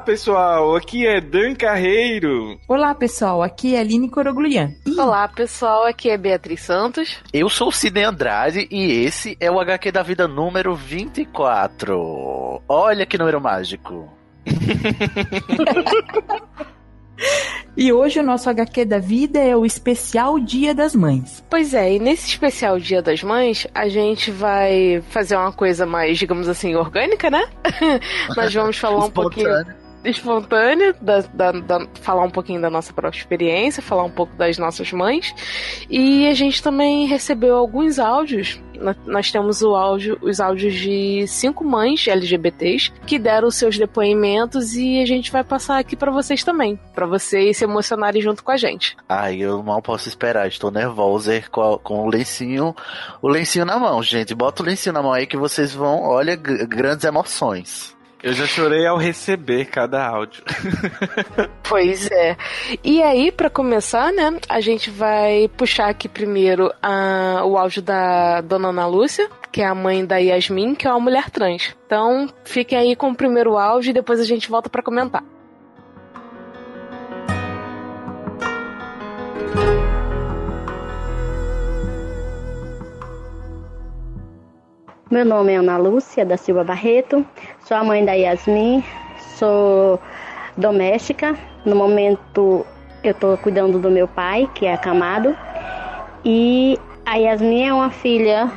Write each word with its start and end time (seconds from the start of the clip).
Olá 0.00 0.06
pessoal, 0.06 0.76
aqui 0.76 1.06
é 1.06 1.20
Dan 1.20 1.54
Carreiro. 1.54 2.58
Olá, 2.66 2.94
pessoal. 2.94 3.42
Aqui 3.42 3.74
é 3.74 3.80
Aline 3.80 4.08
Coroglian. 4.08 4.72
Olá, 4.98 5.28
pessoal. 5.28 5.84
Aqui 5.84 6.08
é 6.08 6.16
Beatriz 6.16 6.62
Santos. 6.62 7.18
Eu 7.34 7.50
sou 7.50 7.68
o 7.68 7.72
Sidney 7.72 8.04
Andrade 8.04 8.66
e 8.70 9.04
esse 9.04 9.36
é 9.38 9.50
o 9.50 9.60
HQ 9.60 9.92
da 9.92 10.02
vida 10.02 10.26
número 10.26 10.74
24. 10.74 12.62
Olha 12.66 13.04
que 13.04 13.18
número 13.18 13.42
mágico. 13.42 14.08
E 17.76 17.92
hoje 17.92 18.18
o 18.18 18.22
nosso 18.22 18.48
HQ 18.48 18.84
da 18.86 18.98
vida 18.98 19.38
é 19.38 19.54
o 19.54 19.64
especial 19.64 20.40
Dia 20.40 20.74
das 20.74 20.94
Mães. 20.94 21.44
Pois 21.48 21.74
é, 21.74 21.94
e 21.94 21.98
nesse 21.98 22.26
especial 22.26 22.78
Dia 22.78 23.02
das 23.02 23.22
Mães, 23.22 23.66
a 23.74 23.88
gente 23.88 24.30
vai 24.30 25.02
fazer 25.10 25.36
uma 25.36 25.52
coisa 25.52 25.84
mais, 25.84 26.18
digamos 26.18 26.48
assim, 26.48 26.74
orgânica, 26.74 27.30
né? 27.30 27.46
Nós 28.36 28.52
vamos 28.52 28.78
falar 28.78 29.04
um 29.04 29.10
pouquinho 29.10 29.48
Espontâneo, 30.04 30.94
da, 31.00 31.20
da- 31.32 31.52
da- 31.52 31.86
falar 32.00 32.22
um 32.24 32.30
pouquinho 32.30 32.60
da 32.60 32.70
nossa 32.70 32.92
própria 32.92 33.18
experiência, 33.20 33.82
falar 33.82 34.04
um 34.04 34.10
pouco 34.10 34.34
das 34.36 34.56
nossas 34.58 34.92
mães. 34.92 35.34
E 35.90 36.26
a 36.28 36.34
gente 36.34 36.62
também 36.62 37.06
recebeu 37.06 37.56
alguns 37.56 37.98
áudios. 37.98 38.60
Nós 39.04 39.30
temos 39.30 39.60
o 39.60 39.74
áudio, 39.76 40.16
os 40.22 40.40
áudios 40.40 40.72
de 40.74 41.26
cinco 41.28 41.62
mães 41.62 42.08
LGBTs 42.08 42.90
que 43.06 43.18
deram 43.18 43.50
seus 43.50 43.76
depoimentos 43.76 44.74
e 44.74 45.02
a 45.02 45.06
gente 45.06 45.30
vai 45.30 45.44
passar 45.44 45.78
aqui 45.78 45.94
pra 45.94 46.10
vocês 46.10 46.42
também, 46.42 46.80
Pra 46.94 47.04
vocês 47.04 47.58
se 47.58 47.64
emocionarem 47.64 48.22
junto 48.22 48.42
com 48.42 48.50
a 48.50 48.56
gente. 48.56 48.96
Ai, 49.06 49.36
eu 49.36 49.62
mal 49.62 49.82
posso 49.82 50.08
esperar, 50.08 50.48
estou 50.48 50.70
nervosa 50.70 51.42
com, 51.50 51.74
a- 51.74 51.78
com 51.78 52.06
o 52.06 52.08
lencinho, 52.10 52.74
o 53.20 53.28
lencinho 53.28 53.66
na 53.66 53.78
mão, 53.78 54.02
gente. 54.02 54.34
Bota 54.34 54.62
o 54.62 54.66
lencinho 54.66 54.94
na 54.94 55.02
mão 55.02 55.12
aí 55.12 55.26
que 55.26 55.36
vocês 55.36 55.74
vão, 55.74 56.02
olha, 56.02 56.34
grandes 56.34 57.04
emoções. 57.04 57.94
Eu 58.22 58.34
já 58.34 58.46
chorei 58.46 58.86
ao 58.86 58.96
receber 58.98 59.66
cada 59.66 60.06
áudio. 60.06 60.42
Pois 61.62 62.10
é. 62.10 62.36
E 62.82 63.00
aí, 63.00 63.30
pra 63.30 63.48
começar, 63.48 64.12
né, 64.12 64.36
a 64.48 64.60
gente 64.60 64.90
vai 64.90 65.48
puxar 65.56 65.88
aqui 65.88 66.08
primeiro 66.08 66.72
a- 66.82 67.42
o 67.44 67.56
áudio 67.56 67.80
da 67.80 68.40
dona 68.40 68.68
Ana 68.70 68.86
Lúcia, 68.88 69.30
que 69.52 69.62
é 69.62 69.66
a 69.66 69.74
mãe 69.74 70.04
da 70.04 70.16
Yasmin, 70.16 70.74
que 70.74 70.88
é 70.88 70.90
uma 70.90 70.98
mulher 70.98 71.30
trans. 71.30 71.72
Então, 71.86 72.28
fiquem 72.44 72.76
aí 72.76 72.96
com 72.96 73.10
o 73.10 73.14
primeiro 73.14 73.56
áudio 73.56 73.90
e 73.90 73.94
depois 73.94 74.18
a 74.18 74.24
gente 74.24 74.50
volta 74.50 74.68
pra 74.68 74.82
comentar. 74.82 75.22
Meu 85.10 85.24
nome 85.24 85.50
é 85.52 85.56
Ana 85.56 85.76
Lúcia 85.76 86.24
da 86.24 86.36
Silva 86.36 86.62
Barreto, 86.62 87.26
sou 87.64 87.76
a 87.76 87.82
mãe 87.82 88.04
da 88.04 88.12
Yasmin, 88.12 88.80
sou 89.36 90.00
doméstica. 90.56 91.36
No 91.66 91.74
momento 91.74 92.64
eu 93.02 93.10
estou 93.10 93.36
cuidando 93.36 93.80
do 93.80 93.90
meu 93.90 94.06
pai, 94.06 94.48
que 94.54 94.66
é 94.66 94.72
acamado, 94.72 95.36
e 96.24 96.78
a 97.04 97.16
Yasmin 97.16 97.64
é 97.64 97.74
uma 97.74 97.90
filha 97.90 98.52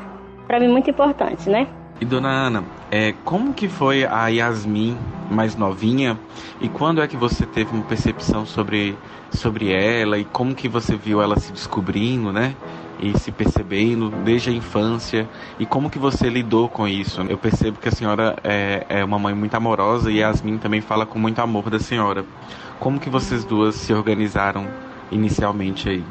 para 0.46 0.60
mim 0.60 0.68
muito 0.68 0.88
importante, 0.92 1.50
né? 1.50 1.68
E 2.00 2.06
dona 2.06 2.30
Ana, 2.30 2.64
é, 2.92 3.16
como 3.26 3.52
que 3.52 3.68
foi 3.68 4.06
a 4.06 4.28
Yasmin 4.28 4.96
mais 5.32 5.56
novinha 5.56 6.20
e 6.62 6.70
quando 6.70 7.02
é 7.02 7.08
que 7.08 7.18
você 7.18 7.48
teve 7.48 7.74
uma 7.74 7.84
percepção 7.84 8.46
sobre, 8.46 8.96
sobre 9.32 9.74
ela 9.74 10.20
e 10.20 10.24
como 10.24 10.54
que 10.54 10.68
você 10.68 10.96
viu 10.96 11.20
ela 11.20 11.40
se 11.40 11.52
descobrindo, 11.52 12.32
né? 12.32 12.56
E 13.04 13.20
se 13.20 13.34
percebendo 13.34 14.10
desde 14.24 14.50
a 14.50 14.54
infância 14.54 15.28
e 15.60 15.66
como 15.66 15.90
que 15.90 16.00
você 16.00 16.30
lidou 16.30 16.70
com 16.70 16.88
isso? 16.88 17.22
Eu 17.28 17.38
percebo 17.38 17.78
que 17.78 17.90
a 17.90 17.92
senhora 17.92 18.38
é, 18.42 18.86
é 18.88 19.04
uma 19.04 19.20
mãe 19.20 19.36
muito 19.36 19.54
amorosa 19.56 20.10
e 20.10 20.20
Yasmin 20.20 20.58
também 20.58 20.80
fala 20.80 21.06
com 21.06 21.20
muito 21.20 21.40
amor 21.40 21.70
da 21.70 21.80
senhora. 21.80 22.24
Como 22.80 23.02
que 23.02 23.10
vocês 23.10 23.44
duas 23.44 23.76
se 23.76 23.94
organizaram 23.94 24.66
inicialmente 25.12 25.90
aí? 25.90 26.04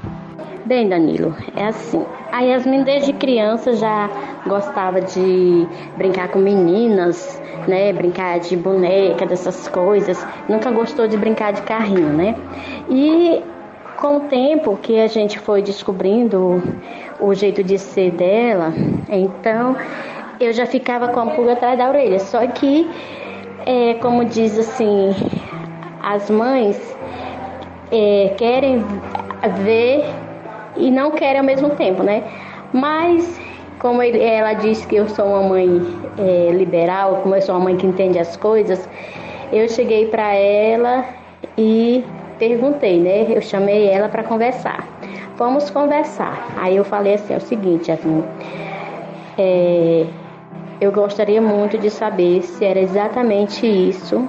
Bem, 0.67 0.87
Danilo, 0.87 1.35
é 1.57 1.67
assim. 1.67 2.05
A 2.31 2.41
Yasmin 2.43 2.85
desde 2.85 3.15
criança 3.15 3.75
já 3.75 4.11
gostava 4.47 5.01
de 5.01 5.67
brincar 5.97 6.29
com 6.29 6.41
meninas, 6.41 7.41
né? 7.67 7.91
Brincar 7.93 8.39
de 8.39 8.55
boneca, 8.55 9.25
dessas 9.25 9.67
coisas. 9.69 10.27
Nunca 10.47 10.71
gostou 10.71 11.09
de 11.09 11.17
brincar 11.17 11.55
de 11.55 11.63
carrinho, 11.63 12.13
né? 12.13 12.37
E 12.89 13.43
com 14.03 14.17
o 14.17 14.21
tempo 14.23 14.77
que 14.83 14.99
a 14.99 15.07
gente 15.07 15.39
foi 15.39 15.63
descobrindo 15.63 16.61
o 17.21 17.33
jeito 17.35 17.63
de 17.63 17.79
ser 17.79 18.11
dela, 18.11 18.75
então 19.09 19.77
eu 20.41 20.53
já 20.53 20.67
ficava 20.67 21.07
com 21.07 21.21
a 21.21 21.27
pulga 21.27 21.53
atrás 21.53 21.79
da 21.79 21.89
orelha. 21.89 22.19
Só 22.19 22.45
que, 22.49 22.91
é, 23.65 23.95
como 23.95 24.25
diz 24.25 24.59
assim, 24.59 25.15
as 26.03 26.29
mães 26.29 26.99
é, 27.93 28.35
querem 28.37 28.85
ver 29.63 30.05
e 30.77 30.91
não 30.91 31.13
querem 31.13 31.39
ao 31.39 31.45
mesmo 31.47 31.71
tempo, 31.71 32.03
né? 32.03 32.25
Mas 32.73 33.41
como 33.79 34.03
ele- 34.03 34.21
ela 34.21 34.55
disse 34.55 34.85
que 34.85 34.97
eu 34.97 35.09
sou 35.09 35.27
uma 35.27 35.43
mãe 35.49 35.81
é, 36.19 36.51
liberal, 36.51 37.21
como 37.23 37.37
eu 37.37 37.43
sou 37.43 37.55
uma 37.55 37.65
mãe 37.67 37.77
que 37.77 37.87
entende 37.87 38.19
as 38.19 38.37
coisas, 38.37 38.89
eu 39.53 39.69
cheguei 39.69 40.07
para 40.07 40.35
ela 40.35 41.05
e 41.57 42.05
perguntei, 42.39 43.01
né? 43.01 43.27
Eu 43.29 43.41
chamei 43.41 43.89
ela 43.89 44.09
para 44.09 44.23
conversar. 44.23 44.87
Vamos 45.37 45.71
conversar. 45.71 46.55
Aí 46.57 46.77
eu 46.77 46.85
falei 46.85 47.15
assim, 47.15 47.35
é 47.35 47.37
o 47.37 47.41
seguinte, 47.41 47.91
assim, 47.91 48.23
é, 49.39 50.07
eu 50.81 50.93
gostaria 50.93 51.41
muito 51.41 51.79
de 51.79 51.91
saber 51.91 52.43
se 52.43 52.65
era 52.65 52.81
exatamente 52.81 53.67
isso 53.67 54.29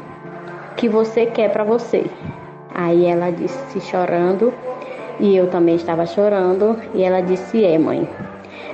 que 0.78 0.88
você 0.88 1.26
quer 1.26 1.52
para 1.52 1.64
você. 1.64 2.06
Aí 2.74 3.06
ela 3.06 3.32
disse 3.32 3.80
chorando 3.82 4.54
e 5.20 5.36
eu 5.36 5.48
também 5.50 5.76
estava 5.76 6.06
chorando 6.06 6.80
e 6.94 7.04
ela 7.04 7.22
disse 7.22 7.64
é 7.64 7.78
mãe. 7.78 8.08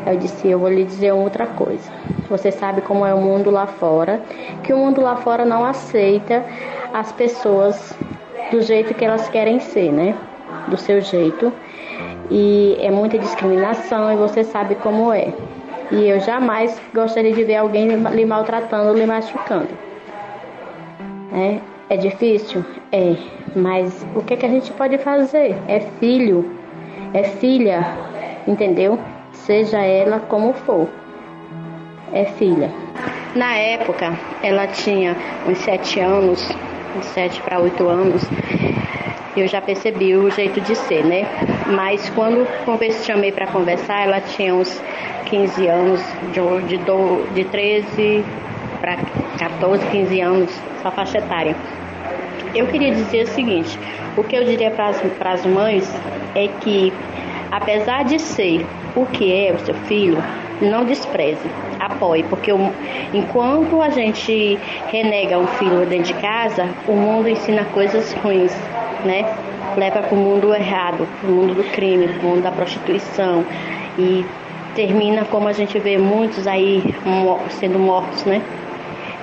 Eu 0.06 0.16
disse 0.18 0.48
eu 0.48 0.60
vou 0.60 0.70
lhe 0.70 0.84
dizer 0.84 1.12
outra 1.12 1.46
coisa. 1.46 1.92
Você 2.30 2.52
sabe 2.52 2.82
como 2.82 3.06
é 3.06 3.14
o 3.14 3.20
mundo 3.20 3.50
lá 3.50 3.68
fora, 3.68 4.22
que 4.64 4.72
o 4.72 4.78
mundo 4.78 5.02
lá 5.02 5.16
fora 5.18 5.44
não 5.44 5.66
aceita 5.66 6.46
as 6.94 7.12
pessoas 7.12 7.98
do 8.52 8.62
jeito 8.62 8.94
que 8.94 9.06
elas 9.06 9.30
querem 9.30 9.60
ser, 9.60 9.92
né? 9.92 10.16
Do 10.68 10.78
seu 10.78 11.02
jeito. 11.02 11.52
E 12.32 12.78
é 12.80 12.92
muita 12.92 13.18
discriminação 13.18 14.12
e 14.14 14.16
você 14.16 14.44
sabe 14.44 14.76
como 14.76 15.12
é. 15.12 15.34
E 15.92 16.08
eu 16.08 16.20
jamais 16.20 16.80
gostaria 16.94 17.34
de 17.34 17.44
ver 17.44 17.56
alguém 17.56 17.88
lhe 17.88 18.26
maltratando, 18.26 18.98
lhe 18.98 19.06
machucando. 19.06 19.70
É, 21.34 21.60
é 21.90 21.98
difícil? 21.98 22.64
É. 22.92 23.16
Mas 23.56 24.06
o 24.16 24.22
que, 24.22 24.38
que 24.38 24.46
a 24.46 24.50
gente 24.50 24.72
pode 24.74 24.98
fazer? 25.00 25.56
É 25.68 25.80
filho, 26.00 26.46
é 27.14 27.24
filha, 27.24 27.86
entendeu? 28.48 29.00
Seja 29.32 29.80
ela 29.80 30.20
como 30.20 30.54
for. 30.54 30.88
É 32.14 32.26
filha. 32.26 32.70
Na 33.36 33.54
época, 33.56 34.18
ela 34.44 34.68
tinha 34.68 35.16
uns 35.48 35.58
sete 35.60 36.00
anos, 36.00 36.52
uns 36.98 37.06
sete 37.06 37.42
para 37.42 37.60
oito 37.60 37.88
anos. 37.88 38.24
Eu 39.38 39.48
já 39.48 39.62
percebi 39.62 40.16
o 40.16 40.30
jeito 40.32 40.60
de 40.62 40.76
ser, 40.76 41.04
né? 41.06 41.26
Mas 41.68 42.10
quando 42.10 42.48
converse- 42.66 43.06
chamei 43.06 43.32
para 43.32 43.48
conversar, 43.48 44.04
ela 44.04 44.20
tinha 44.20 44.54
uns 44.54 44.82
15 45.26 45.68
anos, 45.68 46.02
de, 46.34 46.78
de, 46.78 47.34
de 47.36 47.44
13 47.46 48.26
para 48.82 48.98
14, 49.38 49.86
15 49.88 50.22
anos, 50.22 50.62
sua 50.82 50.92
faixa 50.92 51.20
etária. 51.20 51.56
Eu 52.56 52.66
queria 52.68 52.92
dizer 52.92 53.24
o 53.24 53.28
seguinte: 53.28 53.78
o 54.18 54.24
que 54.24 54.36
eu 54.36 54.44
diria 54.44 54.72
para 54.72 54.90
as 55.32 55.46
mães 55.46 55.90
é 56.36 56.48
que, 56.62 56.92
apesar 57.52 58.04
de 58.04 58.20
ser 58.20 58.66
o 58.96 59.06
que 59.06 59.32
é 59.32 59.54
o 59.54 59.60
seu 59.60 59.76
filho, 59.76 60.18
não 60.62 60.84
despreze, 60.84 61.50
apoie, 61.80 62.24
porque 62.24 62.52
enquanto 63.14 63.82
a 63.82 63.90
gente 63.90 64.60
renega 64.88 65.38
um 65.38 65.48
filho 65.48 65.86
dentro 65.86 66.14
de 66.14 66.22
casa, 66.22 66.68
o 66.88 66.94
mundo 66.94 67.30
ensina 67.30 67.66
coisas 67.66 68.14
ruins, 68.14 68.56
né? 69.06 69.26
Leva 69.78 70.02
para 70.02 70.16
o 70.16 70.18
mundo 70.18 70.54
errado, 70.54 71.08
para 71.22 71.30
o 71.30 71.34
mundo 71.34 71.54
do 71.54 71.64
crime, 71.72 72.08
para 72.08 72.20
o 72.20 72.30
mundo 72.30 72.42
da 72.42 72.52
prostituição 72.52 73.46
e 73.98 74.26
termina 74.76 75.26
como 75.26 75.48
a 75.48 75.54
gente 75.54 75.78
vê 75.80 75.98
muitos 75.98 76.48
aí 76.48 76.84
sendo 77.52 77.80
mortos, 77.80 78.26
né? 78.26 78.42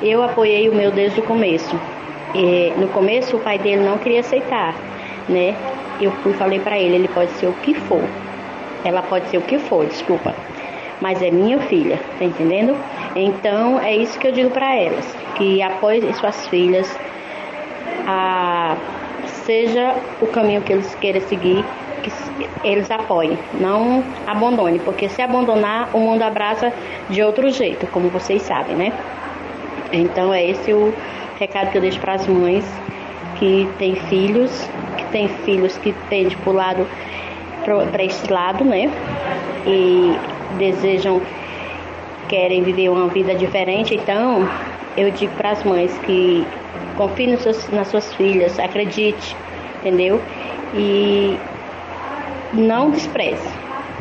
Eu 0.03 0.23
apoiei 0.23 0.69
o 0.69 0.75
meu 0.75 0.91
desde 0.91 1.21
o 1.21 1.23
começo. 1.23 1.79
E, 2.35 2.73
no 2.77 2.89
começo 2.89 3.37
o 3.37 3.41
pai 3.41 3.59
dele 3.59 3.83
não 3.83 3.99
queria 3.99 4.21
aceitar, 4.21 4.75
né? 5.29 5.55
Eu 6.01 6.11
fui 6.23 6.33
falei 6.35 6.61
para 6.61 6.79
ele, 6.79 6.97
ele 6.97 7.09
pode 7.09 7.31
ser 7.33 7.47
o 7.47 7.53
que 7.55 7.75
for. 7.75 8.03
Ela 8.85 9.03
pode 9.03 9.29
ser 9.29 9.39
o 9.39 9.43
que 9.43 9.59
for, 9.59 9.87
desculpa. 9.87 10.35
Mas 11.01 11.21
é 11.23 11.31
minha 11.31 11.59
filha, 11.61 12.01
tá 12.19 12.25
entendendo? 12.25 12.77
Então 13.15 13.79
é 13.81 13.95
isso 13.95 14.19
que 14.19 14.29
eu 14.29 14.33
digo 14.33 14.51
para 14.51 14.75
elas, 14.75 15.05
que 15.37 15.63
apoiem 15.63 16.13
suas 16.15 16.47
filhas, 16.49 16.99
a, 18.07 18.77
seja 19.45 19.95
o 20.21 20.27
caminho 20.27 20.63
que 20.63 20.73
eles 20.73 20.95
queiram 20.95 21.21
seguir, 21.23 21.65
que 22.03 22.11
eles 22.65 22.91
apoiem, 22.91 23.39
não 23.61 24.03
abandonem, 24.27 24.79
porque 24.79 25.09
se 25.09 25.21
abandonar, 25.21 25.91
o 25.93 25.99
mundo 25.99 26.23
abraça 26.23 26.73
de 27.11 27.23
outro 27.23 27.51
jeito, 27.51 27.87
como 27.89 28.09
vocês 28.09 28.43
sabem, 28.43 28.77
né? 28.77 28.93
Então 29.93 30.33
é 30.33 30.45
esse 30.45 30.73
o 30.73 30.93
recado 31.39 31.71
que 31.71 31.79
eu 31.79 31.83
deixo 31.83 32.01
para 32.01 32.15
as 32.15 32.27
mães 32.27 32.65
que 33.39 33.69
têm 33.79 33.95
filhos, 33.95 34.69
que 34.97 35.05
têm 35.07 35.29
filhos 35.29 35.77
que 35.79 35.93
tendem 36.09 36.37
para 36.39 36.51
o 36.51 36.55
lado 36.55 36.87
para 37.93 38.05
esse 38.05 38.33
lado, 38.33 38.65
né? 38.65 38.91
E 39.67 40.17
desejam, 40.57 41.21
querem 42.29 42.63
viver 42.63 42.89
uma 42.89 43.09
vida 43.09 43.35
diferente. 43.35 43.95
Então, 43.95 44.49
eu 44.97 45.11
digo 45.11 45.35
para 45.37 45.51
as 45.51 45.63
mães 45.65 45.97
que 45.99 46.47
confie 46.97 47.27
nas 47.73 47.89
suas 47.89 48.15
filhas, 48.15 48.59
acredite, 48.59 49.37
entendeu? 49.81 50.21
E 50.75 51.39
não 52.53 52.91
despreze, 52.91 53.49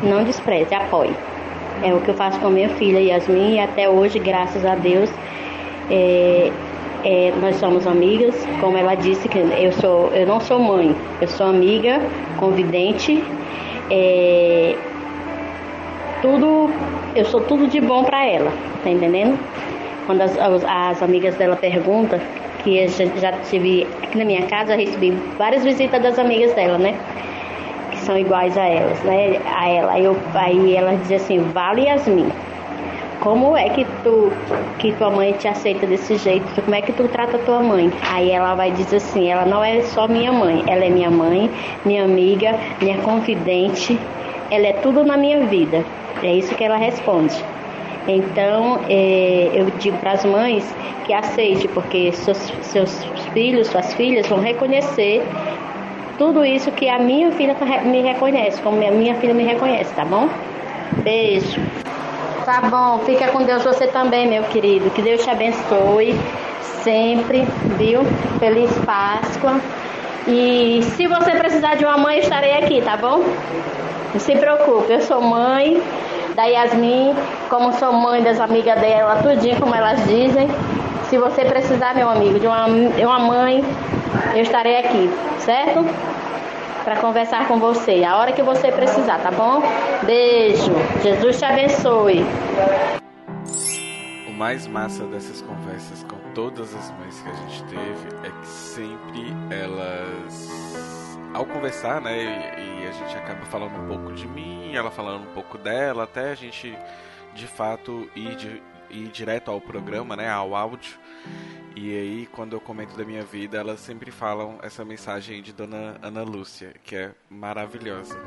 não 0.02 0.24
despreze, 0.24 0.74
apoie. 0.74 1.14
É 1.82 1.92
o 1.92 2.00
que 2.00 2.08
eu 2.08 2.14
faço 2.14 2.40
com 2.40 2.46
a 2.46 2.50
minha 2.50 2.70
filha 2.70 2.98
Yasmin 2.98 3.56
e 3.56 3.60
até 3.60 3.88
hoje, 3.88 4.18
graças 4.18 4.64
a 4.64 4.74
Deus, 4.74 5.10
é, 5.90 6.50
é, 7.04 7.32
nós 7.40 7.56
somos 7.56 7.86
amigas. 7.86 8.34
Como 8.60 8.76
ela 8.76 8.94
disse 8.94 9.28
que 9.28 9.38
eu 9.38 9.72
sou, 9.72 10.10
eu 10.14 10.26
não 10.26 10.40
sou 10.40 10.58
mãe, 10.58 10.96
eu 11.20 11.28
sou 11.28 11.46
amiga, 11.46 12.00
convidente. 12.38 13.22
é, 13.90 14.74
tudo, 16.26 16.70
eu 17.14 17.24
sou 17.24 17.40
tudo 17.42 17.68
de 17.68 17.80
bom 17.80 18.02
para 18.02 18.26
ela, 18.26 18.52
tá 18.82 18.90
entendendo? 18.90 19.38
Quando 20.06 20.22
as, 20.22 20.36
as, 20.36 20.64
as 20.64 21.02
amigas 21.02 21.36
dela 21.36 21.54
perguntam, 21.54 22.20
que 22.64 22.78
eu 22.78 22.88
já, 22.88 23.06
já 23.16 23.32
tive 23.48 23.86
aqui 24.02 24.18
na 24.18 24.24
minha 24.24 24.42
casa, 24.46 24.74
eu 24.74 24.78
recebi 24.78 25.12
várias 25.38 25.62
visitas 25.62 26.02
das 26.02 26.18
amigas 26.18 26.52
dela, 26.54 26.78
né? 26.78 26.96
Que 27.92 27.98
são 27.98 28.18
iguais 28.18 28.58
a 28.58 28.64
elas, 28.66 29.00
né? 29.04 29.40
A 29.46 29.68
ela. 29.68 30.00
Eu, 30.00 30.16
aí 30.34 30.74
ela 30.74 30.96
diz 30.96 31.12
assim, 31.12 31.38
vale 31.52 31.82
Yasmin. 31.82 32.28
Como 33.20 33.56
é 33.56 33.68
que 33.70 33.86
tu 34.02 34.32
que 34.78 34.92
tua 34.92 35.10
mãe 35.10 35.32
te 35.32 35.48
aceita 35.48 35.86
desse 35.86 36.16
jeito? 36.16 36.46
Como 36.60 36.74
é 36.74 36.82
que 36.82 36.92
tu 36.92 37.08
trata 37.08 37.38
tua 37.38 37.60
mãe? 37.60 37.90
Aí 38.12 38.30
ela 38.30 38.54
vai 38.54 38.72
dizer 38.72 38.96
assim, 38.96 39.30
ela 39.30 39.44
não 39.46 39.64
é 39.64 39.80
só 39.82 40.06
minha 40.08 40.32
mãe, 40.32 40.62
ela 40.66 40.84
é 40.84 40.90
minha 40.90 41.10
mãe, 41.10 41.50
minha 41.84 42.04
amiga, 42.04 42.54
minha 42.80 42.98
confidente, 42.98 43.98
ela 44.50 44.66
é 44.66 44.72
tudo 44.74 45.04
na 45.04 45.16
minha 45.16 45.46
vida. 45.46 45.84
É 46.22 46.34
isso 46.34 46.54
que 46.54 46.64
ela 46.64 46.76
responde. 46.76 47.34
Então, 48.08 48.80
é, 48.88 49.50
eu 49.52 49.66
digo 49.78 49.96
para 49.98 50.12
as 50.12 50.24
mães 50.24 50.64
que 51.04 51.12
aceite, 51.12 51.66
porque 51.68 52.12
seus, 52.12 52.38
seus 52.62 53.04
filhos, 53.32 53.66
suas 53.68 53.92
filhas 53.94 54.26
vão 54.26 54.40
reconhecer 54.40 55.22
tudo 56.16 56.44
isso 56.44 56.70
que 56.72 56.88
a 56.88 56.98
minha 56.98 57.30
filha 57.32 57.56
me 57.84 58.00
reconhece, 58.00 58.60
como 58.62 58.86
a 58.86 58.90
minha 58.90 59.14
filha 59.16 59.34
me 59.34 59.44
reconhece, 59.44 59.92
tá 59.94 60.04
bom? 60.04 60.28
Beijo. 61.02 61.60
Tá 62.44 62.62
bom, 62.62 63.00
fica 63.00 63.28
com 63.28 63.42
Deus 63.42 63.64
você 63.64 63.88
também, 63.88 64.26
meu 64.28 64.44
querido. 64.44 64.88
Que 64.90 65.02
Deus 65.02 65.22
te 65.22 65.30
abençoe 65.30 66.14
sempre, 66.82 67.44
viu? 67.76 68.02
Feliz 68.38 68.70
Páscoa. 68.84 69.60
E 70.28 70.80
se 70.82 71.06
você 71.06 71.32
precisar 71.32 71.74
de 71.74 71.84
uma 71.84 71.98
mãe, 71.98 72.20
estarei 72.20 72.52
aqui, 72.52 72.80
tá 72.80 72.96
bom? 72.96 73.22
Não 74.12 74.20
se 74.20 74.34
preocupe, 74.36 74.92
eu 74.92 75.00
sou 75.00 75.20
mãe 75.20 75.82
da 76.34 76.44
Yasmin, 76.44 77.14
como 77.48 77.72
sou 77.72 77.92
mãe 77.92 78.22
das 78.22 78.38
amigas 78.38 78.78
dela, 78.80 79.22
tudinho 79.22 79.58
como 79.58 79.74
elas 79.74 80.06
dizem. 80.06 80.48
Se 81.08 81.18
você 81.18 81.44
precisar, 81.44 81.94
meu 81.94 82.08
amigo, 82.08 82.38
de 82.38 82.46
uma, 82.46 82.66
de 82.68 83.04
uma 83.04 83.18
mãe, 83.18 83.64
eu 84.34 84.42
estarei 84.42 84.78
aqui, 84.78 85.10
certo? 85.38 85.84
Para 86.84 86.96
conversar 86.96 87.48
com 87.48 87.58
você, 87.58 88.04
a 88.04 88.16
hora 88.16 88.32
que 88.32 88.42
você 88.42 88.70
precisar, 88.70 89.18
tá 89.18 89.30
bom? 89.30 89.62
Beijo, 90.04 90.72
Jesus 91.02 91.38
te 91.38 91.44
abençoe. 91.44 92.24
O 94.28 94.32
mais 94.32 94.66
massa 94.66 95.04
dessas 95.04 95.40
conversas 95.42 96.04
com 96.04 96.16
todas 96.34 96.74
as 96.74 96.90
mães 96.98 97.20
que 97.22 97.30
a 97.30 97.34
gente 97.34 97.64
teve 97.64 98.26
é 98.26 98.30
que 98.30 98.46
sempre 98.46 99.34
elas, 99.50 100.50
ao 101.36 101.44
conversar, 101.44 102.00
né, 102.00 102.16
e, 102.58 102.84
e 102.84 102.86
a 102.86 102.92
gente 102.92 103.14
acaba 103.14 103.44
falando 103.44 103.76
um 103.78 103.86
pouco 103.86 104.12
de 104.14 104.26
mim, 104.26 104.74
ela 104.74 104.90
falando 104.90 105.28
um 105.28 105.34
pouco 105.34 105.58
dela, 105.58 106.04
até 106.04 106.30
a 106.30 106.34
gente 106.34 106.74
de 107.34 107.46
fato 107.46 108.10
ir, 108.16 108.34
de, 108.36 108.62
ir 108.90 109.08
direto 109.08 109.50
ao 109.50 109.60
programa, 109.60 110.16
né, 110.16 110.30
ao 110.30 110.56
áudio. 110.56 110.98
E 111.76 111.94
aí, 111.94 112.26
quando 112.32 112.54
eu 112.54 112.60
comento 112.60 112.96
da 112.96 113.04
minha 113.04 113.22
vida, 113.22 113.58
elas 113.58 113.80
sempre 113.80 114.10
falam 114.10 114.58
essa 114.62 114.82
mensagem 114.82 115.42
de 115.42 115.52
Dona 115.52 115.98
Ana 116.00 116.22
Lúcia, 116.22 116.72
que 116.82 116.96
é 116.96 117.12
maravilhosa. 117.28 118.18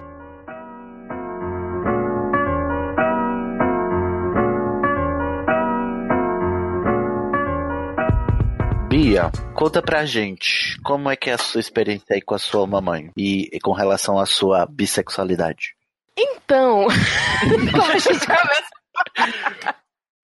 Bia, 8.90 9.32
conta 9.54 9.84
pra 9.84 10.04
gente 10.04 10.76
como 10.82 11.12
é 11.12 11.16
que 11.16 11.30
é 11.30 11.34
a 11.34 11.38
sua 11.38 11.62
experiência 11.62 12.16
aí 12.16 12.22
com 12.24 12.34
a 12.34 12.40
sua 12.40 12.66
mamãe 12.66 13.12
e, 13.16 13.48
e 13.54 13.60
com 13.60 13.72
relação 13.72 14.18
à 14.18 14.26
sua 14.26 14.66
bissexualidade. 14.66 15.76
Então, 16.18 16.88
como 17.72 17.92
a 17.92 18.00
gente 18.00 18.26
começa 18.26 19.76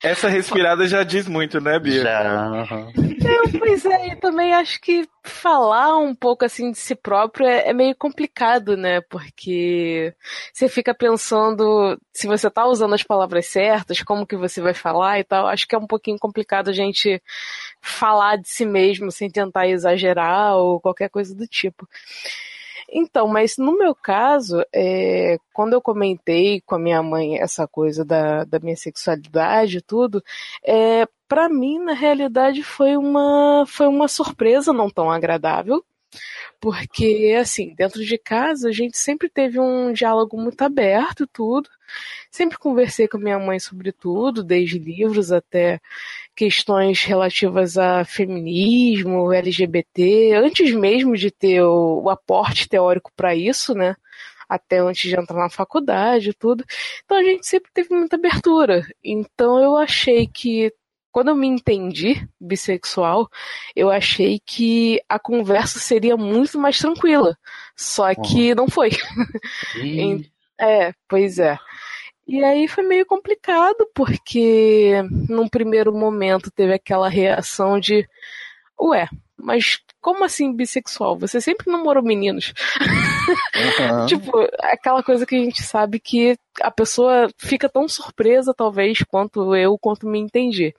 Essa 0.02 0.30
respirada 0.30 0.88
já 0.88 1.04
diz 1.04 1.28
muito, 1.28 1.62
né, 1.62 1.78
Bia? 1.78 2.02
Já. 2.02 2.24
Não, 2.24 3.60
pois 3.60 3.86
é, 3.86 4.08
e 4.08 4.16
também 4.16 4.54
acho 4.54 4.82
que 4.82 5.08
falar 5.24 5.98
um 5.98 6.14
pouco 6.14 6.44
assim 6.46 6.72
de 6.72 6.78
si 6.78 6.96
próprio 6.96 7.48
é, 7.48 7.70
é 7.70 7.74
meio 7.74 7.96
complicado, 7.96 8.76
né? 8.76 9.00
Porque 9.02 10.14
você 10.52 10.68
fica 10.68 10.94
pensando 10.94 12.00
se 12.14 12.28
você 12.28 12.50
tá 12.50 12.66
usando 12.66 12.94
as 12.94 13.04
palavras 13.04 13.46
certas, 13.46 14.02
como 14.02 14.26
que 14.26 14.36
você 14.36 14.60
vai 14.60 14.74
falar 14.74 15.20
e 15.20 15.24
tal. 15.24 15.48
Acho 15.48 15.68
que 15.68 15.76
é 15.76 15.78
um 15.78 15.88
pouquinho 15.88 16.18
complicado 16.18 16.70
a 16.70 16.74
gente 16.74 17.22
falar 17.86 18.38
de 18.38 18.50
si 18.50 18.66
mesmo 18.66 19.12
sem 19.12 19.30
tentar 19.30 19.68
exagerar 19.68 20.56
ou 20.58 20.80
qualquer 20.80 21.10
coisa 21.10 21.36
do 21.36 21.48
tipo. 21.48 21.88
Então, 22.90 23.28
mas 23.28 23.58
no 23.58 23.78
meu 23.78 23.96
caso, 23.96 24.64
é, 24.74 25.38
quando 25.54 25.74
eu 25.74 25.82
comentei 25.82 26.62
com 26.62 26.76
a 26.76 26.80
minha 26.80 27.02
mãe 27.02 27.38
essa 27.40 27.68
coisa 27.68 28.06
da, 28.06 28.44
da 28.44 28.60
minha 28.60 28.76
sexualidade 28.76 29.78
e 29.78 29.82
tudo, 29.82 30.24
é, 30.64 31.08
para 31.28 31.50
mim, 31.50 31.80
na 31.80 31.94
realidade, 31.94 32.64
foi 32.64 32.96
uma, 32.98 33.66
foi 33.68 33.88
uma 33.88 34.08
surpresa 34.08 34.72
não 34.74 34.90
tão 34.90 35.12
agradável. 35.12 35.84
Porque, 36.60 37.36
assim, 37.40 37.74
dentro 37.76 38.04
de 38.04 38.18
casa 38.18 38.70
a 38.70 38.72
gente 38.72 38.98
sempre 38.98 39.30
teve 39.30 39.60
um 39.60 39.92
diálogo 39.92 40.38
muito 40.42 40.62
aberto 40.62 41.28
tudo. 41.28 41.70
Sempre 42.32 42.58
conversei 42.58 43.08
com 43.08 43.18
a 43.18 43.20
minha 43.20 43.40
mãe 43.40 43.60
sobre 43.60 43.92
tudo, 43.92 44.44
desde 44.44 44.80
livros 44.80 45.32
até 45.32 45.80
questões 46.36 47.04
relativas 47.04 47.78
a 47.78 48.04
feminismo, 48.04 49.32
LGBT, 49.32 50.34
antes 50.36 50.72
mesmo 50.74 51.16
de 51.16 51.32
ter 51.32 51.62
o, 51.64 52.04
o 52.04 52.10
aporte 52.10 52.68
teórico 52.68 53.12
para 53.16 53.36
isso, 53.36 53.74
né? 53.74 53.96
Até 54.48 54.80
antes 54.80 55.10
de 55.10 55.20
entrar 55.20 55.38
na 55.38 55.50
faculdade 55.50 56.30
e 56.30 56.34
tudo. 56.34 56.64
Então 57.04 57.18
a 57.18 57.24
gente 57.24 57.48
sempre 57.48 57.72
teve 57.74 57.94
muita 57.96 58.16
abertura. 58.16 58.86
Então 59.04 59.60
eu 59.60 59.76
achei 59.76 60.28
que 60.28 60.72
quando 61.12 61.30
eu 61.30 61.36
me 61.36 61.48
entendi 61.48 62.28
bissexual, 62.40 63.30
eu 63.74 63.90
achei 63.90 64.38
que 64.46 65.02
a 65.08 65.18
conversa 65.18 65.80
seria 65.80 66.18
muito 66.18 66.60
mais 66.60 66.78
tranquila. 66.78 67.38
Só 67.76 68.14
que 68.14 68.54
não 68.54 68.68
foi. 68.68 68.90
Ih, 69.78 70.30
É, 70.60 70.94
pois 71.10 71.38
é. 71.38 71.58
E 72.28 72.44
aí 72.44 72.68
foi 72.68 72.84
meio 72.84 73.06
complicado, 73.06 73.88
porque 73.94 74.94
num 75.30 75.48
primeiro 75.48 75.94
momento 75.94 76.50
teve 76.50 76.74
aquela 76.74 77.08
reação 77.08 77.80
de 77.80 78.08
ué, 78.82 79.08
mas 79.38 79.80
como 80.02 80.24
assim 80.24 80.54
bissexual? 80.54 81.18
Você 81.18 81.40
sempre 81.40 81.72
namorou 81.72 82.04
meninos. 82.04 82.54
Aham. 83.80 84.06
Tipo, 84.08 84.32
aquela 84.60 85.04
coisa 85.04 85.26
que 85.26 85.36
a 85.36 85.40
gente 85.40 85.64
sabe 85.64 86.00
que 86.00 86.38
a 86.62 86.72
pessoa 86.72 87.28
fica 87.38 87.68
tão 87.70 87.88
surpresa, 87.88 88.54
talvez, 88.54 89.00
quanto 89.04 89.56
eu, 89.56 89.78
quanto 89.78 90.08
me 90.08 90.20
entendi. 90.20 90.74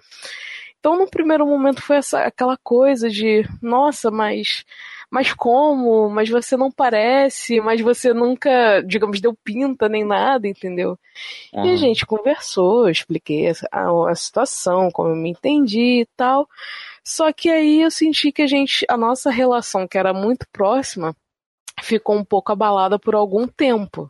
Então, 0.86 0.96
no 0.96 1.10
primeiro 1.10 1.44
momento 1.44 1.82
foi 1.82 1.96
essa, 1.96 2.20
aquela 2.20 2.56
coisa 2.56 3.10
de, 3.10 3.42
nossa, 3.60 4.08
mas, 4.08 4.64
mas 5.10 5.32
como? 5.32 6.08
Mas 6.08 6.28
você 6.28 6.56
não 6.56 6.70
parece, 6.70 7.60
mas 7.60 7.80
você 7.80 8.14
nunca, 8.14 8.80
digamos, 8.82 9.20
deu 9.20 9.34
pinta 9.34 9.88
nem 9.88 10.04
nada, 10.04 10.46
entendeu? 10.46 10.96
E 11.52 11.58
a 11.58 11.64
Uhum. 11.64 11.76
gente 11.76 12.06
conversou, 12.06 12.84
eu 12.86 12.92
expliquei 12.92 13.50
a, 13.72 14.10
a 14.10 14.14
situação, 14.14 14.88
como 14.92 15.08
eu 15.08 15.16
me 15.16 15.30
entendi 15.30 16.02
e 16.02 16.08
tal. 16.16 16.48
Só 17.02 17.32
que 17.32 17.50
aí 17.50 17.82
eu 17.82 17.90
senti 17.90 18.30
que 18.30 18.42
a 18.42 18.46
gente, 18.46 18.86
a 18.88 18.96
nossa 18.96 19.28
relação, 19.28 19.88
que 19.88 19.98
era 19.98 20.14
muito 20.14 20.46
próxima, 20.52 21.16
ficou 21.82 22.14
um 22.14 22.24
pouco 22.24 22.52
abalada 22.52 22.96
por 22.96 23.16
algum 23.16 23.48
tempo. 23.48 24.08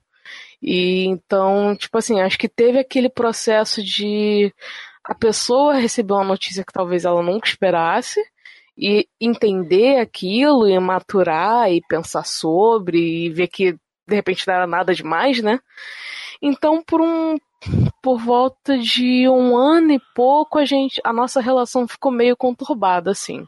E 0.61 1.07
então, 1.07 1.75
tipo 1.75 1.97
assim, 1.97 2.21
acho 2.21 2.39
que 2.39 2.49
teve 2.49 2.79
aquele 2.79 3.09
processo 3.09 3.83
de 3.83 4.53
a 5.07 5.15
pessoa 5.15 5.75
receber 5.75 6.13
uma 6.13 6.25
notícia 6.25 6.65
que 6.65 6.73
talvez 6.73 7.05
ela 7.05 7.23
nunca 7.23 7.49
esperasse 7.49 8.21
e 8.77 9.09
entender 9.21 9.99
aquilo 9.99 10.69
e 10.69 10.79
maturar 10.79 11.71
e 11.71 11.81
pensar 11.89 12.25
sobre 12.25 13.27
e 13.27 13.31
ver 13.31 13.49
que 13.49 13.73
de 13.73 14.15
repente 14.15 14.47
não 14.47 14.55
era 14.55 14.67
nada 14.67 14.95
demais, 14.95 15.41
né? 15.41 15.59
Então, 16.43 16.83
por 16.83 17.01
um 17.01 17.37
por 18.03 18.19
volta 18.19 18.79
de 18.79 19.29
um 19.29 19.57
ano 19.57 19.93
e 19.93 20.01
pouco, 20.15 20.59
a 20.59 20.65
gente 20.65 21.01
a 21.03 21.13
nossa 21.13 21.41
relação 21.41 21.89
ficou 21.89 22.13
meio 22.13 22.37
conturbada 22.37 23.11
assim. 23.11 23.47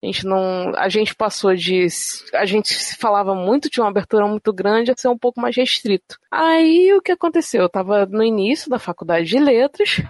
A 0.00 0.06
gente 0.06 0.24
não, 0.24 0.72
a 0.76 0.88
gente 0.88 1.12
passou 1.12 1.56
de, 1.56 1.88
a 2.32 2.46
gente 2.46 2.72
se 2.72 2.96
falava 2.96 3.34
muito 3.34 3.68
de 3.68 3.80
uma 3.80 3.88
abertura 3.88 4.28
muito 4.28 4.52
grande 4.52 4.92
a 4.92 4.94
ser 4.96 5.08
um 5.08 5.18
pouco 5.18 5.40
mais 5.40 5.56
restrito. 5.56 6.16
Aí 6.30 6.92
o 6.94 7.02
que 7.02 7.10
aconteceu? 7.10 7.62
Eu 7.62 7.68
tava 7.68 8.06
no 8.06 8.22
início 8.22 8.70
da 8.70 8.78
faculdade 8.78 9.26
de 9.26 9.40
letras, 9.40 10.00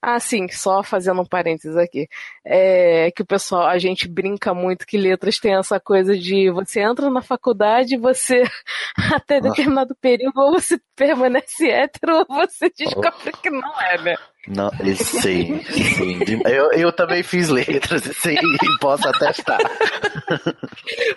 assim, 0.00 0.46
só 0.48 0.84
fazendo 0.84 1.22
um 1.22 1.26
parênteses 1.26 1.76
aqui, 1.76 2.08
é 2.44 3.10
que 3.10 3.22
o 3.22 3.26
pessoal, 3.26 3.66
a 3.66 3.78
gente 3.78 4.06
brinca 4.06 4.54
muito 4.54 4.86
que 4.86 4.96
letras 4.96 5.40
tem 5.40 5.56
essa 5.56 5.80
coisa 5.80 6.16
de 6.16 6.48
você 6.50 6.80
entra 6.80 7.10
na 7.10 7.20
faculdade 7.20 7.96
e 7.96 7.98
você 7.98 8.44
até 9.12 9.40
determinado 9.40 9.96
período 10.00 10.38
ou 10.38 10.52
você 10.52 10.80
permanece 10.94 11.68
hétero 11.68 12.18
ou 12.18 12.26
você 12.28 12.70
descobre 12.70 13.32
que 13.42 13.50
não 13.50 13.80
é, 13.80 14.00
né? 14.02 14.16
Não, 14.48 14.70
eu 14.84 14.96
sei, 14.96 15.62
sim. 15.64 16.20
Eu, 16.44 16.72
eu 16.72 16.92
também 16.92 17.22
fiz 17.22 17.48
letras, 17.48 18.02
sim, 18.18 18.34
posso 18.80 19.08
atestar. 19.08 19.58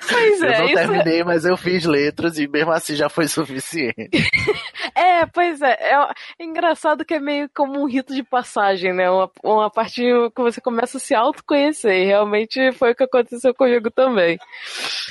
Pois 0.07 0.41
Eu 0.41 0.47
é, 0.49 0.57
não 0.59 0.65
isso 0.67 0.77
é- 0.79 0.81
terminei, 0.87 1.23
mas 1.23 1.43
eu 1.45 1.57
fiz 1.57 1.85
letras 1.85 2.37
e 2.37 2.47
mesmo 2.47 2.71
assim 2.71 2.95
já 2.95 3.09
foi 3.09 3.27
suficiente. 3.27 4.09
É, 4.97 5.25
pois 5.25 5.61
é, 5.61 5.71
é, 5.73 5.93
é 6.39 6.43
engraçado 6.45 7.03
que 7.03 7.13
é 7.15 7.19
meio 7.19 7.49
como 7.53 7.81
um 7.81 7.85
rito 7.85 8.13
de 8.15 8.23
passagem, 8.23 8.93
né? 8.93 9.09
Uma, 9.09 9.29
uma 9.43 9.69
parte 9.69 10.01
que 10.01 10.41
você 10.41 10.61
começa 10.61 10.97
a 10.97 11.01
se 11.01 11.13
autoconhecer. 11.13 11.91
E 12.03 12.05
realmente 12.05 12.71
foi 12.73 12.91
o 12.91 12.95
que 12.95 13.03
aconteceu 13.03 13.53
comigo 13.53 13.91
também. 13.91 14.37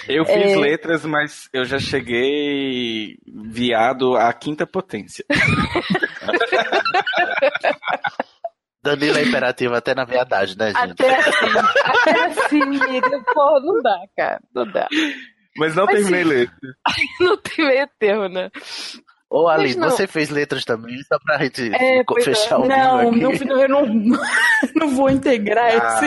Eu 0.09 0.25
fiz 0.25 0.53
É. 0.53 0.57
letras, 0.57 1.05
mas 1.05 1.49
eu 1.53 1.65
já 1.67 1.79
cheguei 1.79 3.19
viado 3.27 4.17
à 4.17 4.33
quinta 4.33 4.67
potência. 4.67 5.25
Danilo 8.83 9.17
é 9.17 9.23
imperativo 9.23 9.75
até 9.75 9.95
na 9.95 10.05
verdade, 10.05 10.59
né, 10.59 10.73
gente? 10.73 10.93
Até 10.93 11.17
assim, 11.17 11.47
até 11.85 12.25
assim, 12.27 12.63
amiga, 12.63 13.25
pô, 13.33 13.61
não 13.61 13.83
dá, 13.83 13.99
cara, 14.17 14.41
não 14.55 14.71
dá. 14.71 14.87
Mas 15.57 15.75
não 15.75 15.87
Mas 15.87 16.07
terminei. 16.07 16.49
Não 17.21 17.37
tem 17.37 17.65
meio 17.65 17.89
termo, 17.99 18.29
né? 18.29 18.51
Ô, 19.37 19.49
não. 19.77 19.91
você 19.91 20.07
fez 20.07 20.31
letras 20.31 20.65
também, 20.65 20.97
só 21.09 21.19
pra 21.19 21.39
gente 21.39 21.75
É, 21.75 21.99
é. 22.01 22.05
fechar 22.23 22.61
o 22.61 22.69
Não, 22.69 23.09
aqui. 23.09 23.19
não, 23.45 23.61
eu 23.61 23.69
não, 23.69 23.85
não 24.77 24.89
vou 24.95 25.11
integrar 25.11 25.69
esse. 25.75 26.07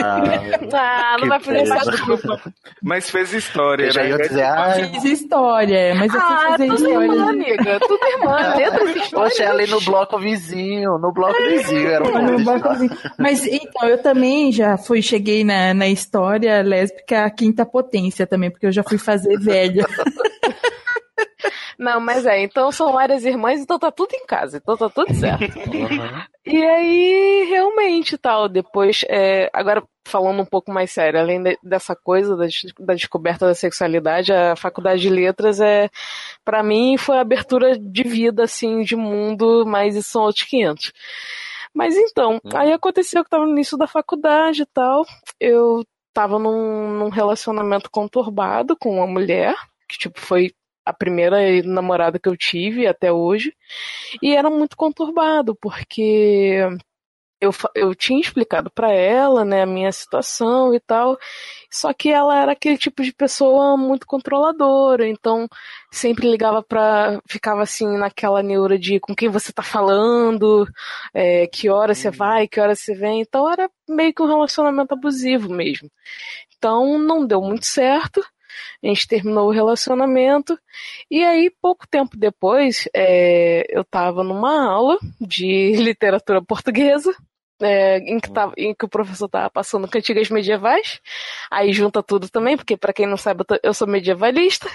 Ah, 0.74 1.16
não 1.20 1.28
vai 1.28 1.38
poder 1.38 1.64
desculpa. 1.64 2.40
Mas 2.82 3.10
fez 3.10 3.32
história, 3.34 3.84
Eu 3.84 3.90
já 3.92 4.02
né? 4.02 4.08
ia 4.10 4.16
dizer, 4.16 4.42
ah, 4.44 4.74
Eu 4.80 4.88
fiz 5.00 5.04
história, 5.04 5.94
mas 5.94 6.14
eu 6.14 6.20
fui 6.20 6.34
Ah, 6.36 6.48
fazer 6.52 6.68
tudo 6.68 6.88
irmã, 6.88 7.04
história. 7.14 7.30
amiga. 7.30 7.80
Tudo 7.80 8.06
irmã. 8.06 8.36
Letras 8.56 8.96
e 8.96 8.98
história. 8.98 9.26
Oxe, 9.26 9.42
ali 9.42 9.66
no 9.66 9.80
bloco 9.82 10.18
vizinho, 10.18 10.98
no 10.98 11.12
bloco 11.12 11.38
vizinho, 11.42 11.88
era 11.88 12.04
um 12.04 12.22
monte 12.38 12.38
de 12.56 12.60
fazer. 12.62 12.90
Mas 13.18 13.44
então, 13.46 13.88
eu 13.88 13.98
também 14.02 14.50
já 14.52 14.78
fui, 14.78 15.02
cheguei 15.02 15.44
na, 15.44 15.74
na 15.74 15.86
história 15.88 16.62
lésbica 16.62 17.24
a 17.26 17.30
quinta 17.30 17.66
potência 17.66 18.26
também, 18.26 18.50
porque 18.50 18.66
eu 18.66 18.72
já 18.72 18.82
fui 18.82 18.96
fazer 18.96 19.38
velha. 19.38 19.86
Não, 21.78 22.00
mas 22.00 22.26
é, 22.26 22.42
então 22.42 22.72
são 22.72 22.92
várias 22.92 23.24
irmãs, 23.24 23.60
então 23.60 23.78
tá 23.78 23.90
tudo 23.92 24.12
em 24.12 24.26
casa, 24.26 24.56
então 24.56 24.76
tá 24.76 24.88
tudo 24.90 25.14
certo. 25.14 25.56
Uhum. 25.58 26.22
E 26.50 26.64
aí, 26.64 27.44
realmente, 27.50 28.16
tal, 28.16 28.48
depois, 28.48 29.04
é, 29.06 29.50
agora 29.52 29.82
falando 30.06 30.40
um 30.40 30.46
pouco 30.46 30.72
mais 30.72 30.90
sério, 30.90 31.20
além 31.20 31.42
de- 31.42 31.58
dessa 31.62 31.94
coisa 31.94 32.34
da, 32.38 32.46
da 32.80 32.94
descoberta 32.94 33.44
da 33.46 33.54
sexualidade, 33.54 34.32
a 34.32 34.56
faculdade 34.56 35.02
de 35.02 35.10
letras 35.10 35.60
é, 35.60 35.90
para 36.46 36.62
mim, 36.62 36.96
foi 36.96 37.18
a 37.18 37.20
abertura 37.20 37.78
de 37.78 38.02
vida, 38.02 38.44
assim, 38.44 38.80
de 38.80 38.96
mundo, 38.96 39.64
mas 39.66 39.94
isso 39.94 40.08
são 40.12 40.22
outros 40.22 40.44
500. 40.46 40.90
Mas 41.74 41.94
então, 41.98 42.40
aí 42.54 42.72
aconteceu 42.72 43.22
que 43.22 43.26
eu 43.26 43.30
tava 43.30 43.44
no 43.44 43.52
início 43.52 43.76
da 43.76 43.86
faculdade 43.86 44.62
e 44.62 44.66
tal, 44.72 45.04
eu 45.38 45.84
tava 46.14 46.38
num, 46.38 46.92
num 46.98 47.08
relacionamento 47.10 47.90
conturbado 47.90 48.74
com 48.74 48.96
uma 48.96 49.06
mulher, 49.06 49.54
que, 49.86 49.98
tipo, 49.98 50.18
foi 50.18 50.50
a 50.88 50.92
primeira 50.92 51.38
namorada 51.64 52.18
que 52.18 52.28
eu 52.28 52.36
tive 52.36 52.86
até 52.86 53.12
hoje, 53.12 53.54
e 54.22 54.34
era 54.34 54.50
muito 54.50 54.76
conturbado, 54.76 55.56
porque 55.60 56.60
eu, 57.40 57.52
eu 57.74 57.94
tinha 57.94 58.20
explicado 58.20 58.70
pra 58.70 58.90
ela, 58.92 59.44
né, 59.44 59.62
a 59.62 59.66
minha 59.66 59.92
situação 59.92 60.74
e 60.74 60.80
tal, 60.80 61.16
só 61.70 61.92
que 61.92 62.10
ela 62.10 62.36
era 62.40 62.52
aquele 62.52 62.76
tipo 62.76 63.02
de 63.02 63.12
pessoa 63.12 63.76
muito 63.76 64.06
controladora, 64.06 65.06
então 65.06 65.48
sempre 65.92 66.28
ligava 66.30 66.62
pra. 66.62 67.20
ficava 67.28 67.62
assim 67.62 67.86
naquela 67.96 68.42
neura 68.42 68.78
de 68.78 68.98
com 69.00 69.14
quem 69.14 69.28
você 69.28 69.52
tá 69.52 69.62
falando, 69.62 70.66
é, 71.14 71.46
que 71.46 71.68
hora 71.70 71.94
você 71.94 72.10
vai, 72.10 72.48
que 72.48 72.60
hora 72.60 72.74
você 72.74 72.94
vem, 72.94 73.20
então 73.22 73.50
era 73.50 73.70
meio 73.88 74.12
que 74.14 74.22
um 74.22 74.26
relacionamento 74.26 74.94
abusivo 74.94 75.48
mesmo. 75.52 75.90
Então 76.56 76.98
não 76.98 77.26
deu 77.26 77.40
muito 77.40 77.66
certo. 77.66 78.22
A 78.82 78.86
gente 78.86 79.08
terminou 79.08 79.48
o 79.48 79.52
relacionamento. 79.52 80.58
E 81.10 81.24
aí, 81.24 81.50
pouco 81.60 81.86
tempo 81.88 82.16
depois, 82.16 82.88
é, 82.94 83.64
eu 83.68 83.82
estava 83.82 84.22
numa 84.22 84.64
aula 84.70 84.98
de 85.20 85.72
literatura 85.82 86.42
portuguesa. 86.42 87.14
É, 87.60 87.98
em, 87.98 88.18
que 88.20 88.30
tava- 88.30 88.52
em 88.56 88.74
que 88.74 88.84
o 88.84 88.88
professor 88.88 89.26
estava 89.26 89.50
passando 89.50 89.88
cantigas 89.88 90.28
medievais, 90.30 91.00
aí 91.50 91.72
junta 91.72 92.02
tudo 92.02 92.28
também, 92.28 92.56
porque 92.56 92.76
para 92.76 92.92
quem 92.92 93.06
não 93.06 93.16
sabe, 93.16 93.40
eu, 93.40 93.44
tô- 93.44 93.60
eu 93.62 93.74
sou 93.74 93.86
medievalista. 93.88 94.68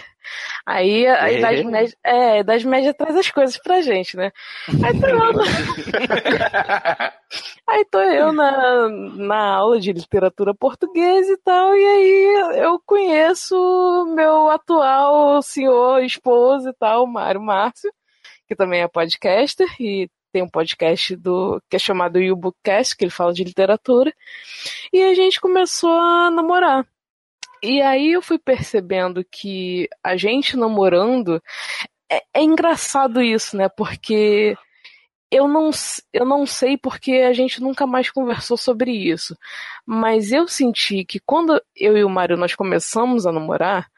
Aí 0.65 1.05
a, 1.05 1.23
a 1.25 1.31
É. 1.31 1.37
Idade 1.37 1.63
Média, 1.65 1.97
é, 2.03 2.31
a 2.31 2.39
Idade 2.39 2.65
Média 2.67 2.93
traz 2.93 3.15
as 3.17 3.29
coisas 3.29 3.57
pra 3.57 3.81
gente, 3.81 4.15
né? 4.15 4.31
Aí 4.81 4.99
tô 4.99 5.07
eu 5.07 5.33
na, 5.33 7.13
aí 7.67 7.85
tô 7.85 7.99
eu 7.99 8.31
na, 8.31 8.87
na 8.89 9.55
aula 9.55 9.79
de 9.79 9.91
literatura 9.91 10.53
portuguesa 10.53 11.31
e 11.33 11.37
tal, 11.37 11.75
e 11.75 11.85
aí 11.85 12.59
eu 12.63 12.79
conheço 12.85 13.55
meu 14.15 14.49
atual 14.49 15.41
senhor, 15.41 16.01
esposo 16.03 16.69
e 16.69 16.73
tal, 16.73 17.05
Mário 17.05 17.41
Márcio, 17.41 17.91
que 18.47 18.55
também 18.55 18.81
é 18.81 18.87
podcaster 18.87 19.67
e 19.79 20.09
tem 20.33 20.41
um 20.41 20.49
podcast 20.49 21.15
do 21.15 21.61
que 21.69 21.75
é 21.75 21.79
chamado 21.79 22.19
YouBookcast, 22.19 22.97
que 22.97 23.05
ele 23.05 23.11
fala 23.11 23.31
de 23.31 23.43
literatura. 23.43 24.11
E 24.91 25.01
a 25.03 25.13
gente 25.13 25.39
começou 25.39 25.91
a 25.91 26.31
namorar. 26.31 26.85
E 27.61 27.81
aí 27.81 28.11
eu 28.13 28.21
fui 28.21 28.39
percebendo 28.39 29.23
que 29.23 29.87
a 30.03 30.17
gente 30.17 30.57
namorando 30.57 31.41
é, 32.11 32.23
é 32.33 32.43
engraçado 32.43 33.21
isso, 33.21 33.55
né? 33.55 33.69
Porque 33.69 34.57
eu 35.31 35.47
não, 35.47 35.69
eu 36.11 36.25
não 36.25 36.45
sei 36.45 36.77
porque 36.77 37.13
a 37.13 37.33
gente 37.33 37.61
nunca 37.61 37.87
mais 37.87 38.09
conversou 38.09 38.57
sobre 38.57 38.91
isso. 38.91 39.37
Mas 39.85 40.31
eu 40.31 40.47
senti 40.47 41.05
que 41.05 41.19
quando 41.19 41.61
eu 41.75 41.97
e 41.97 42.03
o 42.03 42.09
Mário 42.09 42.37
nós 42.37 42.55
começamos 42.55 43.25
a 43.25 43.31
namorar, 43.31 43.89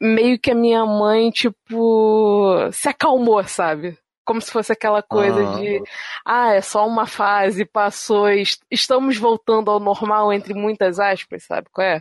meio 0.00 0.38
que 0.38 0.50
a 0.50 0.54
minha 0.54 0.84
mãe, 0.86 1.30
tipo, 1.30 2.70
se 2.72 2.88
acalmou, 2.88 3.42
sabe? 3.44 3.98
Como 4.30 4.40
se 4.40 4.52
fosse 4.52 4.70
aquela 4.72 5.02
coisa 5.02 5.40
Ah. 5.40 5.58
de, 5.58 5.82
ah, 6.24 6.52
é 6.54 6.60
só 6.60 6.86
uma 6.86 7.04
fase, 7.04 7.64
passou, 7.64 8.28
est- 8.28 8.62
estamos 8.70 9.16
voltando 9.16 9.68
ao 9.72 9.80
normal, 9.80 10.32
entre 10.32 10.54
muitas 10.54 11.00
aspas, 11.00 11.42
sabe 11.42 11.66
qual 11.72 11.84
é? 11.84 12.00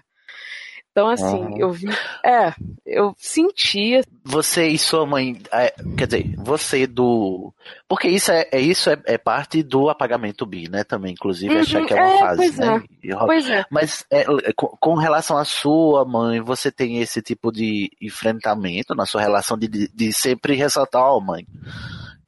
Então, 0.92 1.08
assim, 1.08 1.44
Aham. 1.44 1.58
eu 1.58 1.72
vi. 1.72 1.88
É, 2.26 2.54
eu 2.86 3.16
sentia. 3.18 4.02
Você 4.26 4.68
e 4.68 4.78
sua 4.78 5.06
mãe, 5.06 5.40
é, 5.52 5.74
quer 5.98 6.08
dizer, 6.08 6.36
você 6.38 6.86
do. 6.86 7.54
Porque 7.88 8.08
isso 8.10 8.32
é, 8.32 8.48
é 8.52 8.60
isso 8.60 8.90
é, 8.90 8.98
é 9.06 9.18
parte 9.18 9.64
do 9.64 9.88
apagamento 9.90 10.46
bi, 10.46 10.68
né? 10.70 10.84
Também, 10.84 11.14
inclusive, 11.14 11.54
Uhum, 11.54 11.62
achar 11.62 11.86
que 11.86 11.94
é 11.94 11.96
uma 11.96 12.16
é, 12.16 12.20
fase, 12.20 12.38
pois 12.38 12.58
né? 12.58 12.84
Rola- 13.14 13.26
Pois 13.28 13.50
é. 13.50 13.66
Mas 13.72 14.06
é, 14.12 14.26
com, 14.56 14.68
com 14.80 14.96
relação 14.96 15.38
à 15.38 15.46
sua 15.46 16.04
mãe, 16.06 16.42
você 16.42 16.72
tem 16.72 17.00
esse 17.00 17.22
tipo 17.22 17.52
de 17.52 17.90
enfrentamento 18.02 18.94
na 18.94 19.06
sua 19.06 19.22
relação 19.22 19.58
de, 19.58 19.68
de, 19.68 19.88
de 19.94 20.12
sempre 20.12 20.54
ressaltar, 20.56 21.04
ó, 21.04 21.20
mãe, 21.22 21.46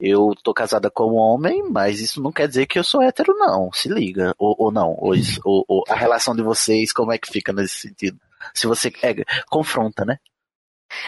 eu 0.02 0.32
tô 0.42 0.52
casada 0.52 0.90
com 0.90 1.04
um 1.12 1.14
homem, 1.16 1.62
mas 1.70 2.00
isso 2.00 2.20
não 2.22 2.32
quer 2.32 2.48
dizer 2.48 2.66
que 2.66 2.78
eu 2.78 2.84
sou 2.84 3.00
hétero, 3.00 3.34
não. 3.38 3.70
Se 3.72 3.88
liga. 3.88 4.34
Ou, 4.38 4.54
ou 4.58 4.72
não. 4.72 4.96
Ou, 4.98 5.14
ou- 5.44 5.64
ou 5.68 5.84
a 5.88 5.94
relação 5.94 6.34
de 6.34 6.42
vocês, 6.42 6.92
como 6.92 7.12
é 7.12 7.18
que 7.18 7.30
fica 7.32 7.52
nesse 7.52 7.76
sentido? 7.78 8.18
Se 8.52 8.66
você 8.66 8.92
é, 9.02 9.14
confronta, 9.48 10.04
né? 10.04 10.18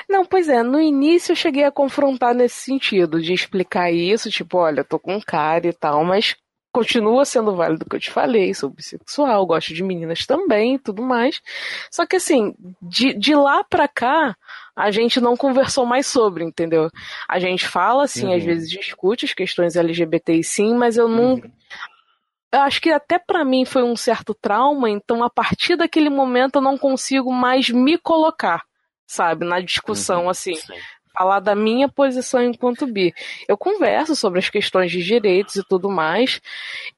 Não, 0.09 0.25
pois 0.25 0.49
é, 0.49 0.63
no 0.63 0.81
início 0.81 1.33
eu 1.33 1.37
cheguei 1.37 1.65
a 1.65 1.73
confrontar 1.73 2.35
nesse 2.35 2.57
sentido, 2.61 3.21
de 3.21 3.33
explicar 3.35 3.93
isso, 3.93 4.31
tipo, 4.31 4.57
olha, 4.59 4.81
eu 4.81 4.85
tô 4.85 4.99
com 4.99 5.15
um 5.17 5.21
cara 5.21 5.67
e 5.67 5.73
tal, 5.73 6.05
mas 6.05 6.35
continua 6.75 7.25
sendo 7.25 7.55
válido 7.55 7.85
o 7.87 7.89
que 7.89 7.95
eu 7.95 8.01
te 8.01 8.11
falei, 8.11 8.53
sou 8.53 8.69
bissexual, 8.69 9.47
gosto 9.47 9.73
de 9.73 9.83
meninas 9.85 10.27
também 10.27 10.75
e 10.75 10.79
tudo 10.79 11.01
mais. 11.03 11.41
Só 11.89 12.05
que 12.05 12.17
assim, 12.17 12.53
de, 12.83 13.15
de 13.15 13.33
lá 13.35 13.63
pra 13.63 13.87
cá, 13.87 14.37
a 14.75 14.91
gente 14.91 15.21
não 15.21 15.37
conversou 15.37 15.87
mais 15.87 16.05
sobre, 16.09 16.43
entendeu? 16.43 16.91
A 17.29 17.39
gente 17.39 17.67
fala, 17.69 18.03
assim, 18.05 18.27
Uhum. 18.27 18.37
às 18.37 18.43
vezes 18.45 18.69
discute 18.69 19.25
as 19.25 19.33
questões 19.33 19.77
LGBTI 19.77 20.43
sim, 20.43 20.75
mas 20.75 20.97
eu 20.97 21.07
não. 21.09 21.41
Eu 22.53 22.61
acho 22.61 22.81
que 22.81 22.91
até 22.91 23.19
pra 23.19 23.45
mim 23.45 23.65
foi 23.65 23.83
um 23.85 23.97
certo 23.97 24.35
trauma, 24.35 24.91
então 24.91 25.23
a 25.25 25.31
partir 25.31 25.77
daquele 25.77 26.11
momento 26.11 26.57
eu 26.57 26.63
não 26.63 26.77
consigo 26.77 27.33
mais 27.33 27.69
me 27.71 27.97
colocar, 27.99 28.63
sabe, 29.07 29.45
na 29.45 29.61
discussão, 29.61 30.29
assim, 30.29 30.55
falar 31.17 31.41
da 31.41 31.55
minha 31.55 31.89
posição 31.89 32.43
enquanto 32.43 32.87
bi. 32.87 33.15
Eu 33.49 33.57
converso 33.57 34.17
sobre 34.17 34.41
as 34.41 34.51
questões 34.51 34.91
de 34.91 35.03
direitos 35.03 35.57
e 35.57 35.63
tudo 35.67 35.89
mais. 35.89 36.41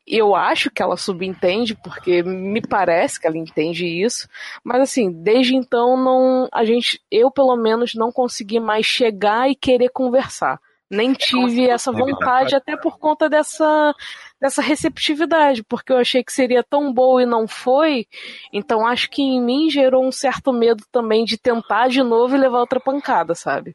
Eu 0.06 0.34
acho 0.34 0.70
que 0.70 0.82
ela 0.82 0.96
subentende, 0.96 1.74
porque 1.74 2.22
me 2.22 2.62
parece 2.62 3.20
que 3.20 3.26
ela 3.26 3.36
entende 3.36 3.86
isso. 3.86 4.26
Mas 4.64 4.80
assim, 4.80 5.12
desde 5.12 5.54
então 5.54 5.96
não, 5.96 6.48
a 6.52 6.64
gente, 6.64 7.00
eu 7.10 7.30
pelo 7.30 7.56
menos 7.56 7.94
não 7.94 8.10
consegui 8.10 8.58
mais 8.58 8.86
chegar 8.86 9.50
e 9.50 9.54
querer 9.54 9.90
conversar. 9.90 10.58
Nem 10.88 11.12
tive 11.14 11.68
essa 11.68 11.90
vontade, 11.90 12.54
até 12.54 12.76
por 12.76 12.96
conta 12.96 13.28
dessa, 13.28 13.92
dessa 14.40 14.62
receptividade, 14.62 15.64
porque 15.64 15.92
eu 15.92 15.96
achei 15.98 16.22
que 16.22 16.32
seria 16.32 16.62
tão 16.62 16.92
boa 16.92 17.24
e 17.24 17.26
não 17.26 17.48
foi. 17.48 18.06
Então 18.52 18.86
acho 18.86 19.10
que 19.10 19.20
em 19.20 19.42
mim 19.42 19.68
gerou 19.68 20.06
um 20.06 20.12
certo 20.12 20.52
medo 20.52 20.84
também 20.92 21.24
de 21.24 21.36
tentar 21.36 21.88
de 21.88 22.04
novo 22.04 22.36
e 22.36 22.38
levar 22.38 22.60
outra 22.60 22.78
pancada, 22.78 23.34
sabe? 23.34 23.74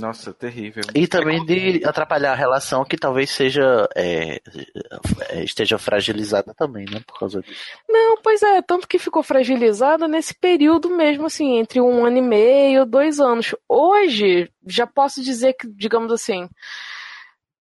Nossa, 0.00 0.32
terrível. 0.32 0.82
E 0.94 1.06
também 1.06 1.44
de 1.44 1.82
atrapalhar 1.84 2.32
a 2.32 2.36
relação 2.36 2.84
que 2.84 2.96
talvez 2.96 3.30
seja 3.30 3.88
é, 3.94 4.40
é, 5.28 5.44
esteja 5.44 5.78
fragilizada 5.78 6.54
também, 6.54 6.86
né? 6.90 7.00
Por 7.06 7.18
causa 7.18 7.40
disso. 7.42 7.60
Não, 7.88 8.16
pois 8.22 8.42
é, 8.42 8.62
tanto 8.62 8.88
que 8.88 8.98
ficou 8.98 9.22
fragilizada 9.22 10.08
nesse 10.08 10.34
período 10.34 10.90
mesmo, 10.90 11.26
assim, 11.26 11.58
entre 11.58 11.80
um 11.80 12.04
ano 12.04 12.18
e 12.18 12.22
meio, 12.22 12.86
dois 12.86 13.20
anos. 13.20 13.54
Hoje, 13.68 14.50
já 14.66 14.86
posso 14.86 15.22
dizer 15.22 15.54
que, 15.54 15.68
digamos 15.68 16.12
assim, 16.12 16.48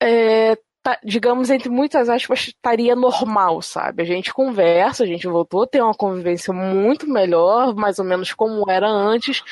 é, 0.03 0.57
tá- 0.83 0.99
digamos, 1.05 1.51
entre 1.51 1.69
muitas 1.69 2.09
aspas, 2.09 2.49
estaria 2.49 2.97
normal, 2.97 3.61
sabe? 3.63 4.03
A 4.03 4.07
gente 4.07 4.33
conversa, 4.33 5.05
a 5.05 5.07
gente 5.07 5.27
voltou 5.27 5.63
a 5.63 5.67
ter 5.67 5.83
uma 5.83 5.95
convivência 5.95 6.53
muito 6.55 7.09
melhor, 7.11 7.75
mais 7.75 7.99
ou 7.99 8.05
menos 8.05 8.33
como 8.33 8.65
era 8.71 8.89
antes, 8.89 9.43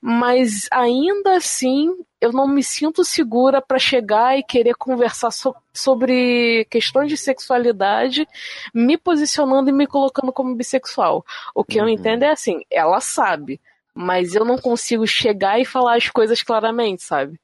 mas 0.00 0.66
ainda 0.72 1.36
assim 1.36 1.90
eu 2.20 2.32
não 2.32 2.48
me 2.48 2.62
sinto 2.62 3.04
segura 3.04 3.60
para 3.60 3.78
chegar 3.78 4.38
e 4.38 4.42
querer 4.42 4.74
conversar 4.74 5.30
so- 5.30 5.54
sobre 5.72 6.64
questões 6.70 7.08
de 7.10 7.16
sexualidade, 7.16 8.26
me 8.74 8.96
posicionando 8.96 9.68
e 9.70 9.72
me 9.72 9.86
colocando 9.86 10.32
como 10.32 10.54
bissexual. 10.54 11.24
O 11.54 11.64
que 11.64 11.78
eu 11.78 11.88
entendo 11.88 12.22
é 12.24 12.30
assim, 12.30 12.60
ela 12.70 13.00
sabe, 13.00 13.60
mas 13.94 14.34
eu 14.34 14.44
não 14.44 14.58
consigo 14.58 15.06
chegar 15.06 15.60
e 15.60 15.64
falar 15.64 15.96
as 15.96 16.08
coisas 16.08 16.42
claramente, 16.42 17.02
sabe? 17.02 17.38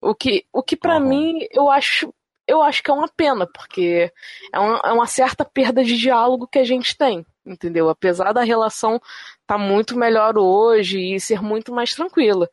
O 0.00 0.14
que, 0.14 0.44
o 0.52 0.62
que 0.62 0.76
para 0.76 1.00
mim 1.00 1.40
eu 1.52 1.70
acho, 1.70 2.12
eu 2.48 2.62
acho 2.62 2.82
que 2.82 2.90
é 2.90 2.94
uma 2.94 3.08
pena, 3.08 3.46
porque 3.46 4.10
é 4.52 4.58
uma, 4.58 4.80
é 4.82 4.92
uma 4.92 5.06
certa 5.06 5.44
perda 5.44 5.84
de 5.84 5.96
diálogo 5.98 6.48
que 6.48 6.58
a 6.58 6.64
gente 6.64 6.96
tem, 6.96 7.24
entendeu? 7.44 7.90
Apesar 7.90 8.32
da 8.32 8.42
relação 8.42 9.00
tá 9.46 9.58
muito 9.58 9.96
melhor 9.96 10.38
hoje 10.38 10.98
e 10.98 11.20
ser 11.20 11.42
muito 11.42 11.72
mais 11.72 11.94
tranquila. 11.94 12.48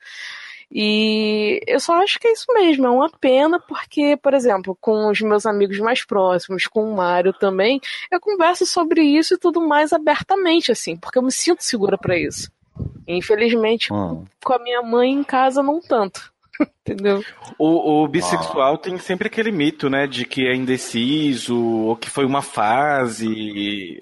E 0.69 1.61
eu 1.67 1.79
só 1.79 2.01
acho 2.03 2.19
que 2.19 2.27
é 2.27 2.33
isso 2.33 2.47
mesmo, 2.53 2.85
é 2.85 2.89
uma 2.89 3.09
pena, 3.09 3.59
porque, 3.59 4.17
por 4.17 4.33
exemplo, 4.33 4.77
com 4.81 5.09
os 5.09 5.21
meus 5.21 5.45
amigos 5.45 5.79
mais 5.79 6.03
próximos, 6.03 6.67
com 6.67 6.91
o 6.91 6.95
Mário 6.95 7.31
também, 7.31 7.79
eu 8.11 8.19
converso 8.19 8.65
sobre 8.65 9.01
isso 9.01 9.35
e 9.35 9.37
tudo 9.37 9.65
mais 9.65 9.93
abertamente, 9.93 10.71
assim, 10.71 10.97
porque 10.97 11.17
eu 11.17 11.23
me 11.23 11.31
sinto 11.31 11.63
segura 11.63 11.97
pra 11.97 12.17
isso. 12.17 12.51
Infelizmente, 13.07 13.89
com 14.43 14.53
a 14.53 14.59
minha 14.59 14.81
mãe 14.81 15.11
em 15.11 15.23
casa, 15.23 15.63
não 15.63 15.79
tanto. 15.79 16.34
Entendeu? 16.87 17.23
O, 17.57 18.03
o 18.03 18.07
bissexual 18.07 18.77
tem 18.77 18.97
sempre 18.97 19.27
aquele 19.27 19.51
mito, 19.51 19.89
né, 19.89 20.05
de 20.07 20.25
que 20.25 20.45
é 20.47 20.55
indeciso, 20.55 21.57
ou 21.57 21.95
que 21.95 22.09
foi 22.09 22.25
uma 22.25 22.41
fase. 22.41 23.99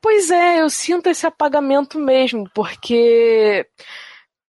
Pois 0.00 0.30
é, 0.30 0.60
eu 0.60 0.70
sinto 0.70 1.08
esse 1.08 1.26
apagamento 1.26 1.98
mesmo, 1.98 2.48
porque 2.54 3.66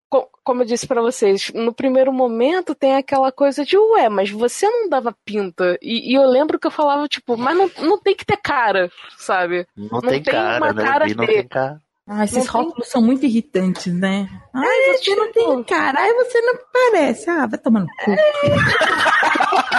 co- 0.09 0.29
como 0.43 0.61
eu 0.63 0.65
disse 0.65 0.87
pra 0.87 1.01
vocês, 1.01 1.51
no 1.53 1.73
primeiro 1.73 2.11
momento 2.11 2.73
tem 2.75 2.95
aquela 2.95 3.31
coisa 3.31 3.63
de, 3.63 3.77
ué, 3.77 4.09
mas 4.09 4.29
você 4.29 4.67
não 4.67 4.89
dava 4.89 5.15
pinta. 5.23 5.77
E, 5.81 6.11
e 6.11 6.15
eu 6.15 6.23
lembro 6.27 6.59
que 6.59 6.67
eu 6.67 6.71
falava, 6.71 7.07
tipo, 7.07 7.37
mas 7.37 7.55
não, 7.55 7.69
não 7.79 7.97
tem 7.99 8.15
que 8.15 8.25
ter 8.25 8.37
cara, 8.37 8.91
sabe? 9.17 9.67
Não, 9.77 10.01
tem, 10.01 10.23
cara, 10.23 10.73
né? 10.73 10.83
Bi 11.05 11.15
não 11.15 11.25
tem 11.25 11.47
cara. 11.47 11.79
Ah, 12.07 12.23
esses 12.25 12.37
Não 12.37 12.43
tem- 12.43 12.51
rótulos 12.51 12.87
são 12.89 13.01
muito 13.01 13.25
irritantes, 13.25 13.93
né? 13.93 14.27
Ai, 14.53 14.97
você 14.97 15.15
não 15.15 15.31
tem 15.31 15.63
cara, 15.63 15.99
ai, 16.01 16.13
você 16.13 16.41
não 16.41 16.55
parece. 16.73 17.29
Ah, 17.29 17.45
vai 17.47 17.59
tomar 17.59 17.81
no 17.81 17.87
cu. 17.87 18.11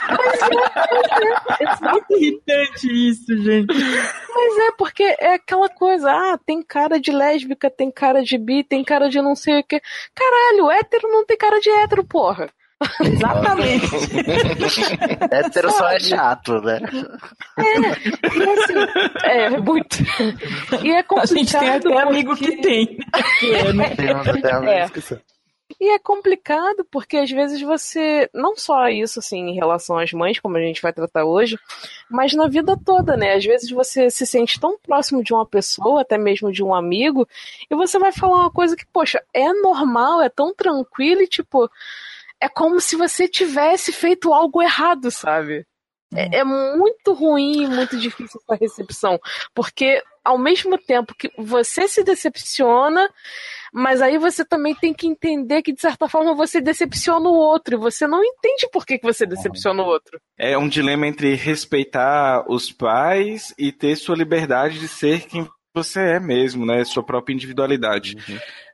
É 1.60 1.90
muito 1.90 2.06
irritante 2.16 3.08
isso, 3.10 3.36
gente. 3.42 3.72
Mas 3.74 4.58
é 4.58 4.72
porque 4.76 5.02
é 5.02 5.34
aquela 5.34 5.68
coisa, 5.68 6.10
ah, 6.10 6.38
tem 6.44 6.62
cara 6.62 6.98
de 7.00 7.10
lésbica, 7.12 7.70
tem 7.70 7.90
cara 7.90 8.22
de 8.22 8.36
bi, 8.38 8.64
tem 8.64 8.82
cara 8.84 9.08
de 9.08 9.20
não 9.20 9.34
sei 9.34 9.60
o 9.60 9.64
que. 9.64 9.80
Caralho, 10.14 10.70
hétero 10.70 11.08
não 11.08 11.24
tem 11.24 11.36
cara 11.36 11.60
de 11.60 11.70
hétero, 11.70 12.04
porra. 12.04 12.50
Exatamente. 13.04 13.86
Hétero 15.30 15.70
só 15.70 15.88
é 15.88 16.00
chato, 16.00 16.60
né? 16.60 16.80
E 17.58 18.42
assim, 18.50 18.74
é, 19.24 19.50
muito. 19.50 19.96
E 20.82 20.90
é 20.90 20.98
A 20.98 21.04
complicado. 21.04 21.38
gente 21.38 21.58
tem 21.58 21.70
até 21.70 21.98
amigo 22.00 22.36
que 22.36 22.56
tem. 22.60 22.98
Tem 23.40 24.14
uns 24.16 24.28
até 24.28 24.52
amigos 24.52 24.72
É. 24.72 24.88
que. 24.88 25.22
E 25.80 25.88
é 25.94 25.98
complicado 25.98 26.86
porque 26.90 27.16
às 27.16 27.30
vezes 27.30 27.62
você, 27.62 28.28
não 28.34 28.54
só 28.54 28.88
isso 28.88 29.18
assim 29.20 29.38
em 29.48 29.54
relação 29.54 29.96
às 29.96 30.12
mães, 30.12 30.38
como 30.38 30.56
a 30.56 30.60
gente 30.60 30.82
vai 30.82 30.92
tratar 30.92 31.24
hoje, 31.24 31.58
mas 32.10 32.34
na 32.34 32.46
vida 32.46 32.76
toda, 32.84 33.16
né? 33.16 33.34
Às 33.34 33.44
vezes 33.44 33.70
você 33.70 34.10
se 34.10 34.26
sente 34.26 34.60
tão 34.60 34.76
próximo 34.78 35.24
de 35.24 35.32
uma 35.32 35.46
pessoa, 35.46 36.02
até 36.02 36.18
mesmo 36.18 36.52
de 36.52 36.62
um 36.62 36.74
amigo, 36.74 37.26
e 37.70 37.74
você 37.74 37.98
vai 37.98 38.12
falar 38.12 38.36
uma 38.40 38.50
coisa 38.50 38.76
que, 38.76 38.84
poxa, 38.92 39.22
é 39.32 39.50
normal, 39.54 40.20
é 40.20 40.28
tão 40.28 40.54
tranquilo 40.54 41.22
e 41.22 41.26
tipo, 41.26 41.68
é 42.42 42.48
como 42.48 42.80
se 42.80 42.96
você 42.96 43.28
tivesse 43.28 43.92
feito 43.92 44.32
algo 44.32 44.60
errado, 44.60 45.10
sabe? 45.10 45.64
É, 46.14 46.40
é 46.40 46.44
muito 46.44 47.14
ruim 47.14 47.62
e 47.62 47.66
muito 47.66 47.96
difícil 47.96 48.38
essa 48.42 48.58
recepção, 48.60 49.18
porque 49.54 50.02
ao 50.22 50.36
mesmo 50.36 50.76
tempo 50.76 51.14
que 51.18 51.30
você 51.38 51.88
se 51.88 52.04
decepciona, 52.04 53.08
mas 53.72 54.02
aí 54.02 54.18
você 54.18 54.44
também 54.44 54.74
tem 54.74 54.92
que 54.92 55.06
entender 55.06 55.62
que 55.62 55.72
de 55.72 55.80
certa 55.80 56.06
forma 56.08 56.34
você 56.34 56.60
decepciona 56.60 57.26
o 57.28 57.32
outro, 57.32 57.74
e 57.74 57.78
você 57.78 58.06
não 58.06 58.22
entende 58.22 58.68
por 58.70 58.84
que, 58.84 58.98
que 58.98 59.06
você 59.06 59.24
decepciona 59.24 59.82
o 59.82 59.86
outro. 59.86 60.20
É 60.38 60.56
um 60.58 60.68
dilema 60.68 61.06
entre 61.06 61.34
respeitar 61.34 62.44
os 62.46 62.70
pais 62.70 63.54
e 63.56 63.72
ter 63.72 63.96
sua 63.96 64.14
liberdade 64.14 64.78
de 64.78 64.88
ser 64.88 65.22
quem 65.26 65.48
você 65.74 66.00
é 66.00 66.20
mesmo, 66.20 66.66
né? 66.66 66.84
Sua 66.84 67.02
própria 67.02 67.32
individualidade. 67.32 68.16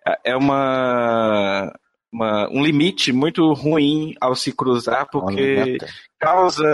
É- 0.07 0.33
É 0.33 0.37
uma, 0.37 1.73
uma- 2.13 2.49
um 2.51 2.63
limite 2.63 3.13
muito 3.13 3.53
ruim 3.53 4.15
ao 4.21 4.35
se 4.35 4.53
cruzar, 4.53 5.09
porque 5.11 5.79
causa 6.19 6.65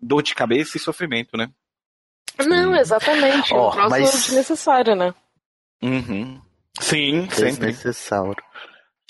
dor 0.00 0.22
de 0.22 0.34
cabeça 0.34 0.76
e 0.76 0.80
sofrimento, 0.80 1.36
né? 1.36 1.48
Não, 2.46 2.74
exatamente, 2.74 3.52
é 3.52 3.56
um 3.56 3.88
mas- 3.88 4.10
desnecessário, 4.12 4.94
né? 4.94 5.14
Uhum. 5.82 6.40
Sim, 6.78 7.28
sempre. 7.30 7.66
Desnecessário. 7.72 8.36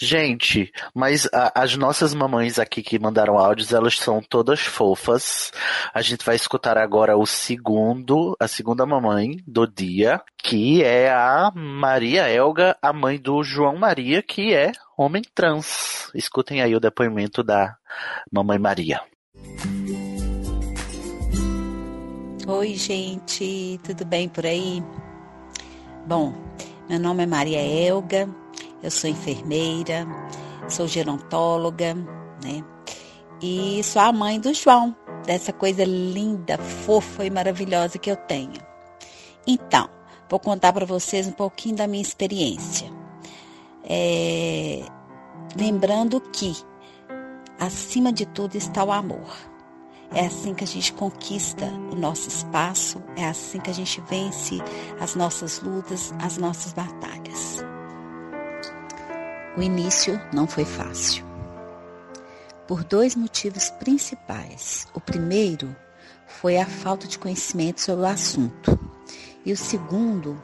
Gente, 0.02 0.72
mas 0.94 1.28
a- 1.30 1.52
as 1.54 1.76
nossas 1.76 2.14
mamães 2.14 2.58
aqui 2.58 2.82
que 2.82 2.98
mandaram 2.98 3.38
áudios, 3.38 3.70
elas 3.70 3.98
são 3.98 4.22
todas 4.22 4.60
fofas. 4.60 5.52
A 5.92 6.00
gente 6.00 6.24
vai 6.24 6.34
escutar 6.36 6.78
agora 6.78 7.18
o 7.18 7.26
segundo, 7.26 8.34
a 8.40 8.48
segunda 8.48 8.86
mamãe 8.86 9.36
do 9.46 9.66
dia, 9.66 10.22
que 10.42 10.82
é 10.82 11.12
a 11.12 11.52
Maria 11.54 12.26
Elga, 12.30 12.78
a 12.80 12.94
mãe 12.94 13.18
do 13.20 13.42
João 13.44 13.76
Maria, 13.76 14.22
que 14.22 14.54
é 14.54 14.72
homem 15.00 15.22
trans. 15.34 16.10
Escutem 16.14 16.60
aí 16.60 16.74
o 16.76 16.80
depoimento 16.80 17.42
da 17.42 17.76
mamãe 18.30 18.58
Maria. 18.58 19.00
Oi, 22.46 22.74
gente, 22.74 23.80
tudo 23.82 24.04
bem 24.04 24.28
por 24.28 24.44
aí? 24.44 24.82
Bom, 26.06 26.34
meu 26.88 26.98
nome 27.00 27.22
é 27.22 27.26
Maria 27.26 27.60
Elga, 27.60 28.28
eu 28.82 28.90
sou 28.90 29.08
enfermeira, 29.08 30.06
sou 30.68 30.86
gerontóloga, 30.86 31.94
né? 31.94 32.64
E 33.40 33.82
sou 33.82 34.02
a 34.02 34.12
mãe 34.12 34.38
do 34.38 34.52
João, 34.52 34.94
dessa 35.24 35.52
coisa 35.52 35.84
linda, 35.84 36.58
fofa 36.58 37.24
e 37.24 37.30
maravilhosa 37.30 37.98
que 37.98 38.10
eu 38.10 38.16
tenho. 38.16 38.60
Então, 39.46 39.88
vou 40.28 40.38
contar 40.38 40.72
para 40.72 40.84
vocês 40.84 41.26
um 41.26 41.32
pouquinho 41.32 41.76
da 41.76 41.86
minha 41.86 42.02
experiência. 42.02 42.99
É, 43.92 44.84
Lembrando 45.56 46.20
que, 46.20 46.56
acima 47.58 48.12
de 48.12 48.24
tudo, 48.24 48.54
está 48.54 48.84
o 48.84 48.92
amor. 48.92 49.36
É 50.14 50.26
assim 50.26 50.54
que 50.54 50.62
a 50.62 50.66
gente 50.66 50.92
conquista 50.92 51.66
o 51.66 51.96
nosso 51.96 52.28
espaço, 52.28 53.02
é 53.16 53.26
assim 53.26 53.58
que 53.58 53.70
a 53.70 53.74
gente 53.74 54.00
vence 54.02 54.58
as 55.00 55.14
nossas 55.14 55.60
lutas, 55.60 56.14
as 56.20 56.36
nossas 56.36 56.72
batalhas. 56.72 57.64
O 59.56 59.62
início 59.62 60.20
não 60.32 60.46
foi 60.46 60.64
fácil. 60.64 61.24
Por 62.66 62.84
dois 62.84 63.16
motivos 63.16 63.70
principais. 63.70 64.86
O 64.94 65.00
primeiro 65.00 65.74
foi 66.26 66.58
a 66.58 66.66
falta 66.66 67.08
de 67.08 67.18
conhecimento 67.18 67.80
sobre 67.80 68.04
o 68.04 68.08
assunto. 68.08 68.78
E 69.44 69.52
o 69.52 69.56
segundo, 69.56 70.40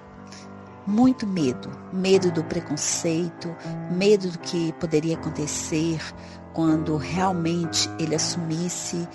muito 0.87 1.27
medo. 1.27 1.71
Medo 1.93 2.31
do 2.31 2.45
preconceito, 2.45 3.55
medo 3.91 4.31
do 4.31 4.39
que 4.39 4.73
poderia 4.75 5.17
acontecer 5.17 6.01
quando 6.53 6.97
realmente 6.97 7.89
ele 7.99 8.15
assumisse 8.15 9.07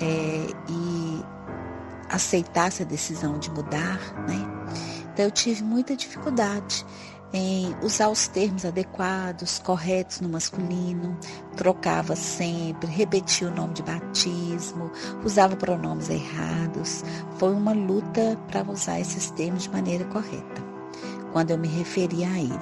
é, 0.00 0.46
e 0.68 1.24
aceitasse 2.08 2.82
a 2.82 2.86
decisão 2.86 3.38
de 3.38 3.50
mudar, 3.50 3.98
né? 4.28 4.46
Então 5.12 5.24
eu 5.24 5.30
tive 5.30 5.62
muita 5.62 5.96
dificuldade 5.96 6.84
em 7.32 7.74
usar 7.82 8.10
os 8.10 8.28
termos 8.28 8.64
adequados, 8.64 9.58
corretos 9.58 10.20
no 10.20 10.28
masculino, 10.28 11.16
trocava 11.56 12.14
sempre, 12.14 12.90
repetia 12.90 13.48
o 13.48 13.54
nome 13.54 13.72
de 13.72 13.82
batismo, 13.82 14.90
usava 15.24 15.56
pronomes 15.56 16.10
errados. 16.10 17.02
Foi 17.38 17.54
uma 17.54 17.72
luta 17.72 18.38
para 18.48 18.62
usar 18.70 19.00
esses 19.00 19.30
termos 19.30 19.62
de 19.62 19.70
maneira 19.70 20.04
correta, 20.06 20.62
quando 21.32 21.50
eu 21.50 21.58
me 21.58 21.68
referia 21.68 22.28
a 22.28 22.38
ele. 22.38 22.58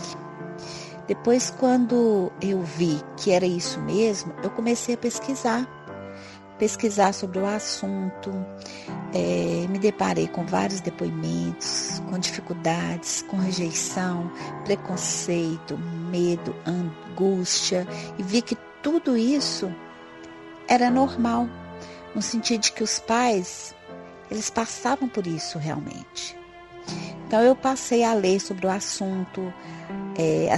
Depois, 1.07 1.51
quando 1.51 2.31
eu 2.41 2.63
vi 2.63 3.01
que 3.17 3.33
era 3.33 3.47
isso 3.47 3.81
mesmo, 3.81 4.33
eu 4.43 4.51
comecei 4.51 4.95
a 4.95 4.99
pesquisar 4.99 5.69
pesquisar 6.61 7.15
sobre 7.15 7.39
o 7.39 7.47
assunto, 7.47 8.31
é, 9.15 9.67
me 9.71 9.79
deparei 9.79 10.29
com 10.29 10.45
vários 10.45 10.83
depoimentos, 10.83 12.03
com 12.11 12.19
dificuldades, 12.19 13.23
com 13.23 13.39
rejeição, 13.39 14.31
preconceito, 14.65 15.79
medo, 16.11 16.55
angústia, 16.67 17.89
e 18.19 18.23
vi 18.23 18.43
que 18.43 18.55
tudo 18.83 19.17
isso 19.17 19.75
era 20.69 20.91
normal, 20.91 21.49
no 22.15 22.21
sentido 22.21 22.61
de 22.61 22.73
que 22.73 22.83
os 22.83 22.99
pais, 22.99 23.75
eles 24.31 24.51
passavam 24.51 25.09
por 25.09 25.27
isso 25.27 25.59
realmente. 25.59 26.39
Então 27.31 27.43
eu 27.43 27.55
passei 27.55 28.03
a 28.03 28.13
ler 28.13 28.41
sobre 28.41 28.67
o 28.67 28.69
assunto, 28.69 29.55
é, 30.19 30.53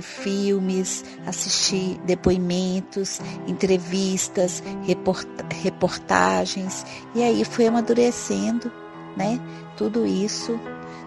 filmes, 0.00 1.04
assistir 1.26 2.00
depoimentos, 2.06 3.20
entrevistas, 3.46 4.62
report- 4.86 5.28
reportagens, 5.52 6.86
e 7.14 7.22
aí 7.22 7.44
fui 7.44 7.66
amadurecendo, 7.66 8.72
né? 9.18 9.38
Tudo 9.76 10.06
isso 10.06 10.58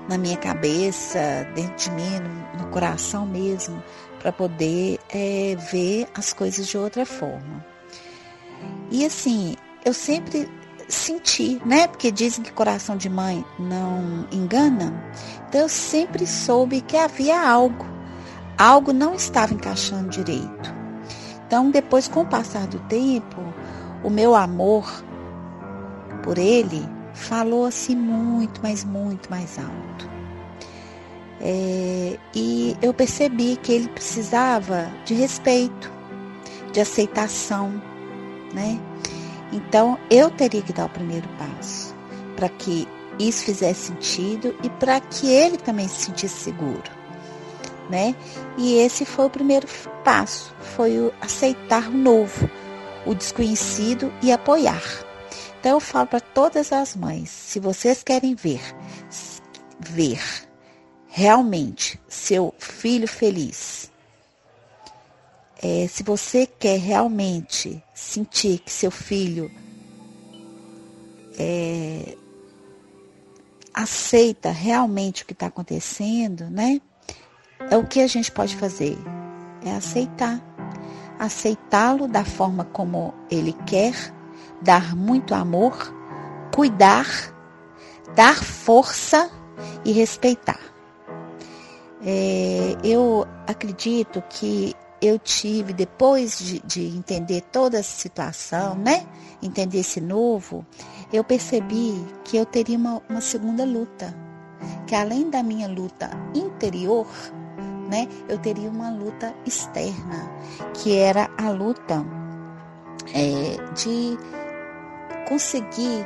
na 0.07 0.19
minha 0.19 0.37
cabeça, 0.37 1.19
dentro 1.55 1.83
de 1.83 1.91
mim, 1.95 2.19
no, 2.19 2.63
no 2.63 2.69
coração 2.69 3.25
mesmo, 3.25 3.81
para 4.19 4.31
poder 4.31 4.99
é, 5.09 5.57
ver 5.71 6.07
as 6.13 6.31
coisas 6.31 6.67
de 6.67 6.77
outra 6.77 7.07
forma. 7.07 7.65
E 8.91 9.03
assim, 9.03 9.55
eu 9.83 9.95
sempre 9.95 10.47
senti, 10.93 11.61
né? 11.65 11.87
Porque 11.87 12.11
dizem 12.11 12.43
que 12.43 12.51
coração 12.51 12.97
de 12.97 13.09
mãe 13.09 13.45
não 13.57 14.27
engana. 14.31 14.93
Então 15.47 15.61
eu 15.61 15.69
sempre 15.69 16.25
soube 16.25 16.81
que 16.81 16.97
havia 16.97 17.41
algo. 17.41 17.85
Algo 18.57 18.93
não 18.93 19.15
estava 19.15 19.53
encaixando 19.53 20.09
direito. 20.09 20.81
Então, 21.47 21.69
depois, 21.69 22.07
com 22.07 22.21
o 22.21 22.25
passar 22.25 22.65
do 22.67 22.79
tempo, 22.81 23.41
o 24.03 24.09
meu 24.09 24.35
amor 24.35 24.89
por 26.23 26.37
ele 26.37 26.87
falou 27.13 27.65
assim 27.65 27.95
muito, 27.95 28.61
mas 28.63 28.83
muito 28.83 29.29
mais 29.29 29.57
alto. 29.59 30.09
É, 31.41 32.17
e 32.35 32.77
eu 32.81 32.93
percebi 32.93 33.57
que 33.57 33.73
ele 33.73 33.89
precisava 33.89 34.91
de 35.05 35.13
respeito, 35.13 35.91
de 36.71 36.79
aceitação, 36.79 37.81
né? 38.53 38.79
Então 39.51 39.97
eu 40.09 40.29
teria 40.29 40.61
que 40.61 40.73
dar 40.73 40.85
o 40.85 40.89
primeiro 40.89 41.27
passo 41.37 41.95
para 42.35 42.49
que 42.49 42.87
isso 43.19 43.43
fizesse 43.45 43.87
sentido 43.87 44.55
e 44.63 44.69
para 44.69 44.99
que 44.99 45.29
ele 45.29 45.57
também 45.57 45.87
se 45.87 46.05
sentisse 46.05 46.43
seguro, 46.43 46.89
né? 47.89 48.15
E 48.57 48.75
esse 48.75 49.05
foi 49.05 49.25
o 49.25 49.29
primeiro 49.29 49.67
passo, 50.03 50.55
foi 50.59 50.97
o 50.99 51.13
aceitar 51.21 51.87
o 51.87 51.97
novo, 51.97 52.49
o 53.05 53.13
desconhecido 53.13 54.11
e 54.21 54.31
apoiar. 54.31 54.81
Então 55.59 55.73
eu 55.73 55.79
falo 55.79 56.07
para 56.07 56.19
todas 56.19 56.71
as 56.71 56.95
mães, 56.95 57.29
se 57.29 57.59
vocês 57.59 58.01
querem 58.01 58.33
ver, 58.33 58.61
ver 59.79 60.19
realmente 61.07 61.99
seu 62.07 62.53
filho 62.57 63.07
feliz, 63.07 63.80
é, 65.61 65.87
se 65.87 66.01
você 66.01 66.47
quer 66.47 66.79
realmente 66.79 67.83
sentir 67.93 68.59
que 68.59 68.71
seu 68.71 68.89
filho 68.89 69.51
é, 71.37 72.17
aceita 73.73 74.49
realmente 74.49 75.23
o 75.23 75.25
que 75.25 75.33
está 75.33 75.47
acontecendo, 75.47 76.49
né? 76.49 76.81
É 77.69 77.77
o 77.77 77.85
que 77.85 78.01
a 78.01 78.07
gente 78.07 78.31
pode 78.31 78.55
fazer? 78.55 78.97
É 79.63 79.71
aceitar. 79.71 80.41
Aceitá-lo 81.19 82.07
da 82.07 82.25
forma 82.25 82.65
como 82.65 83.13
ele 83.29 83.53
quer, 83.67 83.93
dar 84.61 84.95
muito 84.95 85.35
amor, 85.35 85.93
cuidar, 86.53 87.05
dar 88.15 88.43
força 88.43 89.29
e 89.85 89.91
respeitar. 89.91 90.59
É, 92.03 92.75
eu 92.83 93.27
acredito 93.45 94.23
que 94.27 94.75
eu 95.01 95.17
tive, 95.17 95.73
depois 95.73 96.37
de, 96.37 96.59
de 96.59 96.95
entender 96.95 97.41
toda 97.51 97.79
essa 97.79 97.97
situação, 97.97 98.75
né? 98.75 99.05
Entender 99.41 99.79
esse 99.79 99.99
novo, 99.99 100.65
eu 101.11 101.23
percebi 101.23 102.05
que 102.23 102.37
eu 102.37 102.45
teria 102.45 102.77
uma, 102.77 103.01
uma 103.09 103.21
segunda 103.21 103.65
luta. 103.65 104.15
Que 104.85 104.93
além 104.93 105.29
da 105.29 105.41
minha 105.41 105.67
luta 105.67 106.11
interior, 106.35 107.07
né? 107.89 108.07
Eu 108.29 108.37
teria 108.37 108.69
uma 108.69 108.91
luta 108.91 109.33
externa, 109.43 110.31
que 110.75 110.95
era 110.95 111.29
a 111.35 111.49
luta 111.49 112.05
é, 113.13 113.57
de 113.73 114.17
conseguir 115.27 116.05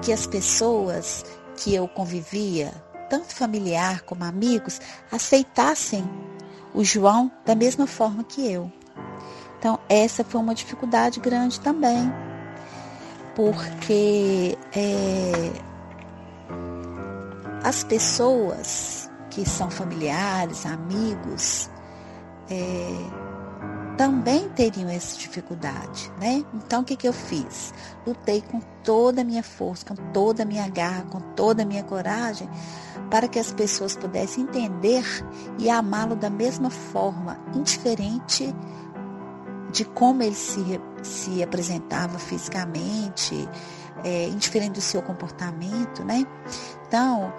que 0.00 0.12
as 0.12 0.26
pessoas 0.26 1.24
que 1.56 1.74
eu 1.74 1.88
convivia, 1.88 2.72
tanto 3.10 3.34
familiar 3.34 4.02
como 4.02 4.22
amigos, 4.22 4.80
aceitassem 5.10 6.08
o 6.78 6.84
João 6.84 7.28
da 7.44 7.56
mesma 7.56 7.88
forma 7.88 8.22
que 8.22 8.52
eu. 8.52 8.70
Então, 9.58 9.80
essa 9.88 10.22
foi 10.22 10.40
uma 10.40 10.54
dificuldade 10.54 11.18
grande 11.18 11.58
também, 11.58 12.08
porque 13.34 14.56
é, 14.72 15.50
as 17.64 17.82
pessoas 17.82 19.10
que 19.28 19.44
são 19.44 19.68
familiares, 19.68 20.64
amigos, 20.64 21.68
é, 22.48 23.27
também 23.98 24.48
teriam 24.50 24.88
essa 24.88 25.18
dificuldade, 25.18 26.10
né? 26.20 26.44
Então 26.54 26.82
o 26.82 26.84
que, 26.84 26.94
que 26.94 27.08
eu 27.08 27.12
fiz? 27.12 27.74
Lutei 28.06 28.40
com 28.40 28.60
toda 28.84 29.22
a 29.22 29.24
minha 29.24 29.42
força, 29.42 29.84
com 29.84 29.96
toda 30.12 30.44
a 30.44 30.46
minha 30.46 30.68
garra, 30.68 31.02
com 31.10 31.20
toda 31.34 31.64
a 31.64 31.66
minha 31.66 31.82
coragem, 31.82 32.48
para 33.10 33.26
que 33.26 33.40
as 33.40 33.52
pessoas 33.52 33.96
pudessem 33.96 34.44
entender 34.44 35.04
e 35.58 35.68
amá-lo 35.68 36.14
da 36.14 36.30
mesma 36.30 36.70
forma, 36.70 37.40
indiferente 37.52 38.54
de 39.72 39.84
como 39.84 40.22
ele 40.22 40.34
se, 40.34 40.80
se 41.02 41.42
apresentava 41.42 42.20
fisicamente, 42.20 43.48
é, 44.04 44.28
indiferente 44.28 44.74
do 44.74 44.80
seu 44.80 45.02
comportamento, 45.02 46.04
né? 46.04 46.24
Então, 46.86 47.32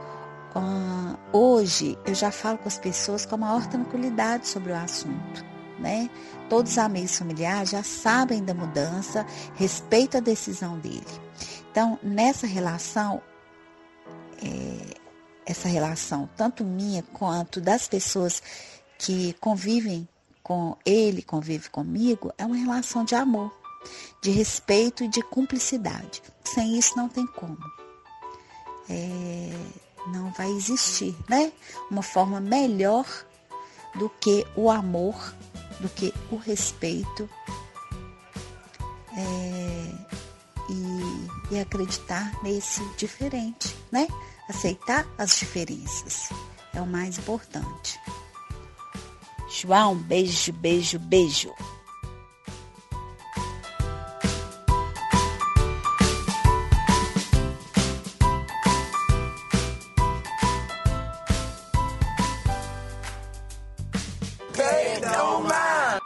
uh, 0.56 1.38
hoje 1.38 1.98
eu 2.06 2.14
já 2.14 2.32
falo 2.32 2.58
com 2.58 2.68
as 2.68 2.78
pessoas 2.78 3.26
com 3.26 3.36
a 3.36 3.38
maior 3.38 3.66
tranquilidade 3.68 4.48
sobre 4.48 4.74
o 4.74 4.76
assunto, 4.76 5.49
né? 5.80 6.10
Todos 6.50 6.74
os 6.74 6.78
amigos 6.78 7.18
familiares 7.18 7.70
já 7.70 7.84
sabem 7.84 8.44
da 8.44 8.54
mudança, 8.54 9.26
respeitam 9.56 10.20
a 10.20 10.24
decisão 10.24 10.78
dele. 10.80 11.06
Então, 11.72 12.00
nessa 12.04 12.48
relação, 12.48 13.22
é, 14.44 14.96
essa 15.46 15.68
relação, 15.68 16.30
tanto 16.36 16.64
minha 16.64 17.04
quanto 17.14 17.62
das 17.62 17.88
pessoas 17.88 18.42
que 18.98 19.34
convivem 19.40 20.08
com 20.44 20.76
ele, 20.86 21.22
convive 21.22 21.70
comigo, 21.70 22.34
é 22.38 22.46
uma 22.46 22.56
relação 22.56 23.04
de 23.04 23.16
amor, 23.16 23.54
de 24.22 24.32
respeito 24.32 25.04
e 25.04 25.08
de 25.08 25.22
cumplicidade. 25.22 26.22
Sem 26.44 26.78
isso 26.78 26.98
não 26.98 27.08
tem 27.08 27.26
como. 27.28 27.58
É, 28.90 29.52
não 30.08 30.32
vai 30.32 30.50
existir, 30.52 31.16
né? 31.30 31.52
Uma 31.90 32.02
forma 32.02 32.40
melhor 32.40 33.06
do 33.96 34.10
que 34.10 34.46
o 34.56 34.70
amor, 34.70 35.34
do 35.80 35.90
que 35.90 36.14
o 36.32 36.36
respeito 36.36 37.30
é, 39.16 39.92
e, 40.70 41.56
e 41.56 41.60
acreditar 41.60 42.32
nesse 42.44 42.84
diferente, 42.96 43.76
né? 43.92 44.08
Aceitar 44.48 45.08
as 45.18 45.38
diferenças 45.38 46.30
é 46.74 46.82
o 46.82 46.88
mais 46.88 47.18
importante. 47.18 48.00
João, 49.50 49.96
beijo, 49.96 50.54
beijo, 50.54 51.00
beijo. 51.00 51.54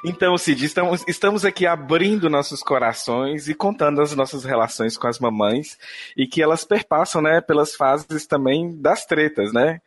Então, 0.06 0.38
Cid, 0.38 0.66
estamos, 0.66 1.04
estamos 1.08 1.46
aqui 1.46 1.66
abrindo 1.66 2.30
nossos 2.30 2.62
corações 2.62 3.48
e 3.48 3.54
contando 3.54 4.02
as 4.02 4.14
nossas 4.14 4.44
relações 4.44 4.98
com 4.98 5.08
as 5.08 5.18
mamães 5.18 5.78
e 6.18 6.28
que 6.28 6.42
elas 6.42 6.66
perpassam, 6.66 7.22
né, 7.22 7.40
pelas 7.40 7.74
fases 7.74 8.28
também 8.28 8.76
das 8.82 9.06
tretas, 9.06 9.54
né? 9.54 9.80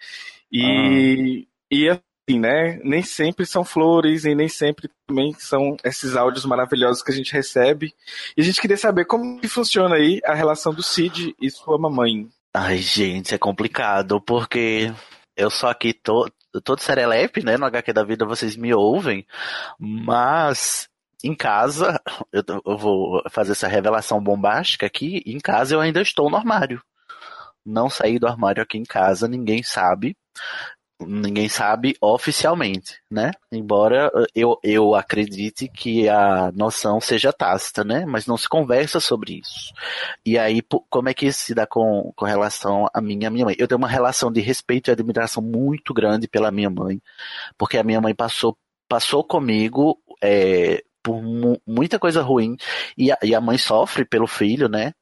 E, 0.50 1.44
ah. 1.44 1.46
e 1.70 1.88
assim, 1.90 2.40
né, 2.40 2.81
nem 2.83 3.02
sempre 3.02 3.44
são 3.44 3.62
flores 3.62 4.24
e 4.24 4.35
nem 4.35 4.48
sempre 4.48 4.88
também 5.07 5.35
são 5.38 5.76
esses 5.85 6.16
áudios 6.16 6.46
maravilhosos 6.46 7.02
que 7.02 7.12
a 7.12 7.14
gente 7.14 7.33
recebe. 7.33 7.92
E 8.35 8.40
a 8.40 8.44
gente 8.44 8.61
queria 8.61 8.79
saber 8.79 9.05
como 9.05 9.38
que 9.38 9.48
funciona 9.48 9.96
aí 9.96 10.22
a 10.24 10.33
relação 10.33 10.72
do 10.72 10.83
Cid 10.83 11.35
e 11.38 11.50
sua 11.50 11.79
mamãe. 11.79 12.26
Ai, 12.55 12.79
gente, 12.79 13.35
é 13.35 13.38
complicado, 13.38 14.18
porque 14.18 14.90
eu 15.37 15.50
só 15.50 15.68
aqui 15.68 15.92
tô, 15.92 16.26
todo 16.61 16.81
serelepe, 16.81 17.45
né? 17.45 17.57
No 17.57 17.66
HQ 17.66 17.92
da 17.92 18.05
vida 18.05 18.25
vocês 18.25 18.57
me 18.57 18.75
ouvem, 18.75 19.27
mas 19.79 20.88
em 21.25 21.35
casa, 21.35 22.01
eu, 22.33 22.42
eu 22.64 22.79
vou 22.79 23.23
fazer 23.31 23.53
essa 23.53 23.69
revelação 23.69 24.23
bombástica 24.23 24.87
aqui, 24.87 25.23
em 25.27 25.38
casa 25.38 25.75
eu 25.75 25.81
ainda 25.81 26.01
estou 26.01 26.31
no 26.31 26.37
armário. 26.37 26.83
Não 27.64 27.90
saí 27.90 28.19
do 28.19 28.29
armário 28.29 28.62
aqui 28.62 28.79
em 28.79 28.85
casa, 28.85 29.27
ninguém 29.27 29.62
sabe 29.62 30.16
ninguém 31.00 31.48
sabe 31.48 31.96
oficialmente, 32.00 33.00
né? 33.11 33.30
Embora 33.52 34.11
eu, 34.35 34.59
eu 34.62 34.94
acredite 34.94 35.68
que 35.68 36.09
a 36.09 36.50
noção 36.52 37.00
seja 37.00 37.32
tácita, 37.32 37.85
né? 37.85 38.04
Mas 38.06 38.26
não 38.26 38.37
se 38.37 38.48
conversa 38.48 38.98
sobre 38.98 39.40
isso. 39.40 39.72
E 40.24 40.38
aí, 40.38 40.62
como 40.88 41.09
é 41.09 41.14
que 41.14 41.26
isso 41.26 41.40
se 41.40 41.54
dá 41.54 41.66
com, 41.66 42.12
com 42.16 42.24
relação 42.24 42.87
a 42.92 43.00
mim 43.00 43.18
e 43.22 43.26
a 43.26 43.30
minha 43.30 43.44
mãe? 43.44 43.56
Eu 43.59 43.68
tenho 43.68 43.78
uma 43.78 43.88
relação 43.88 44.32
de 44.32 44.40
respeito 44.40 44.88
e 44.88 44.92
admiração 44.92 45.42
muito 45.42 45.92
grande 45.92 46.26
pela 46.28 46.50
minha 46.50 46.70
mãe, 46.70 47.00
porque 47.59 47.76
a 47.78 47.85
minha 47.85 48.00
mãe 48.00 48.14
passou, 48.14 48.56
passou 48.88 49.22
comigo 49.22 49.98
é, 50.22 50.82
por 51.02 51.22
mu 51.22 51.61
muita 51.66 51.98
coisa 51.98 52.22
ruim 52.22 52.56
e 52.96 53.12
a, 53.12 53.18
e 53.22 53.35
a 53.35 53.40
mãe 53.40 53.59
sofre 53.59 54.04
pelo 54.04 54.26
filho, 54.26 54.68
né? 54.68 54.92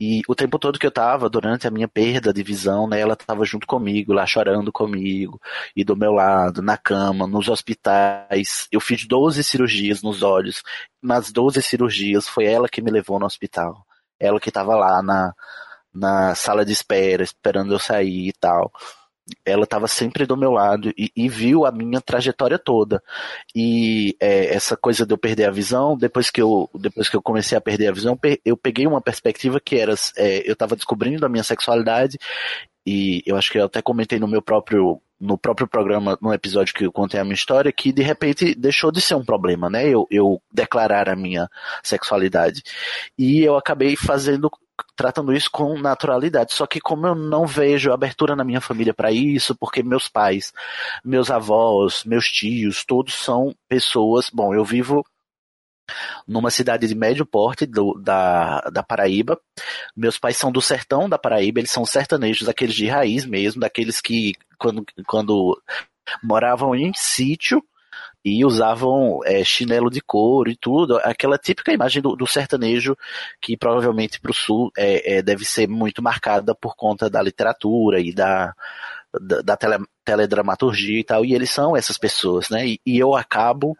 E 0.00 0.22
o 0.28 0.34
tempo 0.34 0.58
todo 0.58 0.78
que 0.78 0.86
eu 0.86 0.90
tava, 0.90 1.28
durante 1.30 1.66
a 1.66 1.70
minha 1.70 1.88
perda 1.88 2.32
de 2.32 2.42
visão, 2.42 2.86
né, 2.88 3.00
ela 3.00 3.16
tava 3.16 3.44
junto 3.44 3.66
comigo, 3.66 4.12
lá 4.12 4.26
chorando 4.26 4.72
comigo, 4.72 5.40
e 5.74 5.84
do 5.84 5.96
meu 5.96 6.12
lado, 6.12 6.60
na 6.62 6.76
cama, 6.76 7.26
nos 7.26 7.48
hospitais. 7.48 8.68
Eu 8.70 8.80
fiz 8.80 9.06
12 9.06 9.42
cirurgias 9.42 10.02
nos 10.02 10.22
olhos. 10.22 10.62
Nas 11.02 11.32
12 11.32 11.62
cirurgias, 11.62 12.28
foi 12.28 12.44
ela 12.46 12.68
que 12.68 12.82
me 12.82 12.90
levou 12.90 13.18
no 13.18 13.26
hospital. 13.26 13.86
Ela 14.20 14.40
que 14.40 14.50
tava 14.50 14.76
lá 14.76 15.02
na, 15.02 15.34
na 15.94 16.34
sala 16.34 16.64
de 16.64 16.72
espera, 16.72 17.22
esperando 17.22 17.74
eu 17.74 17.78
sair 17.78 18.28
e 18.28 18.32
tal 18.32 18.72
ela 19.44 19.64
estava 19.64 19.88
sempre 19.88 20.24
do 20.26 20.36
meu 20.36 20.52
lado 20.52 20.92
e, 20.96 21.10
e, 21.16 21.28
viu 21.28 21.66
a 21.66 21.72
minha 21.72 22.00
trajetória 22.00 22.58
toda. 22.58 23.02
E 23.54 24.16
é, 24.20 24.54
essa 24.54 24.76
coisa 24.76 25.04
de 25.04 25.12
eu 25.12 25.18
perder 25.18 25.44
a 25.46 25.50
visão, 25.50 25.96
depois 25.96 26.30
que 26.30 26.40
eu, 26.40 26.70
depois 26.74 27.08
que 27.08 27.16
eu 27.16 27.22
comecei 27.22 27.56
a 27.58 27.60
perder 27.60 27.88
a 27.88 27.92
visão, 27.92 28.18
eu 28.44 28.56
peguei 28.56 28.86
uma 28.86 29.00
perspectiva 29.00 29.60
que 29.60 29.76
era, 29.76 29.94
é, 30.16 30.48
eu 30.48 30.52
estava 30.52 30.76
descobrindo 30.76 31.26
a 31.26 31.28
minha 31.28 31.44
sexualidade 31.44 32.18
e 32.86 33.22
eu 33.26 33.36
acho 33.36 33.50
que 33.50 33.58
eu 33.58 33.64
até 33.64 33.82
comentei 33.82 34.18
no 34.18 34.28
meu 34.28 34.40
próprio 34.40 35.00
no 35.18 35.38
próprio 35.38 35.66
programa, 35.66 36.18
no 36.20 36.32
episódio 36.32 36.74
que 36.74 36.84
eu 36.84 36.92
contei 36.92 37.18
a 37.18 37.24
minha 37.24 37.34
história, 37.34 37.72
que 37.72 37.90
de 37.90 38.02
repente 38.02 38.54
deixou 38.54 38.92
de 38.92 39.00
ser 39.00 39.14
um 39.14 39.24
problema, 39.24 39.70
né? 39.70 39.88
Eu, 39.88 40.06
eu 40.10 40.42
declarar 40.52 41.08
a 41.08 41.16
minha 41.16 41.48
sexualidade. 41.82 42.62
E 43.18 43.42
eu 43.42 43.56
acabei 43.56 43.96
fazendo 43.96 44.50
tratando 44.94 45.32
isso 45.32 45.50
com 45.50 45.78
naturalidade. 45.78 46.52
Só 46.52 46.66
que 46.66 46.80
como 46.80 47.06
eu 47.06 47.14
não 47.14 47.46
vejo 47.46 47.92
abertura 47.92 48.34
na 48.36 48.44
minha 48.44 48.60
família 48.60 48.94
para 48.94 49.10
isso, 49.12 49.54
porque 49.54 49.82
meus 49.82 50.08
pais, 50.08 50.52
meus 51.04 51.30
avós, 51.30 52.04
meus 52.04 52.26
tios, 52.26 52.84
todos 52.84 53.14
são 53.14 53.54
pessoas. 53.68 54.30
Bom, 54.30 54.54
eu 54.54 54.64
vivo 54.64 55.04
numa 56.26 56.50
cidade 56.50 56.86
de 56.86 56.94
médio 56.94 57.24
porte 57.24 57.66
do, 57.66 57.94
da, 57.94 58.60
da 58.72 58.82
Paraíba. 58.82 59.40
Meus 59.96 60.18
pais 60.18 60.36
são 60.36 60.50
do 60.50 60.60
sertão 60.60 61.08
da 61.08 61.18
Paraíba, 61.18 61.60
eles 61.60 61.70
são 61.70 61.84
sertanejos, 61.84 62.48
aqueles 62.48 62.74
de 62.74 62.88
raiz 62.88 63.24
mesmo, 63.24 63.60
daqueles 63.60 64.00
que 64.00 64.34
quando, 64.58 64.84
quando 65.06 65.60
moravam 66.22 66.74
em 66.74 66.92
sítio 66.94 67.62
e 68.26 68.44
usavam 68.44 69.20
é, 69.24 69.44
chinelo 69.44 69.88
de 69.88 70.00
couro 70.00 70.50
e 70.50 70.56
tudo, 70.56 70.98
aquela 71.04 71.38
típica 71.38 71.72
imagem 71.72 72.02
do, 72.02 72.16
do 72.16 72.26
sertanejo 72.26 72.96
que 73.40 73.56
provavelmente 73.56 74.20
para 74.20 74.32
o 74.32 74.34
sul 74.34 74.72
é, 74.76 75.18
é, 75.18 75.22
deve 75.22 75.44
ser 75.44 75.68
muito 75.68 76.02
marcada 76.02 76.52
por 76.52 76.74
conta 76.74 77.08
da 77.08 77.22
literatura 77.22 78.00
e 78.00 78.12
da, 78.12 78.52
da, 79.20 79.42
da 79.42 79.56
tele, 79.56 79.76
teledramaturgia 80.04 80.98
e 80.98 81.04
tal, 81.04 81.24
e 81.24 81.34
eles 81.34 81.50
são 81.50 81.76
essas 81.76 81.96
pessoas, 81.96 82.50
né? 82.50 82.66
E, 82.66 82.80
e 82.84 82.98
eu 82.98 83.14
acabo 83.14 83.76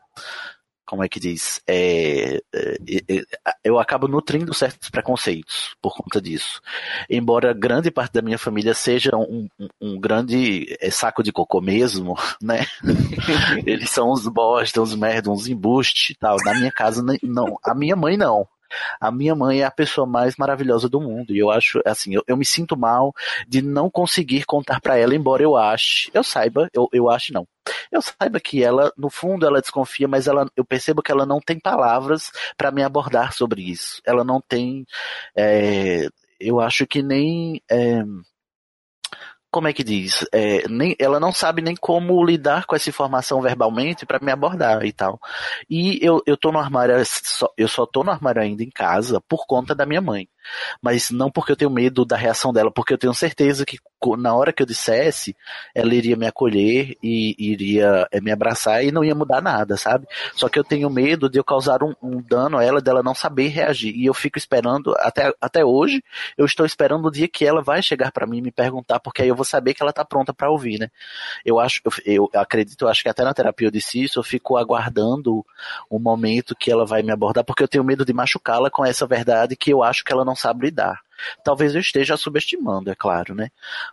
como 0.86 1.02
é 1.02 1.08
que 1.08 1.18
diz? 1.18 1.60
É, 1.66 2.40
é, 2.54 2.76
é, 3.08 3.22
eu 3.64 3.78
acabo 3.78 4.06
nutrindo 4.06 4.54
certos 4.54 4.88
preconceitos 4.88 5.74
por 5.82 5.94
conta 5.96 6.20
disso. 6.20 6.60
Embora 7.10 7.52
grande 7.52 7.90
parte 7.90 8.12
da 8.12 8.22
minha 8.22 8.38
família 8.38 8.72
seja 8.72 9.16
um, 9.16 9.48
um, 9.58 9.68
um 9.80 10.00
grande 10.00 10.76
é, 10.80 10.90
saco 10.90 11.22
de 11.22 11.32
cocô 11.32 11.60
mesmo, 11.60 12.14
né? 12.40 12.66
Eles 13.66 13.90
são 13.90 14.12
uns 14.12 14.26
bosta, 14.28 14.80
uns 14.80 14.94
merda, 14.94 15.30
uns 15.30 15.48
embuste 15.48 16.12
e 16.12 16.16
tal. 16.16 16.36
Na 16.44 16.54
minha 16.54 16.70
casa, 16.70 17.04
não. 17.22 17.58
A 17.64 17.74
minha 17.74 17.96
mãe 17.96 18.16
não. 18.16 18.46
A 19.00 19.10
minha 19.10 19.34
mãe 19.34 19.60
é 19.60 19.64
a 19.64 19.70
pessoa 19.70 20.06
mais 20.06 20.36
maravilhosa 20.36 20.88
do 20.88 21.00
mundo. 21.00 21.34
E 21.34 21.38
eu 21.38 21.50
acho, 21.50 21.80
assim, 21.84 22.14
eu, 22.14 22.22
eu 22.26 22.36
me 22.36 22.44
sinto 22.44 22.76
mal 22.76 23.12
de 23.46 23.62
não 23.62 23.90
conseguir 23.90 24.44
contar 24.44 24.80
para 24.80 24.96
ela, 24.96 25.14
embora 25.14 25.42
eu 25.42 25.56
ache, 25.56 26.10
eu 26.14 26.22
saiba, 26.22 26.68
eu, 26.72 26.88
eu 26.92 27.10
acho 27.10 27.32
não. 27.32 27.46
Eu 27.90 28.00
saiba 28.00 28.40
que 28.40 28.62
ela, 28.62 28.92
no 28.96 29.10
fundo, 29.10 29.46
ela 29.46 29.60
desconfia, 29.60 30.06
mas 30.06 30.26
ela, 30.26 30.48
eu 30.56 30.64
percebo 30.64 31.02
que 31.02 31.10
ela 31.10 31.26
não 31.26 31.40
tem 31.40 31.58
palavras 31.58 32.30
para 32.56 32.70
me 32.70 32.82
abordar 32.82 33.32
sobre 33.32 33.62
isso. 33.62 34.00
Ela 34.04 34.24
não 34.24 34.40
tem, 34.40 34.86
é, 35.36 36.08
eu 36.40 36.60
acho 36.60 36.86
que 36.86 37.02
nem, 37.02 37.60
é, 37.70 38.02
como 39.56 39.68
é 39.68 39.72
que 39.72 39.82
diz? 39.82 40.22
É, 40.34 40.68
nem, 40.68 40.94
ela 40.98 41.18
não 41.18 41.32
sabe 41.32 41.62
nem 41.62 41.74
como 41.74 42.22
lidar 42.22 42.66
com 42.66 42.76
essa 42.76 42.90
informação 42.90 43.40
verbalmente 43.40 44.04
para 44.04 44.18
me 44.20 44.30
abordar 44.30 44.84
e 44.84 44.92
tal. 44.92 45.18
E 45.70 45.98
eu, 46.02 46.22
eu 46.26 46.36
tô 46.36 46.52
no 46.52 46.58
armário, 46.58 46.94
eu 47.56 47.66
só 47.66 47.86
tô 47.86 48.04
no 48.04 48.10
armário 48.10 48.42
ainda 48.42 48.62
em 48.62 48.68
casa 48.68 49.18
por 49.26 49.46
conta 49.46 49.74
da 49.74 49.86
minha 49.86 50.02
mãe. 50.02 50.28
Mas 50.80 51.10
não 51.10 51.30
porque 51.30 51.52
eu 51.52 51.56
tenho 51.56 51.70
medo 51.70 52.04
da 52.04 52.16
reação 52.16 52.52
dela, 52.52 52.70
porque 52.70 52.92
eu 52.92 52.98
tenho 52.98 53.14
certeza 53.14 53.64
que 53.64 53.78
na 54.18 54.34
hora 54.34 54.52
que 54.52 54.62
eu 54.62 54.66
dissesse, 54.66 55.34
ela 55.74 55.94
iria 55.94 56.16
me 56.16 56.26
acolher 56.26 56.96
e 57.02 57.34
iria 57.38 58.06
eh, 58.12 58.20
me 58.20 58.30
abraçar 58.30 58.84
e 58.84 58.92
não 58.92 59.02
ia 59.02 59.14
mudar 59.14 59.40
nada, 59.40 59.76
sabe? 59.76 60.06
Só 60.34 60.48
que 60.48 60.58
eu 60.58 60.62
tenho 60.62 60.88
medo 60.90 61.28
de 61.28 61.38
eu 61.38 61.44
causar 61.44 61.82
um, 61.82 61.94
um 62.02 62.22
dano 62.22 62.58
a 62.58 62.64
ela, 62.64 62.80
dela 62.80 63.02
não 63.02 63.14
saber 63.14 63.48
reagir. 63.48 63.96
E 63.96 64.06
eu 64.06 64.14
fico 64.14 64.38
esperando, 64.38 64.94
até, 64.98 65.32
até 65.40 65.64
hoje, 65.64 66.04
eu 66.36 66.44
estou 66.44 66.66
esperando 66.66 67.06
o 67.06 67.10
dia 67.10 67.26
que 67.26 67.44
ela 67.44 67.62
vai 67.62 67.82
chegar 67.82 68.12
pra 68.12 68.26
mim 68.26 68.38
e 68.38 68.42
me 68.42 68.52
perguntar, 68.52 69.00
porque 69.00 69.22
aí 69.22 69.28
eu 69.28 69.34
vou 69.34 69.44
saber 69.44 69.74
que 69.74 69.82
ela 69.82 69.92
tá 69.92 70.04
pronta 70.04 70.32
pra 70.32 70.50
ouvir, 70.50 70.78
né? 70.78 70.88
Eu 71.44 71.58
acho, 71.58 71.80
eu, 72.04 72.28
eu 72.32 72.40
acredito, 72.40 72.84
eu 72.84 72.88
acho 72.88 73.02
que 73.02 73.08
até 73.08 73.24
na 73.24 73.34
terapia 73.34 73.68
eu 73.68 73.72
disse 73.72 74.02
isso, 74.02 74.18
eu 74.18 74.22
fico 74.22 74.56
aguardando 74.56 75.44
o 75.88 75.98
momento 75.98 76.54
que 76.54 76.70
ela 76.70 76.84
vai 76.84 77.02
me 77.02 77.12
abordar, 77.12 77.44
porque 77.44 77.62
eu 77.62 77.68
tenho 77.68 77.82
medo 77.82 78.04
de 78.04 78.12
machucá-la 78.12 78.70
com 78.70 78.84
essa 78.84 79.06
verdade 79.06 79.56
que 79.56 79.72
eu 79.72 79.82
acho 79.82 80.04
que 80.04 80.12
ela 80.12 80.24
não 80.24 80.35
lidar. 80.64 81.00
Talvez 81.42 81.74
eu 81.74 81.80
esteja 81.80 82.16
subestimando, 82.16 82.90
é 82.90 82.94
claro, 82.94 83.34
né? 83.34 83.48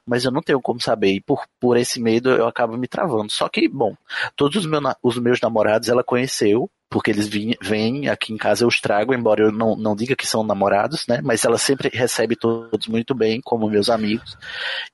Mas 0.05 0.25
eu 0.25 0.31
não 0.31 0.41
tenho 0.41 0.61
como 0.61 0.81
saber, 0.81 1.13
e 1.13 1.21
por, 1.21 1.45
por 1.59 1.77
esse 1.77 1.99
medo 2.01 2.29
eu 2.29 2.47
acabo 2.47 2.77
me 2.77 2.87
travando. 2.87 3.31
Só 3.31 3.47
que, 3.47 3.67
bom, 3.67 3.95
todos 4.35 4.57
os, 4.57 4.65
meu, 4.65 4.81
os 5.01 5.17
meus 5.17 5.39
namorados 5.39 5.87
ela 5.87 6.03
conheceu, 6.03 6.69
porque 6.89 7.09
eles 7.09 7.27
vim- 7.27 7.55
vêm 7.61 8.09
aqui 8.09 8.33
em 8.33 8.37
casa, 8.37 8.63
eu 8.63 8.67
os 8.67 8.81
trago, 8.81 9.13
embora 9.13 9.43
eu 9.45 9.51
não, 9.51 9.75
não 9.75 9.95
diga 9.95 10.15
que 10.15 10.27
são 10.27 10.43
namorados, 10.43 11.07
né? 11.07 11.21
Mas 11.23 11.43
ela 11.45 11.57
sempre 11.57 11.89
recebe 11.91 12.35
todos 12.35 12.87
muito 12.87 13.15
bem, 13.15 13.41
como 13.41 13.69
meus 13.69 13.89
amigos, 13.89 14.37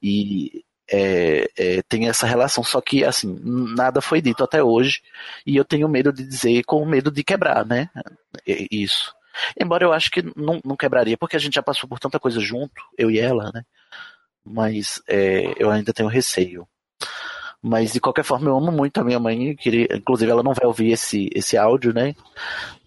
e 0.02 0.64
é, 0.92 1.50
é, 1.58 1.82
tem 1.90 2.08
essa 2.08 2.28
relação. 2.28 2.64
Só 2.64 2.80
que, 2.80 3.04
assim, 3.04 3.40
nada 3.44 4.02
foi 4.02 4.22
dito 4.22 4.44
até 4.44 4.64
hoje, 4.64 5.02
e 5.46 5.58
eu 5.58 5.66
tenho 5.66 5.90
medo 5.90 6.14
de 6.14 6.24
dizer 6.24 6.64
com 6.64 6.86
medo 6.86 7.12
de 7.12 7.24
quebrar, 7.24 7.66
né? 7.66 7.90
Isso. 8.46 9.14
Embora 9.60 9.84
eu 9.84 9.94
acho 9.94 10.12
que 10.12 10.22
não, 10.36 10.60
não 10.64 10.76
quebraria, 10.76 11.18
porque 11.18 11.36
a 11.36 11.40
gente 11.40 11.56
já 11.56 11.64
passou 11.64 11.88
por 11.88 12.00
tanta 12.00 12.20
coisa 12.20 12.40
junto, 12.40 12.82
eu 12.98 13.10
e 13.12 13.20
ela, 13.20 13.52
né? 13.54 13.64
Mas 14.44 15.02
é, 15.08 15.54
eu 15.58 15.70
ainda 15.70 15.94
tenho 15.94 16.10
receio. 16.10 16.68
Mas 17.62 17.92
de 17.92 18.00
qualquer 18.00 18.24
forma, 18.24 18.50
eu 18.50 18.56
amo 18.56 18.72
muito 18.72 19.00
a 19.00 19.04
minha 19.04 19.20
mãe. 19.20 19.54
Queria, 19.54 19.88
inclusive, 19.94 20.32
ela 20.32 20.42
não 20.42 20.54
vai 20.54 20.66
ouvir 20.66 20.92
esse, 20.92 21.30
esse 21.36 21.58
áudio, 21.58 21.94
né? 21.94 22.16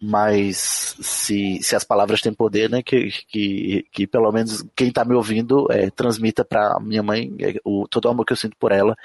Mas 0.01 0.97
se, 0.99 1.63
se 1.63 1.77
as 1.77 1.85
palavras 1.85 2.23
têm 2.23 2.33
poder, 2.33 2.71
né? 2.71 2.83
Que, 2.83 3.11
que, 3.29 3.85
que 3.93 4.07
pelo 4.07 4.33
menos 4.33 4.65
quem 4.75 4.91
tá 4.91 5.05
me 5.05 5.15
ouvindo 5.15 5.67
é, 5.71 5.91
transmita 5.91 6.43
pra 6.43 6.79
minha 6.81 7.03
mãe 7.03 7.35
é, 7.39 7.61
o, 7.65 7.87
todo 7.87 8.07
o 8.07 8.09
amor 8.09 8.25
que 8.25 8.33
eu 8.33 8.37
sinto 8.37 8.57
por 8.59 8.73
ela 8.73 8.97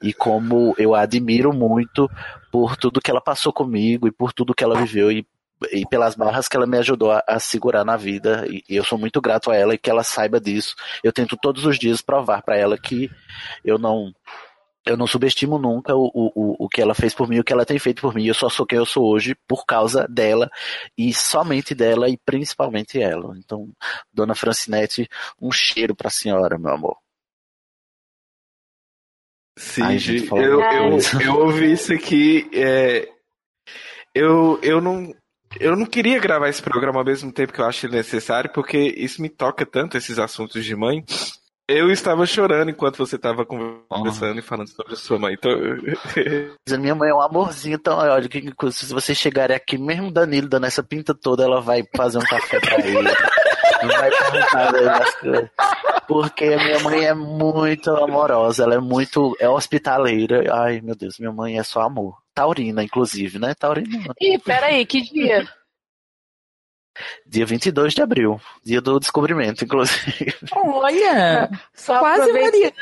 e 0.00 0.12
como 0.12 0.72
eu 0.78 0.94
a 0.94 1.00
admiro 1.00 1.52
muito 1.52 2.08
por 2.52 2.76
tudo 2.76 3.00
que 3.00 3.10
ela 3.10 3.20
passou 3.20 3.52
comigo 3.52 4.06
e 4.06 4.12
por 4.12 4.32
tudo 4.32 4.54
que 4.54 4.62
ela 4.62 4.80
viveu 4.80 5.10
e 5.10 5.26
e 5.72 5.86
pelas 5.86 6.14
barras 6.14 6.48
que 6.48 6.56
ela 6.56 6.66
me 6.66 6.78
ajudou 6.78 7.10
a, 7.12 7.22
a 7.26 7.38
segurar 7.40 7.84
na 7.84 7.96
vida. 7.96 8.46
E, 8.48 8.62
e 8.68 8.76
eu 8.76 8.84
sou 8.84 8.98
muito 8.98 9.20
grato 9.20 9.50
a 9.50 9.56
ela 9.56 9.74
e 9.74 9.78
que 9.78 9.90
ela 9.90 10.02
saiba 10.04 10.40
disso. 10.40 10.74
Eu 11.02 11.12
tento 11.12 11.36
todos 11.36 11.64
os 11.66 11.78
dias 11.78 12.00
provar 12.02 12.42
para 12.42 12.56
ela 12.56 12.78
que 12.78 13.10
eu 13.64 13.78
não 13.78 14.12
eu 14.86 14.96
não 14.96 15.06
subestimo 15.06 15.58
nunca 15.58 15.94
o, 15.94 16.06
o, 16.14 16.64
o- 16.64 16.68
que 16.68 16.80
ela 16.80 16.94
fez 16.94 17.12
por 17.12 17.28
mim, 17.28 17.38
o 17.40 17.44
que 17.44 17.52
ela 17.52 17.66
tem 17.66 17.78
feito 17.78 18.00
por 18.00 18.14
mim. 18.14 18.24
Eu 18.26 18.32
só 18.32 18.48
sou 18.48 18.64
quem 18.64 18.78
eu 18.78 18.86
sou 18.86 19.04
hoje 19.06 19.34
por 19.46 19.66
causa 19.66 20.06
dela 20.08 20.50
e 20.96 21.12
somente 21.12 21.74
dela 21.74 22.08
e 22.08 22.16
principalmente 22.16 22.98
ela. 22.98 23.36
Então, 23.36 23.68
dona 24.10 24.34
Francinete, 24.34 25.06
um 25.42 25.52
cheiro 25.52 25.94
pra 25.94 26.08
senhora, 26.08 26.58
meu 26.58 26.72
amor. 26.72 26.96
Sim, 29.58 29.82
Ai, 29.82 29.98
gente, 29.98 30.30
eu, 30.30 30.62
eu, 30.62 30.98
eu 31.20 31.34
ouvi 31.40 31.72
isso 31.72 31.92
aqui. 31.92 32.48
é, 32.54 33.08
eu, 34.14 34.58
eu, 34.62 34.80
não, 34.80 35.12
eu 35.60 35.76
não 35.76 35.86
queria 35.86 36.18
gravar 36.18 36.48
esse 36.48 36.62
programa 36.62 36.98
ao 37.00 37.04
mesmo 37.04 37.32
tempo 37.32 37.52
que 37.52 37.60
eu 37.60 37.66
acho 37.66 37.88
necessário, 37.88 38.50
porque 38.52 38.78
isso 38.96 39.22
me 39.22 39.28
toca 39.28 39.64
tanto, 39.66 39.96
esses 39.96 40.18
assuntos 40.18 40.64
de 40.64 40.74
mãe. 40.76 41.04
Eu 41.70 41.90
estava 41.90 42.24
chorando 42.24 42.70
enquanto 42.70 42.96
você 42.96 43.16
estava 43.16 43.44
conversando 43.44 44.38
e 44.38 44.42
falando 44.42 44.68
sobre 44.68 44.94
a 44.94 44.96
sua 44.96 45.18
mãe. 45.18 45.34
Então, 45.34 45.52
minha 46.80 46.94
mãe 46.94 47.10
é 47.10 47.14
um 47.14 47.20
amorzinho, 47.20 47.74
então 47.74 47.98
olha, 47.98 48.26
que, 48.26 48.40
que- 48.40 48.72
se 48.72 48.86
vocês 48.92 49.18
chegarem 49.18 49.54
aqui, 49.54 49.76
mesmo 49.76 50.10
Danilo 50.10 50.48
dando 50.48 50.64
essa 50.64 50.82
pinta 50.82 51.14
toda, 51.14 51.44
ela 51.44 51.60
vai 51.60 51.82
fazer 51.94 52.16
um 52.18 52.22
café 52.22 52.58
pra 52.58 52.78
ele. 52.78 53.08
Não 53.82 53.88
vai 53.98 54.10
perguntar 54.10 54.72
dele 54.72 54.88
as 54.88 55.14
coisas. 55.16 55.50
Porque 56.06 56.44
a 56.44 56.56
minha 56.56 56.78
mãe 56.80 57.04
é 57.04 57.14
muito 57.14 57.90
amorosa, 57.90 58.64
ela 58.64 58.74
é 58.74 58.80
muito. 58.80 59.36
é 59.38 59.48
hospitaleira. 59.48 60.44
Ai, 60.54 60.80
meu 60.80 60.94
Deus, 60.94 61.18
minha 61.18 61.32
mãe 61.32 61.58
é 61.58 61.62
só 61.62 61.82
amor. 61.82 62.18
Taurina, 62.34 62.82
inclusive, 62.82 63.38
né? 63.38 63.54
Taurina. 63.54 64.14
Ih, 64.20 64.38
peraí, 64.38 64.86
que 64.86 65.02
dia? 65.02 65.46
Dia 67.26 67.46
22 67.46 67.94
de 67.94 68.02
abril, 68.02 68.40
dia 68.64 68.80
do 68.80 68.98
descobrimento, 68.98 69.64
inclusive. 69.64 70.34
Olha, 70.52 71.48
Só 71.74 72.00
quase 72.00 72.32
Mariana. 72.32 72.72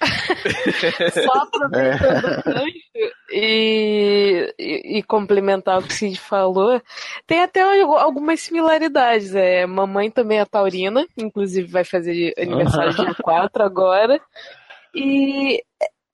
Só 1.12 1.32
aproveitando 1.42 2.24
o 2.24 2.42
gancho 2.44 3.12
e, 3.32 4.54
e, 4.58 4.98
e 4.98 5.02
complementar 5.02 5.78
o 5.78 5.82
que 5.82 5.88
o 5.92 5.92
Cid 5.92 6.18
falou, 6.18 6.80
tem 7.26 7.42
até 7.42 7.60
algu- 7.62 7.96
algumas 7.96 8.40
similaridades. 8.40 9.34
É, 9.34 9.66
mamãe 9.66 10.10
também 10.10 10.38
é 10.40 10.44
taurina, 10.44 11.06
inclusive 11.16 11.68
vai 11.68 11.84
fazer 11.84 12.32
aniversário 12.38 12.94
dia 12.94 13.14
4 13.14 13.62
agora. 13.62 14.20
E 14.94 15.62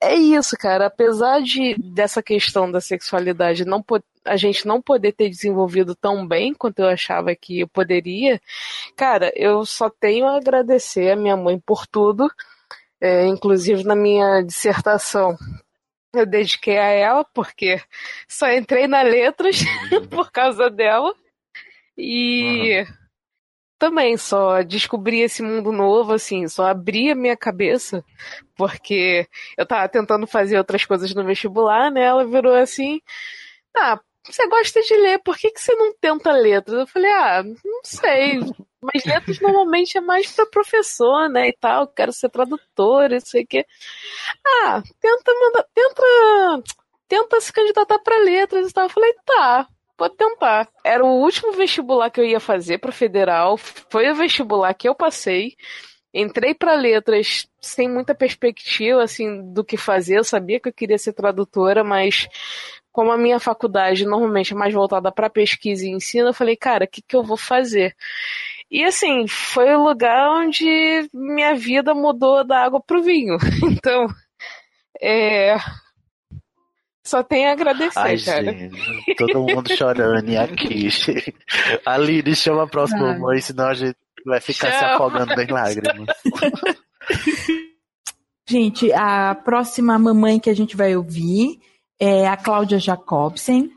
é 0.01 0.15
isso, 0.15 0.55
cara. 0.57 0.87
Apesar 0.87 1.41
de 1.41 1.75
dessa 1.77 2.21
questão 2.21 2.71
da 2.71 2.81
sexualidade 2.81 3.65
não 3.65 3.83
a 4.25 4.35
gente 4.35 4.67
não 4.67 4.81
poder 4.81 5.11
ter 5.11 5.29
desenvolvido 5.29 5.93
tão 5.95 6.27
bem 6.27 6.51
quanto 6.53 6.79
eu 6.79 6.87
achava 6.87 7.35
que 7.35 7.59
eu 7.59 7.67
poderia, 7.67 8.41
cara, 8.95 9.31
eu 9.35 9.63
só 9.65 9.87
tenho 9.87 10.25
a 10.27 10.37
agradecer 10.37 11.11
a 11.11 11.15
minha 11.15 11.37
mãe 11.37 11.59
por 11.59 11.85
tudo. 11.85 12.27
É, 13.01 13.25
inclusive 13.27 13.83
na 13.83 13.95
minha 13.95 14.41
dissertação 14.41 15.37
eu 16.13 16.25
dediquei 16.25 16.77
a 16.77 16.85
ela, 16.85 17.25
porque 17.33 17.81
só 18.27 18.49
entrei 18.49 18.87
na 18.87 19.01
letras 19.01 19.57
por 20.09 20.31
causa 20.31 20.69
dela. 20.69 21.13
E 21.97 22.85
também 23.77 24.17
só 24.17 24.61
descobri 24.63 25.21
esse 25.21 25.41
mundo 25.41 25.71
novo, 25.71 26.13
assim, 26.13 26.47
só 26.47 26.67
abri 26.67 27.11
a 27.11 27.15
minha 27.15 27.35
cabeça, 27.37 28.03
porque 28.55 29.27
eu 29.57 29.65
tava 29.65 29.87
tentando 29.89 30.25
fazer 30.25 30.57
outras 30.57 30.85
coisas 30.85 31.13
no 31.13 31.23
vestibular, 31.25 31.91
né? 31.91 32.03
Ela 32.03 32.25
virou 32.25 32.53
assim, 32.55 33.01
ah, 33.75 33.99
você 34.23 34.47
gosta 34.47 34.81
de 34.81 34.95
ler, 34.95 35.19
por 35.19 35.37
que, 35.37 35.51
que 35.51 35.61
você 35.61 35.75
não 35.75 35.93
tenta 35.99 36.31
letras? 36.31 36.79
Eu 36.79 36.87
falei, 36.87 37.11
ah, 37.11 37.43
não 37.43 37.81
sei. 37.83 38.39
Mas 38.93 39.05
letras 39.05 39.39
normalmente 39.39 39.97
é 39.97 40.01
mais 40.01 40.31
para 40.31 40.45
professor, 40.45 41.29
né? 41.29 41.49
E 41.49 41.53
tal, 41.53 41.87
quero 41.87 42.11
ser 42.11 42.29
tradutora, 42.29 43.17
isso 43.17 43.37
aqui. 43.37 43.65
Ah, 44.45 44.81
tenta 44.99 45.33
mandar, 45.33 45.65
tenta, 45.73 46.63
tenta 47.07 47.41
se 47.41 47.51
candidatar 47.51 47.99
para 47.99 48.23
letras 48.23 48.69
e 48.69 48.73
tal. 48.73 48.85
Eu 48.85 48.89
falei, 48.89 49.13
tá, 49.25 49.67
pode 49.97 50.15
tentar. 50.15 50.67
Era 50.83 51.03
o 51.03 51.21
último 51.21 51.51
vestibular 51.53 52.09
que 52.09 52.19
eu 52.19 52.25
ia 52.25 52.39
fazer 52.39 52.77
para 52.77 52.91
federal, 52.91 53.57
foi 53.57 54.09
o 54.09 54.15
vestibular 54.15 54.73
que 54.73 54.87
eu 54.87 54.95
passei. 54.95 55.55
Entrei 56.13 56.53
para 56.53 56.75
letras 56.75 57.45
sem 57.59 57.89
muita 57.89 58.15
perspectiva 58.15 59.03
assim 59.03 59.51
do 59.51 59.65
que 59.65 59.75
fazer. 59.75 60.17
Eu 60.17 60.23
sabia 60.23 60.61
que 60.61 60.69
eu 60.69 60.73
queria 60.73 60.97
ser 60.97 61.11
tradutora, 61.11 61.83
mas 61.83 62.29
como 62.95 63.11
a 63.11 63.17
minha 63.17 63.41
faculdade 63.41 64.05
normalmente 64.05 64.53
é 64.53 64.55
mais 64.55 64.73
voltada 64.73 65.11
para 65.11 65.29
pesquisa 65.29 65.85
e 65.85 65.89
ensino, 65.89 66.29
eu 66.29 66.33
falei, 66.33 66.55
cara, 66.55 66.85
o 66.85 66.87
que, 66.87 67.01
que 67.01 67.13
eu 67.13 67.21
vou 67.21 67.35
fazer? 67.35 67.93
E 68.69 68.83
assim, 68.83 69.27
foi 69.27 69.73
o 69.75 69.83
lugar 69.83 70.29
onde 70.31 71.09
minha 71.13 71.55
vida 71.55 71.93
mudou 71.93 72.43
da 72.43 72.63
água 72.63 72.81
pro 72.81 73.03
vinho. 73.03 73.37
Então, 73.63 74.07
é. 75.01 75.57
Só 77.05 77.21
tenho 77.21 77.49
a 77.49 77.51
agradecer, 77.51 77.99
Ai, 77.99 78.17
cara. 78.17 78.51
gente, 78.51 79.15
todo 79.15 79.41
mundo 79.41 79.71
chorando 79.75 80.27
e 80.27 80.37
aqui. 80.37 80.89
Aline, 81.85 82.35
chama 82.35 82.63
a 82.63 82.67
próxima 82.67 83.11
Ai. 83.11 83.19
mãe, 83.19 83.41
senão 83.41 83.67
a 83.67 83.73
gente 83.75 83.97
vai 84.25 84.41
ficar 84.41 84.71
se 84.71 84.79
Chama, 84.79 84.95
afogando 84.95 85.39
em 85.39 85.47
lágrimas. 85.47 86.07
Gente, 88.47 88.93
a 88.93 89.33
próxima 89.33 89.97
mamãe 89.97 90.39
que 90.39 90.51
a 90.51 90.55
gente 90.55 90.77
vai 90.77 90.95
ouvir 90.95 91.59
é 91.99 92.27
a 92.27 92.37
Cláudia 92.37 92.77
Jacobsen. 92.77 93.71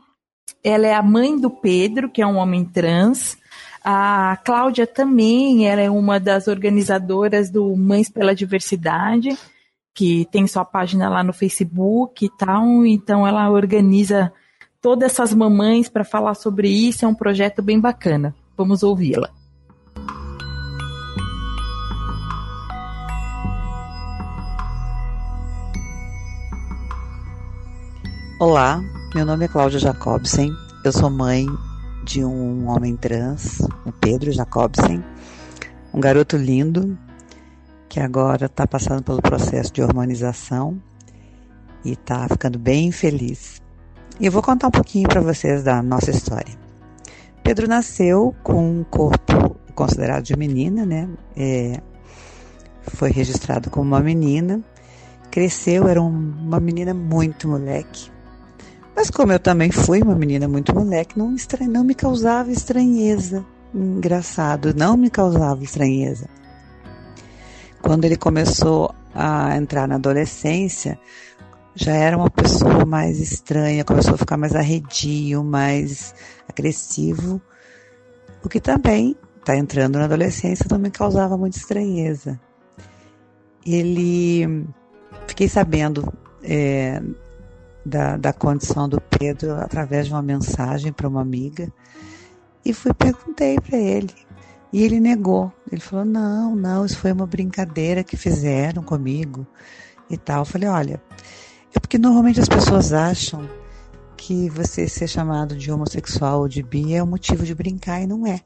Ela 0.63 0.87
é 0.87 0.93
a 0.93 1.01
mãe 1.01 1.39
do 1.39 1.49
Pedro, 1.49 2.09
que 2.09 2.21
é 2.21 2.27
um 2.27 2.37
homem 2.37 2.63
trans. 2.63 3.35
A 3.83 4.37
Cláudia 4.43 4.85
também 4.85 5.67
ela 5.67 5.81
é 5.81 5.89
uma 5.89 6.19
das 6.19 6.47
organizadoras 6.47 7.49
do 7.49 7.75
Mães 7.75 8.09
pela 8.09 8.35
Diversidade, 8.35 9.37
que 9.93 10.25
tem 10.31 10.47
sua 10.47 10.65
página 10.65 11.09
lá 11.09 11.23
no 11.23 11.33
Facebook 11.33 12.25
e 12.25 12.29
tal. 12.37 12.85
Então 12.85 13.25
ela 13.25 13.49
organiza 13.49 14.31
todas 14.81 15.13
essas 15.13 15.33
mamães 15.33 15.87
para 15.89 16.03
falar 16.03 16.35
sobre 16.35 16.69
isso. 16.69 17.05
É 17.05 17.07
um 17.07 17.15
projeto 17.15 17.61
bem 17.61 17.79
bacana. 17.79 18.35
Vamos 18.57 18.83
ouvi-la. 18.83 19.29
Olá, 28.39 28.81
meu 29.13 29.25
nome 29.25 29.43
é 29.43 29.47
Cláudia 29.49 29.79
Jacobsen, 29.79 30.49
eu 30.85 30.93
sou 30.93 31.09
mãe 31.09 31.45
de 32.09 32.25
um 32.25 32.67
homem 32.67 32.95
trans, 32.95 33.59
o 33.85 33.91
Pedro 33.91 34.31
Jacobsen. 34.31 35.03
um 35.93 35.99
garoto 35.99 36.37
lindo 36.37 36.97
que 37.87 37.99
agora 37.99 38.47
está 38.47 38.65
passando 38.65 39.03
pelo 39.03 39.21
processo 39.21 39.71
de 39.71 39.83
hormonização 39.83 40.81
e 41.85 41.91
está 41.91 42.27
ficando 42.27 42.57
bem 42.57 42.91
feliz. 42.91 43.61
E 44.19 44.25
eu 44.25 44.31
vou 44.31 44.41
contar 44.41 44.69
um 44.69 44.71
pouquinho 44.71 45.07
para 45.07 45.21
vocês 45.21 45.61
da 45.63 45.83
nossa 45.83 46.09
história. 46.09 46.57
Pedro 47.43 47.67
nasceu 47.67 48.35
com 48.41 48.79
um 48.79 48.83
corpo 48.83 49.55
considerado 49.75 50.23
de 50.23 50.35
menina, 50.35 50.87
né? 50.87 51.07
É, 51.37 51.79
foi 52.81 53.11
registrado 53.11 53.69
como 53.69 53.85
uma 53.85 53.99
menina, 53.99 54.63
cresceu, 55.29 55.87
era 55.87 56.01
um, 56.01 56.07
uma 56.07 56.59
menina 56.59 56.91
muito 56.91 57.47
moleque. 57.47 58.09
Mas 58.95 59.09
como 59.09 59.31
eu 59.31 59.39
também 59.39 59.71
fui 59.71 60.01
uma 60.01 60.15
menina 60.15 60.47
muito 60.47 60.73
moleque, 60.73 61.17
não, 61.17 61.35
não 61.69 61.83
me 61.83 61.95
causava 61.95 62.51
estranheza. 62.51 63.45
Engraçado, 63.73 64.73
não 64.73 64.97
me 64.97 65.09
causava 65.09 65.63
estranheza. 65.63 66.27
Quando 67.81 68.05
ele 68.05 68.17
começou 68.17 68.93
a 69.13 69.55
entrar 69.55 69.87
na 69.87 69.95
adolescência, 69.95 70.99
já 71.75 71.93
era 71.93 72.17
uma 72.17 72.29
pessoa 72.29 72.85
mais 72.85 73.19
estranha, 73.19 73.85
começou 73.85 74.15
a 74.15 74.17
ficar 74.17 74.37
mais 74.37 74.55
arredio, 74.55 75.43
mais 75.43 76.13
agressivo, 76.47 77.41
o 78.43 78.49
que 78.49 78.59
também 78.59 79.15
está 79.39 79.55
entrando 79.55 79.97
na 79.97 80.05
adolescência 80.05 80.65
também 80.67 80.91
causava 80.91 81.37
muita 81.37 81.57
estranheza. 81.57 82.39
Ele 83.65 84.65
fiquei 85.27 85.47
sabendo 85.47 86.11
é, 86.43 87.01
da, 87.85 88.17
da 88.17 88.33
condição 88.33 88.87
do 88.87 89.01
Pedro 89.01 89.55
através 89.55 90.07
de 90.07 90.13
uma 90.13 90.21
mensagem 90.21 90.91
para 90.91 91.07
uma 91.07 91.21
amiga 91.21 91.71
e 92.65 92.73
fui 92.73 92.93
perguntei 92.93 93.59
para 93.59 93.77
ele 93.77 94.13
e 94.71 94.83
ele 94.83 94.99
negou. 94.99 95.51
Ele 95.71 95.81
falou 95.81 96.05
não, 96.05 96.55
não, 96.55 96.85
isso 96.85 96.97
foi 96.97 97.11
uma 97.11 97.25
brincadeira 97.25 98.03
que 98.03 98.17
fizeram 98.17 98.83
comigo 98.83 99.45
e 100.09 100.17
tal. 100.17 100.41
Eu 100.41 100.45
falei 100.45 100.69
olha, 100.69 101.01
é 101.73 101.79
porque 101.79 101.97
normalmente 101.97 102.39
as 102.39 102.49
pessoas 102.49 102.93
acham 102.93 103.47
que 104.17 104.49
você 104.49 104.87
ser 104.87 105.07
chamado 105.07 105.55
de 105.55 105.71
homossexual 105.71 106.41
ou 106.41 106.47
de 106.47 106.61
bi 106.61 106.93
é 106.93 107.01
um 107.01 107.07
motivo 107.07 107.45
de 107.45 107.55
brincar 107.55 108.01
e 108.01 108.07
não 108.07 108.27
é, 108.27 108.41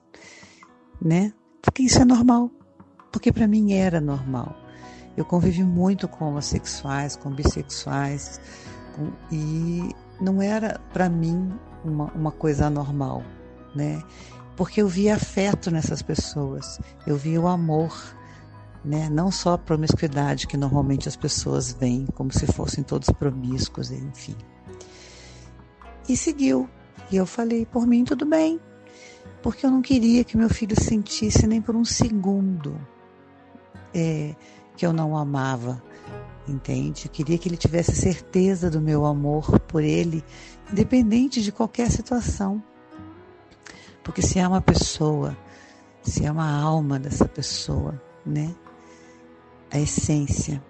né? 1.01 1.33
Porque 1.61 1.83
isso 1.83 2.01
é 2.01 2.05
normal. 2.05 2.51
Porque 3.11 3.31
para 3.31 3.47
mim 3.47 3.73
era 3.73 3.99
normal. 3.99 4.55
Eu 5.15 5.25
convivi 5.25 5.63
muito 5.63 6.07
com 6.07 6.25
homossexuais, 6.25 7.15
com 7.15 7.29
bissexuais, 7.29 8.39
e 9.31 9.93
não 10.19 10.41
era 10.41 10.79
para 10.91 11.09
mim 11.09 11.51
uma, 11.83 12.05
uma 12.13 12.31
coisa 12.31 12.67
anormal, 12.67 13.23
né? 13.75 14.01
Porque 14.55 14.81
eu 14.81 14.87
via 14.87 15.15
afeto 15.15 15.71
nessas 15.71 16.01
pessoas, 16.01 16.79
eu 17.07 17.17
via 17.17 17.41
o 17.41 17.47
amor, 17.47 17.93
né? 18.83 19.09
Não 19.09 19.31
só 19.31 19.53
a 19.53 19.57
promiscuidade 19.57 20.47
que 20.47 20.57
normalmente 20.57 21.07
as 21.07 21.15
pessoas 21.15 21.73
veem 21.73 22.05
como 22.13 22.31
se 22.31 22.45
fossem 22.45 22.83
todos 22.83 23.09
promíscuos, 23.09 23.91
enfim. 23.91 24.35
E 26.07 26.15
seguiu. 26.15 26.69
E 27.11 27.15
eu 27.15 27.25
falei, 27.25 27.65
por 27.65 27.87
mim 27.87 28.03
tudo 28.03 28.25
bem, 28.25 28.59
porque 29.41 29.65
eu 29.65 29.71
não 29.71 29.81
queria 29.81 30.23
que 30.23 30.37
meu 30.37 30.49
filho 30.49 30.79
sentisse 30.79 31.45
nem 31.47 31.61
por 31.61 31.75
um 31.75 31.85
segundo 31.85 32.79
é, 33.93 34.35
que 34.75 34.85
eu 34.85 34.93
não 34.93 35.11
o 35.11 35.17
amava, 35.17 35.81
entende? 36.47 37.05
Eu 37.05 37.11
queria 37.11 37.37
que 37.37 37.47
ele 37.47 37.57
tivesse 37.57 37.95
certeza 37.95 38.69
do 38.69 38.81
meu 38.81 39.05
amor 39.05 39.59
por 39.61 39.83
ele, 39.83 40.23
independente 40.71 41.41
de 41.41 41.51
qualquer 41.51 41.89
situação. 41.91 42.63
Porque 44.03 44.21
se 44.21 44.39
é 44.39 44.47
uma 44.47 44.61
pessoa, 44.61 45.37
se 46.01 46.25
é 46.25 46.31
uma 46.31 46.51
alma 46.51 46.99
dessa 46.99 47.25
pessoa, 47.25 48.01
né? 48.25 48.53
a 49.73 49.79
essência. 49.79 50.63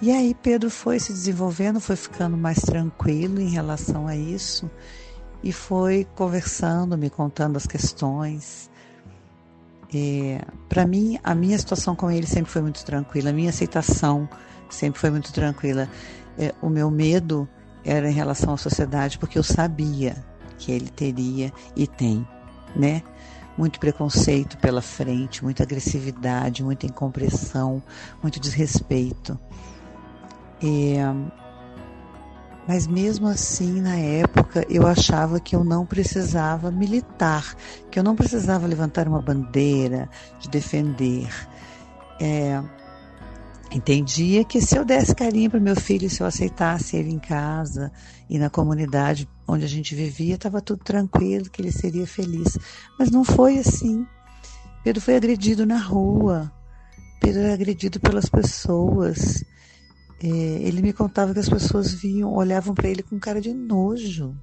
E 0.00 0.12
aí 0.12 0.34
Pedro 0.34 0.70
foi 0.70 1.00
se 1.00 1.12
desenvolvendo, 1.12 1.80
foi 1.80 1.96
ficando 1.96 2.36
mais 2.36 2.60
tranquilo 2.60 3.40
em 3.40 3.50
relação 3.50 4.06
a 4.06 4.16
isso 4.16 4.70
e 5.42 5.52
foi 5.52 6.06
conversando, 6.14 6.96
me 6.96 7.10
contando 7.10 7.56
as 7.56 7.66
questões. 7.66 8.69
É, 9.94 10.40
Para 10.68 10.86
mim, 10.86 11.18
a 11.22 11.34
minha 11.34 11.58
situação 11.58 11.96
com 11.96 12.10
ele 12.10 12.26
sempre 12.26 12.50
foi 12.50 12.62
muito 12.62 12.84
tranquila, 12.84 13.30
a 13.30 13.32
minha 13.32 13.50
aceitação 13.50 14.28
sempre 14.68 15.00
foi 15.00 15.10
muito 15.10 15.32
tranquila. 15.32 15.88
É, 16.38 16.54
o 16.62 16.68
meu 16.68 16.90
medo 16.90 17.48
era 17.84 18.08
em 18.08 18.14
relação 18.14 18.54
à 18.54 18.56
sociedade, 18.56 19.18
porque 19.18 19.38
eu 19.38 19.42
sabia 19.42 20.16
que 20.58 20.70
ele 20.70 20.88
teria 20.88 21.52
e 21.74 21.86
tem, 21.86 22.26
né? 22.76 23.02
muito 23.60 23.78
preconceito 23.78 24.56
pela 24.56 24.80
frente, 24.80 25.44
muita 25.44 25.64
agressividade, 25.64 26.64
muita 26.64 26.86
incompreensão, 26.86 27.82
muito 28.22 28.40
desrespeito. 28.40 29.38
É, 30.62 31.39
mas 32.70 32.86
mesmo 32.86 33.26
assim, 33.26 33.80
na 33.80 33.96
época, 33.96 34.64
eu 34.70 34.86
achava 34.86 35.40
que 35.40 35.56
eu 35.56 35.64
não 35.64 35.84
precisava 35.84 36.70
militar, 36.70 37.56
que 37.90 37.98
eu 37.98 38.04
não 38.04 38.14
precisava 38.14 38.64
levantar 38.64 39.08
uma 39.08 39.20
bandeira 39.20 40.08
de 40.38 40.48
defender. 40.48 41.28
É, 42.20 42.62
entendia 43.72 44.44
que 44.44 44.60
se 44.60 44.78
eu 44.78 44.84
desse 44.84 45.12
carinho 45.16 45.50
para 45.50 45.58
meu 45.58 45.74
filho, 45.74 46.08
se 46.08 46.20
eu 46.22 46.28
aceitasse 46.28 46.96
ele 46.96 47.10
em 47.10 47.18
casa 47.18 47.90
e 48.28 48.38
na 48.38 48.48
comunidade 48.48 49.28
onde 49.48 49.64
a 49.64 49.68
gente 49.68 49.92
vivia, 49.96 50.36
estava 50.36 50.60
tudo 50.60 50.84
tranquilo, 50.84 51.50
que 51.50 51.60
ele 51.60 51.72
seria 51.72 52.06
feliz. 52.06 52.56
Mas 52.96 53.10
não 53.10 53.24
foi 53.24 53.58
assim. 53.58 54.06
Pedro 54.84 55.02
foi 55.02 55.16
agredido 55.16 55.66
na 55.66 55.78
rua. 55.78 56.52
Pedro 57.20 57.40
era 57.40 57.52
agredido 57.52 57.98
pelas 57.98 58.28
pessoas. 58.28 59.42
É, 60.22 60.26
ele 60.26 60.82
me 60.82 60.92
contava 60.92 61.32
que 61.32 61.40
as 61.40 61.48
pessoas 61.48 61.92
vinham, 61.92 62.32
olhavam 62.32 62.74
para 62.74 62.88
ele 62.88 63.02
com 63.02 63.18
cara 63.18 63.40
de 63.40 63.54
nojo. 63.54 64.36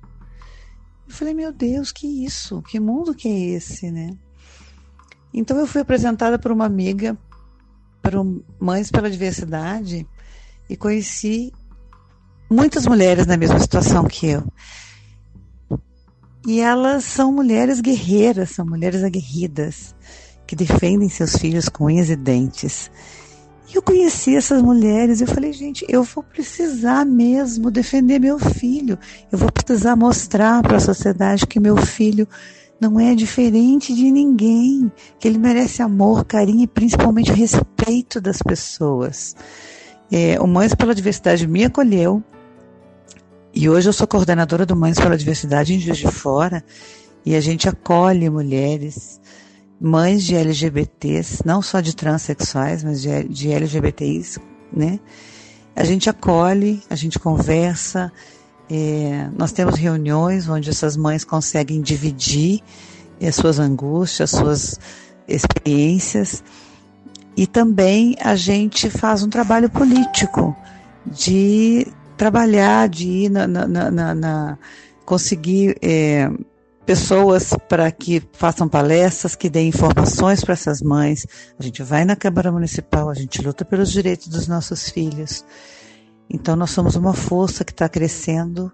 Eu 1.07 1.13
falei, 1.13 1.33
meu 1.33 1.53
Deus, 1.53 1.91
que 1.91 2.07
isso? 2.25 2.61
Que 2.63 2.79
mundo 2.79 3.13
que 3.13 3.27
é 3.27 3.39
esse, 3.55 3.91
né? 3.91 4.17
Então 5.33 5.57
eu 5.57 5.67
fui 5.67 5.81
apresentada 5.81 6.39
por 6.39 6.51
uma 6.51 6.65
amiga 6.65 7.17
para 8.01 8.17
Mães 8.59 8.89
pela 8.89 9.09
Diversidade 9.09 10.07
e 10.69 10.75
conheci 10.75 11.53
muitas 12.49 12.85
mulheres 12.85 13.25
na 13.27 13.37
mesma 13.37 13.59
situação 13.59 14.05
que 14.05 14.27
eu. 14.27 14.43
E 16.45 16.61
elas 16.61 17.03
são 17.03 17.31
mulheres 17.31 17.81
guerreiras, 17.81 18.51
são 18.51 18.65
mulheres 18.65 19.03
aguerridas, 19.03 19.93
que 20.45 20.55
defendem 20.55 21.09
seus 21.09 21.35
filhos 21.35 21.67
com 21.67 21.85
unhas 21.85 22.09
e 22.09 22.15
dentes. 22.15 22.89
E 23.69 23.75
eu 23.75 23.81
conheci 23.81 24.35
essas 24.35 24.61
mulheres 24.61 25.19
eu 25.19 25.27
falei, 25.27 25.51
gente, 25.51 25.85
eu 25.89 26.03
vou 26.03 26.23
precisar 26.23 27.05
mesmo 27.05 27.69
defender 27.69 28.19
meu 28.19 28.39
filho. 28.39 28.97
Eu 29.31 29.37
vou 29.37 29.51
precisar 29.51 29.95
mostrar 29.95 30.61
para 30.61 30.77
a 30.77 30.81
sociedade 30.81 31.45
que 31.45 31.59
meu 31.59 31.75
filho 31.75 32.27
não 32.79 32.99
é 32.99 33.15
diferente 33.15 33.93
de 33.93 34.11
ninguém, 34.11 34.91
que 35.19 35.27
ele 35.27 35.37
merece 35.37 35.81
amor, 35.81 36.23
carinho 36.25 36.63
e 36.63 36.67
principalmente 36.67 37.31
respeito 37.31 38.21
das 38.21 38.41
pessoas. 38.41 39.35
É, 40.11 40.39
o 40.39 40.47
Mães 40.47 40.73
pela 40.75 40.93
Diversidade 40.93 41.47
me 41.47 41.65
acolheu, 41.65 42.23
e 43.53 43.67
hoje 43.67 43.89
eu 43.89 43.93
sou 43.93 44.05
coordenadora 44.05 44.67
do 44.67 44.75
Mães 44.75 44.99
pela 44.99 45.17
Diversidade 45.17 45.73
em 45.73 45.79
Juiz 45.79 45.97
de 45.97 46.07
Fora 46.07 46.63
e 47.25 47.35
a 47.35 47.41
gente 47.41 47.67
acolhe 47.67 48.29
mulheres, 48.29 49.19
mães 49.79 50.23
de 50.23 50.35
LGBTs, 50.35 51.43
não 51.45 51.61
só 51.61 51.79
de 51.79 51.95
transexuais, 51.95 52.83
mas 52.83 53.01
de, 53.01 53.23
de 53.25 53.51
LGBTIs, 53.51 54.39
né? 54.71 54.99
A 55.75 55.83
gente 55.83 56.09
acolhe, 56.09 56.81
a 56.89 56.95
gente 56.95 57.19
conversa, 57.19 58.11
é, 58.69 59.29
nós 59.37 59.51
temos 59.51 59.75
reuniões 59.75 60.49
onde 60.49 60.69
essas 60.69 60.97
mães 60.97 61.23
conseguem 61.23 61.81
dividir 61.81 62.61
as 63.21 63.35
suas 63.35 63.59
angústias, 63.59 64.33
as 64.33 64.39
suas 64.39 64.79
experiências 65.27 66.43
e 67.37 67.45
também 67.45 68.15
a 68.19 68.35
gente 68.35 68.89
faz 68.89 69.21
um 69.21 69.29
trabalho 69.29 69.69
político 69.69 70.55
de 71.05 71.85
trabalhar, 72.17 72.89
de 72.89 73.07
ir 73.07 73.29
na, 73.29 73.45
na, 73.45 73.67
na, 73.67 74.15
na 74.15 74.57
conseguir 75.05 75.77
é, 75.79 76.31
pessoas 76.87 77.53
para 77.67 77.91
que 77.91 78.23
façam 78.31 78.67
palestras, 78.67 79.35
que 79.35 79.49
deem 79.49 79.67
informações 79.67 80.41
para 80.41 80.53
essas 80.53 80.81
mães. 80.81 81.27
A 81.59 81.61
gente 81.61 81.83
vai 81.83 82.05
na 82.05 82.15
Câmara 82.15 82.49
Municipal, 82.49 83.09
a 83.09 83.13
gente 83.13 83.41
luta 83.41 83.65
pelos 83.65 83.91
direitos 83.91 84.29
dos 84.29 84.47
nossos 84.47 84.89
filhos. 84.89 85.43
Então 86.29 86.55
nós 86.55 86.71
somos 86.71 86.95
uma 86.95 87.13
força 87.13 87.65
que 87.65 87.73
está 87.73 87.89
crescendo. 87.89 88.71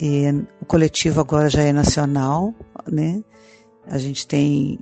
E 0.00 0.24
o 0.62 0.64
coletivo 0.64 1.20
agora 1.20 1.50
já 1.50 1.62
é 1.62 1.74
nacional, 1.74 2.54
né? 2.90 3.22
A 3.86 3.98
gente 3.98 4.26
tem 4.26 4.78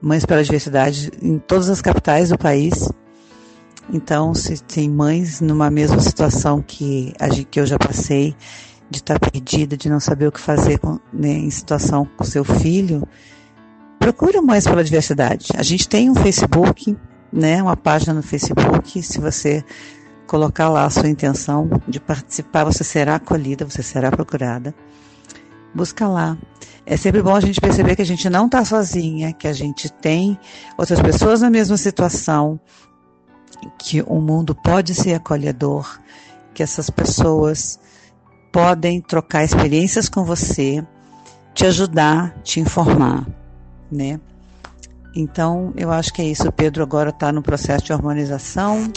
Mães 0.00 0.24
pela 0.24 0.42
Diversidade 0.42 1.10
em 1.20 1.38
todas 1.38 1.68
as 1.68 1.82
capitais 1.82 2.30
do 2.30 2.38
país. 2.38 2.90
Então, 3.92 4.34
se 4.34 4.62
tem 4.62 4.90
mães 4.90 5.40
numa 5.40 5.70
mesma 5.70 6.00
situação 6.00 6.62
que, 6.62 7.12
que 7.50 7.60
eu 7.60 7.66
já 7.66 7.78
passei, 7.78 8.34
de 8.90 8.98
estar 8.98 9.18
tá 9.18 9.30
perdida, 9.30 9.76
de 9.76 9.88
não 9.88 10.00
saber 10.00 10.28
o 10.28 10.32
que 10.32 10.40
fazer 10.40 10.78
com, 10.78 10.98
né, 11.12 11.30
em 11.30 11.50
situação 11.50 12.08
com 12.16 12.24
seu 12.24 12.44
filho, 12.44 13.06
procure 13.98 14.40
Mães 14.40 14.64
pela 14.64 14.84
Diversidade. 14.84 15.48
A 15.56 15.62
gente 15.62 15.88
tem 15.88 16.10
um 16.10 16.14
Facebook, 16.14 16.96
né, 17.32 17.62
uma 17.62 17.76
página 17.76 18.14
no 18.14 18.22
Facebook. 18.22 19.02
Se 19.02 19.18
você 19.18 19.64
colocar 20.26 20.68
lá 20.68 20.84
a 20.84 20.90
sua 20.90 21.08
intenção 21.08 21.68
de 21.86 22.00
participar, 22.00 22.64
você 22.64 22.84
será 22.84 23.16
acolhida, 23.16 23.64
você 23.64 23.82
será 23.82 24.10
procurada. 24.10 24.74
Busca 25.74 26.06
lá. 26.06 26.36
É 26.84 26.96
sempre 26.96 27.20
bom 27.20 27.34
a 27.34 27.40
gente 27.40 27.60
perceber 27.60 27.96
que 27.96 28.02
a 28.02 28.06
gente 28.06 28.30
não 28.30 28.46
está 28.46 28.64
sozinha, 28.64 29.32
que 29.32 29.48
a 29.48 29.52
gente 29.52 29.90
tem 29.90 30.38
outras 30.78 31.00
pessoas 31.00 31.40
na 31.40 31.50
mesma 31.50 31.76
situação, 31.76 32.60
que 33.76 34.02
o 34.02 34.20
mundo 34.20 34.54
pode 34.54 34.94
ser 34.94 35.14
acolhedor, 35.14 36.00
que 36.54 36.62
essas 36.62 36.88
pessoas 36.88 37.78
podem 38.56 39.02
trocar 39.02 39.44
experiências 39.44 40.08
com 40.08 40.24
você, 40.24 40.82
te 41.52 41.66
ajudar, 41.66 42.40
te 42.42 42.58
informar, 42.58 43.26
né? 43.92 44.18
Então, 45.14 45.74
eu 45.76 45.92
acho 45.92 46.10
que 46.10 46.22
é 46.22 46.24
isso. 46.24 46.48
O 46.48 46.52
Pedro 46.52 46.82
agora 46.82 47.10
está 47.10 47.30
no 47.30 47.42
processo 47.42 47.84
de 47.84 47.92
harmonização, 47.92 48.90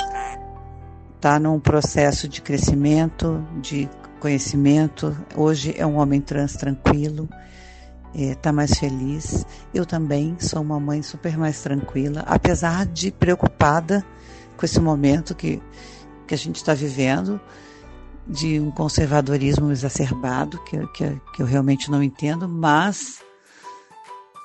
está 1.14 1.38
num 1.42 1.60
processo 1.60 2.26
de 2.26 2.42
crescimento, 2.42 3.46
de 3.62 3.90
conhecimento. 4.22 5.14
Hoje 5.36 5.76
é 5.78 5.86
um 5.86 5.98
homem 5.98 6.22
trans 6.22 6.54
tranquilo, 6.54 7.28
está 8.16 8.54
mais 8.54 8.80
feliz. 8.80 9.46
Eu 9.74 9.86
também 9.86 10.38
sou 10.40 10.62
uma 10.62 10.80
mãe 10.80 11.02
super 11.02 11.38
mais 11.38 11.62
tranquila, 11.62 12.24
apesar 12.28 12.86
de 12.86 13.12
preocupada 13.12 14.06
com 14.56 14.66
esse 14.66 14.80
momento 14.80 15.36
que, 15.36 15.62
que 16.26 16.34
a 16.34 16.38
gente 16.38 16.56
está 16.56 16.74
vivendo, 16.74 17.42
de 18.30 18.60
um 18.60 18.70
conservadorismo 18.70 19.72
exacerbado, 19.72 20.60
que, 20.64 20.78
que, 20.88 21.20
que 21.34 21.42
eu 21.42 21.48
realmente 21.48 21.90
não 21.90 22.04
entendo, 22.04 22.48
mas 22.48 23.20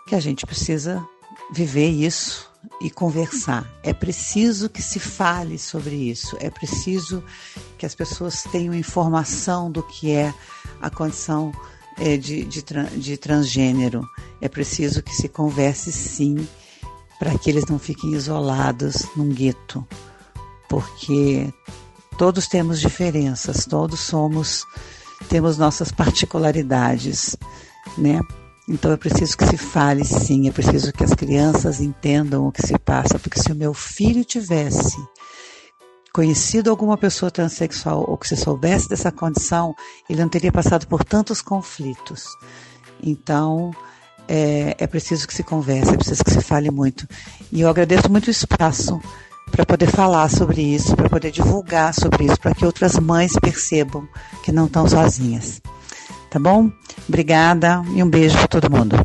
que 0.08 0.14
a 0.14 0.20
gente 0.20 0.46
precisa 0.46 1.06
viver 1.52 1.90
isso 1.90 2.50
e 2.80 2.90
conversar. 2.90 3.70
É 3.82 3.92
preciso 3.92 4.70
que 4.70 4.80
se 4.80 4.98
fale 4.98 5.58
sobre 5.58 5.94
isso, 5.94 6.34
é 6.40 6.48
preciso 6.48 7.22
que 7.76 7.84
as 7.84 7.94
pessoas 7.94 8.42
tenham 8.44 8.74
informação 8.74 9.70
do 9.70 9.82
que 9.82 10.12
é 10.12 10.32
a 10.80 10.88
condição 10.88 11.52
é, 11.98 12.16
de, 12.16 12.44
de, 12.44 12.62
de 12.96 13.16
transgênero. 13.18 14.02
É 14.40 14.48
preciso 14.48 15.02
que 15.02 15.14
se 15.14 15.28
converse 15.28 15.92
sim, 15.92 16.48
para 17.18 17.36
que 17.38 17.50
eles 17.50 17.66
não 17.66 17.78
fiquem 17.78 18.12
isolados 18.12 19.06
num 19.14 19.28
gueto, 19.28 19.86
porque 20.68 21.52
todos 22.16 22.46
temos 22.46 22.80
diferenças, 22.80 23.66
todos 23.66 24.00
somos, 24.00 24.64
temos 25.28 25.58
nossas 25.58 25.92
particularidades, 25.92 27.36
né? 27.98 28.20
Então 28.68 28.92
é 28.92 28.96
preciso 28.96 29.36
que 29.36 29.44
se 29.46 29.58
fale 29.58 30.04
sim, 30.04 30.48
é 30.48 30.52
preciso 30.52 30.92
que 30.92 31.04
as 31.04 31.12
crianças 31.12 31.80
entendam 31.80 32.46
o 32.46 32.52
que 32.52 32.66
se 32.66 32.78
passa, 32.78 33.18
porque 33.18 33.40
se 33.40 33.52
o 33.52 33.54
meu 33.54 33.74
filho 33.74 34.24
tivesse 34.24 34.96
conhecido 36.14 36.70
alguma 36.70 36.96
pessoa 36.96 37.30
transexual 37.30 38.04
ou 38.08 38.16
que 38.16 38.28
se 38.28 38.36
soubesse 38.36 38.88
dessa 38.88 39.10
condição, 39.10 39.74
ele 40.08 40.22
não 40.22 40.28
teria 40.28 40.52
passado 40.52 40.86
por 40.86 41.04
tantos 41.04 41.42
conflitos. 41.42 42.24
Então 43.02 43.72
é, 44.26 44.76
é 44.78 44.86
preciso 44.86 45.26
que 45.26 45.34
se 45.34 45.42
converse, 45.42 45.92
é 45.92 45.96
preciso 45.96 46.24
que 46.24 46.30
se 46.30 46.40
fale 46.40 46.70
muito. 46.70 47.06
E 47.52 47.60
eu 47.60 47.68
agradeço 47.68 48.10
muito 48.10 48.28
o 48.28 48.30
espaço 48.30 49.00
para 49.54 49.64
poder 49.64 49.86
falar 49.86 50.28
sobre 50.28 50.60
isso, 50.60 50.96
para 50.96 51.08
poder 51.08 51.30
divulgar 51.30 51.94
sobre 51.94 52.24
isso, 52.24 52.40
para 52.40 52.52
que 52.54 52.66
outras 52.66 52.98
mães 52.98 53.32
percebam 53.40 54.08
que 54.42 54.50
não 54.50 54.66
estão 54.66 54.88
sozinhas. 54.88 55.62
Tá 56.28 56.40
bom? 56.40 56.70
Obrigada 57.08 57.80
e 57.94 58.02
um 58.02 58.10
beijo 58.10 58.36
para 58.36 58.48
todo 58.48 58.70
mundo. 58.70 58.96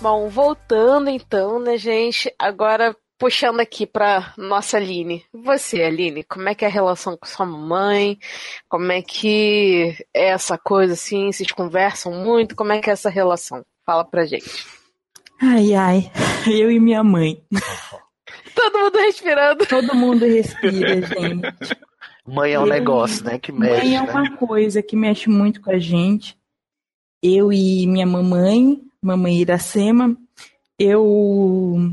Bom, 0.00 0.28
voltando 0.30 1.10
então, 1.10 1.58
né, 1.58 1.76
gente? 1.76 2.32
Agora 2.38 2.96
puxando 3.18 3.60
aqui 3.60 3.86
para 3.86 4.32
nossa 4.36 4.76
Aline. 4.76 5.24
Você, 5.32 5.82
Aline, 5.82 6.22
como 6.24 6.48
é 6.48 6.54
que 6.54 6.64
é 6.64 6.68
a 6.68 6.70
relação 6.70 7.16
com 7.16 7.26
sua 7.26 7.46
mãe? 7.46 8.18
Como 8.68 8.90
é 8.92 9.00
que 9.02 9.96
é 10.14 10.28
essa 10.30 10.58
coisa 10.58 10.92
assim? 10.94 11.32
Vocês 11.32 11.50
conversam 11.52 12.12
muito? 12.12 12.54
Como 12.54 12.72
é 12.72 12.80
que 12.80 12.90
é 12.90 12.92
essa 12.92 13.08
relação? 13.10 13.64
Fala 13.84 14.04
pra 14.04 14.24
gente. 14.26 14.66
Ai, 15.40 15.74
ai, 15.74 16.10
eu 16.46 16.70
e 16.70 16.78
minha 16.80 17.02
mãe. 17.04 17.42
Todo 18.54 18.78
mundo 18.78 18.96
respirando. 18.98 19.66
Todo 19.66 19.94
mundo 19.94 20.24
respira, 20.24 21.00
gente. 21.06 21.76
Mãe 22.26 22.52
é 22.52 22.58
um 22.58 22.62
Eu- 22.64 22.68
negócio, 22.72 23.24
né? 23.24 23.38
Que 23.38 23.52
mexe, 23.52 23.84
Mãe 23.86 23.96
é 23.96 24.02
né? 24.02 24.10
uma 24.10 24.36
coisa 24.36 24.82
que 24.82 24.96
mexe 24.96 25.28
muito 25.28 25.60
com 25.60 25.70
a 25.70 25.78
gente. 25.78 26.36
Eu 27.22 27.52
e 27.52 27.86
minha 27.86 28.06
mamãe, 28.06 28.80
mamãe 29.02 29.36
Iracema, 29.40 30.16
eu 30.78 31.90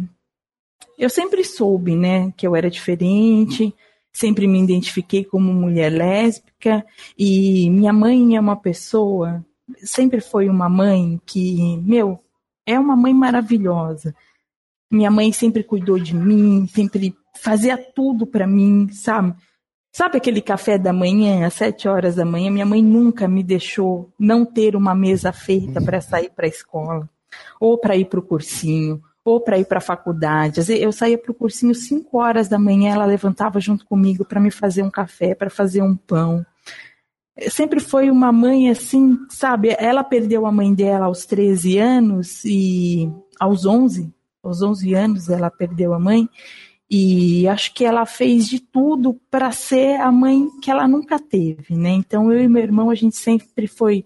eu 1.04 1.10
sempre 1.10 1.44
soube, 1.44 1.96
né, 1.96 2.32
que 2.38 2.48
eu 2.48 2.56
era 2.56 2.70
diferente, 2.70 3.76
sempre 4.12 4.48
me 4.48 4.62
identifiquei 4.62 5.26
como 5.26 5.54
mulher 5.54 5.92
lésbica 5.92 6.86
e 7.18 7.70
minha 7.70 7.92
mãe 7.92 8.38
é 8.38 8.40
uma 8.40 8.56
pessoa, 8.56 9.46
sempre 9.78 10.22
foi 10.22 10.48
uma 10.48 10.70
mãe 10.70 11.20
que, 11.26 11.78
meu, 11.84 12.24
é 12.66 12.80
uma 12.80 12.96
mãe 12.96 13.14
maravilhosa. 13.14 14.16
Minha 14.90 15.12
mãe 15.12 15.32
sempre 15.34 15.64
cuidou 15.64 16.00
de 16.00 16.16
mim, 16.16 16.68
sempre 16.68 17.14
fazia 17.36 17.78
tudo 17.78 18.26
para 18.26 18.48
mim, 18.48 18.88
sabe? 18.90 19.36
Sabe 19.92 20.18
aquele 20.18 20.42
café 20.42 20.78
da 20.78 20.94
manhã, 20.94 21.46
às 21.46 21.56
sete 21.56 21.88
horas 21.88 22.16
da 22.16 22.24
manhã? 22.24 22.50
Minha 22.50 22.66
mãe 22.66 22.82
nunca 22.82 23.28
me 23.28 23.44
deixou 23.44 24.10
não 24.18 24.46
ter 24.46 24.76
uma 24.76 24.96
mesa 24.96 25.34
feita 25.34 25.82
para 25.82 26.00
sair 26.00 26.30
para 26.30 26.46
a 26.46 26.50
escola, 26.50 27.10
ou 27.60 27.78
para 27.78 27.98
ir 27.98 28.06
para 28.06 28.20
o 28.20 28.24
cursinho, 28.24 29.04
ou 29.26 29.40
para 29.40 29.58
ir 29.58 29.66
para 29.66 29.78
a 29.78 29.82
faculdade. 29.82 30.62
Eu 30.70 30.92
saía 30.92 31.18
para 31.18 31.32
o 31.32 31.36
cursinho 31.36 31.74
cinco 31.74 32.20
horas 32.20 32.50
da 32.50 32.60
manhã, 32.60 32.94
ela 32.94 33.06
levantava 33.06 33.60
junto 33.60 33.86
comigo 33.86 34.26
para 34.26 34.40
me 34.40 34.52
fazer 34.52 34.84
um 34.84 34.92
café, 34.92 35.34
para 35.34 35.50
fazer 35.50 35.82
um 35.82 35.96
pão. 35.96 36.46
Sempre 37.50 37.80
foi 37.80 38.12
uma 38.12 38.32
mãe 38.32 38.70
assim, 38.70 39.18
sabe? 39.30 39.76
Ela 39.80 40.04
perdeu 40.04 40.46
a 40.46 40.52
mãe 40.52 40.74
dela 40.74 41.06
aos 41.06 41.26
13 41.26 41.78
anos 41.78 42.44
e 42.46 43.12
aos 43.40 43.66
11, 43.66 44.14
aos 44.44 44.62
11 44.62 44.94
anos 44.94 45.30
ela 45.30 45.50
perdeu 45.50 45.94
a 45.94 46.00
mãe. 46.00 46.30
E 46.90 47.48
acho 47.48 47.74
que 47.74 47.84
ela 47.84 48.06
fez 48.06 48.48
de 48.48 48.60
tudo 48.60 49.20
para 49.32 49.52
ser 49.52 50.00
a 50.00 50.12
mãe 50.12 50.48
que 50.62 50.70
ela 50.70 50.88
nunca 50.88 51.18
teve, 51.18 51.76
né? 51.76 51.90
Então 51.90 52.32
eu 52.32 52.40
e 52.40 52.48
meu 52.48 52.62
irmão 52.62 52.92
a 52.92 52.96
gente 52.96 53.16
sempre 53.16 53.68
foi 53.68 54.06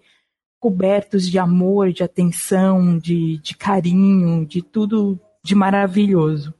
cobertos 0.67 1.29
de 1.29 1.39
amor, 1.39 1.93
de 1.93 2.03
atenção, 2.03 2.99
de, 2.99 3.37
de 3.37 3.55
carinho, 3.55 4.45
de 4.45 4.61
tudo 4.61 5.17
de 5.41 5.55
maravilhoso. 5.55 6.53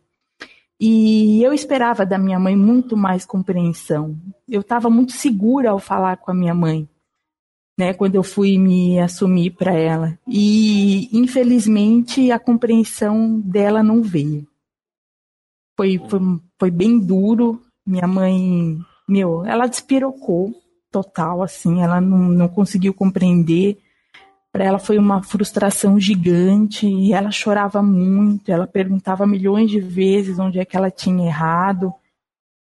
E 0.80 1.44
eu 1.44 1.52
esperava 1.52 2.06
da 2.06 2.18
minha 2.18 2.40
mãe 2.40 2.56
muito 2.56 2.96
mais 2.96 3.26
compreensão. 3.26 4.18
Eu 4.48 4.62
estava 4.62 4.90
muito 4.90 5.12
segura 5.12 5.72
ao 5.72 5.80
falar 5.80 6.16
com 6.16 6.32
a 6.32 6.34
minha 6.34 6.54
mãe, 6.54 6.88
né? 7.78 7.94
Quando 7.94 8.16
eu 8.16 8.24
fui 8.24 8.58
me 8.58 8.98
assumir 8.98 9.52
para 9.52 9.74
ela. 9.74 10.18
E 10.26 11.10
infelizmente 11.12 12.32
a 12.32 12.40
compreensão 12.40 13.42
dela 13.42 13.84
não 13.84 14.02
veio. 14.02 14.48
Foi, 15.76 16.00
foi, 16.08 16.20
foi 16.58 16.72
bem 16.72 16.98
duro. 16.98 17.62
Minha 17.86 18.08
mãe, 18.08 18.78
meu, 19.06 19.44
ela 19.44 19.68
despirocou 19.68 20.56
total, 20.90 21.44
assim, 21.44 21.82
ela 21.82 22.00
não, 22.00 22.20
não 22.30 22.48
conseguiu 22.48 22.94
compreender. 22.94 23.78
Para 24.58 24.66
ela 24.66 24.80
foi 24.80 24.98
uma 24.98 25.22
frustração 25.22 26.00
gigante 26.00 26.88
e 26.88 27.14
ela 27.14 27.30
chorava 27.30 27.84
muito. 27.84 28.52
Ela 28.52 28.66
perguntava 28.66 29.28
milhões 29.28 29.70
de 29.70 29.80
vezes 29.80 30.40
onde 30.40 30.58
é 30.58 30.66
que 30.66 30.76
ela 30.76 30.90
tinha 30.90 31.28
errado, 31.28 31.94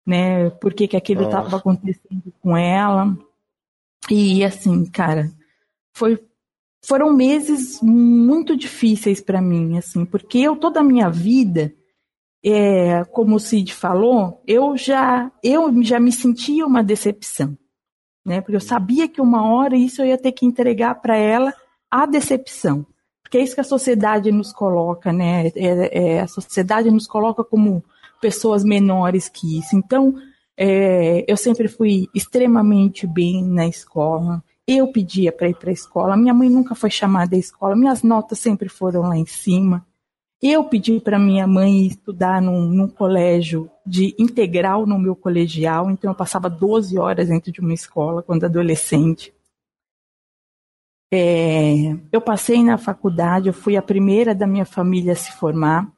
né? 0.05 0.51
Por 0.51 0.74
que, 0.74 0.88
que 0.88 0.97
aquilo 0.97 1.22
estava 1.22 1.57
acontecendo 1.57 2.34
com 2.42 2.57
ela. 2.57 3.16
E 4.11 4.42
assim, 4.42 4.84
cara, 4.86 5.30
foi 5.92 6.18
foram 6.84 7.14
meses 7.14 7.80
muito 7.80 8.57
difíceis 8.57 9.20
para 9.20 9.40
mim, 9.40 9.78
assim, 9.78 10.05
porque 10.05 10.38
eu 10.38 10.57
toda 10.57 10.80
a 10.80 10.84
minha 10.84 11.09
vida, 11.09 11.72
é, 12.45 13.05
como 13.05 13.36
o 13.36 13.40
Cid 13.40 13.72
falou, 13.72 14.42
eu 14.49 14.76
já 14.76 15.30
eu 15.45 15.80
já 15.84 16.01
me 16.01 16.11
sentia 16.11 16.66
uma 16.66 16.82
decepção, 16.82 17.57
né? 18.26 18.40
Porque 18.40 18.57
eu 18.57 18.61
sabia 18.61 19.07
que 19.07 19.20
uma 19.20 19.47
hora 19.49 19.76
isso 19.76 20.03
eu 20.03 20.07
ia 20.07 20.18
ter 20.18 20.32
que 20.32 20.45
entregar 20.45 20.97
para 20.97 21.16
ela 21.16 21.55
a 21.95 22.07
decepção, 22.07 22.84
porque 23.22 23.38
é 23.38 23.40
isso 23.40 23.55
que 23.55 23.61
a 23.61 23.64
sociedade 23.64 24.32
nos 24.32 24.53
coloca, 24.53 25.12
né? 25.12 25.47
É, 25.55 26.16
é, 26.16 26.20
a 26.20 26.26
sociedade 26.26 26.90
nos 26.90 27.07
coloca 27.07 27.45
como 27.45 27.84
pessoas 28.20 28.64
menores 28.64 29.28
que 29.28 29.61
isso. 29.61 29.76
Então, 29.76 30.12
é, 30.57 31.24
eu 31.28 31.36
sempre 31.36 31.68
fui 31.68 32.09
extremamente 32.12 33.07
bem 33.07 33.45
na 33.45 33.68
escola. 33.68 34.42
Eu 34.66 34.88
pedia 34.90 35.30
para 35.30 35.49
ir 35.49 35.55
para 35.55 35.70
a 35.70 35.72
escola. 35.72 36.16
Minha 36.16 36.34
mãe 36.34 36.51
nunca 36.51 36.74
foi 36.74 36.90
chamada 36.90 37.36
à 37.36 37.38
escola. 37.38 37.76
Minhas 37.76 38.03
notas 38.03 38.40
sempre 38.40 38.68
foram 38.68 39.03
lá 39.03 39.16
em 39.16 39.26
cima. 39.26 39.86
Eu 40.42 40.64
pedi 40.64 40.99
para 40.99 41.16
minha 41.16 41.47
mãe 41.47 41.86
estudar 41.86 42.42
num, 42.42 42.66
num, 42.66 42.88
colégio 42.88 43.70
de 43.86 44.16
integral 44.18 44.84
no 44.84 44.99
meu 44.99 45.14
colegial, 45.14 45.92
então 45.92 46.11
eu 46.11 46.14
passava 46.14 46.51
12 46.51 46.99
horas 46.99 47.28
dentro 47.28 47.53
de 47.53 47.61
uma 47.61 47.72
escola 47.72 48.20
quando 48.20 48.45
adolescente. 48.45 49.32
É, 51.13 51.97
eu 52.11 52.21
passei 52.21 52.63
na 52.65 52.77
faculdade, 52.77 53.49
eu 53.49 53.53
fui 53.53 53.77
a 53.77 53.83
primeira 53.83 54.35
da 54.35 54.47
minha 54.47 54.65
família 54.65 55.13
a 55.13 55.17
se 55.17 55.33
formar. 55.33 55.93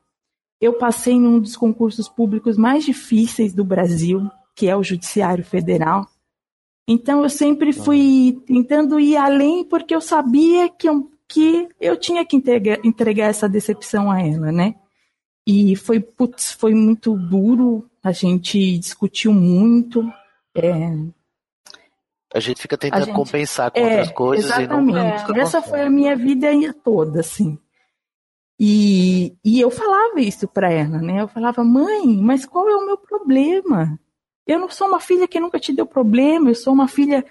Eu 0.61 0.75
passei 0.75 1.19
num 1.19 1.39
dos 1.39 1.57
concursos 1.57 2.09
públicos 2.09 2.57
mais 2.57 2.85
difíceis 2.85 3.53
do 3.53 3.65
Brasil, 3.65 4.31
que 4.55 4.69
é 4.69 4.77
o 4.77 4.83
Judiciário 4.83 5.45
Federal. 5.45 6.07
Então 6.89 7.23
eu 7.23 7.29
sempre 7.29 7.73
fui 7.73 8.41
tentando 8.47 9.01
ir 9.01 9.17
além 9.17 9.65
porque 9.65 9.95
eu 9.95 10.01
sabia 10.01 10.69
que 10.69 10.89
eu, 10.89 11.11
que 11.29 11.69
eu 11.81 11.97
tinha 11.97 12.25
que 12.25 12.37
entregar, 12.37 12.79
entregar 12.85 13.27
essa 13.27 13.49
decepção 13.49 14.11
a 14.11 14.21
ela, 14.21 14.53
né? 14.53 14.77
E 15.47 15.77
foi, 15.77 16.01
putz, 16.01 16.53
foi 16.53 16.75
muito 16.75 17.17
duro, 17.17 17.89
a 18.03 18.13
gente 18.13 18.79
discutiu 18.79 19.33
muito. 19.33 20.03
É, 20.55 20.97
a 22.37 22.41
gente 22.41 22.61
fica 22.61 22.77
tentando 22.77 23.07
gente, 23.07 23.15
compensar 23.15 23.71
com 23.71 23.79
é, 23.79 23.83
outras 23.83 24.13
coisas 24.13 24.45
exatamente. 24.45 24.91
e 24.91 24.93
não. 24.93 25.37
É. 25.37 25.41
Essa 25.41 25.63
foi 25.63 25.81
a 25.81 25.91
minha 25.91 26.15
vida 26.15 26.49
toda, 26.85 27.21
assim. 27.21 27.59
E, 28.59 29.35
e 29.45 29.61
eu 29.61 29.71
falava 29.71 30.21
isso 30.21 30.47
para 30.49 30.71
ela, 30.71 30.99
né? 30.99 31.23
Eu 31.23 31.29
falava, 31.29 31.63
mãe, 31.65 32.07
mas 32.17 32.47
qual 32.47 32.69
é 32.69 32.77
o 32.77 32.87
meu 32.87 32.97
problema? 32.97 33.99
Eu 34.47 34.59
não 34.59 34.71
sou 34.71 34.89
uma 34.89 35.01
filha 35.01 35.27
que 35.27 35.41
nunca 35.41 35.59
te 35.59 35.73
deu 35.73 35.87
problema, 35.87 36.51
eu 36.51 36.55
sou 36.55 36.73
uma 36.73 36.89
filha 36.89 37.25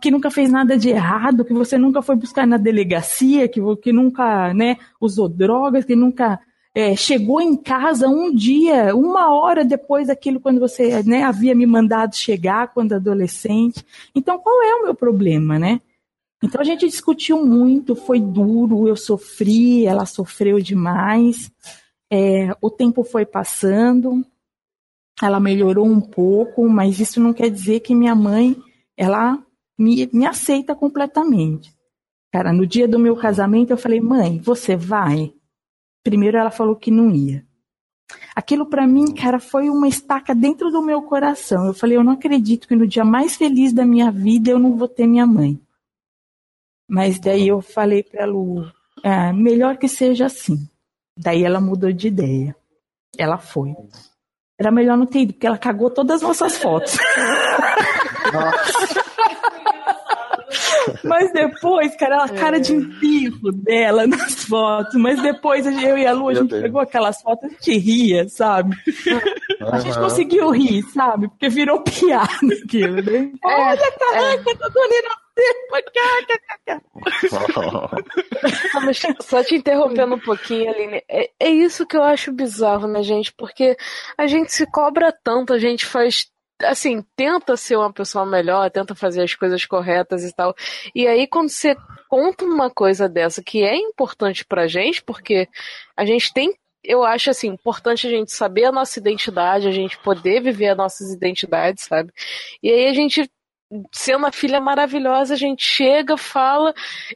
que 0.00 0.10
nunca 0.10 0.30
fez 0.30 0.50
nada 0.50 0.78
de 0.78 0.90
errado, 0.90 1.44
que 1.44 1.52
você 1.52 1.76
nunca 1.76 2.02
foi 2.02 2.16
buscar 2.16 2.46
na 2.46 2.56
delegacia, 2.56 3.48
que, 3.48 3.60
que 3.76 3.92
nunca 3.92 4.54
né, 4.54 4.76
usou 5.00 5.28
drogas, 5.28 5.84
que 5.84 5.96
nunca 5.96 6.40
é, 6.74 6.96
chegou 6.96 7.40
em 7.40 7.56
casa 7.56 8.08
um 8.08 8.34
dia, 8.34 8.96
uma 8.96 9.32
hora 9.32 9.64
depois 9.64 10.06
daquilo 10.08 10.40
quando 10.40 10.58
você 10.58 11.02
né, 11.02 11.22
havia 11.22 11.54
me 11.54 11.66
mandado 11.66 12.16
chegar 12.16 12.72
quando 12.72 12.94
adolescente. 12.94 13.84
Então, 14.14 14.38
qual 14.38 14.62
é 14.62 14.74
o 14.76 14.84
meu 14.84 14.94
problema, 14.94 15.58
né? 15.58 15.80
Então 16.42 16.60
a 16.60 16.64
gente 16.64 16.88
discutiu 16.88 17.44
muito, 17.44 17.94
foi 17.94 18.20
duro, 18.20 18.88
eu 18.88 18.96
sofri, 18.96 19.86
ela 19.86 20.06
sofreu 20.06 20.58
demais. 20.58 21.52
É, 22.10 22.54
o 22.60 22.68
tempo 22.68 23.04
foi 23.04 23.24
passando, 23.24 24.24
ela 25.22 25.38
melhorou 25.38 25.86
um 25.86 26.00
pouco, 26.00 26.68
mas 26.68 26.98
isso 26.98 27.20
não 27.20 27.32
quer 27.32 27.48
dizer 27.48 27.80
que 27.80 27.94
minha 27.94 28.14
mãe 28.14 28.56
ela 28.96 29.38
me, 29.78 30.08
me 30.12 30.26
aceita 30.26 30.74
completamente. 30.74 31.72
Cara, 32.32 32.52
no 32.52 32.66
dia 32.66 32.88
do 32.88 32.98
meu 32.98 33.14
casamento 33.14 33.70
eu 33.70 33.76
falei, 33.76 34.00
mãe, 34.00 34.40
você 34.40 34.74
vai? 34.74 35.32
Primeiro 36.02 36.36
ela 36.36 36.50
falou 36.50 36.76
que 36.76 36.90
não 36.90 37.10
ia. 37.10 37.44
Aquilo 38.34 38.66
para 38.66 38.86
mim, 38.86 39.14
cara, 39.14 39.38
foi 39.38 39.70
uma 39.70 39.88
estaca 39.88 40.34
dentro 40.34 40.70
do 40.70 40.82
meu 40.82 41.02
coração. 41.02 41.66
Eu 41.66 41.74
falei, 41.74 41.96
eu 41.96 42.04
não 42.04 42.12
acredito 42.12 42.66
que 42.66 42.76
no 42.76 42.86
dia 42.86 43.04
mais 43.04 43.36
feliz 43.36 43.72
da 43.72 43.84
minha 43.84 44.10
vida 44.10 44.50
eu 44.50 44.58
não 44.58 44.76
vou 44.76 44.88
ter 44.88 45.06
minha 45.06 45.26
mãe. 45.26 45.60
Mas 46.88 47.18
daí 47.18 47.48
eu 47.48 47.60
falei 47.62 48.02
para 48.02 48.26
Lu, 48.26 48.70
é, 49.02 49.32
melhor 49.32 49.76
que 49.78 49.88
seja 49.88 50.26
assim. 50.26 50.68
Daí 51.16 51.44
ela 51.44 51.60
mudou 51.60 51.92
de 51.92 52.08
ideia. 52.08 52.56
Ela 53.16 53.38
foi. 53.38 53.74
Era 54.58 54.70
melhor 54.70 54.96
não 54.96 55.06
ter 55.06 55.20
ido, 55.20 55.32
porque 55.34 55.46
ela 55.46 55.58
cagou 55.58 55.90
todas 55.90 56.16
as 56.16 56.22
nossas 56.22 56.56
fotos. 56.56 56.96
Mas 61.04 61.32
depois, 61.32 61.94
cara, 61.96 62.24
a 62.24 62.28
cara 62.28 62.60
de 62.60 62.72
enterro 62.72 63.52
dela 63.52 64.06
nas 64.06 64.44
fotos. 64.44 64.94
Mas 64.94 65.20
depois 65.22 65.66
eu 65.66 65.98
e 65.98 66.06
a 66.06 66.12
Lu, 66.12 66.28
a 66.28 66.34
gente 66.34 66.48
pegou 66.48 66.80
aquelas 66.80 67.20
fotos, 67.20 67.50
a 67.50 67.52
gente 67.52 67.78
ria, 67.78 68.28
sabe? 68.28 68.76
A 69.60 69.78
gente 69.78 69.98
conseguiu 69.98 70.50
rir, 70.50 70.82
sabe? 70.92 71.28
Porque 71.28 71.48
virou 71.48 71.80
piada 71.82 72.28
aquilo, 72.64 73.02
né? 73.02 73.32
Olha, 73.44 73.92
caraca, 73.98 74.50
é. 74.50 74.54
na 74.58 74.68
Mas, 78.84 79.02
só 79.20 79.42
te 79.42 79.54
interrompendo 79.54 80.14
um 80.14 80.18
pouquinho, 80.18 80.70
Aline, 80.70 81.02
é, 81.08 81.30
é 81.40 81.48
isso 81.48 81.86
que 81.86 81.96
eu 81.96 82.02
acho 82.02 82.32
bizarro, 82.32 82.86
né, 82.86 83.02
gente? 83.02 83.32
Porque 83.32 83.76
a 84.18 84.26
gente 84.26 84.52
se 84.52 84.66
cobra 84.66 85.12
tanto, 85.24 85.52
a 85.52 85.58
gente 85.58 85.86
faz 85.86 86.31
assim, 86.64 87.04
tenta 87.16 87.56
ser 87.56 87.76
uma 87.76 87.92
pessoa 87.92 88.24
melhor, 88.26 88.70
tenta 88.70 88.94
fazer 88.94 89.22
as 89.22 89.34
coisas 89.34 89.64
corretas 89.64 90.24
e 90.24 90.32
tal. 90.34 90.54
E 90.94 91.06
aí, 91.06 91.26
quando 91.26 91.48
você 91.48 91.76
conta 92.08 92.44
uma 92.44 92.70
coisa 92.70 93.08
dessa 93.08 93.42
que 93.42 93.62
é 93.62 93.76
importante 93.76 94.44
pra 94.44 94.66
gente, 94.66 95.02
porque 95.02 95.48
a 95.96 96.04
gente 96.04 96.32
tem. 96.32 96.54
Eu 96.84 97.04
acho 97.04 97.30
assim, 97.30 97.48
importante 97.48 98.08
a 98.08 98.10
gente 98.10 98.32
saber 98.32 98.64
a 98.64 98.72
nossa 98.72 98.98
identidade, 98.98 99.68
a 99.68 99.72
gente 99.72 99.96
poder 99.98 100.40
viver 100.42 100.70
as 100.70 100.76
nossas 100.76 101.12
identidades, 101.12 101.84
sabe? 101.84 102.12
E 102.60 102.70
aí 102.70 102.88
a 102.88 102.92
gente 102.92 103.30
sendo 103.92 104.26
a 104.26 104.32
filha 104.32 104.60
maravilhosa, 104.60 105.34
a 105.34 105.36
gente 105.36 105.64
chega, 105.64 106.16
fala, 106.16 106.74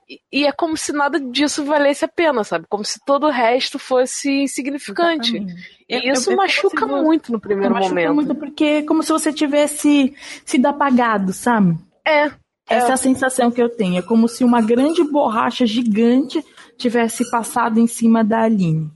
e, 0.09 0.21
e, 0.33 0.47
é 0.47 0.53
como 0.53 0.77
se 0.77 0.93
nada 0.93 1.21
disso 1.21 1.65
valesse 1.65 2.05
a 2.05 2.09
pena, 2.09 2.45
sabe? 2.45 2.67
Como 2.69 2.85
se 2.85 2.99
todo 3.05 3.27
o 3.27 3.31
resto 3.31 3.79
fosse 3.79 4.43
insignificante. 4.43 5.37
Exatamente. 5.37 5.77
E 5.89 5.95
é, 5.95 6.13
isso 6.13 6.33
é, 6.33 6.37
machuca 6.37 6.87
muito 6.87 7.31
no 7.31 7.41
primeiro 7.41 7.75
machuca 7.75 7.95
momento. 7.95 8.15
muito 8.15 8.35
porque 8.35 8.65
é 8.65 8.83
como 8.83 9.03
se 9.03 9.13
você 9.13 9.33
tivesse 9.33 10.15
sido 10.45 10.67
apagado, 10.67 11.33
sabe? 11.33 11.77
É. 12.07 12.31
Essa 12.69 12.89
é 12.89 12.93
a 12.93 12.97
sensação 12.97 13.51
que 13.51 13.63
eu 13.63 13.69
tenho. 13.69 13.99
É 13.99 14.03
como 14.03 14.29
se 14.29 14.43
uma 14.43 14.61
grande 14.61 15.05
borracha 15.05 15.65
gigante 15.65 16.45
tivesse 16.77 17.31
passado 17.31 17.79
em 17.79 17.87
cima 17.87 18.25
da 18.25 18.43
Aline. 18.43 18.91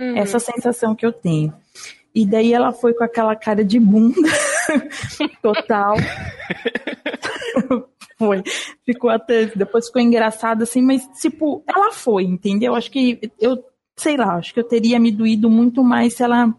Uhum. 0.00 0.16
Essa 0.16 0.40
sensação 0.40 0.94
que 0.94 1.06
eu 1.06 1.12
tenho. 1.12 1.54
E 2.14 2.26
daí 2.26 2.52
ela 2.52 2.72
foi 2.72 2.92
com 2.92 3.04
aquela 3.04 3.34
cara 3.36 3.64
de 3.64 3.78
bunda 3.78 4.14
total. 5.42 5.96
foi. 8.18 8.42
Ficou 8.84 9.10
até. 9.10 9.46
Depois 9.46 9.86
ficou 9.86 10.00
engraçado 10.00 10.62
assim, 10.62 10.82
mas, 10.82 11.06
tipo, 11.20 11.62
ela 11.66 11.92
foi, 11.92 12.24
entendeu? 12.24 12.74
Acho 12.74 12.90
que 12.90 13.32
eu, 13.40 13.62
sei 13.96 14.16
lá, 14.16 14.36
acho 14.36 14.54
que 14.54 14.60
eu 14.60 14.64
teria 14.64 15.00
me 15.00 15.10
doído 15.10 15.50
muito 15.50 15.82
mais 15.82 16.14
se 16.14 16.22
ela 16.22 16.54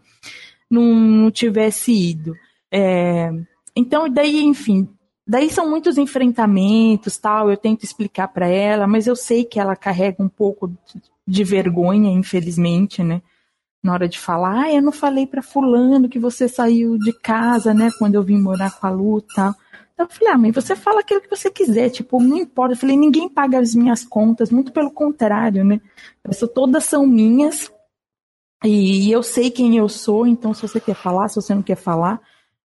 não, 0.70 0.94
não 0.94 1.30
tivesse 1.30 1.92
ido. 1.92 2.34
É, 2.70 3.30
então, 3.74 4.08
daí, 4.08 4.42
enfim, 4.42 4.88
daí 5.26 5.50
são 5.50 5.68
muitos 5.68 5.96
enfrentamentos, 5.96 7.16
tal. 7.16 7.50
Eu 7.50 7.56
tento 7.56 7.84
explicar 7.84 8.28
para 8.28 8.46
ela, 8.46 8.86
mas 8.86 9.06
eu 9.06 9.16
sei 9.16 9.44
que 9.44 9.58
ela 9.58 9.76
carrega 9.76 10.22
um 10.22 10.28
pouco 10.28 10.70
de 11.26 11.44
vergonha, 11.44 12.10
infelizmente, 12.10 13.02
né? 13.02 13.22
Na 13.84 13.92
hora 13.92 14.08
de 14.08 14.18
falar, 14.18 14.62
ah, 14.62 14.72
eu 14.72 14.80
não 14.80 14.90
falei 14.90 15.26
para 15.26 15.42
fulano 15.42 16.08
que 16.08 16.18
você 16.18 16.48
saiu 16.48 16.96
de 16.98 17.12
casa, 17.12 17.74
né, 17.74 17.90
quando 17.98 18.14
eu 18.14 18.22
vim 18.22 18.40
morar 18.40 18.72
com 18.72 18.86
a 18.86 18.90
Lu 18.90 19.18
e 19.18 19.34
tal. 19.34 19.54
Eu 19.98 20.08
falei, 20.08 20.32
ah, 20.32 20.38
mãe, 20.38 20.50
você 20.50 20.74
fala 20.74 21.00
aquilo 21.00 21.20
que 21.20 21.28
você 21.28 21.50
quiser, 21.50 21.90
tipo, 21.90 22.20
não 22.20 22.38
importa. 22.38 22.72
Eu 22.72 22.78
falei, 22.78 22.96
ninguém 22.96 23.28
paga 23.28 23.58
as 23.58 23.74
minhas 23.74 24.02
contas, 24.02 24.50
muito 24.50 24.72
pelo 24.72 24.90
contrário, 24.90 25.62
né? 25.64 25.80
Isso, 26.28 26.48
todas 26.48 26.84
são 26.84 27.06
minhas 27.06 27.70
e 28.64 29.12
eu 29.12 29.22
sei 29.22 29.50
quem 29.50 29.76
eu 29.76 29.88
sou, 29.88 30.26
então 30.26 30.54
se 30.54 30.62
você 30.62 30.80
quer 30.80 30.94
falar, 30.94 31.28
se 31.28 31.36
você 31.36 31.54
não 31.54 31.62
quer 31.62 31.76
falar, 31.76 32.18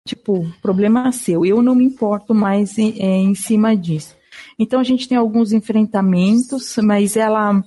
tipo, 0.07 0.49
problema 0.61 1.11
seu. 1.11 1.45
Eu 1.45 1.61
não 1.61 1.75
me 1.75 1.83
importo 1.83 2.33
mais 2.33 2.77
em, 2.77 2.97
é, 2.97 3.17
em 3.17 3.35
cima 3.35 3.75
disso. 3.75 4.15
Então 4.57 4.79
a 4.79 4.83
gente 4.83 5.07
tem 5.07 5.17
alguns 5.17 5.51
enfrentamentos, 5.51 6.77
mas 6.81 7.17
ela 7.17 7.61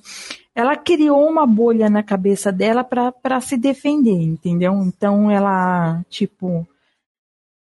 ela 0.54 0.76
criou 0.76 1.28
uma 1.28 1.46
bolha 1.46 1.88
na 1.88 2.02
cabeça 2.02 2.52
dela 2.52 2.84
para 2.84 3.40
se 3.40 3.56
defender, 3.56 4.20
entendeu? 4.20 4.74
Então 4.84 5.30
ela, 5.30 6.04
tipo, 6.10 6.66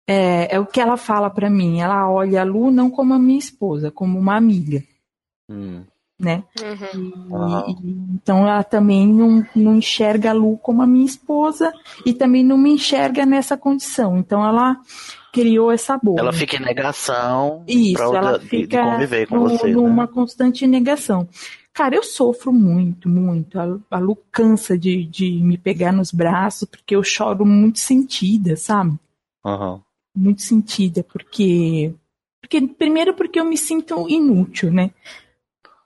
é, 0.06 0.54
é 0.54 0.60
o 0.60 0.66
que 0.66 0.80
ela 0.80 0.96
fala 0.96 1.28
para 1.28 1.50
mim. 1.50 1.80
Ela 1.80 2.08
olha 2.08 2.42
a 2.42 2.44
Lu 2.44 2.70
não 2.70 2.88
como 2.88 3.12
a 3.12 3.18
minha 3.18 3.38
esposa, 3.38 3.90
como 3.90 4.18
uma 4.18 4.36
amiga. 4.36 4.82
Hum. 5.50 5.82
Né? 6.18 6.44
Uhum. 6.62 7.66
E, 7.68 7.72
e, 7.72 8.14
então 8.14 8.48
ela 8.48 8.64
também 8.64 9.06
não, 9.06 9.44
não 9.54 9.76
enxerga 9.76 10.30
a 10.30 10.32
Lu 10.32 10.56
como 10.56 10.80
a 10.80 10.86
minha 10.86 11.04
esposa 11.04 11.70
e 12.06 12.14
também 12.14 12.42
não 12.42 12.56
me 12.56 12.70
enxerga 12.70 13.26
nessa 13.26 13.54
condição. 13.54 14.16
Então 14.16 14.42
ela 14.46 14.78
criou 15.30 15.70
essa 15.70 15.98
bolha. 16.02 16.20
Ela 16.20 16.32
fica 16.32 16.56
em 16.56 16.60
negação 16.60 17.62
Isso, 17.68 18.02
ela 18.02 18.40
fica 18.40 18.82
de 18.82 18.90
conviver 18.90 19.26
com 19.26 19.36
no, 19.36 19.48
você. 19.50 19.70
Numa 19.70 20.06
né? 20.06 20.10
constante 20.10 20.66
negação. 20.66 21.28
Cara, 21.76 21.94
eu 21.94 22.02
sofro 22.02 22.50
muito, 22.54 23.06
muito. 23.06 23.60
A, 23.60 23.78
a 23.90 23.98
Lu 23.98 24.16
cansa 24.32 24.78
de, 24.78 25.04
de 25.04 25.30
me 25.42 25.58
pegar 25.58 25.92
nos 25.92 26.10
braços 26.10 26.66
porque 26.66 26.96
eu 26.96 27.04
choro 27.04 27.44
muito 27.44 27.80
sentida, 27.80 28.56
sabe? 28.56 28.98
Uhum. 29.44 29.82
Muito 30.16 30.40
sentida, 30.40 31.04
porque. 31.04 31.94
porque 32.40 32.62
primeiro 32.66 33.12
porque 33.12 33.38
eu 33.38 33.44
me 33.44 33.58
sinto 33.58 34.08
inútil, 34.08 34.72
né? 34.72 34.90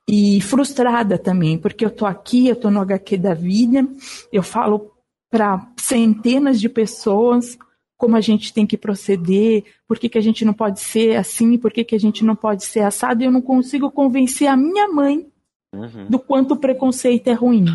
E 0.07 0.41
frustrada 0.41 1.19
também, 1.19 1.59
porque 1.59 1.85
eu 1.85 1.91
tô 1.91 2.07
aqui, 2.07 2.47
eu 2.47 2.55
tô 2.55 2.71
no 2.71 2.81
HQ 2.81 3.17
da 3.17 3.35
vida, 3.35 3.85
eu 4.33 4.45
falo 4.45 4.93
para 5.29 5.73
centenas 5.77 6.61
de 6.61 6.69
pessoas 6.69 7.59
como 7.97 8.17
a 8.17 8.21
gente 8.21 8.55
tem 8.55 8.65
que 8.65 8.79
proceder, 8.79 9.65
por 9.89 9.99
que, 9.99 10.09
que 10.09 10.19
a 10.19 10.23
gente 10.23 10.45
não 10.45 10.55
pode 10.55 10.81
ser 10.81 11.17
assim, 11.17 11.59
por 11.59 11.73
que, 11.73 11.85
que 11.85 11.97
a 11.97 12.01
gente 12.01 12.25
não 12.25 12.37
pode 12.37 12.65
ser 12.65 12.81
assado, 12.81 13.23
e 13.23 13.27
eu 13.27 13.33
não 13.33 13.43
consigo 13.43 13.91
convencer 13.91 14.49
a 14.49 14.57
minha 14.57 14.89
mãe 14.89 15.30
uhum. 15.73 16.07
do 16.09 16.19
quanto 16.19 16.55
o 16.55 16.57
preconceito 16.57 17.29
é 17.29 17.33
ruim. 17.33 17.67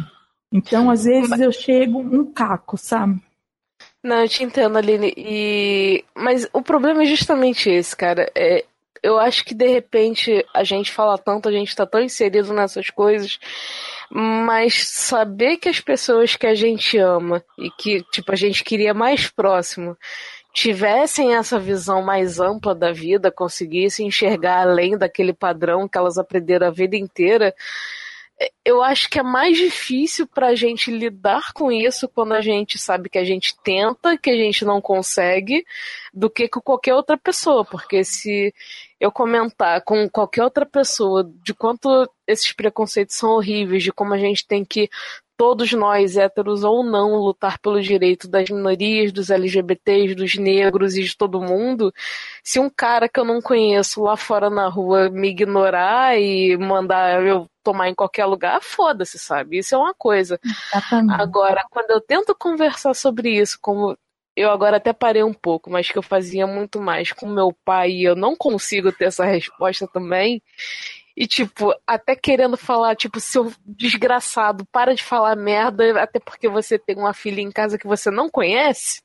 Então, 0.52 0.90
às 0.90 1.04
vezes, 1.04 1.40
eu 1.40 1.52
chego 1.52 2.00
um 2.00 2.32
caco, 2.32 2.78
sabe? 2.78 3.22
Não, 4.04 4.22
eu 4.22 4.30
te 4.30 4.44
entendo, 4.44 4.78
Aline. 4.78 5.14
E... 5.18 6.06
Mas 6.16 6.48
o 6.54 6.62
problema 6.62 7.04
é 7.04 7.06
justamente 7.06 7.70
esse, 7.70 7.96
cara. 7.96 8.32
É, 8.36 8.64
eu 9.06 9.20
acho 9.20 9.46
que 9.46 9.54
de 9.54 9.68
repente 9.68 10.44
a 10.52 10.64
gente 10.64 10.92
fala 10.92 11.18
tanto, 11.18 11.48
a 11.48 11.52
gente 11.52 11.76
tá 11.76 11.86
tão 11.86 12.02
inserido 12.02 12.52
nessas 12.54 12.90
coisas, 12.90 13.40
mas 14.10 14.88
saber 14.88 15.58
que 15.58 15.70
as 15.70 15.80
pessoas 15.80 16.36
que 16.36 16.48
a 16.48 16.56
gente 16.56 16.98
ama 16.98 17.44
e 17.58 17.70
que, 17.70 18.02
tipo, 18.12 18.32
a 18.32 18.36
gente 18.36 18.64
queria 18.64 18.96
mais 18.96 19.30
próximo 19.30 19.96
tivessem 20.56 21.36
essa 21.36 21.60
visão 21.60 22.02
mais 22.02 22.40
ampla 22.40 22.74
da 22.74 22.94
vida, 22.94 23.30
conseguissem 23.30 24.08
enxergar 24.08 24.62
além 24.62 24.98
daquele 24.98 25.34
padrão 25.34 25.86
que 25.86 25.98
elas 25.98 26.18
aprenderam 26.18 26.68
a 26.68 26.72
vida 26.72 26.96
inteira, 26.96 27.54
eu 28.64 28.82
acho 28.82 29.10
que 29.10 29.20
é 29.20 29.24
mais 29.24 29.58
difícil 29.58 30.28
para 30.28 30.48
a 30.48 30.56
gente 30.56 30.92
lidar 30.92 31.54
com 31.54 31.72
isso 31.72 32.08
quando 32.08 32.34
a 32.34 32.42
gente 32.42 32.78
sabe 32.78 33.10
que 33.10 33.18
a 33.18 33.24
gente 33.24 33.56
tenta, 33.64 34.18
que 34.18 34.30
a 34.30 34.36
gente 34.36 34.66
não 34.66 34.82
consegue, 34.82 35.66
do 36.14 36.30
que 36.30 36.48
com 36.48 36.62
qualquer 36.62 36.96
outra 36.96 37.18
pessoa. 37.18 37.64
Porque 37.64 38.04
se 38.04 38.54
eu 39.00 39.12
comentar 39.12 39.82
com 39.84 40.10
qualquer 40.10 40.44
outra 40.44 40.66
pessoa 40.66 41.30
de 41.44 41.54
quanto 41.54 42.10
esses 42.28 42.52
preconceitos 42.52 43.16
são 43.16 43.32
horríveis, 43.32 43.84
de 43.84 43.94
como 43.94 44.14
a 44.14 44.18
gente 44.18 44.46
tem 44.46 44.66
que 44.66 44.90
todos 45.38 45.72
nós, 45.74 46.18
héteros 46.18 46.64
ou 46.64 46.84
não, 46.84 47.16
lutar 47.16 47.60
pelo 47.60 47.82
direito 47.82 48.28
das 48.28 48.50
minorias, 48.50 49.12
dos 49.12 49.30
LGBTs, 49.30 50.16
dos 50.16 50.36
negros 50.36 50.96
e 50.96 51.04
de 51.04 51.16
todo 51.16 51.42
mundo, 51.42 51.94
se 52.44 52.60
um 52.60 52.70
cara 52.70 53.10
que 53.10 53.20
eu 53.20 53.26
não 53.26 53.42
conheço 53.42 54.02
lá 54.02 54.16
fora 54.16 54.50
na 54.50 54.68
rua 54.68 55.10
me 55.10 55.30
ignorar 55.30 56.18
e 56.20 56.58
mandar 56.58 57.26
eu 57.26 57.50
tomar 57.64 57.90
em 57.90 57.96
qualquer 57.96 58.26
lugar, 58.26 58.62
foda-se, 58.62 59.18
sabe? 59.18 59.58
Isso 59.58 59.74
é 59.74 59.78
uma 59.78 59.94
coisa. 59.94 60.40
Exatamente. 60.44 61.22
Agora, 61.22 61.66
quando 61.70 61.90
eu 61.92 62.00
tento 62.00 62.36
conversar 62.36 62.94
sobre 62.94 63.32
isso, 63.40 63.58
como 63.60 63.98
eu 64.36 64.52
agora 64.52 64.78
até 64.78 64.92
parei 64.92 65.24
um 65.24 65.34
pouco, 65.34 65.70
mas 65.70 65.90
que 65.90 65.98
eu 65.98 66.04
fazia 66.04 66.46
muito 66.46 66.80
mais 66.80 67.12
com 67.12 67.28
meu 67.28 67.56
pai 67.64 67.92
e 67.92 68.04
eu 68.04 68.16
não 68.16 68.36
consigo 68.36 68.92
ter 68.92 69.06
essa 69.06 69.24
resposta 69.24 69.88
também. 69.88 70.44
E, 71.16 71.26
tipo, 71.28 71.74
até 71.88 72.16
querendo 72.16 72.58
falar, 72.58 72.96
tipo, 72.96 73.20
seu 73.20 73.52
desgraçado, 73.66 74.66
para 74.72 74.94
de 74.94 75.04
falar 75.04 75.36
merda, 75.36 76.02
até 76.02 76.20
porque 76.20 76.48
você 76.50 76.78
tem 76.78 76.98
uma 76.98 77.14
filha 77.14 77.40
em 77.42 77.52
casa 77.52 77.78
que 77.78 77.88
você 77.88 78.12
não 78.12 78.30
conhece. 78.30 79.02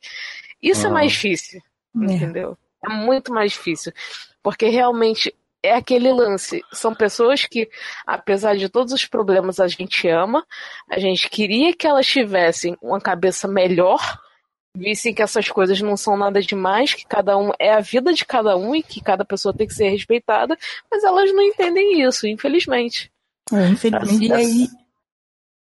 Isso 0.63 0.87
é 0.87 0.91
Ah. 0.91 0.93
mais 0.93 1.13
difícil, 1.13 1.61
É. 1.97 2.05
entendeu? 2.13 2.59
É 2.85 2.89
muito 2.89 3.33
mais 3.33 3.53
difícil. 3.53 3.93
Porque 4.43 4.69
realmente 4.69 5.35
é 5.63 5.75
aquele 5.75 6.11
lance. 6.13 6.63
São 6.73 6.95
pessoas 6.95 7.45
que, 7.45 7.69
apesar 8.07 8.57
de 8.57 8.69
todos 8.69 8.93
os 8.93 9.05
problemas, 9.07 9.61
a 9.61 9.69
gente 9.69 10.09
ama. 10.09 10.45
A 10.91 10.99
gente 10.99 11.29
queria 11.29 11.75
que 11.75 11.87
elas 11.87 12.07
tivessem 12.07 12.77
uma 12.83 13.01
cabeça 13.01 13.47
melhor, 13.47 14.01
vissem 14.77 15.13
que 15.13 15.23
essas 15.23 15.49
coisas 15.49 15.81
não 15.81 15.97
são 15.97 16.17
nada 16.17 16.41
demais, 16.41 16.95
que 16.95 17.05
cada 17.05 17.37
um 17.37 17.51
é 17.59 17.73
a 17.73 17.81
vida 17.81 18.13
de 18.13 18.25
cada 18.25 18.57
um 18.57 18.75
e 18.75 18.83
que 18.83 19.01
cada 19.01 19.25
pessoa 19.25 19.55
tem 19.55 19.67
que 19.67 19.75
ser 19.75 19.89
respeitada, 19.91 20.57
mas 20.91 21.03
elas 21.05 21.33
não 21.33 21.43
entendem 21.43 22.03
isso, 22.03 22.27
infelizmente. 22.27 23.11
É, 23.53 23.69
infelizmente. 23.69 24.27
E 24.27 24.33
aí, 24.33 24.69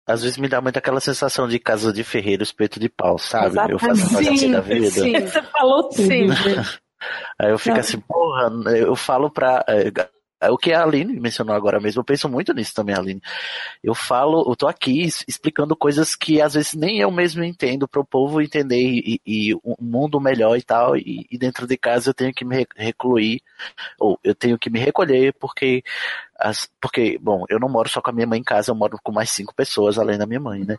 Às 0.07 0.23
vezes 0.23 0.39
me 0.39 0.49
dá 0.49 0.61
muito 0.61 0.77
aquela 0.79 1.01
sensação 1.01 1.49
de 1.49 1.59
casa 1.59 1.93
de 1.93 2.05
ferreiro, 2.05 2.43
espeto 2.43 2.79
de 2.79 2.89
pau, 2.89 3.19
sabe? 3.19 3.57
Eu 3.73 3.79
faço 3.79 3.93
Exatamente. 3.93 4.15
coisa 4.15 4.31
assim 4.31 4.37
Sim, 4.39 4.53
da 4.53 4.61
vida. 4.61 4.91
sim. 4.91 5.13
você 5.21 5.43
falou 5.43 5.89
tudo. 5.89 6.03
Sim. 6.03 6.29
Aí 7.41 7.51
eu 7.51 7.59
fico 7.59 7.75
Não. 7.75 7.81
assim, 7.81 8.01
porra, 8.01 8.51
eu 8.77 8.97
falo 8.97 9.31
pra. 9.31 9.65
É, 10.41 10.51
o 10.51 10.57
que 10.57 10.73
a 10.73 10.83
Aline 10.83 11.19
mencionou 11.21 11.55
agora 11.55 11.81
mesmo, 11.81 12.01
eu 12.01 12.05
penso 12.05 12.29
muito 12.29 12.53
nisso 12.53 12.75
também, 12.75 12.95
Aline. 12.95 13.21
Eu 13.83 13.95
falo, 13.95 14.45
eu 14.51 14.57
tô 14.57 14.69
aqui 14.69 15.03
explicando 15.27 15.77
coisas 15.77 16.15
que 16.15 16.41
às 16.41 16.55
vezes 16.55 16.75
nem 16.75 17.01
eu 17.01 17.11
mesmo 17.11 17.43
entendo 17.45 17.89
pro 17.89 18.05
povo 18.05 18.41
entender 18.43 18.81
e, 18.81 19.21
e 19.27 19.55
um 19.57 19.75
mundo 19.81 20.21
melhor 20.21 20.57
e 20.57 20.63
tal, 20.63 20.97
e, 20.97 21.27
e 21.31 21.39
dentro 21.39 21.67
de 21.67 21.77
casa 21.77 22.11
eu 22.11 22.15
tenho 22.15 22.33
que 22.33 22.45
me 22.45 22.57
re- 22.57 22.69
recluir, 22.77 23.41
ou 23.99 24.19
eu 24.25 24.35
tenho 24.35 24.59
que 24.59 24.71
me 24.71 24.79
recolher 24.79 25.35
porque, 25.35 25.83
as, 26.39 26.69
porque, 26.81 27.19
bom, 27.19 27.45
eu 27.49 27.59
não 27.61 27.69
moro 27.69 27.89
só 27.89 28.01
com 28.01 28.11
a 28.11 28.13
minha 28.13 28.27
mãe 28.27 28.41
em 28.41 28.45
casa, 28.45 28.71
eu 28.71 28.75
moro 28.77 28.99
com 29.03 29.13
mais 29.13 29.31
cinco 29.31 29.55
pessoas 29.55 29.99
além 29.99 30.19
da 30.19 30.27
minha 30.27 30.41
mãe, 30.41 30.65
né? 30.65 30.77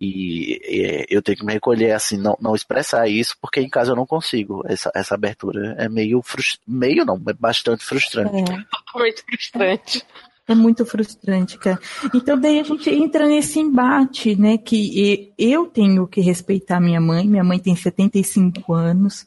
E, 0.00 0.60
é, 0.64 1.06
eu 1.10 1.20
tenho 1.20 1.38
que 1.38 1.44
me 1.44 1.52
recolher, 1.52 1.92
assim, 1.92 2.16
não, 2.16 2.36
não 2.40 2.54
expressar 2.54 3.08
isso, 3.08 3.36
porque 3.40 3.60
em 3.60 3.68
casa 3.68 3.92
eu 3.92 3.96
não 3.96 4.06
consigo 4.06 4.62
essa, 4.66 4.90
essa 4.94 5.14
abertura. 5.14 5.74
É 5.78 5.88
meio 5.88 6.22
frustrante, 6.22 6.62
meio 6.66 7.04
não, 7.04 7.20
é 7.28 7.32
bastante 7.32 7.84
frustrante. 7.84 8.36
É. 8.36 8.98
Muito 8.98 9.24
frustrante. 9.24 10.06
É 10.46 10.54
muito 10.54 10.86
frustrante, 10.86 11.58
cara. 11.58 11.78
Então 12.14 12.40
daí 12.40 12.58
a 12.58 12.62
gente 12.62 12.88
entra 12.88 13.26
nesse 13.26 13.58
embate, 13.58 14.34
né? 14.34 14.56
Que 14.56 15.30
eu 15.36 15.66
tenho 15.66 16.06
que 16.06 16.22
respeitar 16.22 16.80
minha 16.80 17.00
mãe. 17.00 17.28
Minha 17.28 17.44
mãe 17.44 17.58
tem 17.58 17.76
75 17.76 18.72
anos, 18.72 19.26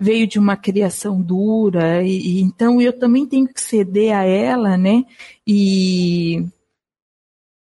veio 0.00 0.26
de 0.26 0.38
uma 0.38 0.56
criação 0.56 1.20
dura, 1.20 2.02
e, 2.02 2.38
e 2.38 2.40
então 2.40 2.80
eu 2.80 2.98
também 2.98 3.26
tenho 3.26 3.46
que 3.46 3.60
ceder 3.60 4.16
a 4.16 4.24
ela, 4.24 4.78
né? 4.78 5.04
E 5.46 6.46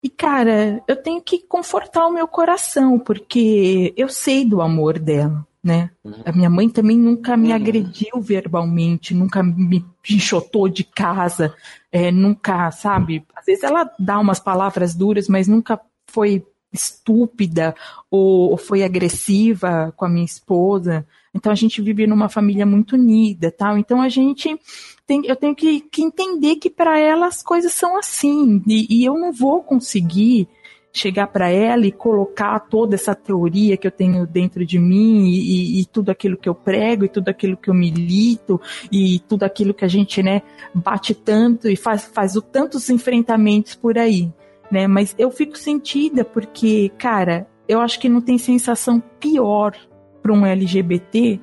e 0.04 0.10
cara, 0.10 0.84
eu 0.88 0.96
tenho 0.96 1.22
que 1.22 1.40
confortar 1.40 2.08
o 2.08 2.12
meu 2.12 2.28
coração, 2.28 2.98
porque 2.98 3.94
eu 3.96 4.10
sei 4.10 4.44
do 4.44 4.62
amor 4.62 4.98
dela, 4.98 5.46
né? 5.64 5.92
A 6.26 6.32
minha 6.32 6.50
mãe 6.50 6.68
também 6.68 6.98
nunca 6.98 7.38
me 7.38 7.54
agrediu 7.54 8.20
verbalmente, 8.20 9.14
nunca 9.14 9.44
me 9.44 9.86
enxotou 10.10 10.68
de 10.68 10.84
casa, 10.84 11.54
é, 11.92 12.12
nunca, 12.12 12.72
sabe? 12.72 13.24
Às 13.36 13.46
vezes 13.46 13.64
ela 13.64 13.90
dá 14.00 14.20
umas 14.20 14.40
palavras 14.40 14.96
duras, 14.96 15.28
mas 15.28 15.48
nunca 15.48 15.80
foi 16.08 16.44
estúpida 16.74 17.76
ou, 18.10 18.52
ou 18.52 18.58
foi 18.58 18.84
agressiva 18.84 19.94
com 19.96 20.06
a 20.06 20.10
minha 20.10 20.26
esposa. 20.26 21.06
Então 21.34 21.52
a 21.52 21.56
gente 21.56 21.82
vive 21.82 22.08
numa 22.08 22.28
família 22.28 22.66
muito 22.66 22.96
unida, 22.96 23.52
tal. 23.52 23.78
Então 23.78 24.02
a 24.02 24.10
gente 24.10 24.60
tem, 25.06 25.26
eu 25.26 25.36
tenho 25.36 25.56
que, 25.56 25.82
que 25.82 26.02
entender 26.02 26.56
que 26.58 26.70
para 26.70 26.98
ela 27.00 27.28
as 27.28 27.42
coisas 27.44 27.74
são 27.74 27.98
assim. 27.98 28.62
E, 28.68 29.02
e 29.02 29.06
eu 29.06 29.18
não 29.18 29.32
vou 29.32 29.62
conseguir 29.64 30.48
chegar 30.94 31.28
para 31.28 31.50
ela 31.50 31.86
e 31.86 31.92
colocar 31.92 32.60
toda 32.60 32.96
essa 32.96 33.16
teoria 33.16 33.78
que 33.78 33.88
eu 33.88 33.92
tenho 33.92 34.28
dentro 34.28 34.66
de 34.66 34.78
mim 34.78 35.30
e, 35.30 35.40
e- 35.40 35.82
e 35.82 35.86
tudo 35.86 36.10
aquilo 36.10 36.36
que 36.36 36.50
eu 36.50 36.56
prego 36.56 37.06
e 37.06 37.10
tudo 37.10 37.30
aquilo 37.30 37.56
que 37.56 37.70
eu 37.70 37.74
milito 37.74 38.60
e 38.92 39.20
tudo 39.20 39.44
aquilo 39.44 39.74
que 39.74 39.86
a 39.86 39.88
gente 39.88 40.22
né 40.22 40.42
bate 40.74 41.14
tanto 41.16 41.70
e 41.70 41.78
faz, 41.78 42.04
faz 42.14 42.36
o 42.36 42.42
tantos 42.42 42.90
enfrentamentos 42.90 43.74
por 43.74 43.98
aí 43.98 44.30
né? 44.70 44.88
Mas 44.88 45.16
eu 45.18 45.32
fico 45.32 45.58
sentida 45.58 46.24
porque 46.26 46.92
cara 46.98 47.48
eu 47.68 47.80
acho 47.80 47.98
que 48.00 48.10
não 48.10 48.20
tem 48.20 48.38
sensação 48.38 49.02
pior 49.20 49.74
para 50.22 50.34
um 50.34 50.46
LGBT 50.46 51.40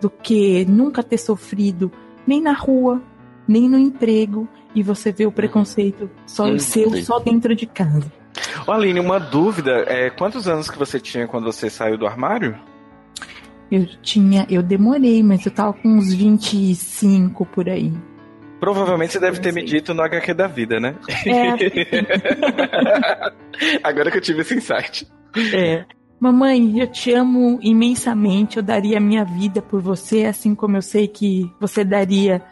do 0.00 0.08
que 0.08 0.64
nunca 0.64 1.02
ter 1.02 1.18
sofrido 1.18 1.92
nem 2.26 2.40
na 2.40 2.52
rua 2.52 3.02
nem 3.48 3.68
no 3.68 3.78
emprego 3.78 4.48
e 4.74 4.82
você 4.82 5.12
vê 5.12 5.24
o 5.26 5.32
preconceito 5.32 6.10
só 6.26 6.46
Hum, 6.46 6.58
seu 6.58 6.90
sim. 6.90 7.02
só 7.02 7.18
dentro 7.18 7.54
de 7.54 7.66
casa 7.66 8.10
Ô, 8.66 8.72
Aline, 8.72 9.00
uma 9.00 9.18
dúvida. 9.18 9.84
É, 9.86 10.10
quantos 10.10 10.46
anos 10.48 10.70
que 10.70 10.78
você 10.78 11.00
tinha 11.00 11.26
quando 11.26 11.44
você 11.44 11.70
saiu 11.70 11.96
do 11.96 12.06
armário? 12.06 12.58
Eu 13.70 13.86
tinha, 14.02 14.46
eu 14.50 14.62
demorei, 14.62 15.22
mas 15.22 15.44
eu 15.46 15.52
tava 15.52 15.72
com 15.72 15.88
uns 15.88 16.12
25 16.12 17.46
por 17.46 17.68
aí. 17.68 17.92
Provavelmente 18.60 19.12
você 19.12 19.20
deve 19.20 19.40
ter 19.40 19.52
me 19.52 19.64
dito 19.64 19.92
no 19.92 20.02
HQ 20.02 20.34
da 20.34 20.46
vida, 20.46 20.80
né? 20.80 20.94
É. 21.26 21.52
Agora 23.82 24.10
que 24.10 24.18
eu 24.18 24.22
tive 24.22 24.40
esse 24.42 24.54
insight. 24.54 25.06
É. 25.52 25.84
Mamãe, 26.18 26.78
eu 26.80 26.86
te 26.86 27.12
amo 27.12 27.58
imensamente. 27.62 28.56
Eu 28.56 28.62
daria 28.62 28.96
a 28.98 29.00
minha 29.00 29.24
vida 29.24 29.60
por 29.60 29.80
você, 29.80 30.24
assim 30.24 30.54
como 30.54 30.76
eu 30.76 30.82
sei 30.82 31.06
que 31.06 31.50
você 31.60 31.84
daria 31.84 32.42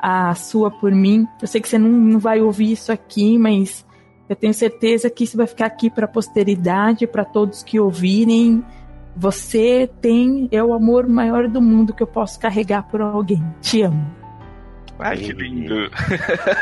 a 0.00 0.34
sua 0.34 0.70
por 0.70 0.92
mim. 0.92 1.26
Eu 1.42 1.48
sei 1.48 1.60
que 1.60 1.68
você 1.68 1.78
não, 1.78 1.90
não 1.90 2.18
vai 2.20 2.40
ouvir 2.40 2.72
isso 2.72 2.92
aqui, 2.92 3.36
mas 3.36 3.84
eu 4.28 4.36
tenho 4.36 4.54
certeza 4.54 5.10
que 5.10 5.24
isso 5.24 5.36
vai 5.36 5.46
ficar 5.46 5.66
aqui 5.66 5.90
para 5.90 6.04
a 6.04 6.08
posteridade, 6.08 7.06
para 7.06 7.24
todos 7.24 7.62
que 7.62 7.80
ouvirem. 7.80 8.64
Você 9.16 9.90
tem 10.00 10.48
é 10.52 10.62
o 10.62 10.72
amor 10.72 11.08
maior 11.08 11.48
do 11.48 11.60
mundo 11.60 11.92
que 11.92 12.02
eu 12.02 12.06
posso 12.06 12.38
carregar 12.38 12.84
por 12.84 13.00
alguém. 13.00 13.42
Te 13.60 13.82
amo. 13.82 14.06
Ai, 14.98 15.16
que 15.16 15.32
lindo. 15.32 15.74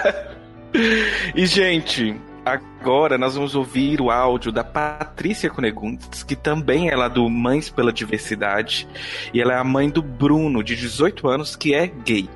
e, 1.35 1.47
gente, 1.47 2.19
agora 2.47 3.19
nós 3.19 3.35
vamos 3.35 3.57
ouvir 3.57 4.01
o 4.01 4.09
áudio 4.09 4.53
da 4.53 4.63
Patrícia 4.63 5.51
Cunegundes, 5.51 6.23
que 6.23 6.37
também 6.37 6.89
é 6.89 6.95
lá 6.95 7.09
do 7.09 7.29
Mães 7.29 7.69
pela 7.69 7.93
Diversidade. 7.93 8.87
E 9.35 9.41
ela 9.41 9.53
é 9.53 9.57
a 9.57 9.65
mãe 9.65 9.91
do 9.91 10.01
Bruno, 10.01 10.63
de 10.63 10.77
18 10.77 11.27
anos, 11.27 11.57
que 11.57 11.75
é 11.75 11.89
gay. 11.89 12.31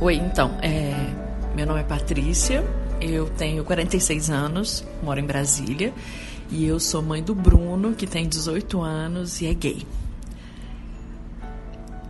Oi, 0.00 0.14
então, 0.16 0.58
é, 0.60 0.92
meu 1.54 1.66
nome 1.66 1.80
é 1.80 1.84
Patrícia, 1.84 2.64
eu 3.00 3.28
tenho 3.30 3.64
46 3.64 4.30
anos, 4.30 4.84
moro 5.02 5.20
em 5.20 5.24
Brasília 5.24 5.92
E 6.50 6.64
eu 6.64 6.78
sou 6.78 7.02
mãe 7.02 7.22
do 7.22 7.34
Bruno, 7.34 7.94
que 7.94 8.06
tem 8.06 8.28
18 8.28 8.80
anos 8.80 9.40
e 9.40 9.46
é 9.46 9.54
gay. 9.54 9.86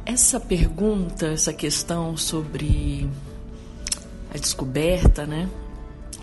Essa 0.05 0.39
pergunta, 0.39 1.27
essa 1.29 1.53
questão 1.53 2.17
sobre 2.17 3.09
a 4.33 4.39
descoberta, 4.39 5.27
né, 5.27 5.49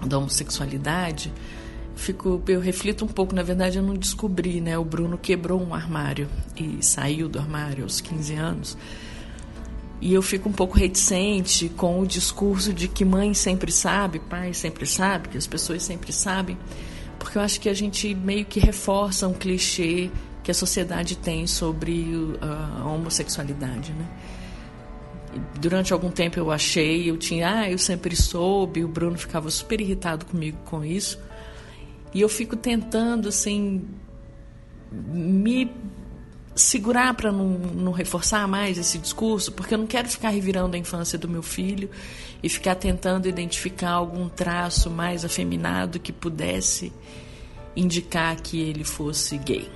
da 0.06 0.18
homossexualidade, 0.18 1.34
fico, 1.96 2.42
eu 2.48 2.60
reflito 2.60 3.04
um 3.04 3.08
pouco, 3.08 3.34
na 3.34 3.44
verdade 3.44 3.78
eu 3.78 3.84
não 3.84 3.96
descobri, 3.96 4.62
né? 4.62 4.78
O 4.78 4.86
Bruno 4.86 5.18
quebrou 5.18 5.62
um 5.62 5.74
armário 5.74 6.30
e 6.56 6.78
saiu 6.82 7.28
do 7.28 7.40
armário 7.40 7.84
aos 7.84 8.00
15 8.00 8.34
anos. 8.36 8.78
E 10.00 10.14
eu 10.14 10.22
fico 10.22 10.50
um 10.50 10.52
pouco 10.52 10.78
reticente 10.78 11.70
com 11.70 12.00
o 12.00 12.06
discurso 12.06 12.74
de 12.74 12.88
que 12.88 13.06
mãe 13.06 13.34
sempre 13.34 13.72
sabe, 13.72 14.20
pai 14.20 14.54
sempre 14.54 14.86
sabe, 14.86 15.30
que 15.30 15.38
as 15.38 15.48
pessoas 15.48 15.82
sempre 15.82 16.12
sabem, 16.12 16.58
porque 17.24 17.38
eu 17.38 17.42
acho 17.42 17.60
que 17.62 17.70
a 17.70 17.74
gente 17.74 18.14
meio 18.14 18.44
que 18.44 18.60
reforça 18.60 19.28
um 19.28 19.34
clichê 19.34 20.12
que 20.44 20.52
a 20.52 20.54
sociedade 20.54 21.16
tem 21.18 21.48
sobre 21.48 22.06
a 22.42 22.86
homossexualidade, 22.86 23.94
né? 23.94 24.06
Durante 25.60 25.94
algum 25.94 26.12
tempo 26.12 26.38
eu 26.38 26.52
achei, 26.52 27.10
eu 27.10 27.16
tinha, 27.16 27.62
ah, 27.62 27.72
eu 27.72 27.78
sempre 27.78 28.14
soube, 28.14 28.84
o 28.84 28.90
Bruno 28.90 29.18
ficava 29.18 29.50
super 29.50 29.80
irritado 29.80 30.26
comigo 30.26 30.58
com 30.66 30.84
isso. 30.84 31.18
E 32.14 32.20
eu 32.20 32.28
fico 32.28 32.58
tentando, 32.58 33.30
assim, 33.30 33.88
me 34.92 35.72
segurar 36.56 37.14
para 37.16 37.32
não, 37.32 37.50
não, 37.50 37.92
reforçar 37.92 38.48
mais 38.48 38.78
esse 38.78 38.98
discurso, 38.98 39.52
porque 39.52 39.74
eu 39.74 39.78
não 39.78 39.88
quero 39.88 40.08
ficar 40.08 40.30
revirando 40.30 40.76
a 40.76 40.80
infância 40.80 41.18
do 41.18 41.28
meu 41.28 41.42
filho 41.42 41.90
e 42.42 42.50
ficar 42.50 42.76
tentando 42.76 43.28
identificar 43.28 43.92
algum 43.92 44.30
traço 44.30 44.90
mais 44.90 45.26
afeminado 45.26 46.00
que 46.00 46.12
pudesse 46.12 46.94
indicar 47.76 48.36
que 48.40 48.60
ele 48.62 48.84
fosse 48.84 49.38
gay. 49.38 49.70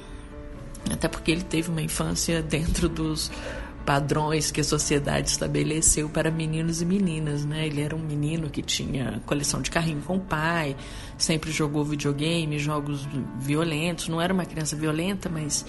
Até 0.91 1.07
porque 1.07 1.31
ele 1.31 1.43
teve 1.43 1.69
uma 1.69 1.81
infância 1.81 2.41
dentro 2.41 2.87
dos 2.87 3.31
padrões 3.85 4.51
que 4.51 4.59
a 4.59 4.63
sociedade 4.65 5.29
estabeleceu 5.29 6.09
para 6.09 6.29
meninos 6.29 6.81
e 6.81 6.85
meninas, 6.85 7.45
né? 7.45 7.65
Ele 7.65 7.81
era 7.81 7.95
um 7.95 7.99
menino 7.99 8.49
que 8.49 8.61
tinha 8.61 9.21
coleção 9.25 9.61
de 9.61 9.71
carrinho 9.71 10.01
com 10.01 10.17
o 10.17 10.19
pai, 10.19 10.75
sempre 11.17 11.51
jogou 11.51 11.85
videogame, 11.85 12.59
jogos 12.59 13.07
violentos, 13.39 14.09
não 14.09 14.21
era 14.21 14.33
uma 14.33 14.45
criança 14.45 14.75
violenta, 14.75 15.29
mas 15.29 15.65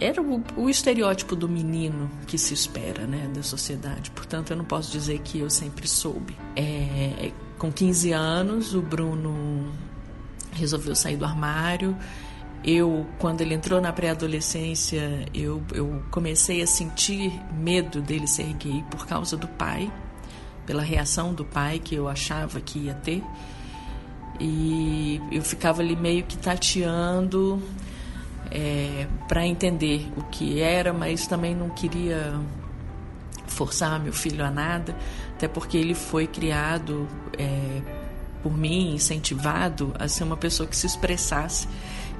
era 0.00 0.20
o, 0.22 0.42
o, 0.56 0.70
estereótipo 0.70 1.36
do 1.36 1.48
menino 1.48 2.10
que 2.26 2.38
se 2.38 2.54
espera, 2.54 3.06
né, 3.06 3.30
da 3.34 3.42
sociedade. 3.42 4.10
Portanto, 4.10 4.50
eu 4.50 4.56
não 4.56 4.64
posso 4.64 4.90
dizer 4.90 5.18
que 5.20 5.38
eu 5.38 5.50
sempre 5.50 5.86
soube. 5.86 6.36
É, 6.56 7.32
com 7.58 7.70
15 7.70 8.12
anos, 8.12 8.74
o 8.74 8.80
Bruno 8.80 9.70
resolveu 10.52 10.94
sair 10.94 11.16
do 11.16 11.24
armário 11.24 11.96
eu, 12.62 13.06
quando 13.18 13.40
ele 13.40 13.54
entrou 13.54 13.80
na 13.80 13.92
pré-adolescência, 13.92 15.26
eu, 15.32 15.62
eu 15.72 16.02
comecei 16.10 16.60
a 16.60 16.66
sentir 16.66 17.32
medo 17.54 18.02
dele 18.02 18.26
ser 18.26 18.52
gay 18.54 18.84
por 18.90 19.06
causa 19.06 19.34
do 19.36 19.48
pai, 19.48 19.90
pela 20.66 20.82
reação 20.82 21.32
do 21.32 21.44
pai 21.44 21.78
que 21.78 21.94
eu 21.94 22.06
achava 22.06 22.60
que 22.60 22.80
ia 22.80 22.94
ter. 22.94 23.22
E 24.38 25.20
eu 25.32 25.42
ficava 25.42 25.80
ali 25.80 25.96
meio 25.96 26.22
que 26.24 26.36
tateando 26.36 27.62
é, 28.50 29.06
para 29.28 29.46
entender 29.46 30.10
o 30.16 30.22
que 30.24 30.60
era, 30.60 30.92
mas 30.92 31.26
também 31.26 31.54
não 31.54 31.70
queria 31.70 32.34
forçar 33.46 33.98
meu 34.00 34.12
filho 34.12 34.44
a 34.44 34.50
nada, 34.50 34.96
até 35.34 35.48
porque 35.48 35.76
ele 35.76 35.94
foi 35.94 36.26
criado 36.26 37.08
é, 37.38 37.82
por 38.42 38.56
mim, 38.56 38.94
incentivado 38.94 39.92
a 39.98 40.08
ser 40.08 40.24
uma 40.24 40.36
pessoa 40.36 40.68
que 40.68 40.76
se 40.76 40.86
expressasse 40.86 41.68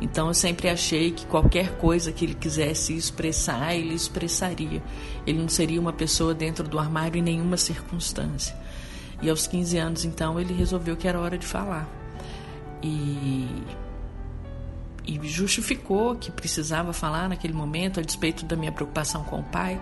então 0.01 0.29
eu 0.29 0.35
sempre 0.35 0.69
achei 0.69 1.11
que 1.11 1.27
qualquer 1.27 1.77
coisa 1.77 2.11
que 2.11 2.25
ele 2.25 2.35
quisesse 2.35 2.97
expressar, 2.97 3.75
ele 3.75 3.95
expressaria. 3.95 4.83
Ele 5.27 5.39
não 5.39 5.49
seria 5.49 5.81
uma 5.81 5.93
pessoa 5.93 6.33
dentro 6.33 6.67
do 6.67 6.79
armário 6.79 7.19
em 7.19 7.23
nenhuma 7.23 7.57
circunstância. 7.59 8.57
E 9.21 9.29
aos 9.29 9.47
15 9.47 9.77
anos, 9.77 10.05
então, 10.05 10.41
ele 10.41 10.55
resolveu 10.55 10.97
que 10.97 11.07
era 11.07 11.21
hora 11.21 11.37
de 11.37 11.47
falar. 11.47 11.87
E, 12.83 13.47
e 15.07 15.19
justificou 15.27 16.17
que 16.17 16.31
precisava 16.31 16.93
falar 16.93 17.29
naquele 17.29 17.55
momento, 17.55 18.01
a 18.01 18.03
despeito 18.03 18.45
da 18.45 18.57
minha 18.57 18.73
preocupação 18.73 19.25
com 19.25 19.41
o 19.41 19.45
pai 19.45 19.81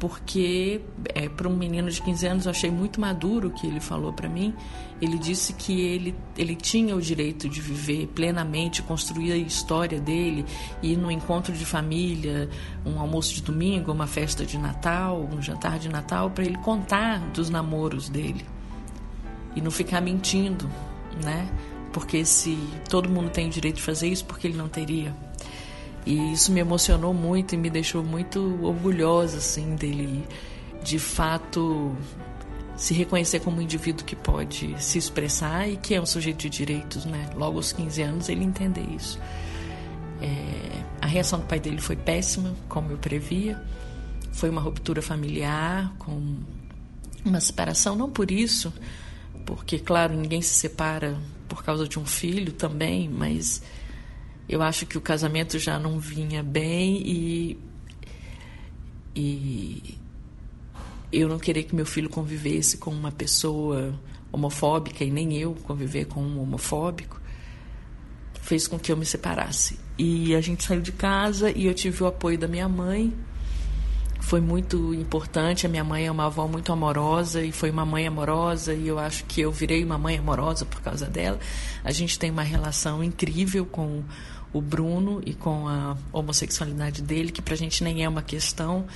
porque 0.00 0.80
é, 1.14 1.28
para 1.28 1.46
um 1.46 1.54
menino 1.54 1.90
de 1.90 2.00
15 2.00 2.26
anos 2.26 2.44
eu 2.46 2.50
achei 2.50 2.70
muito 2.70 2.98
maduro 2.98 3.48
o 3.48 3.50
que 3.50 3.66
ele 3.66 3.78
falou 3.78 4.12
para 4.12 4.28
mim. 4.30 4.54
Ele 5.00 5.18
disse 5.18 5.52
que 5.52 5.78
ele, 5.78 6.16
ele 6.36 6.56
tinha 6.56 6.96
o 6.96 7.00
direito 7.00 7.48
de 7.48 7.60
viver 7.60 8.06
plenamente, 8.08 8.82
construir 8.82 9.32
a 9.32 9.36
história 9.36 10.00
dele, 10.00 10.46
ir 10.82 10.96
no 10.96 11.10
encontro 11.10 11.52
de 11.52 11.66
família, 11.66 12.48
um 12.84 12.98
almoço 12.98 13.34
de 13.34 13.42
domingo, 13.42 13.92
uma 13.92 14.06
festa 14.06 14.44
de 14.44 14.56
Natal, 14.56 15.28
um 15.30 15.42
jantar 15.42 15.78
de 15.78 15.90
Natal, 15.90 16.30
para 16.30 16.44
ele 16.44 16.56
contar 16.58 17.18
dos 17.34 17.50
namoros 17.50 18.08
dele 18.08 18.44
e 19.54 19.60
não 19.60 19.70
ficar 19.70 20.00
mentindo, 20.00 20.68
né? 21.22 21.46
Porque 21.92 22.24
se 22.24 22.56
todo 22.88 23.08
mundo 23.08 23.30
tem 23.30 23.48
o 23.48 23.50
direito 23.50 23.76
de 23.76 23.82
fazer 23.82 24.08
isso, 24.08 24.24
porque 24.24 24.46
ele 24.46 24.56
não 24.56 24.68
teria? 24.68 25.14
E 26.06 26.32
isso 26.32 26.52
me 26.52 26.60
emocionou 26.60 27.12
muito 27.12 27.54
e 27.54 27.58
me 27.58 27.68
deixou 27.68 28.02
muito 28.02 28.58
orgulhosa 28.64 29.38
assim 29.38 29.74
dele 29.74 30.24
de 30.82 30.98
fato 30.98 31.94
se 32.76 32.94
reconhecer 32.94 33.40
como 33.40 33.58
um 33.58 33.60
indivíduo 33.60 34.06
que 34.06 34.16
pode 34.16 34.74
se 34.82 34.96
expressar 34.96 35.68
e 35.68 35.76
que 35.76 35.94
é 35.94 36.00
um 36.00 36.06
sujeito 36.06 36.38
de 36.38 36.48
direitos, 36.48 37.04
né? 37.04 37.28
Logo 37.36 37.58
aos 37.58 37.72
15 37.72 38.02
anos 38.02 38.28
ele 38.30 38.42
entender 38.42 38.84
isso. 38.96 39.18
É, 40.22 40.82
a 41.02 41.06
reação 41.06 41.40
do 41.40 41.46
pai 41.46 41.60
dele 41.60 41.78
foi 41.78 41.96
péssima, 41.96 42.54
como 42.68 42.90
eu 42.90 42.96
previa. 42.96 43.60
Foi 44.32 44.48
uma 44.48 44.62
ruptura 44.62 45.02
familiar, 45.02 45.92
com 45.98 46.36
uma 47.22 47.40
separação, 47.40 47.94
não 47.94 48.08
por 48.08 48.30
isso, 48.30 48.72
porque, 49.44 49.78
claro, 49.78 50.14
ninguém 50.14 50.40
se 50.40 50.54
separa 50.54 51.18
por 51.50 51.64
causa 51.64 51.88
de 51.88 51.98
um 51.98 52.06
filho 52.06 52.52
também, 52.52 53.08
mas 53.08 53.60
eu 54.48 54.62
acho 54.62 54.86
que 54.86 54.96
o 54.96 55.00
casamento 55.00 55.58
já 55.58 55.80
não 55.80 55.98
vinha 55.98 56.44
bem 56.44 57.02
e, 57.04 57.58
e 59.14 59.98
eu 61.12 61.28
não 61.28 61.40
queria 61.40 61.64
que 61.64 61.74
meu 61.74 61.84
filho 61.84 62.08
convivesse 62.08 62.78
com 62.78 62.90
uma 62.92 63.10
pessoa 63.10 63.92
homofóbica 64.32 65.02
e 65.02 65.10
nem 65.10 65.36
eu 65.36 65.54
conviver 65.64 66.06
com 66.06 66.22
um 66.22 66.40
homofóbico 66.40 67.20
fez 68.40 68.66
com 68.66 68.78
que 68.78 68.90
eu 68.90 68.96
me 68.96 69.04
separasse. 69.04 69.78
E 69.98 70.34
a 70.34 70.40
gente 70.40 70.64
saiu 70.64 70.80
de 70.80 70.92
casa 70.92 71.50
e 71.50 71.66
eu 71.66 71.74
tive 71.74 72.02
o 72.02 72.06
apoio 72.06 72.38
da 72.38 72.48
minha 72.48 72.68
mãe. 72.68 73.12
Foi 74.20 74.40
muito 74.40 74.94
importante. 74.94 75.66
A 75.66 75.68
minha 75.68 75.82
mãe 75.82 76.06
é 76.06 76.10
uma 76.10 76.26
avó 76.26 76.46
muito 76.46 76.72
amorosa 76.72 77.42
e 77.42 77.50
foi 77.50 77.70
uma 77.70 77.84
mãe 77.84 78.06
amorosa 78.06 78.74
e 78.74 78.86
eu 78.86 78.98
acho 78.98 79.24
que 79.24 79.40
eu 79.40 79.50
virei 79.50 79.82
uma 79.82 79.98
mãe 79.98 80.18
amorosa 80.18 80.64
por 80.64 80.80
causa 80.80 81.06
dela. 81.06 81.38
A 81.82 81.90
gente 81.90 82.18
tem 82.18 82.30
uma 82.30 82.42
relação 82.42 83.02
incrível 83.02 83.66
com 83.66 84.02
o 84.52 84.60
Bruno 84.60 85.20
e 85.24 85.34
com 85.34 85.68
a 85.68 85.96
homossexualidade 86.12 87.02
dele, 87.02 87.30
que 87.30 87.42
para 87.42 87.54
a 87.54 87.56
gente 87.56 87.82
nem 87.82 88.04
é 88.04 88.08
uma 88.08 88.22
questão. 88.22 88.86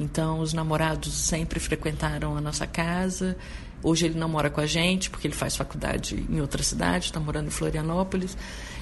Então, 0.00 0.40
os 0.40 0.52
namorados 0.52 1.12
sempre 1.12 1.60
frequentaram 1.60 2.36
a 2.36 2.40
nossa 2.40 2.66
casa. 2.66 3.36
Hoje 3.82 4.06
ele 4.06 4.18
não 4.18 4.28
mora 4.28 4.48
com 4.48 4.60
a 4.60 4.66
gente, 4.66 5.10
porque 5.10 5.26
ele 5.26 5.34
faz 5.34 5.56
faculdade 5.56 6.24
em 6.30 6.40
outra 6.40 6.62
cidade, 6.62 7.06
está 7.06 7.20
morando 7.20 7.48
em 7.48 7.50
Florianópolis. 7.50 8.36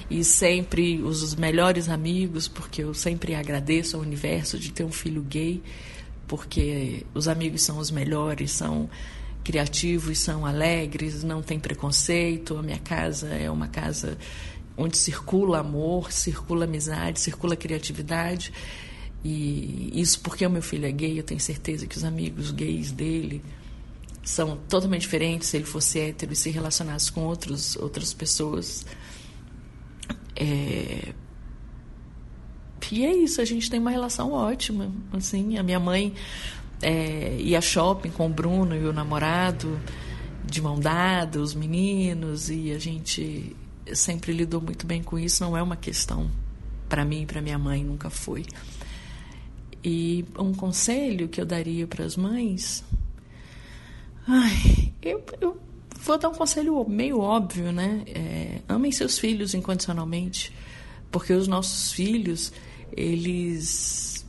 E 0.09 0.23
sempre 0.23 1.01
os 1.01 1.35
melhores 1.35 1.89
amigos, 1.89 2.47
porque 2.47 2.83
eu 2.83 2.93
sempre 2.93 3.33
agradeço 3.33 3.97
ao 3.97 4.03
universo 4.03 4.59
de 4.59 4.71
ter 4.71 4.83
um 4.83 4.91
filho 4.91 5.21
gay, 5.21 5.61
porque 6.31 7.05
os 7.13 7.27
amigos 7.27 7.61
são 7.61 7.77
os 7.77 7.91
melhores, 7.91 8.51
são 8.51 8.89
criativos, 9.43 10.17
são 10.19 10.45
alegres, 10.45 11.25
não 11.25 11.41
tem 11.41 11.59
preconceito. 11.59 12.55
A 12.55 12.63
minha 12.63 12.79
casa 12.79 13.27
é 13.27 13.51
uma 13.51 13.67
casa 13.67 14.17
onde 14.77 14.97
circula 14.97 15.59
amor, 15.59 16.09
circula 16.09 16.63
amizade, 16.63 17.19
circula 17.19 17.53
criatividade. 17.57 18.53
E 19.25 19.91
isso 19.93 20.21
porque 20.21 20.45
o 20.45 20.49
meu 20.49 20.61
filho 20.61 20.85
é 20.85 20.91
gay, 20.93 21.19
eu 21.19 21.23
tenho 21.23 21.41
certeza 21.41 21.85
que 21.85 21.97
os 21.97 22.05
amigos 22.05 22.49
gays 22.51 22.93
dele 22.93 23.43
são 24.23 24.55
totalmente 24.69 25.01
diferentes 25.01 25.49
se 25.49 25.57
ele 25.57 25.65
fosse 25.65 25.99
hétero 25.99 26.31
e 26.31 26.35
se 26.37 26.49
relacionasse 26.49 27.11
com 27.11 27.25
outros, 27.25 27.75
outras 27.75 28.13
pessoas. 28.13 28.85
É... 30.33 31.13
E 32.91 33.05
é 33.05 33.13
isso, 33.13 33.41
a 33.41 33.45
gente 33.45 33.69
tem 33.69 33.79
uma 33.79 33.91
relação 33.91 34.31
ótima. 34.31 34.91
Assim, 35.13 35.57
a 35.57 35.63
minha 35.63 35.79
mãe 35.79 36.13
é, 36.81 37.37
ia 37.39 37.61
shopping 37.61 38.09
com 38.09 38.27
o 38.27 38.29
Bruno 38.29 38.75
e 38.75 38.85
o 38.85 38.93
namorado, 38.93 39.79
de 40.45 40.61
mão 40.61 40.79
dada, 40.79 41.39
os 41.39 41.53
meninos, 41.53 42.49
e 42.49 42.71
a 42.71 42.79
gente 42.79 43.55
sempre 43.93 44.33
lidou 44.33 44.61
muito 44.61 44.85
bem 44.85 45.01
com 45.01 45.17
isso, 45.17 45.43
não 45.43 45.55
é 45.55 45.61
uma 45.61 45.75
questão 45.75 46.29
para 46.89 47.05
mim 47.05 47.21
e 47.21 47.25
para 47.25 47.41
minha 47.41 47.57
mãe, 47.57 47.83
nunca 47.83 48.09
foi. 48.09 48.45
E 49.83 50.25
um 50.37 50.53
conselho 50.53 51.27
que 51.29 51.39
eu 51.39 51.45
daria 51.45 51.87
para 51.87 52.03
as 52.03 52.15
mães. 52.15 52.83
Ai, 54.27 54.93
eu, 55.01 55.23
eu, 55.39 55.59
vou 56.01 56.17
dar 56.17 56.29
um 56.29 56.33
conselho 56.33 56.85
meio 56.87 57.19
óbvio, 57.19 57.71
né? 57.71 58.03
É, 58.07 58.61
amem 58.67 58.91
seus 58.91 59.17
filhos 59.17 59.53
incondicionalmente, 59.53 60.53
porque 61.09 61.33
os 61.33 61.47
nossos 61.47 61.91
filhos, 61.91 62.51
eles 62.95 64.25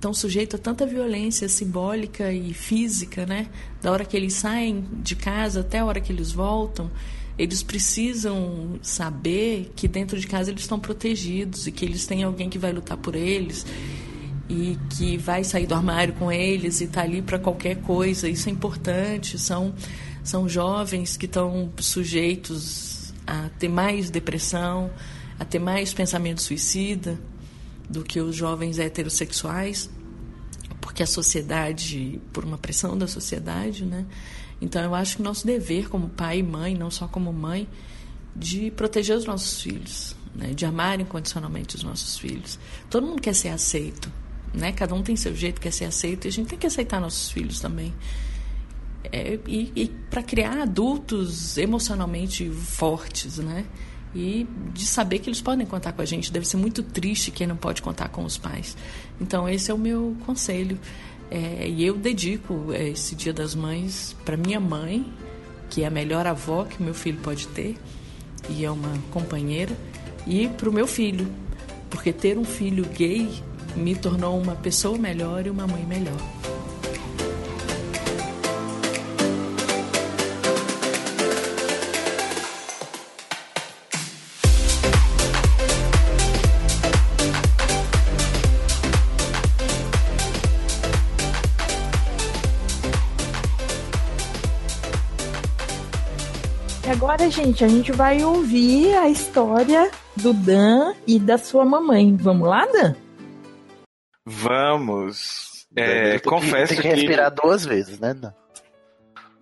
estão 0.00 0.14
sujeitos 0.14 0.58
a 0.58 0.62
tanta 0.62 0.86
violência 0.86 1.46
simbólica 1.48 2.32
e 2.32 2.54
física, 2.54 3.26
né? 3.26 3.48
Da 3.82 3.92
hora 3.92 4.04
que 4.04 4.16
eles 4.16 4.32
saem 4.32 4.82
de 5.02 5.14
casa 5.14 5.60
até 5.60 5.80
a 5.80 5.84
hora 5.84 6.00
que 6.00 6.10
eles 6.10 6.32
voltam, 6.32 6.90
eles 7.38 7.62
precisam 7.62 8.78
saber 8.80 9.72
que 9.76 9.86
dentro 9.86 10.18
de 10.18 10.26
casa 10.26 10.50
eles 10.50 10.62
estão 10.62 10.80
protegidos 10.80 11.66
e 11.66 11.72
que 11.72 11.84
eles 11.84 12.06
têm 12.06 12.22
alguém 12.22 12.48
que 12.48 12.58
vai 12.58 12.72
lutar 12.72 12.96
por 12.96 13.14
eles 13.14 13.66
e 14.48 14.78
que 14.96 15.18
vai 15.18 15.44
sair 15.44 15.66
do 15.66 15.74
armário 15.74 16.14
com 16.14 16.32
eles 16.32 16.80
e 16.80 16.86
tá 16.86 17.02
ali 17.02 17.20
para 17.20 17.38
qualquer 17.38 17.76
coisa. 17.82 18.28
Isso 18.28 18.48
é 18.48 18.52
importante. 18.52 19.38
São 19.38 19.74
são 20.22 20.48
jovens 20.48 21.16
que 21.16 21.24
estão 21.26 21.72
sujeitos 21.78 23.12
a 23.26 23.48
ter 23.58 23.68
mais 23.68 24.10
depressão, 24.10 24.90
a 25.38 25.44
ter 25.44 25.58
mais 25.58 25.94
pensamento 25.94 26.42
suicida 26.42 27.18
do 27.90 28.04
que 28.04 28.20
os 28.20 28.36
jovens 28.36 28.78
heterossexuais, 28.78 29.90
porque 30.80 31.02
a 31.02 31.06
sociedade, 31.06 32.20
por 32.32 32.44
uma 32.44 32.56
pressão 32.56 32.96
da 32.96 33.08
sociedade, 33.08 33.84
né? 33.84 34.06
Então 34.60 34.80
eu 34.82 34.94
acho 34.94 35.16
que 35.16 35.22
nosso 35.22 35.44
dever 35.44 35.88
como 35.88 36.08
pai 36.08 36.38
e 36.38 36.42
mãe, 36.42 36.74
não 36.74 36.90
só 36.90 37.08
como 37.08 37.32
mãe, 37.32 37.68
de 38.36 38.70
proteger 38.70 39.16
os 39.16 39.24
nossos 39.24 39.60
filhos, 39.60 40.14
né? 40.34 40.54
de 40.54 40.64
amar 40.64 41.00
incondicionalmente 41.00 41.74
os 41.74 41.82
nossos 41.82 42.16
filhos. 42.16 42.60
Todo 42.88 43.06
mundo 43.06 43.20
quer 43.20 43.34
ser 43.34 43.48
aceito, 43.48 44.10
né? 44.54 44.70
Cada 44.70 44.94
um 44.94 45.02
tem 45.02 45.16
seu 45.16 45.34
jeito, 45.34 45.60
quer 45.60 45.72
ser 45.72 45.86
aceito, 45.86 46.26
e 46.26 46.28
a 46.28 46.32
gente 46.32 46.46
tem 46.46 46.58
que 46.58 46.66
aceitar 46.66 47.00
nossos 47.00 47.30
filhos 47.32 47.58
também. 47.58 47.92
É, 49.12 49.38
e, 49.48 49.72
e 49.74 49.88
para 50.08 50.22
criar 50.22 50.60
adultos 50.60 51.58
emocionalmente 51.58 52.48
fortes, 52.50 53.38
né? 53.38 53.66
E 54.14 54.46
de 54.72 54.84
saber 54.86 55.20
que 55.20 55.28
eles 55.28 55.40
podem 55.40 55.66
contar 55.66 55.92
com 55.92 56.02
a 56.02 56.04
gente. 56.04 56.32
Deve 56.32 56.46
ser 56.46 56.56
muito 56.56 56.82
triste 56.82 57.30
quem 57.30 57.46
não 57.46 57.56
pode 57.56 57.80
contar 57.80 58.08
com 58.08 58.24
os 58.24 58.36
pais. 58.36 58.76
Então, 59.20 59.48
esse 59.48 59.70
é 59.70 59.74
o 59.74 59.78
meu 59.78 60.16
conselho. 60.26 60.78
É, 61.30 61.68
e 61.68 61.86
eu 61.86 61.96
dedico 61.96 62.72
é, 62.72 62.88
esse 62.88 63.14
Dia 63.14 63.32
das 63.32 63.54
Mães 63.54 64.16
para 64.24 64.36
minha 64.36 64.58
mãe, 64.58 65.06
que 65.68 65.84
é 65.84 65.86
a 65.86 65.90
melhor 65.90 66.26
avó 66.26 66.64
que 66.64 66.82
meu 66.82 66.92
filho 66.92 67.18
pode 67.18 67.46
ter, 67.48 67.76
e 68.48 68.64
é 68.64 68.70
uma 68.70 68.92
companheira, 69.12 69.76
e 70.26 70.48
para 70.48 70.68
o 70.68 70.72
meu 70.72 70.88
filho, 70.88 71.28
porque 71.88 72.12
ter 72.12 72.36
um 72.36 72.44
filho 72.44 72.84
gay 72.84 73.30
me 73.76 73.94
tornou 73.94 74.40
uma 74.40 74.56
pessoa 74.56 74.98
melhor 74.98 75.46
e 75.46 75.50
uma 75.50 75.68
mãe 75.68 75.86
melhor. 75.86 76.18
Agora, 97.20 97.32
gente, 97.32 97.62
a 97.62 97.68
gente 97.68 97.92
vai 97.92 98.24
ouvir 98.24 98.96
a 98.96 99.06
história 99.06 99.90
do 100.16 100.32
Dan 100.32 100.94
e 101.06 101.18
da 101.18 101.36
sua 101.36 101.66
mamãe. 101.66 102.16
Vamos 102.16 102.48
lá, 102.48 102.64
Dan? 102.64 102.94
Vamos. 104.24 105.66
É, 105.76 106.12
Tem 106.12 106.18
que- 106.20 106.24
confesso 106.24 106.72
tem 106.72 106.80
que 106.80 106.88
respirar 106.88 107.30
duas 107.30 107.62
vezes, 107.66 108.00
né? 108.00 108.14
Dan? 108.14 108.32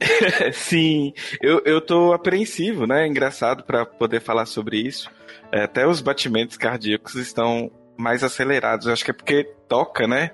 Sim, 0.52 1.12
eu, 1.40 1.62
eu 1.64 1.80
tô 1.80 2.12
apreensivo, 2.12 2.84
né? 2.84 3.06
Engraçado 3.06 3.62
para 3.62 3.86
poder 3.86 4.20
falar 4.20 4.46
sobre 4.46 4.78
isso. 4.78 5.08
É, 5.52 5.62
até 5.62 5.86
os 5.86 6.00
batimentos 6.00 6.56
cardíacos 6.56 7.14
estão 7.14 7.70
mais 7.98 8.22
acelerados. 8.22 8.86
Eu 8.86 8.92
acho 8.92 9.04
que 9.04 9.10
é 9.10 9.14
porque 9.14 9.44
toca, 9.68 10.06
né? 10.06 10.30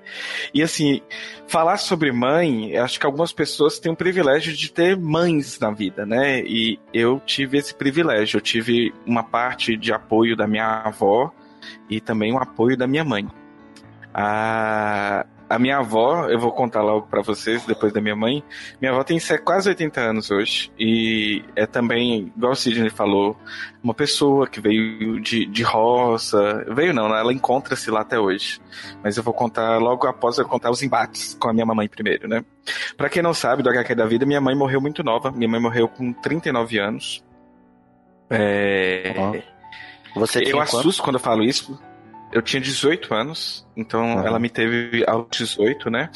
E 0.52 0.62
assim, 0.62 1.00
falar 1.48 1.78
sobre 1.78 2.12
mãe, 2.12 2.76
acho 2.76 3.00
que 3.00 3.06
algumas 3.06 3.32
pessoas 3.32 3.78
têm 3.78 3.90
o 3.90 3.96
privilégio 3.96 4.52
de 4.52 4.70
ter 4.70 4.96
mães 4.96 5.58
na 5.58 5.70
vida, 5.70 6.04
né? 6.04 6.42
E 6.42 6.78
eu 6.92 7.20
tive 7.24 7.56
esse 7.58 7.74
privilégio. 7.74 8.36
Eu 8.36 8.42
tive 8.42 8.92
uma 9.06 9.24
parte 9.24 9.76
de 9.76 9.92
apoio 9.92 10.36
da 10.36 10.46
minha 10.46 10.82
avó 10.84 11.32
e 11.88 12.00
também 12.00 12.32
um 12.32 12.38
apoio 12.38 12.76
da 12.76 12.86
minha 12.86 13.04
mãe. 13.04 13.26
A, 14.12 15.26
a 15.48 15.58
minha 15.58 15.78
avó, 15.78 16.28
eu 16.28 16.38
vou 16.38 16.50
contar 16.52 16.82
logo 16.82 17.06
pra 17.06 17.22
vocês, 17.22 17.64
depois 17.66 17.92
da 17.92 18.00
minha 18.00 18.16
mãe. 18.16 18.42
Minha 18.80 18.92
avó 18.92 19.04
tem 19.04 19.18
se- 19.18 19.38
quase 19.38 19.68
80 19.68 20.00
anos 20.00 20.30
hoje. 20.30 20.72
E 20.78 21.44
é 21.54 21.66
também, 21.66 22.32
igual 22.36 22.52
o 22.52 22.56
Sidney 22.56 22.90
falou, 22.90 23.36
uma 23.82 23.92
pessoa 23.94 24.46
que 24.46 24.60
veio 24.60 25.20
de, 25.20 25.46
de 25.46 25.62
roça. 25.62 26.64
Veio 26.74 26.94
não, 26.94 27.08
né? 27.08 27.20
ela 27.20 27.32
encontra-se 27.32 27.90
lá 27.90 28.00
até 28.00 28.18
hoje. 28.18 28.60
Mas 29.02 29.16
eu 29.16 29.22
vou 29.22 29.34
contar 29.34 29.78
logo 29.78 30.06
após 30.06 30.38
eu 30.38 30.46
contar 30.46 30.70
os 30.70 30.82
embates 30.82 31.36
com 31.38 31.48
a 31.48 31.52
minha 31.52 31.66
mamãe 31.66 31.88
primeiro, 31.88 32.26
né? 32.26 32.44
Pra 32.96 33.08
quem 33.10 33.22
não 33.22 33.34
sabe 33.34 33.62
do 33.62 33.68
HQ 33.68 33.94
da 33.94 34.06
vida, 34.06 34.24
minha 34.24 34.40
mãe 34.40 34.54
morreu 34.54 34.80
muito 34.80 35.04
nova. 35.04 35.30
Minha 35.30 35.48
mãe 35.48 35.60
morreu 35.60 35.86
com 35.88 36.12
39 36.12 36.78
anos. 36.78 37.22
É... 38.30 39.42
Você 40.16 40.42
eu 40.46 40.60
assusto 40.60 41.02
quando 41.02 41.16
eu 41.16 41.20
falo 41.20 41.42
isso. 41.42 41.78
Eu 42.34 42.42
tinha 42.42 42.60
18 42.60 43.14
anos, 43.14 43.64
então 43.76 44.18
Aham. 44.18 44.26
ela 44.26 44.38
me 44.40 44.50
teve 44.50 45.04
aos 45.06 45.26
18, 45.30 45.88
né? 45.88 46.10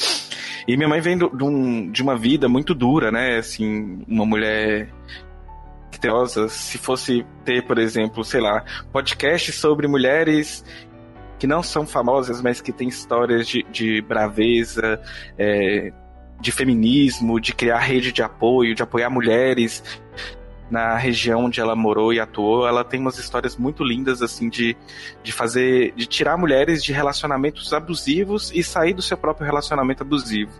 E 0.67 0.77
minha 0.77 0.89
mãe 0.89 1.01
vem 1.01 1.17
do- 1.17 1.31
de, 1.35 1.45
um- 1.45 1.91
de 1.91 2.03
uma 2.03 2.17
vida 2.17 2.49
muito 2.49 2.75
dura, 2.75 3.11
né? 3.13 3.39
Assim, 3.39 4.03
uma 4.07 4.27
mulher 4.27 4.93
teosa. 6.01 6.49
Se 6.49 6.77
fosse 6.79 7.25
ter, 7.45 7.63
por 7.65 7.79
exemplo, 7.79 8.25
sei 8.25 8.41
lá, 8.41 8.65
podcast 8.93 9.51
sobre 9.53 9.87
mulheres 9.89 10.65
que 11.39 11.47
não 11.47 11.63
são 11.63 11.87
famosas, 11.87 12.43
mas 12.43 12.61
que 12.61 12.73
têm 12.73 12.89
histórias 12.89 13.47
de, 13.47 13.65
de 13.71 14.01
braveza, 14.03 15.01
é, 15.39 15.93
de 16.41 16.51
feminismo, 16.53 17.41
de 17.41 17.53
criar 17.55 17.79
rede 17.79 18.13
de 18.13 18.23
apoio, 18.23 18.75
de 18.75 18.83
apoiar 18.83 19.09
mulheres 19.11 19.83
na 20.71 20.97
região 20.97 21.45
onde 21.47 21.61
ela 21.61 21.75
morou 21.75 22.13
e 22.13 22.21
atuou, 22.21 22.67
ela 22.67 22.85
tem 22.85 23.01
umas 23.01 23.19
histórias 23.19 23.57
muito 23.57 23.83
lindas 23.83 24.23
assim 24.23 24.49
de, 24.49 24.77
de 25.23 25.33
fazer, 25.33 25.93
de 25.97 26.07
tirar 26.07 26.37
mulheres 26.37 26.83
de 26.85 26.93
relacionamentos 26.93 27.73
abusivos 27.73 28.53
e 28.55 28.63
sair 28.63 28.93
do 28.93 29.03
seu 29.03 29.17
próprio 29.17 29.47
relacionamento 29.47 30.03
abusivo, 30.03 30.53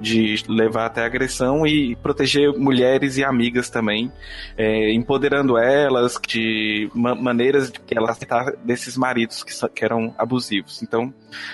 de 0.00 0.42
levar 0.48 0.86
até 0.86 1.04
agressão 1.04 1.66
e 1.66 1.96
proteger 1.96 2.52
mulheres 2.58 3.16
e 3.16 3.24
amigas 3.24 3.70
também, 3.70 4.12
é, 4.56 4.92
empoderando 4.92 5.56
elas 5.56 6.18
de 6.26 6.90
ma- 6.94 7.14
maneiras 7.14 7.70
de 7.70 7.80
que 7.80 7.96
ela 7.96 8.10
aceitar 8.10 8.52
desses 8.64 8.96
maridos 8.96 9.42
que, 9.42 9.52
que 9.70 9.84
eram 9.84 10.14
abusivos. 10.18 10.82
Então, 10.82 11.12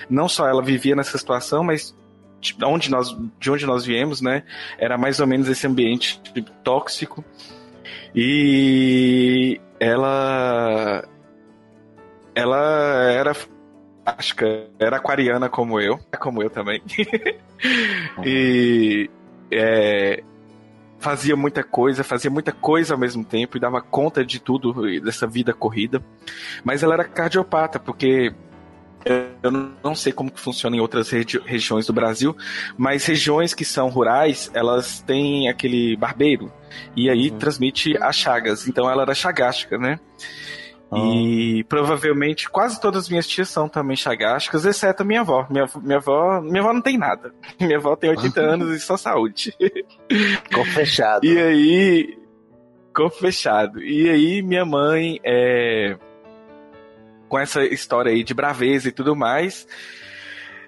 não 0.09 0.27
só 0.27 0.47
ela 0.47 0.61
vivia 0.61 0.95
nessa 0.95 1.17
situação, 1.17 1.63
mas 1.63 1.95
de 2.41 2.55
onde 2.65 2.91
nós, 2.91 3.15
de 3.39 3.49
onde 3.49 3.65
nós 3.65 3.85
viemos, 3.85 4.19
né, 4.19 4.43
era 4.77 4.97
mais 4.97 5.21
ou 5.21 5.27
menos 5.27 5.47
esse 5.47 5.65
ambiente 5.65 6.21
tóxico 6.61 7.23
e 8.15 9.59
ela. 9.79 11.03
Ela 12.35 13.11
era. 13.11 13.35
Acho 14.05 14.35
que 14.35 14.67
era 14.79 14.97
aquariana 14.97 15.49
como 15.49 15.79
eu. 15.79 15.99
Como 16.19 16.41
eu 16.41 16.49
também. 16.49 16.81
e. 18.25 19.09
é, 19.51 20.23
fazia 20.99 21.35
muita 21.35 21.63
coisa, 21.63 22.03
fazia 22.03 22.31
muita 22.31 22.53
coisa 22.53 22.93
ao 22.93 22.99
mesmo 22.99 23.25
tempo 23.25 23.57
e 23.57 23.59
dava 23.59 23.81
conta 23.81 24.25
de 24.25 24.39
tudo 24.39 24.73
dessa 25.01 25.27
vida 25.27 25.53
corrida. 25.53 26.01
Mas 26.63 26.81
ela 26.81 26.93
era 26.93 27.03
cardiopata, 27.03 27.77
porque 27.79 28.33
eu 29.05 29.51
não 29.83 29.95
sei 29.95 30.11
como 30.13 30.31
que 30.31 30.39
funciona 30.39 30.75
em 30.75 30.79
outras 30.79 31.09
regi- 31.09 31.41
regiões 31.45 31.85
do 31.85 31.93
Brasil, 31.93 32.35
mas 32.77 33.05
regiões 33.05 33.53
que 33.53 33.65
são 33.65 33.89
rurais, 33.89 34.49
elas 34.53 35.01
têm 35.01 35.49
aquele 35.49 35.95
barbeiro 35.97 36.51
e 36.95 37.09
aí 37.09 37.29
transmite 37.31 37.97
as 38.01 38.15
chagas. 38.15 38.67
Então 38.67 38.89
ela 38.89 39.03
era 39.03 39.13
chagástica, 39.15 39.77
né? 39.77 39.99
E 40.95 41.63
provavelmente 41.63 42.47
quase 42.47 42.79
todas 42.79 43.05
as 43.05 43.09
minhas 43.09 43.27
tias 43.27 43.49
são 43.49 43.67
também 43.67 43.95
chagásticas, 43.97 44.63
exceto 44.63 45.01
a 45.01 45.05
minha 45.05 45.21
avó. 45.21 45.47
Minha, 45.49 45.67
minha 45.81 45.97
avó. 45.97 46.39
Minha 46.39 46.61
avó 46.61 46.71
não 46.71 46.81
tem 46.81 46.97
nada. 46.97 47.33
Minha 47.59 47.77
avó 47.77 47.95
tem 47.95 48.11
80 48.11 48.39
anos 48.41 48.75
e 48.75 48.79
só 48.79 48.95
saúde. 48.95 49.55
Ficou 50.43 50.63
fechado. 50.65 51.25
E 51.25 51.37
aí. 51.37 52.17
Ficou 52.87 53.09
fechado. 53.09 53.81
E 53.81 54.07
aí, 54.07 54.43
minha 54.43 54.63
mãe, 54.63 55.19
é, 55.23 55.97
com 57.33 57.39
essa 57.39 57.65
história 57.65 58.11
aí 58.11 58.23
de 58.23 58.31
braveza 58.31 58.89
e 58.89 58.91
tudo 58.91 59.15
mais, 59.15 59.65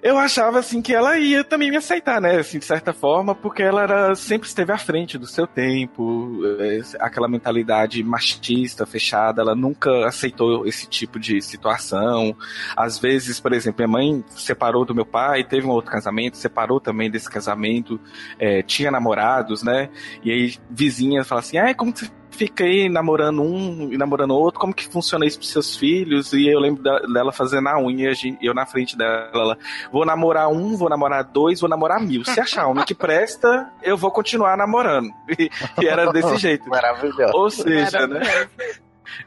eu 0.02 0.18
achava 0.18 0.58
assim 0.58 0.82
que 0.82 0.92
ela 0.92 1.16
ia 1.16 1.44
também 1.44 1.70
me 1.70 1.76
aceitar, 1.76 2.20
né? 2.20 2.40
Assim, 2.40 2.58
de 2.58 2.64
certa 2.64 2.92
forma, 2.92 3.36
porque 3.36 3.62
ela 3.62 3.84
era, 3.84 4.14
sempre 4.16 4.48
esteve 4.48 4.72
à 4.72 4.76
frente 4.76 5.16
do 5.16 5.28
seu 5.28 5.46
tempo, 5.46 6.40
é, 6.58 6.80
aquela 6.98 7.28
mentalidade 7.28 8.02
machista, 8.02 8.84
fechada, 8.84 9.42
ela 9.42 9.54
nunca 9.54 10.08
aceitou 10.08 10.66
esse 10.66 10.88
tipo 10.88 11.20
de 11.20 11.40
situação. 11.40 12.36
Às 12.76 12.98
vezes, 12.98 13.38
por 13.38 13.52
exemplo, 13.52 13.86
minha 13.86 13.98
mãe 13.98 14.24
separou 14.30 14.84
do 14.84 14.92
meu 14.92 15.06
pai, 15.06 15.44
teve 15.44 15.68
um 15.68 15.70
outro 15.70 15.92
casamento, 15.92 16.36
separou 16.36 16.80
também 16.80 17.08
desse 17.08 17.30
casamento, 17.30 18.00
é, 18.40 18.60
tinha 18.60 18.90
namorados, 18.90 19.62
né? 19.62 19.88
E 20.20 20.32
aí 20.32 20.56
vizinha 20.68 21.22
fala 21.22 21.42
assim, 21.42 21.58
ah, 21.58 21.72
como 21.76 21.92
que 21.92 22.10
você 22.36 22.46
fiquei 22.46 22.88
namorando 22.88 23.42
um 23.42 23.92
e 23.92 23.96
namorando 23.96 24.32
outro, 24.32 24.60
como 24.60 24.74
que 24.74 24.86
funciona 24.86 25.24
isso 25.24 25.38
pros 25.38 25.50
seus 25.50 25.76
filhos? 25.76 26.32
E 26.32 26.46
eu 26.46 26.60
lembro 26.60 26.82
dela 26.82 27.32
fazendo 27.32 27.68
a 27.68 27.78
unha, 27.80 28.04
e 28.04 28.08
a 28.08 28.12
gente- 28.14 28.44
eu 28.44 28.54
na 28.54 28.66
frente 28.66 28.96
dela, 28.96 29.30
ela, 29.32 29.58
vou 29.90 30.04
namorar 30.04 30.48
um, 30.48 30.76
vou 30.76 30.88
namorar 30.88 31.24
dois, 31.24 31.60
vou 31.60 31.68
namorar 31.70 32.00
mil. 32.00 32.24
Se 32.24 32.38
achar 32.40 32.68
um 32.68 32.74
que 32.84 32.94
presta, 32.94 33.70
eu 33.82 33.96
vou 33.96 34.10
continuar 34.10 34.56
namorando. 34.56 35.08
E, 35.38 35.50
e 35.82 35.86
era 35.86 36.10
desse 36.12 36.36
jeito. 36.38 36.68
Maravilhoso. 36.68 37.32
Ou 37.34 37.50
seja, 37.50 38.06
né? 38.06 38.20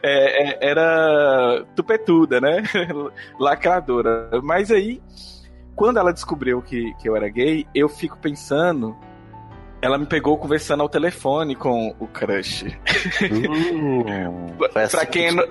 É, 0.02 0.50
é, 0.66 0.70
era 0.70 1.66
tupetuda, 1.76 2.40
né? 2.42 2.64
Lacradora. 3.40 4.30
Mas 4.44 4.72
aí, 4.72 5.02
quando 5.76 5.98
ela 5.98 6.12
descobriu 6.14 6.62
que, 6.62 6.94
que 6.96 7.08
eu 7.08 7.16
era 7.16 7.30
gay, 7.30 7.66
eu 7.74 7.88
fico 7.90 8.18
pensando. 8.18 8.96
Ela 9.82 9.98
me 9.98 10.06
pegou 10.06 10.38
conversando 10.38 10.82
ao 10.84 10.90
telefone 10.90 11.56
com 11.56 11.96
o 12.00 12.08
crush. 12.08 12.66
Assim 14.76 14.98
pra 14.98 15.06
que 15.06 15.12
quem 15.12 15.26
é 15.28 15.32
no- 15.32 15.48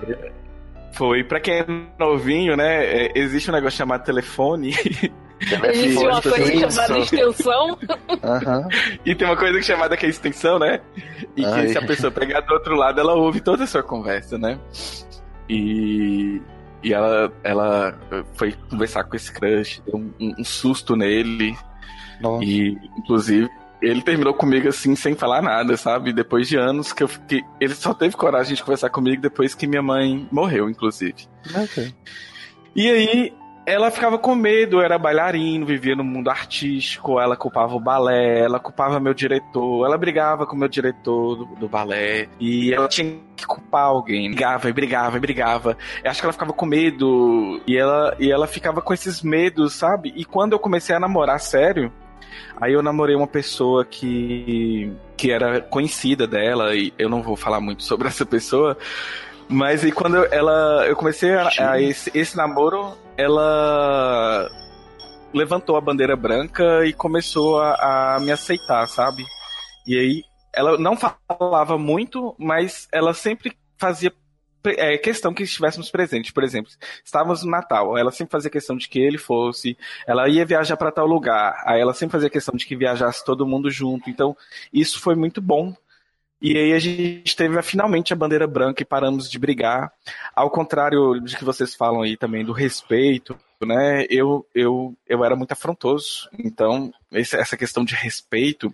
Foi, 0.93 1.23
pra 1.23 1.39
quem 1.39 1.59
é 1.59 1.65
novinho, 1.97 2.55
né? 2.55 2.83
é, 2.85 3.11
existe 3.15 3.49
um 3.49 3.53
negócio 3.53 3.77
chamado 3.77 4.03
telefone. 4.03 4.69
Existe 5.73 6.05
uma 6.05 6.21
coisa 6.21 6.69
chamada 6.69 6.99
extensão. 6.99 7.77
Aham. 8.23 8.67
E 9.05 9.15
tem 9.15 9.25
uma 9.27 9.37
coisa 9.37 9.61
chamada 9.61 9.95
que 9.95 10.05
é 10.05 10.09
extensão, 10.09 10.59
né? 10.59 10.81
E 11.37 11.41
que 11.41 11.45
Ai. 11.47 11.67
se 11.69 11.77
a 11.77 11.81
pessoa 11.85 12.11
pegar 12.11 12.41
do 12.41 12.53
outro 12.53 12.75
lado, 12.75 12.99
ela 12.99 13.13
ouve 13.15 13.39
toda 13.39 13.63
a 13.63 13.67
sua 13.67 13.81
conversa, 13.81 14.37
né? 14.37 14.59
E, 15.47 16.41
e 16.83 16.93
ela, 16.93 17.31
ela 17.43 17.97
foi 18.35 18.53
conversar 18.69 19.03
com 19.05 19.15
esse 19.15 19.31
crush, 19.31 19.81
deu 19.85 19.95
um, 19.97 20.11
um 20.39 20.43
susto 20.43 20.95
nele. 20.95 21.55
E, 22.41 22.77
inclusive, 22.97 23.47
ele 23.81 24.01
terminou 24.01 24.33
comigo 24.33 24.67
assim, 24.67 24.95
sem 24.95 25.15
falar 25.15 25.41
nada, 25.41 25.77
sabe? 25.77 26.13
Depois 26.13 26.47
de 26.47 26.57
anos 26.57 26.91
que 26.91 27.03
eu 27.03 27.07
fiquei. 27.07 27.43
Ele 27.59 27.73
só 27.73 27.93
teve 27.93 28.15
coragem 28.15 28.55
de 28.55 28.63
conversar 28.63 28.89
comigo 28.89 29.21
depois 29.21 29.55
que 29.55 29.67
minha 29.67 29.81
mãe 29.81 30.27
morreu, 30.31 30.69
inclusive. 30.69 31.27
Ok. 31.55 31.93
E 32.75 32.89
aí, 32.89 33.33
ela 33.65 33.91
ficava 33.91 34.17
com 34.17 34.33
medo, 34.33 34.77
eu 34.77 34.81
era 34.81 34.97
bailarino, 34.97 35.65
vivia 35.65 35.95
no 35.95 36.03
mundo 36.03 36.29
artístico, 36.29 37.19
ela 37.19 37.37
culpava 37.37 37.75
o 37.75 37.79
balé, 37.79 38.39
ela 38.39 38.59
culpava 38.59 38.99
meu 38.99 39.13
diretor, 39.13 39.85
ela 39.85 39.97
brigava 39.97 40.45
com 40.47 40.55
o 40.55 40.59
meu 40.59 40.67
diretor 40.67 41.35
do, 41.35 41.45
do 41.55 41.69
balé, 41.69 42.27
e 42.39 42.73
ela 42.73 42.87
tinha 42.87 43.19
que 43.35 43.45
culpar 43.45 43.85
alguém. 43.85 44.29
Brigava 44.29 44.69
e 44.69 44.73
brigava 44.73 45.17
e 45.17 45.19
brigava. 45.19 45.77
Eu 46.03 46.09
acho 46.09 46.19
que 46.19 46.25
ela 46.25 46.33
ficava 46.33 46.51
com 46.51 46.65
medo, 46.65 47.61
e 47.67 47.77
ela, 47.77 48.15
e 48.19 48.31
ela 48.31 48.47
ficava 48.47 48.81
com 48.81 48.93
esses 48.93 49.21
medos, 49.21 49.73
sabe? 49.73 50.13
E 50.15 50.25
quando 50.25 50.53
eu 50.53 50.59
comecei 50.59 50.95
a 50.95 50.99
namorar 50.99 51.39
sério, 51.39 51.93
Aí 52.59 52.73
eu 52.73 52.81
namorei 52.81 53.15
uma 53.15 53.27
pessoa 53.27 53.85
que, 53.85 54.91
que 55.15 55.31
era 55.31 55.61
conhecida 55.61 56.27
dela, 56.27 56.75
e 56.75 56.93
eu 56.97 57.09
não 57.09 57.21
vou 57.21 57.35
falar 57.35 57.59
muito 57.59 57.83
sobre 57.83 58.07
essa 58.07 58.25
pessoa, 58.25 58.77
mas 59.47 59.83
aí 59.83 59.91
quando 59.91 60.17
eu, 60.17 60.27
ela, 60.31 60.85
eu 60.87 60.95
comecei 60.95 61.33
a, 61.33 61.49
a 61.71 61.81
esse, 61.81 62.11
esse 62.13 62.37
namoro, 62.37 62.97
ela 63.17 64.49
levantou 65.33 65.75
a 65.75 65.81
bandeira 65.81 66.15
branca 66.15 66.85
e 66.85 66.93
começou 66.93 67.59
a, 67.59 68.15
a 68.15 68.19
me 68.19 68.31
aceitar, 68.31 68.87
sabe? 68.87 69.25
E 69.87 69.97
aí 69.97 70.23
ela 70.53 70.77
não 70.77 70.97
falava 70.97 71.77
muito, 71.77 72.35
mas 72.37 72.87
ela 72.91 73.13
sempre 73.13 73.55
fazia 73.77 74.11
é, 74.65 74.97
questão 74.97 75.33
que 75.33 75.43
estivéssemos 75.43 75.89
presentes. 75.89 76.31
Por 76.31 76.43
exemplo, 76.43 76.71
estávamos 77.03 77.43
no 77.43 77.51
Natal, 77.51 77.97
ela 77.97 78.11
sempre 78.11 78.31
fazia 78.31 78.49
questão 78.49 78.75
de 78.77 78.87
que 78.87 78.99
ele 78.99 79.17
fosse, 79.17 79.77
ela 80.05 80.27
ia 80.27 80.45
viajar 80.45 80.77
para 80.77 80.91
tal 80.91 81.07
lugar, 81.07 81.61
aí 81.65 81.79
ela 81.79 81.93
sempre 81.93 82.13
fazia 82.13 82.29
questão 82.29 82.55
de 82.55 82.65
que 82.65 82.75
viajasse 82.75 83.23
todo 83.23 83.47
mundo 83.47 83.69
junto. 83.69 84.09
Então, 84.09 84.35
isso 84.73 84.99
foi 84.99 85.15
muito 85.15 85.41
bom. 85.41 85.75
E 86.41 86.57
aí 86.57 86.73
a 86.73 86.79
gente 86.79 87.35
teve 87.35 87.61
finalmente 87.61 88.13
a 88.13 88.15
bandeira 88.15 88.47
branca 88.47 88.81
e 88.81 88.85
paramos 88.85 89.29
de 89.29 89.37
brigar. 89.37 89.91
Ao 90.33 90.49
contrário 90.49 91.19
de 91.19 91.35
que 91.35 91.43
vocês 91.43 91.75
falam 91.75 92.01
aí 92.01 92.15
também 92.15 92.45
do 92.45 92.53
respeito, 92.53 93.37
né? 93.61 94.05
Eu, 94.09 94.45
eu, 94.55 94.95
eu 95.05 95.25
era 95.25 95.35
muito 95.35 95.51
afrontoso. 95.51 96.29
Então, 96.39 96.93
essa 97.11 97.57
questão 97.57 97.83
de 97.83 97.93
respeito, 97.93 98.73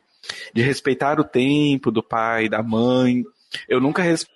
de 0.54 0.62
respeitar 0.62 1.20
o 1.20 1.24
tempo 1.24 1.90
do 1.90 2.04
pai, 2.04 2.48
da 2.48 2.62
mãe, 2.62 3.24
eu 3.68 3.82
nunca 3.82 4.04
respeitei 4.04 4.35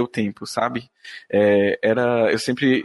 o 0.00 0.06
tempo, 0.06 0.46
sabe? 0.46 0.90
É, 1.30 1.78
era, 1.82 2.30
eu 2.30 2.38
sempre 2.38 2.84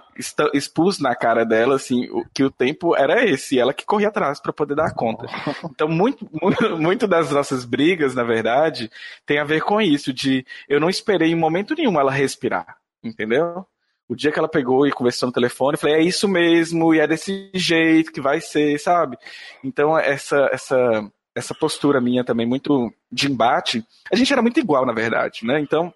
expus 0.54 1.00
na 1.00 1.16
cara 1.16 1.44
dela 1.46 1.76
assim 1.76 2.10
o- 2.12 2.24
que 2.34 2.44
o 2.44 2.52
tempo 2.52 2.96
era 2.96 3.26
esse, 3.26 3.60
ela 3.60 3.74
que 3.74 3.86
corria 3.86 4.08
atrás 4.10 4.40
para 4.40 4.54
poder 4.54 4.76
dar 4.76 4.94
conta. 4.94 5.26
Então 5.76 5.88
muito, 5.88 6.28
muito, 6.42 6.78
muito 6.78 7.08
das 7.08 7.32
nossas 7.32 7.66
brigas, 7.66 8.16
na 8.16 8.24
verdade, 8.24 8.90
tem 9.26 9.40
a 9.40 9.44
ver 9.44 9.62
com 9.62 9.82
isso 9.82 10.14
de 10.14 10.46
eu 10.70 10.80
não 10.80 10.90
esperei 10.90 11.32
em 11.32 11.36
momento 11.36 11.74
nenhum 11.76 12.00
ela 12.00 12.12
respirar, 12.12 12.78
entendeu? 13.04 13.66
O 14.08 14.16
dia 14.16 14.32
que 14.32 14.38
ela 14.38 14.48
pegou 14.48 14.86
e 14.86 14.92
conversou 14.92 15.28
no 15.28 15.34
telefone, 15.34 15.74
eu 15.76 15.80
falei, 15.80 15.96
é 15.96 16.02
isso 16.02 16.28
mesmo, 16.28 16.94
e 16.94 17.00
é 17.00 17.08
desse 17.08 17.50
jeito 17.56 18.12
que 18.12 18.22
vai 18.22 18.40
ser, 18.40 18.80
sabe? 18.80 19.18
Então, 19.64 19.98
essa, 19.98 20.48
essa, 20.52 21.12
essa 21.34 21.56
postura 21.56 22.00
minha 22.00 22.24
também, 22.24 22.46
muito 22.46 22.94
de 23.12 23.28
embate, 23.32 23.84
a 24.12 24.16
gente 24.16 24.32
era 24.32 24.44
muito 24.44 24.60
igual, 24.60 24.86
na 24.86 24.94
verdade, 24.94 25.44
né? 25.44 25.60
Então, 25.60 25.92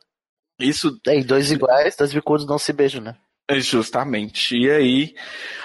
isso. 0.60 1.00
Tem 1.00 1.24
dois 1.24 1.52
iguais, 1.52 1.96
dois 1.96 2.14
bicudos 2.14 2.46
não 2.46 2.60
se 2.60 2.74
beijam, 2.74 3.02
né? 3.02 3.16
É, 3.48 3.60
Justamente. 3.60 4.56
E 4.56 4.70
aí, 4.70 5.16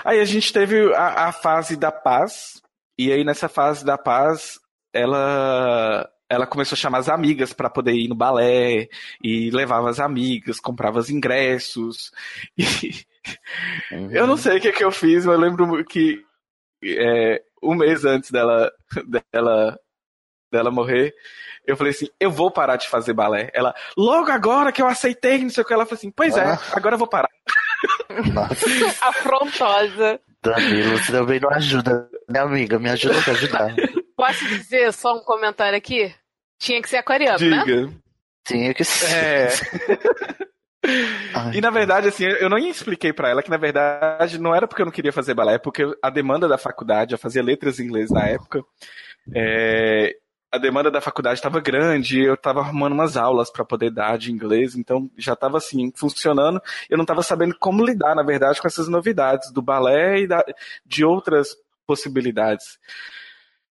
aí 0.04 0.20
a 0.20 0.24
gente 0.24 0.52
teve 0.52 0.92
a, 0.94 1.28
a 1.28 1.32
fase 1.32 1.76
da 1.76 1.92
paz, 1.92 2.62
e 2.98 3.12
aí 3.12 3.24
nessa 3.24 3.48
fase 3.48 3.84
da 3.84 3.98
paz, 3.98 4.58
ela 4.92 6.08
ela 6.28 6.46
começou 6.46 6.74
a 6.74 6.78
chamar 6.78 6.98
as 6.98 7.08
amigas 7.08 7.52
para 7.52 7.70
poder 7.70 7.92
ir 7.92 8.08
no 8.08 8.14
balé 8.14 8.88
e 9.22 9.50
levava 9.50 9.90
as 9.90 10.00
amigas, 10.00 10.58
comprava 10.58 10.98
os 10.98 11.10
ingressos. 11.10 12.10
E 13.90 14.18
eu 14.18 14.26
não 14.26 14.36
sei 14.36 14.58
o 14.58 14.60
que, 14.60 14.70
que 14.70 14.84
eu 14.84 14.92
fiz, 14.92 15.24
mas 15.24 15.34
eu 15.34 15.40
lembro 15.40 15.82
que 15.86 16.22
é, 16.84 17.42
um 17.62 17.74
mês 17.74 18.04
antes 18.04 18.30
dela, 18.30 18.70
dela, 19.32 19.78
dela 20.54 20.70
morrer, 20.70 21.12
eu 21.66 21.76
falei 21.76 21.90
assim: 21.90 22.08
eu 22.20 22.30
vou 22.30 22.50
parar 22.50 22.76
de 22.76 22.88
fazer 22.88 23.12
balé. 23.12 23.50
Ela, 23.52 23.74
logo 23.96 24.30
agora 24.30 24.70
que 24.70 24.80
eu 24.80 24.86
aceitei, 24.86 25.38
não 25.38 25.50
sei 25.50 25.62
o 25.62 25.66
que, 25.66 25.74
ela 25.74 25.84
falou 25.84 25.98
assim: 25.98 26.10
pois 26.10 26.36
é, 26.36 26.58
agora 26.72 26.94
eu 26.94 26.98
vou 26.98 27.08
parar. 27.08 27.28
Afrontosa. 29.02 30.20
Danilo, 30.42 30.98
você 30.98 31.10
também 31.10 31.40
não 31.40 31.50
ajuda, 31.50 32.08
minha 32.28 32.42
amiga, 32.42 32.78
me 32.78 32.90
ajuda 32.90 33.18
a 33.18 33.22
te 33.22 33.30
ajudar. 33.30 33.74
Posso 34.16 34.46
dizer 34.46 34.92
só 34.92 35.14
um 35.14 35.24
comentário 35.24 35.76
aqui? 35.76 36.14
Tinha 36.58 36.80
que 36.80 36.88
ser 36.88 36.98
aquariano, 36.98 37.38
né? 37.38 37.64
Diga. 37.64 37.92
Tinha 38.46 38.74
que 38.74 38.84
ser. 38.84 39.10
É. 39.10 39.48
E 41.54 41.62
na 41.62 41.70
verdade, 41.70 42.08
assim, 42.08 42.24
eu 42.24 42.50
não 42.50 42.58
expliquei 42.58 43.10
pra 43.10 43.30
ela 43.30 43.42
que 43.42 43.50
na 43.50 43.56
verdade 43.56 44.38
não 44.38 44.54
era 44.54 44.68
porque 44.68 44.82
eu 44.82 44.86
não 44.86 44.92
queria 44.92 45.12
fazer 45.12 45.32
balé, 45.32 45.54
é 45.54 45.58
porque 45.58 45.82
a 46.02 46.10
demanda 46.10 46.46
da 46.46 46.58
faculdade, 46.58 47.14
eu 47.14 47.18
fazia 47.18 47.42
letras 47.42 47.80
em 47.80 47.84
inglês 47.84 48.10
na 48.10 48.26
época, 48.26 48.62
é, 49.34 50.14
a 50.54 50.58
demanda 50.58 50.90
da 50.90 51.00
faculdade 51.00 51.38
estava 51.38 51.60
grande, 51.60 52.20
eu 52.22 52.34
estava 52.34 52.60
arrumando 52.60 52.92
umas 52.92 53.16
aulas 53.16 53.50
para 53.50 53.64
poder 53.64 53.90
dar 53.90 54.16
de 54.16 54.30
inglês, 54.32 54.76
então 54.76 55.10
já 55.18 55.32
estava 55.34 55.58
assim 55.58 55.92
funcionando. 55.94 56.60
Eu 56.88 56.96
não 56.96 57.04
estava 57.04 57.22
sabendo 57.22 57.56
como 57.58 57.84
lidar, 57.84 58.14
na 58.14 58.22
verdade, 58.22 58.60
com 58.60 58.66
essas 58.66 58.88
novidades 58.88 59.50
do 59.52 59.60
balé 59.60 60.20
e 60.20 60.26
da- 60.26 60.44
de 60.86 61.04
outras 61.04 61.56
possibilidades. 61.86 62.78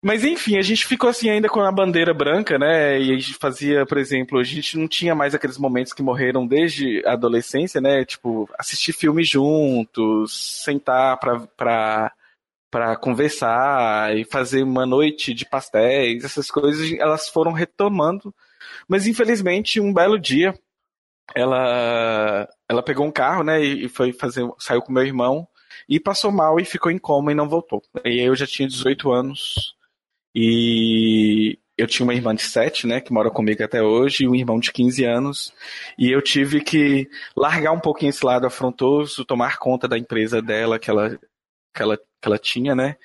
Mas 0.00 0.22
enfim, 0.24 0.56
a 0.56 0.62
gente 0.62 0.86
ficou 0.86 1.10
assim 1.10 1.28
ainda 1.28 1.48
com 1.48 1.60
a 1.60 1.72
bandeira 1.72 2.14
branca, 2.14 2.56
né? 2.56 3.00
E 3.00 3.10
a 3.10 3.14
gente 3.18 3.34
fazia, 3.34 3.84
por 3.84 3.98
exemplo, 3.98 4.38
a 4.38 4.44
gente 4.44 4.78
não 4.78 4.86
tinha 4.86 5.12
mais 5.12 5.34
aqueles 5.34 5.58
momentos 5.58 5.92
que 5.92 6.02
morreram 6.04 6.46
desde 6.46 7.02
a 7.04 7.14
adolescência, 7.14 7.80
né? 7.80 8.04
Tipo, 8.04 8.48
assistir 8.56 8.92
filmes 8.92 9.28
juntos, 9.28 10.62
sentar 10.62 11.18
pra, 11.18 11.40
pra, 11.56 12.12
pra 12.70 12.96
conversar 12.96 14.16
e 14.16 14.24
fazer 14.24 14.62
uma 14.62 14.86
noite 14.86 15.32
de 15.34 15.46
pastéis, 15.46 16.24
essas 16.24 16.50
coisas, 16.50 16.92
elas 16.98 17.28
foram 17.28 17.52
retomando. 17.52 18.34
Mas 18.86 19.06
infelizmente, 19.06 19.80
um 19.80 19.92
belo 19.92 20.18
dia, 20.18 20.54
ela, 21.34 22.48
ela 22.68 22.82
pegou 22.82 23.06
um 23.06 23.12
carro, 23.12 23.42
né? 23.42 23.62
E 23.62 23.88
foi 23.88 24.12
fazer, 24.12 24.48
saiu 24.58 24.82
com 24.82 24.92
meu 24.92 25.04
irmão 25.04 25.46
e 25.88 25.98
passou 26.00 26.30
mal 26.30 26.60
e 26.60 26.64
ficou 26.64 26.90
em 26.90 26.98
coma 26.98 27.32
e 27.32 27.34
não 27.34 27.48
voltou. 27.48 27.82
E 28.04 28.20
eu 28.20 28.34
já 28.34 28.46
tinha 28.46 28.68
18 28.68 29.10
anos 29.12 29.74
e 30.34 31.58
eu 31.76 31.86
tinha 31.86 32.04
uma 32.04 32.14
irmã 32.14 32.34
de 32.34 32.42
7, 32.42 32.86
né, 32.88 33.00
que 33.00 33.12
mora 33.12 33.30
comigo 33.30 33.62
até 33.62 33.80
hoje, 33.80 34.24
e 34.24 34.28
um 34.28 34.34
irmão 34.34 34.58
de 34.58 34.72
15 34.72 35.04
anos, 35.04 35.54
e 35.96 36.10
eu 36.10 36.20
tive 36.20 36.60
que 36.60 37.08
largar 37.36 37.70
um 37.70 37.78
pouquinho 37.78 38.10
esse 38.10 38.26
lado 38.26 38.46
afrontoso, 38.46 39.24
tomar 39.24 39.58
conta 39.58 39.86
da 39.86 39.96
empresa 39.96 40.42
dela 40.42 40.78
que 40.78 40.90
ela, 40.90 41.16
que 41.72 41.82
ela, 41.82 41.98
que 42.20 42.28
ela 42.28 42.38
tinha, 42.38 42.74
né, 42.74 42.96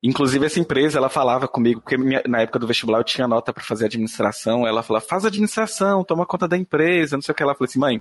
Inclusive, 0.00 0.46
essa 0.46 0.60
empresa, 0.60 0.96
ela 0.96 1.08
falava 1.08 1.48
comigo, 1.48 1.80
porque 1.80 1.96
minha- 1.96 2.22
na 2.24 2.42
época 2.42 2.60
do 2.60 2.68
vestibular 2.68 3.00
eu 3.00 3.04
tinha 3.04 3.26
nota 3.26 3.52
para 3.52 3.64
fazer 3.64 3.86
administração. 3.86 4.64
Ela 4.64 4.80
falava, 4.80 5.04
faz 5.04 5.24
administração, 5.24 6.04
toma 6.04 6.24
conta 6.24 6.46
da 6.46 6.56
empresa, 6.56 7.16
não 7.16 7.20
sei 7.20 7.32
o 7.32 7.34
que. 7.34 7.42
Ela 7.42 7.52
falou 7.52 7.66
assim, 7.68 7.80
mãe, 7.80 8.00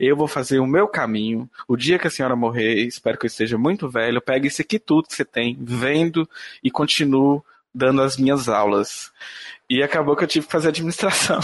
eu 0.00 0.16
vou 0.16 0.26
fazer 0.26 0.58
o 0.58 0.66
meu 0.66 0.88
caminho. 0.88 1.48
O 1.68 1.76
dia 1.76 1.96
que 1.96 2.08
a 2.08 2.10
senhora 2.10 2.34
morrer, 2.34 2.84
espero 2.84 3.16
que 3.16 3.24
eu 3.26 3.28
esteja 3.28 3.56
muito 3.56 3.88
velho, 3.88 4.20
pega 4.20 4.48
isso 4.48 4.60
aqui 4.62 4.80
tudo 4.80 5.06
que 5.06 5.14
você 5.14 5.24
tem, 5.24 5.56
vendo 5.60 6.28
e 6.60 6.72
continuo 6.72 7.44
dando 7.72 8.02
as 8.02 8.16
minhas 8.16 8.48
aulas. 8.48 9.12
E 9.70 9.80
acabou 9.80 10.16
que 10.16 10.24
eu 10.24 10.28
tive 10.28 10.46
que 10.46 10.50
fazer 10.50 10.70
administração. 10.70 11.38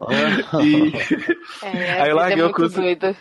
e 0.64 0.90
É, 1.62 2.00
Aí 2.00 2.00
eu 2.00 2.04
vida 2.04 2.14
larguei 2.14 2.42
é 2.42 2.46
o 2.46 2.50
curso. 2.52 2.80
doida. 2.80 3.14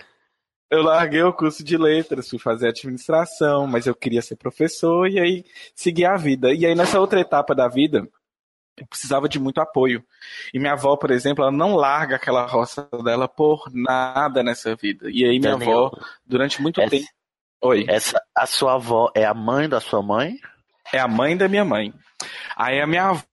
Eu 0.73 0.81
larguei 0.83 1.21
o 1.23 1.33
curso 1.33 1.63
de 1.63 1.77
letras, 1.77 2.29
fui 2.29 2.39
fazer 2.39 2.69
administração, 2.69 3.67
mas 3.67 3.85
eu 3.85 3.95
queria 3.95 4.21
ser 4.21 4.35
professor 4.35 5.07
e 5.07 5.19
aí 5.19 5.45
segui 5.75 6.05
a 6.05 6.15
vida. 6.15 6.53
E 6.53 6.65
aí 6.65 6.75
nessa 6.75 6.99
outra 6.99 7.19
etapa 7.19 7.53
da 7.55 7.67
vida, 7.67 8.07
eu 8.77 8.87
precisava 8.87 9.29
de 9.29 9.39
muito 9.39 9.61
apoio. 9.61 10.03
E 10.53 10.59
minha 10.59 10.73
avó, 10.73 10.95
por 10.97 11.11
exemplo, 11.11 11.43
ela 11.43 11.51
não 11.51 11.75
larga 11.75 12.15
aquela 12.15 12.45
roça 12.45 12.87
dela 13.03 13.27
por 13.27 13.69
nada 13.71 14.41
nessa 14.41 14.75
vida. 14.75 15.09
E 15.09 15.23
aí 15.23 15.39
minha 15.39 15.51
Daniel, 15.57 15.85
avó, 15.85 15.91
durante 16.25 16.61
muito 16.61 16.81
essa- 16.81 16.89
tempo. 16.89 17.07
Oi. 17.61 17.85
Essa, 17.87 18.21
a 18.35 18.45
sua 18.45 18.73
avó 18.73 19.09
é 19.15 19.23
a 19.25 19.33
mãe 19.33 19.69
da 19.69 19.79
sua 19.79 20.01
mãe? 20.01 20.35
É 20.91 20.99
a 20.99 21.07
mãe 21.07 21.37
da 21.37 21.47
minha 21.47 21.63
mãe. 21.63 21.93
Aí 22.57 22.81
a 22.81 22.85
minha 22.87 23.05
avó 23.09 23.23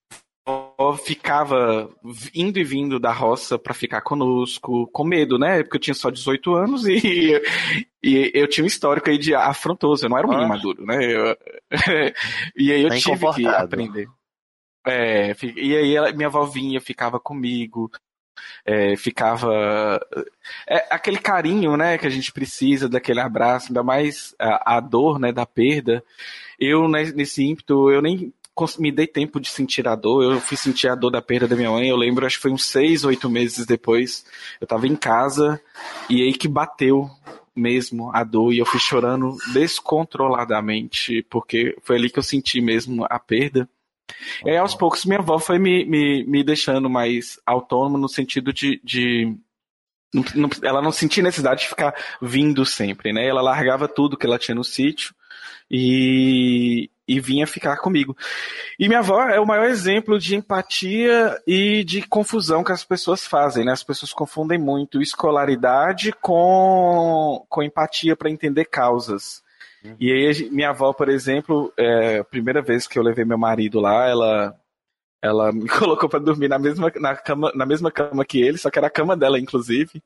ficava 1.04 1.90
indo 2.34 2.58
e 2.58 2.64
vindo 2.64 2.98
da 2.98 3.12
roça 3.12 3.58
pra 3.58 3.74
ficar 3.74 4.00
conosco, 4.00 4.86
com 4.92 5.04
medo, 5.04 5.38
né? 5.38 5.62
Porque 5.62 5.76
eu 5.76 5.80
tinha 5.80 5.94
só 5.94 6.10
18 6.10 6.54
anos 6.54 6.86
e, 6.86 6.94
e 8.02 8.30
eu 8.34 8.48
tinha 8.48 8.64
um 8.64 8.66
histórico 8.66 9.10
aí 9.10 9.18
de 9.18 9.34
afrontoso, 9.34 10.04
eu 10.04 10.10
não 10.10 10.18
era 10.18 10.26
um 10.26 10.30
menino 10.30 10.46
Ah. 10.46 10.56
maduro, 10.56 10.84
né? 10.84 10.98
Eu- 11.04 11.36
e 12.56 12.72
aí 12.72 12.82
eu 12.82 12.88
Nem 12.88 13.00
tive 13.00 13.32
que 13.34 13.46
aprender. 13.46 14.08
É, 14.86 15.36
e 15.56 15.76
aí 15.76 15.94
ela- 15.94 16.12
minha 16.12 16.28
avó 16.28 16.44
vinha, 16.44 16.80
ficava 16.80 17.20
comigo, 17.20 17.90
é, 18.64 18.96
ficava. 18.96 20.00
É 20.66 20.86
aquele 20.90 21.18
carinho, 21.18 21.76
né, 21.76 21.98
que 21.98 22.06
a 22.06 22.10
gente 22.10 22.32
precisa, 22.32 22.88
daquele 22.88 23.20
abraço, 23.20 23.68
ainda 23.68 23.82
mais 23.82 24.34
a, 24.38 24.76
a 24.76 24.80
dor, 24.80 25.18
né, 25.18 25.32
da 25.32 25.44
perda. 25.44 26.02
Eu, 26.58 26.88
né, 26.88 27.04
nesse 27.14 27.42
ímpeto, 27.44 27.90
eu 27.90 28.00
nem 28.00 28.32
me 28.78 28.90
dei 28.90 29.06
tempo 29.06 29.40
de 29.40 29.48
sentir 29.48 29.86
a 29.86 29.94
dor. 29.94 30.22
Eu 30.22 30.40
fui 30.40 30.56
sentir 30.56 30.88
a 30.88 30.94
dor 30.94 31.10
da 31.10 31.22
perda 31.22 31.48
da 31.48 31.56
minha 31.56 31.70
mãe. 31.70 31.88
Eu 31.88 31.96
lembro, 31.96 32.26
acho 32.26 32.36
que 32.36 32.42
foi 32.42 32.50
uns 32.50 32.64
seis, 32.64 33.04
oito 33.04 33.28
meses 33.28 33.66
depois. 33.66 34.24
Eu 34.60 34.66
tava 34.66 34.86
em 34.86 34.96
casa 34.96 35.60
e 36.08 36.22
aí 36.22 36.32
que 36.32 36.48
bateu 36.48 37.10
mesmo 37.54 38.10
a 38.14 38.24
dor 38.24 38.52
e 38.52 38.58
eu 38.58 38.66
fui 38.66 38.80
chorando 38.80 39.36
descontroladamente, 39.52 41.26
porque 41.28 41.76
foi 41.82 41.96
ali 41.96 42.10
que 42.10 42.18
eu 42.18 42.22
senti 42.22 42.60
mesmo 42.60 43.06
a 43.08 43.18
perda. 43.18 43.68
E 44.44 44.50
aí, 44.50 44.56
aos 44.56 44.74
poucos, 44.74 45.04
minha 45.04 45.18
avó 45.20 45.38
foi 45.38 45.58
me, 45.58 45.84
me, 45.84 46.24
me 46.24 46.42
deixando 46.42 46.90
mais 46.90 47.38
autônoma 47.46 47.98
no 47.98 48.08
sentido 48.08 48.52
de. 48.52 48.80
de 48.82 49.36
ela 50.62 50.82
não 50.82 50.90
sentia 50.90 51.22
necessidade 51.22 51.60
de 51.60 51.68
ficar 51.68 51.94
vindo 52.20 52.64
sempre, 52.64 53.12
né? 53.12 53.26
Ela 53.26 53.40
largava 53.40 53.86
tudo 53.86 54.16
que 54.16 54.26
ela 54.26 54.40
tinha 54.40 54.56
no 54.56 54.64
sítio 54.64 55.14
e, 55.70 56.90
e 57.10 57.18
vinha 57.18 57.44
ficar 57.44 57.76
comigo. 57.78 58.16
E 58.78 58.86
minha 58.86 59.00
avó 59.00 59.20
é 59.22 59.40
o 59.40 59.46
maior 59.46 59.68
exemplo 59.68 60.16
de 60.16 60.36
empatia 60.36 61.36
e 61.44 61.82
de 61.82 62.02
confusão 62.02 62.62
que 62.62 62.70
as 62.70 62.84
pessoas 62.84 63.26
fazem, 63.26 63.64
né? 63.64 63.72
As 63.72 63.82
pessoas 63.82 64.12
confundem 64.12 64.56
muito 64.56 65.02
escolaridade 65.02 66.12
com, 66.12 67.44
com 67.48 67.64
empatia 67.64 68.14
para 68.14 68.30
entender 68.30 68.66
causas. 68.66 69.42
E 69.98 70.12
aí, 70.12 70.50
minha 70.50 70.70
avó, 70.70 70.92
por 70.92 71.08
exemplo, 71.08 71.72
é, 71.76 72.18
a 72.18 72.24
primeira 72.24 72.62
vez 72.62 72.86
que 72.86 72.96
eu 72.96 73.02
levei 73.02 73.24
meu 73.24 73.38
marido 73.38 73.80
lá, 73.80 74.06
ela, 74.06 74.54
ela 75.20 75.50
me 75.52 75.68
colocou 75.68 76.08
para 76.08 76.20
dormir 76.20 76.46
na 76.46 76.60
mesma, 76.60 76.92
na, 76.96 77.16
cama, 77.16 77.50
na 77.56 77.66
mesma 77.66 77.90
cama 77.90 78.24
que 78.24 78.40
ele, 78.40 78.56
só 78.56 78.70
que 78.70 78.78
era 78.78 78.86
a 78.86 78.90
cama 78.90 79.16
dela, 79.16 79.40
inclusive. 79.40 80.00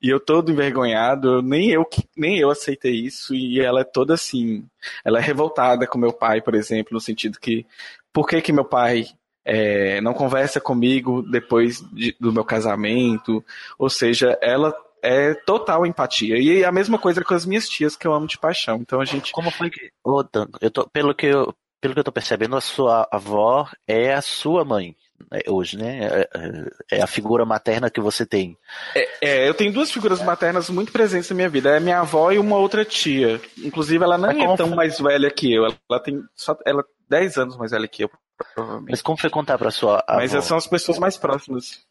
E 0.00 0.08
eu 0.08 0.20
todo 0.20 0.50
envergonhado, 0.52 1.42
nem 1.42 1.70
eu, 1.70 1.86
nem 2.16 2.38
eu 2.38 2.50
aceitei 2.50 2.92
isso, 2.94 3.34
e 3.34 3.60
ela 3.60 3.80
é 3.80 3.84
toda 3.84 4.14
assim, 4.14 4.64
ela 5.04 5.18
é 5.18 5.22
revoltada 5.22 5.86
com 5.86 5.98
meu 5.98 6.12
pai, 6.12 6.40
por 6.40 6.54
exemplo, 6.54 6.92
no 6.92 7.00
sentido 7.00 7.38
que, 7.40 7.66
por 8.12 8.26
que 8.26 8.40
que 8.40 8.52
meu 8.52 8.64
pai 8.64 9.06
é, 9.44 10.00
não 10.00 10.12
conversa 10.14 10.60
comigo 10.60 11.22
depois 11.22 11.80
de- 11.92 12.16
do 12.20 12.32
meu 12.32 12.44
casamento? 12.44 13.44
Ou 13.78 13.88
seja, 13.88 14.36
ela 14.42 14.74
é 15.02 15.34
total 15.34 15.86
empatia. 15.86 16.36
E 16.38 16.64
a 16.64 16.72
mesma 16.72 16.98
coisa 16.98 17.22
com 17.22 17.34
as 17.34 17.46
minhas 17.46 17.68
tias, 17.68 17.94
que 17.96 18.06
eu 18.06 18.12
amo 18.12 18.26
de 18.26 18.38
paixão. 18.38 18.76
Então 18.78 19.00
a 19.00 19.04
gente. 19.04 19.30
Como 19.32 19.50
foi 19.50 19.70
que. 19.70 19.90
Ô, 20.02 20.22
Dan, 20.22 20.46
eu 20.60 20.70
tô, 20.70 20.88
pelo, 20.88 21.14
que 21.14 21.26
eu, 21.26 21.54
pelo 21.80 21.94
que 21.94 22.00
eu 22.00 22.04
tô 22.04 22.10
percebendo, 22.12 22.56
a 22.56 22.60
sua 22.60 23.06
avó 23.12 23.68
é 23.86 24.14
a 24.14 24.20
sua 24.22 24.64
mãe 24.64 24.96
hoje, 25.48 25.76
né? 25.76 25.98
É, 26.06 26.28
é- 26.34 26.98
é 26.98 27.02
a 27.02 27.06
figura 27.06 27.44
materna 27.44 27.90
que 27.90 28.00
você 28.00 28.24
tem. 28.24 28.56
É, 29.20 29.48
eu 29.48 29.54
tenho 29.54 29.72
duas 29.72 29.90
figuras 29.90 30.22
maternas 30.22 30.70
muito 30.70 30.92
presentes 30.92 31.28
na 31.30 31.36
minha 31.36 31.48
vida. 31.48 31.76
É 31.76 31.80
minha 31.80 32.00
avó 32.00 32.30
e 32.32 32.38
uma 32.38 32.56
outra 32.58 32.84
tia. 32.84 33.40
Inclusive, 33.58 34.02
ela 34.04 34.16
não 34.18 34.28
Mas 34.28 34.38
é 34.38 34.56
tão 34.56 34.68
foi? 34.68 34.76
mais 34.76 34.98
velha 34.98 35.30
que 35.30 35.52
eu. 35.52 35.64
Ela, 35.64 36.00
tem 36.00 36.22
só 36.34 36.56
ela 36.64 36.80
é 36.82 36.84
10 37.08 37.36
anos 37.38 37.56
mais 37.56 37.70
velha 37.72 37.88
que 37.88 38.04
eu, 38.04 38.10
provavelmente. 38.54 38.90
Mas 38.90 39.02
como 39.02 39.18
foi 39.18 39.30
contar 39.30 39.58
pra 39.58 39.70
sua 39.70 39.96
avó? 40.06 40.18
Mas 40.20 40.32
essas 40.32 40.44
são 40.46 40.56
as 40.56 40.66
pessoas 40.66 40.98
mais 40.98 41.16
próximas. 41.16 41.84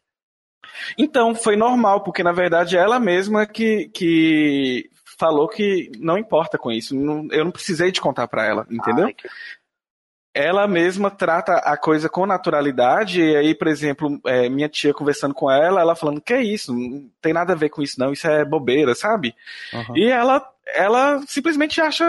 Então, 0.98 1.34
foi 1.34 1.56
normal, 1.56 2.02
porque 2.02 2.22
na 2.22 2.32
verdade 2.32 2.76
ela 2.76 2.98
mesma 3.00 3.46
que, 3.46 3.88
que 3.94 4.90
falou 5.18 5.48
que 5.48 5.90
não 5.98 6.18
importa 6.18 6.58
com 6.58 6.70
isso. 6.70 6.94
Eu 7.30 7.44
não 7.44 7.50
precisei 7.50 7.90
de 7.90 8.00
contar 8.00 8.28
pra 8.28 8.44
ela, 8.44 8.66
entendeu? 8.70 9.06
Ai, 9.06 9.14
que- 9.14 9.28
ela 10.36 10.68
mesma 10.68 11.10
trata 11.10 11.54
a 11.54 11.78
coisa 11.78 12.10
com 12.10 12.26
naturalidade, 12.26 13.22
e 13.22 13.34
aí, 13.34 13.54
por 13.54 13.68
exemplo, 13.68 14.20
é, 14.26 14.50
minha 14.50 14.68
tia 14.68 14.92
conversando 14.92 15.32
com 15.32 15.50
ela, 15.50 15.80
ela 15.80 15.96
falando, 15.96 16.20
que 16.20 16.34
é 16.34 16.42
isso? 16.42 16.74
Não 16.74 17.08
tem 17.22 17.32
nada 17.32 17.54
a 17.54 17.56
ver 17.56 17.70
com 17.70 17.82
isso, 17.82 17.98
não, 17.98 18.12
isso 18.12 18.28
é 18.28 18.44
bobeira, 18.44 18.94
sabe? 18.94 19.34
Aham. 19.72 19.96
E 19.96 20.04
ela, 20.04 20.46
ela 20.74 21.22
simplesmente 21.26 21.80
acha 21.80 22.04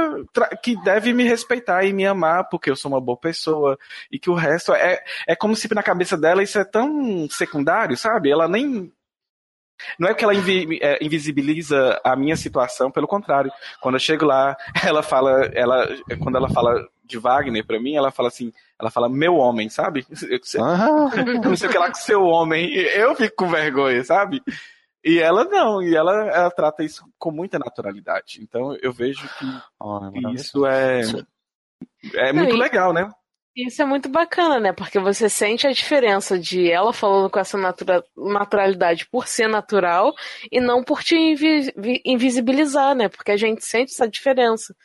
que 0.62 0.76
deve 0.84 1.14
me 1.14 1.24
respeitar 1.24 1.86
e 1.86 1.94
me 1.94 2.06
amar, 2.06 2.50
porque 2.50 2.70
eu 2.70 2.76
sou 2.76 2.92
uma 2.92 3.00
boa 3.00 3.18
pessoa, 3.18 3.80
e 4.12 4.20
que 4.20 4.30
o 4.30 4.36
resto 4.36 4.74
é, 4.74 5.02
é 5.26 5.34
como 5.34 5.56
se 5.56 5.74
na 5.74 5.82
cabeça 5.82 6.18
dela 6.18 6.44
isso 6.44 6.60
é 6.60 6.66
tão 6.66 7.30
secundário, 7.30 7.96
sabe? 7.96 8.30
Ela 8.30 8.46
nem. 8.50 8.92
Não 9.98 10.10
é 10.10 10.14
que 10.14 10.24
ela 10.24 10.36
invi- 10.36 10.80
é, 10.82 10.98
invisibiliza 11.02 12.02
a 12.04 12.14
minha 12.16 12.36
situação, 12.36 12.92
pelo 12.92 13.08
contrário. 13.08 13.52
Quando 13.80 13.96
eu 13.96 14.00
chego 14.00 14.26
lá, 14.26 14.58
ela 14.86 15.02
fala, 15.02 15.46
ela, 15.54 15.88
quando 16.20 16.36
ela 16.36 16.50
fala 16.50 16.86
de 17.08 17.18
Wagner 17.18 17.66
pra 17.66 17.80
mim, 17.80 17.96
ela 17.96 18.12
fala 18.12 18.28
assim, 18.28 18.52
ela 18.80 18.92
fala 18.92 19.08
meu 19.10 19.36
homem, 19.36 19.70
sabe? 19.70 20.06
Eu- 20.30 20.40
Aham. 20.62 21.10
não 21.44 21.56
sei 21.56 21.70
o 21.70 21.72
que 21.72 21.78
lá 21.78 21.88
com 21.88 21.96
seu 21.96 22.22
homem. 22.24 22.72
Eu 22.74 23.16
fico 23.16 23.36
com 23.38 23.50
vergonha, 23.50 24.04
sabe? 24.04 24.42
E 25.04 25.20
ela 25.20 25.46
não, 25.46 25.82
e 25.82 25.96
ela, 25.96 26.14
ela 26.30 26.52
trata 26.52 26.84
isso 26.84 27.06
com 27.18 27.32
muita 27.32 27.58
naturalidade. 27.58 28.40
Então 28.42 28.76
eu 28.82 28.92
vejo 28.92 29.28
que 29.40 29.46
Ó, 29.80 30.12
é 30.14 30.34
isso 30.34 30.66
é, 30.66 31.02
é 32.16 32.34
muito 32.34 32.56
legal, 32.56 32.92
né? 32.92 33.10
Isso 33.60 33.82
é 33.82 33.86
muito 33.86 34.08
bacana, 34.08 34.60
né? 34.60 34.72
Porque 34.72 35.00
você 35.00 35.28
sente 35.28 35.66
a 35.66 35.72
diferença 35.72 36.38
de 36.38 36.70
ela 36.70 36.94
falando 36.94 37.28
com 37.28 37.40
essa 37.40 37.58
natura- 37.58 38.04
naturalidade 38.16 39.08
por 39.10 39.28
ser 39.28 39.48
natural 39.48 40.14
e 40.52 40.60
não 40.62 40.84
por 40.84 41.04
te 41.04 41.16
invi- 41.16 41.74
vi- 41.76 42.00
invisibilizar, 42.06 42.94
né? 42.94 43.10
Porque 43.10 43.32
a 43.32 43.38
gente 43.38 43.66
sente 43.66 43.92
essa 43.92 44.08
diferença. 44.08 44.76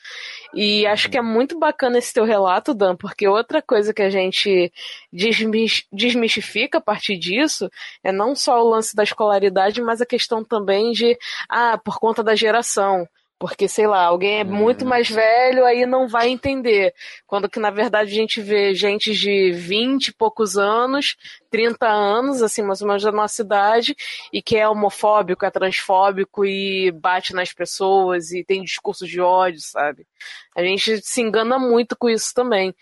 E 0.54 0.86
acho 0.86 1.10
que 1.10 1.18
é 1.18 1.22
muito 1.22 1.58
bacana 1.58 1.98
esse 1.98 2.14
teu 2.14 2.24
relato, 2.24 2.72
Dan, 2.72 2.96
porque 2.96 3.28
outra 3.28 3.60
coisa 3.60 3.92
que 3.92 4.00
a 4.02 4.08
gente 4.10 4.72
desmis- 5.12 5.84
desmistifica 5.92 6.78
a 6.78 6.80
partir 6.80 7.18
disso 7.18 7.68
é 8.02 8.10
não 8.10 8.34
só 8.34 8.58
o 8.62 8.70
lance 8.70 8.96
da 8.96 9.02
escolaridade, 9.02 9.82
mas 9.82 10.00
a 10.00 10.06
questão 10.06 10.42
também 10.42 10.92
de, 10.92 11.18
ah, 11.48 11.76
por 11.84 11.98
conta 11.98 12.22
da 12.22 12.34
geração. 12.34 13.06
Porque, 13.42 13.66
sei 13.66 13.88
lá, 13.88 14.04
alguém 14.04 14.38
é 14.38 14.44
muito 14.44 14.86
mais 14.86 15.10
velho, 15.10 15.64
aí 15.64 15.84
não 15.84 16.06
vai 16.06 16.28
entender. 16.28 16.94
Quando 17.26 17.50
que, 17.50 17.58
na 17.58 17.70
verdade, 17.70 18.12
a 18.12 18.14
gente 18.14 18.40
vê 18.40 18.72
gente 18.72 19.12
de 19.14 19.50
20 19.50 20.06
e 20.06 20.12
poucos 20.12 20.56
anos, 20.56 21.16
30 21.50 21.88
anos, 21.88 22.40
assim, 22.40 22.62
mais 22.62 22.80
ou 22.80 22.86
menos 22.86 23.02
da 23.02 23.10
nossa 23.10 23.42
idade, 23.42 23.96
e 24.32 24.40
que 24.40 24.56
é 24.56 24.68
homofóbico, 24.68 25.44
é 25.44 25.50
transfóbico 25.50 26.44
e 26.44 26.92
bate 26.92 27.34
nas 27.34 27.52
pessoas 27.52 28.30
e 28.30 28.44
tem 28.44 28.62
discursos 28.62 29.08
de 29.08 29.20
ódio, 29.20 29.60
sabe? 29.60 30.06
A 30.54 30.62
gente 30.62 31.00
se 31.02 31.20
engana 31.20 31.58
muito 31.58 31.96
com 31.96 32.08
isso 32.08 32.32
também. 32.32 32.72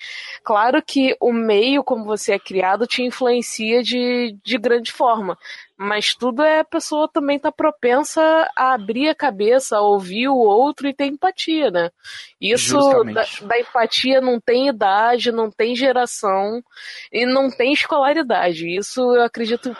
Claro 0.44 0.82
que 0.82 1.16
o 1.20 1.32
meio 1.32 1.82
como 1.82 2.04
você 2.04 2.32
é 2.32 2.38
criado 2.38 2.86
te 2.86 3.02
influencia 3.02 3.82
de, 3.82 4.36
de 4.44 4.58
grande 4.58 4.92
forma, 4.92 5.38
mas 5.82 6.14
tudo 6.14 6.42
é 6.42 6.60
a 6.60 6.64
pessoa 6.64 7.08
também 7.08 7.38
tá 7.38 7.50
propensa 7.50 8.20
a 8.54 8.74
abrir 8.74 9.08
a 9.08 9.14
cabeça, 9.14 9.78
a 9.78 9.80
ouvir 9.80 10.28
o 10.28 10.36
outro 10.36 10.86
e 10.86 10.92
ter 10.92 11.06
empatia, 11.06 11.70
né? 11.70 11.90
Isso 12.38 12.78
da, 13.04 13.24
da 13.46 13.58
empatia 13.58 14.20
não 14.20 14.38
tem 14.38 14.68
idade, 14.68 15.32
não 15.32 15.50
tem 15.50 15.74
geração 15.74 16.62
e 17.10 17.24
não 17.24 17.50
tem 17.50 17.72
escolaridade. 17.72 18.68
Isso 18.68 19.00
eu 19.14 19.22
acredito 19.22 19.74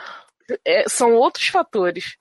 é, 0.66 0.89
são 0.89 1.12
outros 1.12 1.48
fatores. 1.48 2.16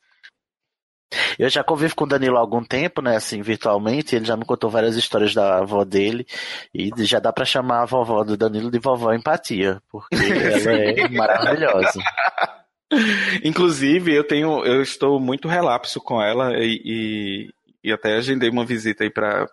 Eu 1.40 1.50
já 1.50 1.64
convivo 1.64 1.96
com 1.96 2.04
o 2.04 2.08
Danilo 2.08 2.36
há 2.36 2.42
algum 2.42 2.64
tempo, 2.64 3.02
né, 3.02 3.16
assim, 3.16 3.42
virtualmente, 3.42 4.14
ele 4.14 4.26
já 4.26 4.36
me 4.36 4.44
contou 4.44 4.70
várias 4.70 4.98
histórias 4.98 5.34
da 5.34 5.60
avó 5.60 5.86
dele, 5.86 6.28
e 6.72 6.92
já 7.06 7.20
dá 7.20 7.32
pra 7.32 7.46
chamar 7.46 7.82
a 7.82 7.86
vovó 7.86 8.24
do 8.26 8.38
Danilo 8.38 8.70
de 8.70 8.78
vovó 8.78 9.14
empatia, 9.14 9.82
porque 9.90 10.10
ela 10.68 10.78
é 10.78 11.08
maravilhosa. 11.08 12.00
Inclusive, 13.44 14.14
eu 14.14 14.24
tenho, 14.24 14.64
eu 14.66 14.82
estou 14.82 15.20
muito 15.20 15.48
relapso 15.48 16.00
com 16.02 16.22
ela 16.22 16.54
e, 16.58 16.82
e, 16.84 17.50
e 17.84 17.92
até 17.94 18.16
agendei 18.16 18.50
uma 18.50 18.66
visita 18.66 19.04
aí 19.04 19.10
para 19.10 19.48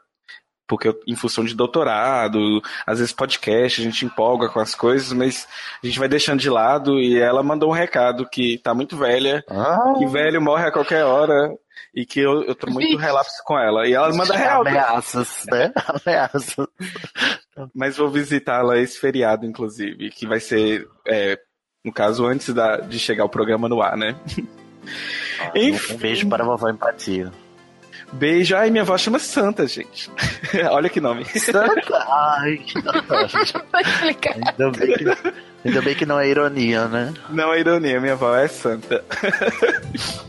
porque 0.69 0.89
eu- 0.89 0.99
em 1.07 1.15
função 1.15 1.45
de 1.45 1.55
doutorado, 1.55 2.61
às 2.85 2.99
vezes 2.99 3.13
podcast, 3.15 3.81
a 3.81 3.85
gente 3.85 4.05
empolga 4.05 4.49
com 4.49 4.59
as 4.59 4.75
coisas, 4.75 5.13
mas 5.13 5.47
a 5.81 5.87
gente 5.87 5.97
vai 5.99 6.09
deixando 6.09 6.41
de 6.41 6.51
lado 6.51 6.99
e 6.99 7.17
ela 7.21 7.41
mandou 7.41 7.69
um 7.71 7.73
recado 7.73 8.29
que 8.29 8.59
tá 8.59 8.75
muito 8.75 8.97
velha, 8.97 9.45
Ah. 9.49 9.95
que 9.97 10.07
velho 10.07 10.43
morre 10.43 10.67
a 10.67 10.73
qualquer 10.73 11.05
hora 11.05 11.55
e 11.95 12.05
que 12.05 12.19
eu, 12.19 12.43
eu 12.43 12.55
tô 12.57 12.69
muito 12.69 12.97
relapso 12.97 13.41
com 13.45 13.57
ela. 13.57 13.87
E 13.87 13.93
ela 13.95 14.13
manda 14.13 14.37
real. 14.37 14.63
Ameaças, 14.63 15.45
né? 15.49 15.73
Ameaças. 16.05 16.57
Mas 17.73 17.97
vou 17.97 18.11
visitá-la 18.11 18.77
esse 18.79 18.99
feriado, 18.99 19.47
inclusive, 19.47 20.11
que 20.11 20.27
vai 20.27 20.41
ser, 20.41 20.87
é, 21.07 21.39
no 21.87 21.93
caso, 21.93 22.27
antes 22.27 22.53
da, 22.53 22.79
de 22.79 22.99
chegar 22.99 23.25
o 23.25 23.29
programa 23.29 23.69
no 23.69 23.81
ar, 23.81 23.97
né? 23.97 24.17
Um 25.55 25.97
beijo 25.97 26.29
para 26.29 26.43
a 26.43 26.47
vovó 26.47 26.69
empatia. 26.69 27.31
Beijo. 28.13 28.57
Ai, 28.57 28.71
minha 28.71 28.83
avó 28.83 28.99
chama 28.99 29.21
Santa, 29.21 29.67
gente. 29.67 30.11
Olha 30.71 30.89
que 30.89 31.01
nome. 31.01 31.25
Santa? 31.25 31.81
Ai, 32.11 32.57
que 32.59 32.79
ainda, 34.29 34.71
bem 34.71 34.95
que, 34.95 35.05
ainda 35.65 35.83
bem 35.83 35.95
que 35.95 36.07
não 36.07 36.19
é 36.19 36.29
ironia, 36.29 36.87
né? 36.87 37.15
Não 37.31 37.53
é 37.53 37.61
ironia, 37.61 38.01
minha 38.01 38.15
avó 38.15 38.35
é 38.35 38.49
Santa. 38.49 39.05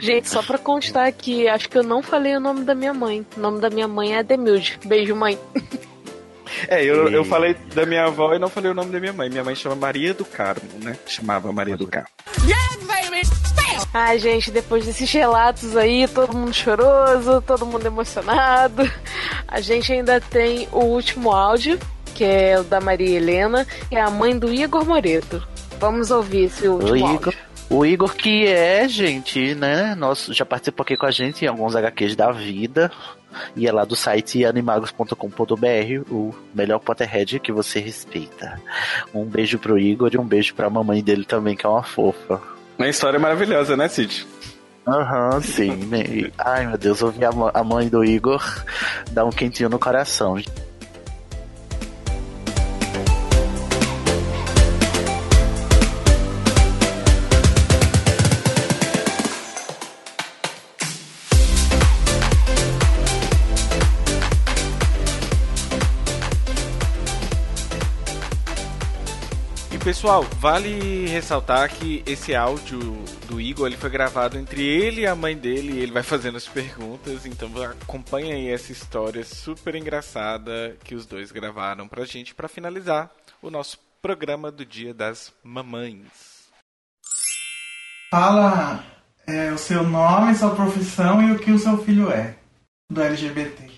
Gente, 0.00 0.30
só 0.30 0.42
pra 0.42 0.56
constar 0.56 1.06
aqui, 1.06 1.46
acho 1.46 1.68
que 1.68 1.76
eu 1.76 1.82
não 1.82 2.02
falei 2.02 2.34
o 2.34 2.40
nome 2.40 2.64
da 2.64 2.74
minha 2.74 2.94
mãe. 2.94 3.26
O 3.36 3.40
nome 3.40 3.60
da 3.60 3.68
minha 3.68 3.86
mãe 3.86 4.16
é 4.16 4.22
Demilde. 4.22 4.80
Beijo, 4.86 5.14
mãe. 5.14 5.38
É, 6.68 6.84
eu, 6.84 7.08
eu 7.08 7.24
falei 7.24 7.54
da 7.74 7.84
minha 7.86 8.04
avó 8.04 8.34
e 8.34 8.38
não 8.38 8.48
falei 8.48 8.70
o 8.70 8.74
nome 8.74 8.90
da 8.90 9.00
minha 9.00 9.12
mãe. 9.12 9.28
Minha 9.30 9.44
mãe 9.44 9.54
chama 9.54 9.74
Maria 9.74 10.12
do 10.14 10.24
Carmo, 10.24 10.68
né? 10.82 10.96
Chamava 11.06 11.52
Maria 11.52 11.76
do 11.76 11.86
Carmo. 11.86 12.08
Ai, 13.92 14.18
gente, 14.18 14.50
depois 14.50 14.86
desses 14.86 15.10
relatos 15.10 15.76
aí, 15.76 16.06
todo 16.06 16.36
mundo 16.36 16.52
choroso, 16.54 17.42
todo 17.42 17.66
mundo 17.66 17.86
emocionado. 17.86 18.88
A 19.48 19.60
gente 19.60 19.92
ainda 19.92 20.20
tem 20.20 20.68
o 20.70 20.84
último 20.84 21.32
áudio, 21.32 21.78
que 22.14 22.24
é 22.24 22.58
o 22.58 22.62
da 22.62 22.80
Maria 22.80 23.16
Helena, 23.16 23.66
que 23.88 23.96
é 23.96 24.00
a 24.00 24.10
mãe 24.10 24.38
do 24.38 24.52
Igor 24.52 24.84
Moreto. 24.84 25.42
Vamos 25.80 26.10
ouvir 26.10 26.44
esse 26.44 26.68
O 26.68 26.74
último 26.74 26.96
Igor, 26.96 27.12
áudio. 27.14 27.38
o 27.70 27.86
Igor 27.86 28.14
que 28.14 28.46
é, 28.46 28.86
gente, 28.86 29.54
né? 29.54 29.94
Nosso, 29.96 30.32
já 30.32 30.44
participou 30.44 30.84
aqui 30.84 30.96
com 30.96 31.06
a 31.06 31.10
gente 31.10 31.44
em 31.44 31.48
alguns 31.48 31.74
HQs 31.74 32.14
da 32.14 32.30
vida. 32.30 32.92
E 33.56 33.66
é 33.66 33.72
lá 33.72 33.84
do 33.84 33.94
site 33.96 34.44
animagos.com.br, 34.44 36.10
o 36.10 36.34
melhor 36.54 36.78
Potterhead 36.80 37.38
que 37.40 37.52
você 37.52 37.80
respeita. 37.80 38.60
Um 39.14 39.24
beijo 39.24 39.58
pro 39.58 39.78
Igor 39.78 40.10
e 40.12 40.18
um 40.18 40.24
beijo 40.26 40.54
pra 40.54 40.68
mamãe 40.70 41.02
dele 41.02 41.24
também, 41.24 41.56
que 41.56 41.66
é 41.66 41.68
uma 41.68 41.82
fofa. 41.82 42.40
Uma 42.78 42.88
história 42.88 43.18
maravilhosa, 43.18 43.76
né, 43.76 43.88
Cid? 43.88 44.26
Aham, 44.86 45.40
sim. 45.42 45.70
né? 45.86 46.00
E- 46.02 46.32
Ai, 46.38 46.66
meu 46.66 46.78
Deus, 46.78 47.02
ouvir 47.02 47.24
a 47.26 47.62
mãe 47.64 47.88
do 47.88 48.02
Igor 48.04 48.42
dá 49.12 49.24
um 49.24 49.30
quentinho 49.30 49.68
no 49.68 49.78
coração. 49.78 50.36
Pessoal, 70.00 70.22
vale 70.38 71.06
ressaltar 71.08 71.68
que 71.68 72.02
esse 72.06 72.34
áudio 72.34 72.80
do 73.28 73.38
Igor 73.38 73.66
ele 73.66 73.76
foi 73.76 73.90
gravado 73.90 74.38
entre 74.38 74.64
ele 74.64 75.02
e 75.02 75.06
a 75.06 75.14
mãe 75.14 75.36
dele, 75.36 75.74
e 75.74 75.78
ele 75.80 75.92
vai 75.92 76.02
fazendo 76.02 76.38
as 76.38 76.48
perguntas, 76.48 77.26
então 77.26 77.50
acompanha 77.62 78.34
aí 78.34 78.48
essa 78.48 78.72
história 78.72 79.22
super 79.22 79.74
engraçada 79.74 80.74
que 80.82 80.94
os 80.94 81.04
dois 81.04 81.30
gravaram 81.30 81.86
pra 81.86 82.06
gente 82.06 82.34
pra 82.34 82.48
finalizar 82.48 83.10
o 83.42 83.50
nosso 83.50 83.78
programa 84.00 84.50
do 84.50 84.64
Dia 84.64 84.94
das 84.94 85.34
Mamães. 85.44 86.48
Fala 88.10 88.82
é, 89.26 89.52
o 89.52 89.58
seu 89.58 89.82
nome, 89.82 90.34
sua 90.34 90.54
profissão 90.54 91.22
e 91.28 91.32
o 91.32 91.38
que 91.38 91.52
o 91.52 91.58
seu 91.58 91.76
filho 91.84 92.10
é 92.10 92.36
do 92.90 93.02
LGBT. 93.02 93.70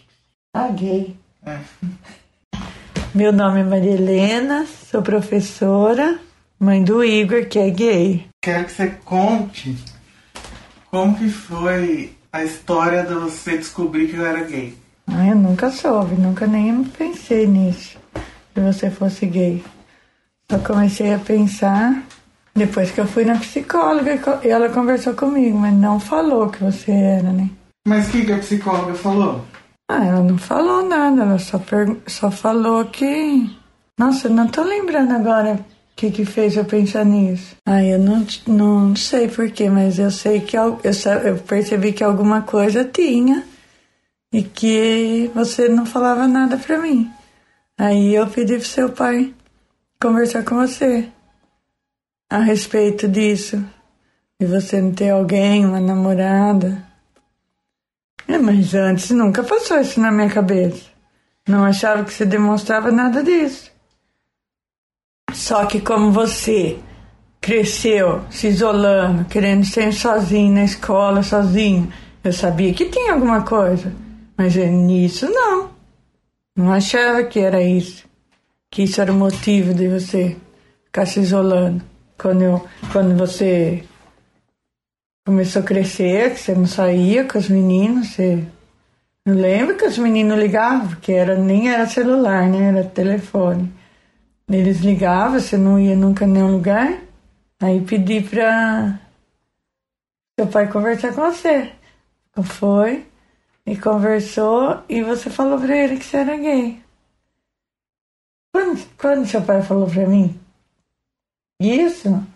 Ah, 0.54 0.68
gay. 0.68 1.16
É. 1.44 1.58
Meu 3.14 3.30
nome 3.30 3.60
é 3.60 3.62
Maria 3.62 3.92
Helena, 3.92 4.64
sou 4.90 5.02
professora, 5.02 6.18
mãe 6.58 6.82
do 6.82 7.04
Igor, 7.04 7.44
que 7.44 7.58
é 7.58 7.68
gay. 7.68 8.26
Quero 8.42 8.64
que 8.64 8.72
você 8.72 8.86
conte 9.04 9.76
como 10.90 11.14
que 11.18 11.28
foi 11.28 12.16
a 12.32 12.42
história 12.42 13.02
de 13.02 13.12
você 13.12 13.58
descobrir 13.58 14.08
que 14.08 14.16
eu 14.16 14.24
era 14.24 14.42
gay. 14.44 14.74
Ah, 15.06 15.26
eu 15.26 15.36
nunca 15.36 15.70
soube, 15.70 16.14
nunca 16.14 16.46
nem 16.46 16.84
pensei 16.84 17.46
nisso, 17.46 17.98
que 18.54 18.60
você 18.60 18.90
fosse 18.90 19.26
gay. 19.26 19.62
Só 20.50 20.58
comecei 20.60 21.12
a 21.12 21.18
pensar 21.18 22.02
depois 22.54 22.90
que 22.92 23.00
eu 23.02 23.06
fui 23.06 23.26
na 23.26 23.36
psicóloga 23.36 24.14
e 24.14 24.46
e 24.46 24.50
ela 24.50 24.70
conversou 24.70 25.12
comigo, 25.12 25.58
mas 25.58 25.74
não 25.74 26.00
falou 26.00 26.48
que 26.48 26.64
você 26.64 26.90
era, 26.90 27.30
né? 27.30 27.50
Mas 27.86 28.08
o 28.08 28.12
que, 28.12 28.24
que 28.24 28.32
a 28.32 28.38
psicóloga 28.38 28.94
falou? 28.94 29.44
Ah, 29.94 30.04
ela 30.06 30.22
não 30.22 30.38
falou 30.38 30.88
nada, 30.88 31.22
ela 31.22 31.38
só, 31.38 31.58
per- 31.58 31.98
só 32.06 32.30
falou 32.30 32.86
que. 32.86 33.50
Nossa, 33.98 34.28
eu 34.28 34.32
não 34.32 34.48
tô 34.48 34.62
lembrando 34.62 35.12
agora 35.12 35.54
o 35.54 35.64
que, 35.94 36.10
que 36.10 36.24
fez 36.24 36.56
eu 36.56 36.64
pensar 36.64 37.04
nisso. 37.04 37.54
Ah, 37.66 37.84
eu 37.84 37.98
não, 37.98 38.26
não 38.46 38.96
sei 38.96 39.28
porquê, 39.28 39.68
mas 39.68 39.98
eu 39.98 40.10
sei 40.10 40.40
que 40.40 40.56
eu, 40.56 40.80
eu 41.24 41.36
percebi 41.46 41.92
que 41.92 42.02
alguma 42.02 42.40
coisa 42.40 42.84
tinha 42.84 43.44
e 44.32 44.42
que 44.42 45.30
você 45.34 45.68
não 45.68 45.84
falava 45.84 46.26
nada 46.26 46.56
pra 46.56 46.78
mim. 46.78 47.10
Aí 47.78 48.14
eu 48.14 48.26
pedi 48.26 48.56
pro 48.56 48.64
seu 48.66 48.88
pai 48.88 49.34
conversar 50.00 50.42
com 50.42 50.56
você 50.56 51.06
a 52.30 52.38
respeito 52.38 53.06
disso. 53.06 53.62
De 54.40 54.46
você 54.46 54.80
não 54.80 54.92
ter 54.92 55.10
alguém, 55.10 55.66
uma 55.66 55.80
namorada. 55.80 56.82
É, 58.28 58.38
mas 58.38 58.74
antes 58.74 59.10
nunca 59.10 59.42
passou 59.42 59.80
isso 59.80 60.00
na 60.00 60.10
minha 60.10 60.30
cabeça. 60.30 60.90
Não 61.48 61.64
achava 61.64 62.04
que 62.04 62.12
você 62.12 62.24
demonstrava 62.24 62.90
nada 62.90 63.22
disso. 63.22 63.70
Só 65.32 65.66
que 65.66 65.80
como 65.80 66.12
você 66.12 66.78
cresceu 67.40 68.22
se 68.30 68.46
isolando, 68.48 69.24
querendo 69.24 69.64
ser 69.64 69.92
sozinho 69.92 70.54
na 70.54 70.64
escola, 70.64 71.22
sozinho, 71.22 71.92
eu 72.22 72.32
sabia 72.32 72.72
que 72.72 72.86
tinha 72.86 73.14
alguma 73.14 73.42
coisa. 73.42 73.92
Mas 74.36 74.54
nisso 74.54 75.28
não. 75.28 75.70
Não 76.56 76.72
achava 76.72 77.24
que 77.24 77.40
era 77.40 77.62
isso. 77.62 78.04
Que 78.70 78.84
isso 78.84 79.00
era 79.00 79.12
o 79.12 79.16
motivo 79.16 79.74
de 79.74 79.88
você 79.88 80.36
ficar 80.84 81.06
se 81.06 81.20
isolando. 81.20 81.82
Quando, 82.16 82.42
eu, 82.42 82.66
quando 82.92 83.16
você 83.16 83.82
começou 85.24 85.62
a 85.62 85.64
crescer, 85.64 86.34
que 86.34 86.40
você 86.40 86.54
não 86.54 86.66
saía 86.66 87.24
com 87.24 87.38
os 87.38 87.48
meninos, 87.48 88.08
você 88.08 88.44
não 89.24 89.34
lembra 89.34 89.74
que 89.76 89.84
os 89.84 89.98
meninos 89.98 90.38
ligavam, 90.38 90.88
porque 90.88 91.12
era, 91.12 91.36
nem 91.36 91.70
era 91.70 91.86
celular, 91.86 92.48
né? 92.48 92.68
Era 92.68 92.84
telefone. 92.84 93.72
Eles 94.48 94.80
ligavam, 94.80 95.38
você 95.38 95.56
não 95.56 95.78
ia 95.78 95.94
nunca 95.94 96.24
em 96.24 96.28
nenhum 96.28 96.52
lugar. 96.52 97.00
Aí 97.60 97.80
pedi 97.80 98.20
pra 98.20 98.98
seu 100.38 100.48
pai 100.48 100.70
conversar 100.70 101.14
com 101.14 101.22
você. 101.22 101.72
Foi 102.42 103.06
e 103.64 103.76
conversou 103.76 104.82
e 104.88 105.02
você 105.02 105.30
falou 105.30 105.60
pra 105.60 105.76
ele 105.76 105.96
que 105.98 106.04
você 106.04 106.16
era 106.16 106.36
gay. 106.36 106.82
Quando, 108.52 108.86
quando 108.96 109.26
seu 109.26 109.42
pai 109.42 109.62
falou 109.62 109.88
pra 109.88 110.06
mim 110.06 110.38
isso, 111.60 112.26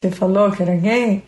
você 0.00 0.10
falou 0.10 0.50
que 0.50 0.62
era 0.62 0.74
gay, 0.74 1.27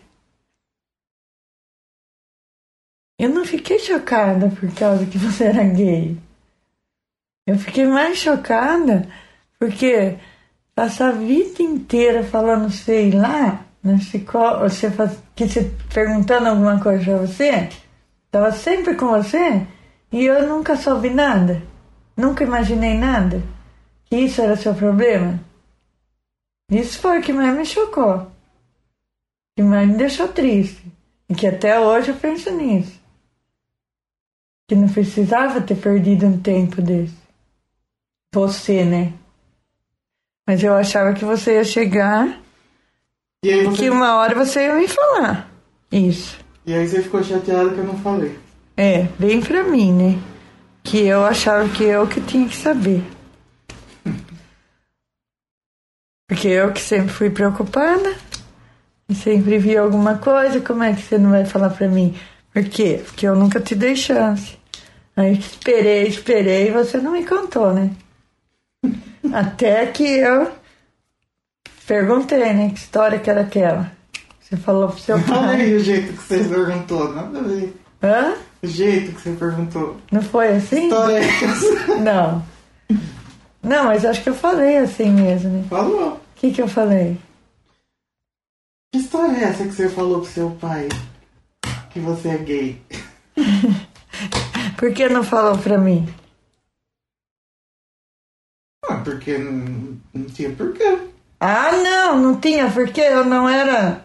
eu 3.21 3.29
não 3.29 3.45
fiquei 3.45 3.77
chocada 3.77 4.49
por 4.49 4.73
causa 4.73 5.05
que 5.05 5.15
você 5.15 5.43
era 5.43 5.63
gay. 5.63 6.17
Eu 7.45 7.55
fiquei 7.55 7.85
mais 7.85 8.17
chocada 8.17 9.07
porque 9.59 10.17
passar 10.73 11.09
a 11.09 11.11
vida 11.11 11.61
inteira 11.61 12.23
falando, 12.23 12.71
sei 12.71 13.11
lá, 13.11 13.63
psicó- 13.99 14.61
você 14.61 14.89
faz, 14.89 15.19
que 15.35 15.47
você 15.47 15.71
perguntando 15.93 16.47
alguma 16.49 16.79
coisa 16.79 17.03
pra 17.03 17.17
você, 17.17 17.69
tava 18.31 18.51
sempre 18.53 18.95
com 18.95 19.09
você 19.09 19.67
e 20.11 20.25
eu 20.25 20.47
nunca 20.47 20.75
soube 20.75 21.11
nada, 21.11 21.61
nunca 22.17 22.43
imaginei 22.43 22.97
nada, 22.97 23.43
que 24.05 24.15
isso 24.15 24.41
era 24.41 24.55
seu 24.55 24.73
problema. 24.73 25.39
Isso 26.71 26.97
foi 26.97 27.19
o 27.19 27.21
que 27.21 27.33
mais 27.33 27.55
me 27.55 27.67
chocou, 27.67 28.31
que 29.55 29.61
mais 29.61 29.87
me 29.87 29.95
deixou 29.95 30.27
triste 30.27 30.91
e 31.29 31.35
que 31.35 31.45
até 31.45 31.79
hoje 31.79 32.09
eu 32.09 32.15
penso 32.15 32.49
nisso 32.49 33.00
que 34.71 34.75
não 34.75 34.87
precisava 34.87 35.59
ter 35.59 35.75
perdido 35.75 36.25
um 36.25 36.39
tempo 36.39 36.81
desse. 36.81 37.13
Você, 38.33 38.85
né? 38.85 39.11
Mas 40.47 40.63
eu 40.63 40.73
achava 40.73 41.11
que 41.11 41.25
você 41.25 41.55
ia 41.55 41.63
chegar 41.65 42.41
E 43.43 43.51
aí 43.51 43.65
você, 43.65 43.75
que 43.75 43.89
uma 43.89 44.15
hora 44.15 44.33
você 44.33 44.61
ia 44.61 44.75
me 44.75 44.87
falar. 44.87 45.51
Isso. 45.91 46.39
e 46.65 46.73
aí 46.73 46.87
você 46.87 47.01
ficou 47.01 47.21
chateado 47.21 47.71
que 47.71 47.79
eu 47.79 47.83
não 47.83 47.97
falei. 47.97 48.39
É, 48.77 49.09
bem 49.19 49.41
pra 49.41 49.61
mim, 49.61 49.91
né? 49.91 50.21
que 50.81 50.99
eu 50.99 51.25
achava 51.25 51.67
que 51.67 51.83
eu 51.83 52.07
que 52.07 52.21
tinha 52.21 52.47
que 52.47 52.55
saber. 52.55 53.03
Porque 56.29 56.47
eu 56.47 56.71
que 56.71 56.79
sempre 56.79 57.09
fui 57.09 57.29
preocupada 57.29 58.15
e 59.09 59.13
sempre 59.13 59.57
vi 59.57 59.75
alguma 59.75 60.17
coisa, 60.17 60.61
como 60.61 60.81
é 60.81 60.93
que 60.93 61.01
você 61.01 61.17
não 61.17 61.31
vai 61.31 61.43
falar 61.43 61.71
pra 61.71 61.89
mim? 61.89 62.15
Por 62.53 62.63
quê? 62.63 63.01
Porque 63.05 63.27
eu 63.27 63.35
nunca 63.35 63.59
te 63.59 63.75
dei 63.75 63.97
chance. 63.97 64.60
Aí 65.15 65.37
esperei, 65.37 66.07
esperei 66.07 66.67
e 66.69 66.71
você 66.71 66.97
não 66.97 67.11
me 67.11 67.25
contou, 67.25 67.73
né? 67.73 67.91
Até 69.33 69.85
que 69.87 70.03
eu 70.03 70.51
perguntei, 71.85 72.53
né? 72.53 72.69
Que 72.69 72.77
história 72.79 73.19
que 73.19 73.29
era 73.29 73.41
aquela? 73.41 73.91
Você 74.39 74.57
falou 74.57 74.89
pro 74.89 74.99
seu 74.99 75.15
Olha 75.15 75.23
pai. 75.25 75.61
aí 75.61 75.73
o 75.75 75.79
jeito 75.79 76.13
que 76.13 76.23
você 76.23 76.43
perguntou, 76.43 77.13
nada 77.13 77.39
a 77.39 77.43
ver. 77.43 77.75
Hã? 78.03 78.33
O 78.63 78.67
jeito 78.67 79.13
que 79.13 79.21
você 79.21 79.31
perguntou. 79.31 79.97
Não 80.11 80.21
foi 80.21 80.49
assim? 80.49 80.83
História 80.85 81.17
é 81.17 81.25
essa? 81.25 81.95
Não. 81.97 82.43
Não, 83.63 83.85
mas 83.85 84.05
acho 84.05 84.23
que 84.23 84.29
eu 84.29 84.35
falei 84.35 84.77
assim 84.77 85.11
mesmo, 85.11 85.49
né? 85.49 85.65
Falou. 85.69 86.13
O 86.13 86.19
que, 86.35 86.51
que 86.51 86.61
eu 86.61 86.67
falei? 86.67 87.17
Que 88.91 88.99
história 88.99 89.37
é 89.37 89.43
essa 89.43 89.63
que 89.63 89.71
você 89.73 89.87
falou 89.87 90.21
pro 90.21 90.29
seu 90.29 90.49
pai? 90.51 90.89
Que 91.91 91.99
você 91.99 92.29
é 92.29 92.37
gay? 92.37 92.81
Por 94.81 94.91
que 94.95 95.07
não 95.07 95.23
falou 95.23 95.59
pra 95.59 95.77
mim? 95.77 96.11
Ah, 98.89 98.95
porque 99.05 99.37
não, 99.37 99.99
não 100.11 100.25
tinha 100.25 100.49
porquê. 100.55 100.97
Ah, 101.39 101.71
não, 101.71 102.17
não 102.19 102.41
tinha, 102.41 102.67
porque 102.71 102.99
eu 102.99 103.23
não 103.23 103.47
era. 103.47 104.03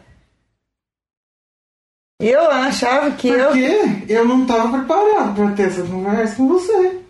Eu 2.20 2.50
achava 2.50 3.10
que 3.12 3.28
eu. 3.28 3.48
Porque 3.48 4.12
eu 4.12 4.28
não 4.28 4.44
tava 4.44 4.68
preparado 4.78 5.34
pra 5.34 5.52
ter 5.52 5.62
essa 5.68 5.82
conversa 5.82 6.36
com 6.36 6.46
você. 6.48 7.00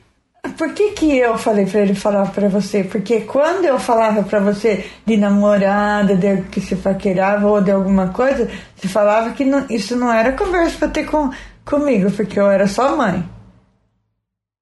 Por 0.56 0.72
que, 0.72 0.92
que 0.92 1.18
eu 1.18 1.36
falei 1.36 1.66
pra 1.66 1.80
ele 1.80 1.94
falar 1.96 2.30
pra 2.30 2.48
você? 2.48 2.84
Porque 2.84 3.22
quando 3.22 3.64
eu 3.64 3.80
falava 3.80 4.22
pra 4.22 4.38
você 4.38 4.88
de 5.04 5.16
namorada, 5.16 6.14
de 6.16 6.42
que 6.52 6.60
se 6.60 6.76
paquerava 6.76 7.48
ou 7.48 7.60
de 7.60 7.72
alguma 7.72 8.12
coisa, 8.12 8.48
você 8.76 8.86
falava 8.86 9.32
que 9.32 9.44
não- 9.44 9.66
isso 9.68 9.96
não 9.96 10.12
era 10.12 10.30
conversa 10.36 10.78
pra 10.78 10.86
ter 10.88 11.04
com, 11.04 11.32
comigo, 11.64 12.12
porque 12.12 12.38
eu 12.38 12.48
era 12.48 12.68
só 12.68 12.96
mãe. 12.96 13.28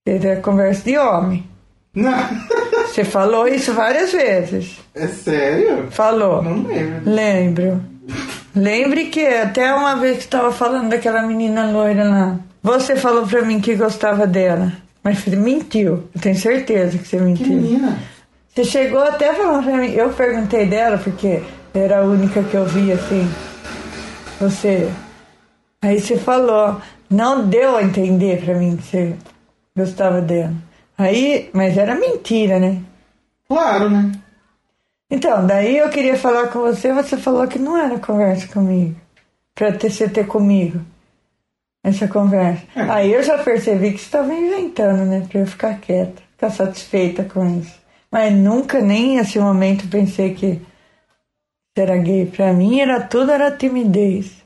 Era 0.06 0.36
conversa 0.36 0.84
de 0.84 0.98
homem. 0.98 1.48
Não. 1.94 2.12
Você 2.86 3.04
falou 3.04 3.48
isso 3.48 3.72
várias 3.72 4.12
vezes. 4.12 4.78
É 4.94 5.06
sério? 5.06 5.86
Falou. 5.90 6.42
Não 6.42 6.62
lembro. 6.66 7.10
Lembro. 7.10 7.82
Lembre 8.54 9.06
que 9.06 9.26
até 9.26 9.72
uma 9.74 9.96
vez 9.96 10.18
que 10.18 10.24
estava 10.24 10.52
falando 10.52 10.90
daquela 10.90 11.22
menina 11.22 11.70
loira 11.70 12.04
lá, 12.04 12.38
você 12.62 12.96
falou 12.96 13.26
pra 13.26 13.40
mim 13.40 13.62
que 13.62 13.74
gostava 13.76 14.26
dela. 14.26 14.74
Mas 15.02 15.20
você 15.20 15.36
mentiu. 15.36 16.04
Eu 16.14 16.20
tenho 16.20 16.36
certeza 16.36 16.98
que 16.98 17.08
você 17.08 17.18
mentiu. 17.18 17.46
Que 17.46 17.54
menina? 17.54 17.98
Você 18.54 18.62
chegou 18.62 19.02
até 19.02 19.32
falando 19.32 19.64
pra 19.64 19.76
mim. 19.78 19.90
Eu 19.90 20.10
perguntei 20.10 20.66
dela 20.66 20.98
porque 20.98 21.42
era 21.72 22.00
a 22.00 22.04
única 22.04 22.42
que 22.42 22.54
eu 22.54 22.66
vi 22.66 22.92
assim. 22.92 23.26
Você. 24.38 24.86
Aí 25.80 25.98
você 25.98 26.18
falou. 26.18 26.78
Não 27.08 27.46
deu 27.46 27.76
a 27.76 27.82
entender 27.82 28.42
pra 28.44 28.54
mim 28.54 28.76
que 28.76 28.82
você 28.82 29.14
gostava 29.76 30.20
dela. 30.20 30.54
Aí, 30.96 31.50
mas 31.52 31.76
era 31.76 31.94
mentira, 31.94 32.58
né? 32.60 32.80
Claro, 33.48 33.90
né? 33.90 34.12
Então, 35.10 35.46
daí 35.46 35.78
eu 35.78 35.90
queria 35.90 36.16
falar 36.16 36.48
com 36.48 36.60
você, 36.60 36.92
você 36.92 37.16
falou 37.16 37.46
que 37.46 37.58
não 37.58 37.76
era 37.76 37.98
conversa 37.98 38.48
comigo. 38.48 38.96
Pra 39.54 39.72
ter 39.72 39.90
você 39.90 40.08
ter 40.08 40.26
comigo. 40.26 40.80
Essa 41.82 42.08
conversa. 42.08 42.64
Aí 42.74 43.12
eu 43.12 43.22
já 43.22 43.38
percebi 43.38 43.92
que 43.92 43.98
você 43.98 44.04
estava 44.04 44.32
inventando, 44.32 45.04
né? 45.04 45.26
Pra 45.28 45.40
eu 45.40 45.46
ficar 45.46 45.78
quieta, 45.78 46.22
ficar 46.32 46.50
satisfeita 46.50 47.24
com 47.24 47.60
isso. 47.60 47.78
Mas 48.10 48.32
nunca, 48.32 48.80
nem 48.80 49.16
nesse 49.16 49.38
momento, 49.38 49.88
pensei 49.88 50.34
que 50.34 50.62
era 51.76 51.96
gay. 51.96 52.26
Pra 52.26 52.52
mim 52.52 52.80
era 52.80 53.00
tudo, 53.00 53.30
era 53.30 53.50
timidez. 53.50 54.43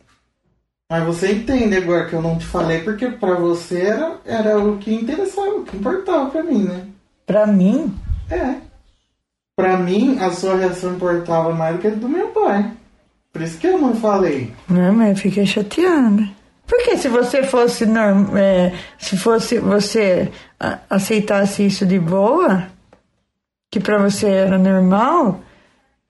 Mas 0.91 1.05
você 1.05 1.33
entende 1.33 1.77
agora 1.77 2.07
que 2.07 2.15
eu 2.15 2.23
não 2.23 2.39
te 2.39 2.47
falei 2.47 2.81
porque 2.81 3.09
pra 3.09 3.35
você 3.35 3.83
era, 3.83 4.17
era 4.25 4.59
o 4.59 4.79
que 4.79 4.95
interessava, 4.95 5.51
o 5.51 5.63
que 5.63 5.77
importava 5.77 6.31
pra 6.31 6.43
mim, 6.43 6.63
né? 6.63 6.87
Pra 7.27 7.47
mim? 7.47 7.95
É. 8.31 8.55
Pra 9.55 9.77
mim, 9.77 10.19
a 10.19 10.31
sua 10.31 10.57
reação 10.57 10.95
importava 10.95 11.53
mais 11.53 11.77
do 11.77 11.83
que 11.83 11.89
a 11.89 11.91
do 11.91 12.09
meu 12.09 12.29
pai. 12.29 12.71
Por 13.31 13.43
isso 13.43 13.59
que 13.59 13.67
eu 13.67 13.77
não 13.77 13.95
falei. 13.97 14.51
Não, 14.67 14.93
mas 14.95 15.11
eu 15.11 15.17
fiquei 15.17 15.45
chateada. 15.45 16.27
Porque 16.67 16.97
se 16.97 17.09
você 17.09 17.43
fosse 17.43 17.85
norm... 17.85 18.35
é, 18.37 18.73
se 18.99 19.17
fosse 19.17 19.59
você 19.59 20.33
aceitasse 20.89 21.67
isso 21.67 21.85
de 21.85 21.99
boa, 21.99 22.67
que 23.71 23.79
pra 23.79 23.99
você 23.99 24.27
era 24.27 24.57
normal, 24.57 25.41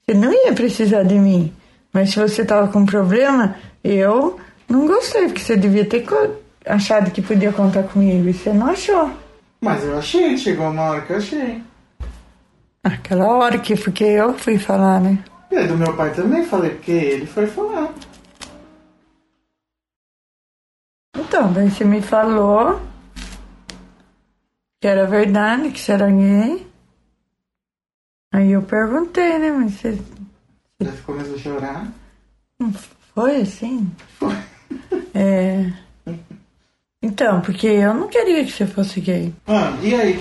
você 0.04 0.16
não 0.16 0.32
ia 0.32 0.52
precisar 0.52 1.02
de 1.02 1.18
mim. 1.18 1.52
Mas 1.92 2.10
se 2.10 2.20
você 2.20 2.44
tava 2.44 2.68
com 2.68 2.86
problema, 2.86 3.56
eu 3.82 4.38
não 4.68 4.86
gostei, 4.86 5.26
porque 5.26 5.40
você 5.40 5.56
devia 5.56 5.84
ter 5.88 6.04
achado 6.66 7.10
que 7.10 7.22
podia 7.22 7.52
contar 7.52 7.84
comigo 7.84 8.28
e 8.28 8.32
você 8.34 8.52
não 8.52 8.66
achou. 8.66 9.10
Mas 9.60 9.82
eu 9.84 9.98
achei, 9.98 10.36
chegou 10.36 10.70
uma 10.70 10.82
hora 10.82 11.00
que 11.02 11.12
eu 11.12 11.16
achei. 11.16 11.62
Aquela 12.84 13.26
hora 13.26 13.58
que 13.58 13.76
porque 13.76 14.04
eu 14.04 14.34
fui 14.38 14.58
falar, 14.58 15.00
né? 15.00 15.18
E 15.50 15.66
do 15.66 15.76
meu 15.76 15.96
pai 15.96 16.12
também 16.14 16.44
falei, 16.44 16.70
porque 16.70 16.92
ele 16.92 17.26
foi 17.26 17.46
falar. 17.46 17.92
Então, 21.16 21.52
daí 21.52 21.70
você 21.70 21.84
me 21.84 22.00
falou 22.00 22.80
que 24.80 24.86
era 24.86 25.06
verdade, 25.06 25.70
que 25.70 25.80
você 25.80 25.92
era 25.92 26.10
gay. 26.10 26.66
Aí 28.32 28.52
eu 28.52 28.62
perguntei, 28.62 29.38
né? 29.38 29.50
Mas 29.50 29.72
você 29.72 29.98
Já 30.80 30.92
começou 31.04 31.34
a 31.34 31.38
chorar. 31.38 31.88
não 32.60 32.72
foi 33.14 33.40
assim? 33.40 33.90
Foi. 34.18 34.36
É. 35.14 35.70
Então, 37.02 37.40
porque 37.40 37.66
eu 37.66 37.94
não 37.94 38.08
queria 38.08 38.44
que 38.44 38.52
você 38.52 38.66
fosse 38.66 39.00
gay. 39.00 39.32
Ah, 39.46 39.76
e 39.82 39.94
aí, 39.94 40.18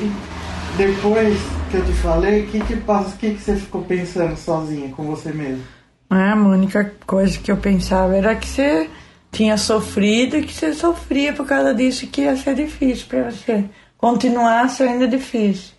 depois 0.77 1.37
que 1.69 1.77
eu 1.77 1.85
te 1.85 1.91
falei, 1.93 2.43
o 2.43 2.47
que 2.47 2.59
que 2.63 2.75
passa, 2.77 3.15
o 3.15 3.17
que 3.17 3.33
que 3.33 3.41
você 3.41 3.55
ficou 3.55 3.83
pensando 3.83 4.35
sozinha 4.37 4.89
com 4.89 5.03
você 5.03 5.31
mesmo? 5.31 5.63
Ah, 6.09 6.33
a 6.33 6.35
única 6.35 6.93
coisa 7.05 7.37
que 7.39 7.51
eu 7.51 7.57
pensava 7.57 8.15
era 8.15 8.35
que 8.35 8.47
você 8.47 8.89
tinha 9.31 9.57
sofrido 9.57 10.37
e 10.37 10.43
que 10.43 10.53
você 10.53 10.73
sofria 10.73 11.33
por 11.33 11.45
causa 11.45 11.73
disso 11.73 12.07
que 12.07 12.21
ia 12.21 12.37
ser 12.37 12.55
difícil 12.55 13.07
pra 13.07 13.29
você. 13.29 13.65
Continuar 13.97 14.69
sendo 14.69 15.07
difícil. 15.07 15.75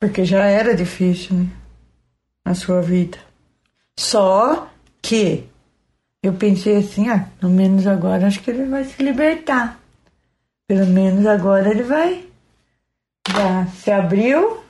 Porque 0.00 0.24
já 0.24 0.44
era 0.44 0.74
difícil, 0.74 1.36
né? 1.36 1.46
Na 2.44 2.54
sua 2.54 2.82
vida. 2.82 3.18
Só 3.98 4.68
que 5.00 5.48
eu 6.26 6.34
pensei 6.34 6.76
assim, 6.76 7.08
ah, 7.08 7.28
pelo 7.38 7.52
menos 7.52 7.86
agora 7.86 8.26
acho 8.26 8.42
que 8.42 8.50
ele 8.50 8.66
vai 8.66 8.84
se 8.84 9.02
libertar. 9.02 9.80
Pelo 10.66 10.86
menos 10.86 11.26
agora 11.26 11.70
ele 11.70 11.82
vai. 11.82 12.26
Já 13.28 13.66
se 13.66 13.90
abriu, 13.90 14.62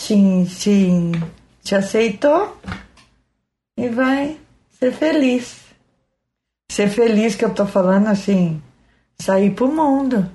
se, 0.00 0.46
se, 0.46 1.74
aceitou 1.74 2.56
e 3.76 3.88
vai 3.88 4.38
ser 4.70 4.92
feliz. 4.92 5.60
Ser 6.70 6.88
feliz 6.88 7.34
que 7.34 7.44
eu 7.44 7.54
tô 7.54 7.66
falando 7.66 8.08
assim, 8.08 8.62
sair 9.18 9.54
pro 9.54 9.68
mundo, 9.68 10.30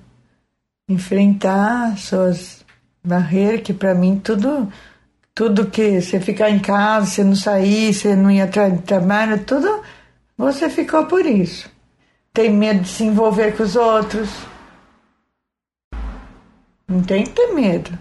enfrentar 0.90 1.98
suas 1.98 2.66
barreiras, 3.04 3.62
que 3.62 3.74
pra 3.74 3.96
mim 3.96 4.20
tudo, 4.20 4.72
tudo 5.38 5.70
que 5.70 6.02
você 6.02 6.20
ficar 6.20 6.50
em 6.50 6.58
casa, 6.58 7.06
você 7.06 7.24
não 7.24 7.36
sair, 7.36 7.94
você 7.94 8.16
não 8.16 8.32
ir 8.32 8.42
atrás 8.42 8.74
de 8.74 8.82
trabalho, 8.82 9.46
tudo 9.46 9.84
você 10.36 10.68
ficou 10.68 11.06
por 11.06 11.24
isso. 11.28 11.70
Tem 12.34 12.52
medo 12.52 12.80
de 12.80 12.90
se 12.90 13.04
envolver 13.04 13.56
com 13.56 13.62
os 13.62 13.76
outros. 13.76 14.32
Não 16.88 17.04
tem 17.04 17.24
que 17.24 17.30
ter 17.34 17.54
medo. 17.54 17.96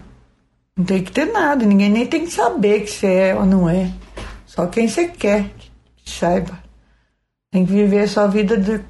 Não 0.75 0.83
tem 0.83 1.03
que 1.03 1.11
ter 1.11 1.25
nada. 1.25 1.63
Ninguém 1.63 1.91
nem 1.91 2.07
tem 2.07 2.25
que 2.25 2.31
saber 2.31 2.81
que 2.81 2.89
você 2.89 3.05
é 3.05 3.35
ou 3.35 3.45
não 3.45 3.69
é. 3.69 3.91
Só 4.47 4.65
quem 4.65 4.87
você 4.87 5.07
quer 5.07 5.51
que 5.97 6.09
saiba. 6.09 6.57
Tem 7.51 7.63
que 7.67 7.71
viver 7.71 7.99
a 7.99 8.07
sua 8.07 8.25
vida 8.25 8.57
de, 8.57 8.83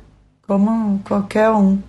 como 0.48 1.00
qualquer 1.04 1.50
um. 1.50 1.82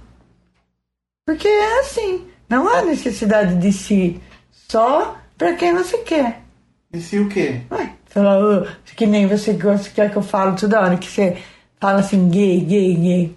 Porque 1.24 1.46
é 1.46 1.80
assim. 1.82 2.26
Não 2.48 2.68
há 2.68 2.82
necessidade 2.82 3.54
de 3.60 3.72
si. 3.72 4.20
Só 4.50 5.16
pra 5.36 5.54
quem 5.54 5.72
você 5.72 5.98
quer. 5.98 6.47
E 6.92 7.00
se 7.00 7.18
o 7.18 7.28
quê? 7.28 7.60
Falar, 8.06 8.38
"Ô, 8.38 8.66
que 8.96 9.06
nem 9.06 9.26
você 9.26 9.52
gosta, 9.52 9.90
quer 9.90 10.10
que 10.10 10.16
eu 10.16 10.22
falo 10.22 10.56
toda 10.56 10.80
hora, 10.80 10.96
que 10.96 11.06
você 11.10 11.36
fala 11.80 12.00
assim, 12.00 12.28
gay, 12.30 12.60
gay, 12.60 12.94
gay. 12.94 13.34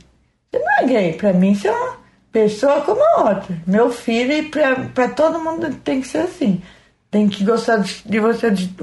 Você 0.51 0.59
não 0.63 0.71
é 0.79 0.85
gay. 0.85 1.13
Pra 1.13 1.33
mim, 1.33 1.53
você 1.53 1.67
é 1.67 1.71
uma 1.71 1.97
pessoa 2.31 2.81
como 2.81 3.01
a 3.03 3.29
outra. 3.29 3.57
Meu 3.67 3.91
filho, 3.91 4.31
e 4.31 4.43
pra, 4.43 4.75
pra 4.85 5.09
todo 5.09 5.39
mundo 5.39 5.73
tem 5.83 6.01
que 6.01 6.07
ser 6.07 6.19
assim. 6.19 6.61
Tem 7.09 7.27
que 7.27 7.43
gostar 7.43 7.77
de, 7.77 8.01
de 8.05 8.19
você 8.19 8.49
de- 8.49 8.73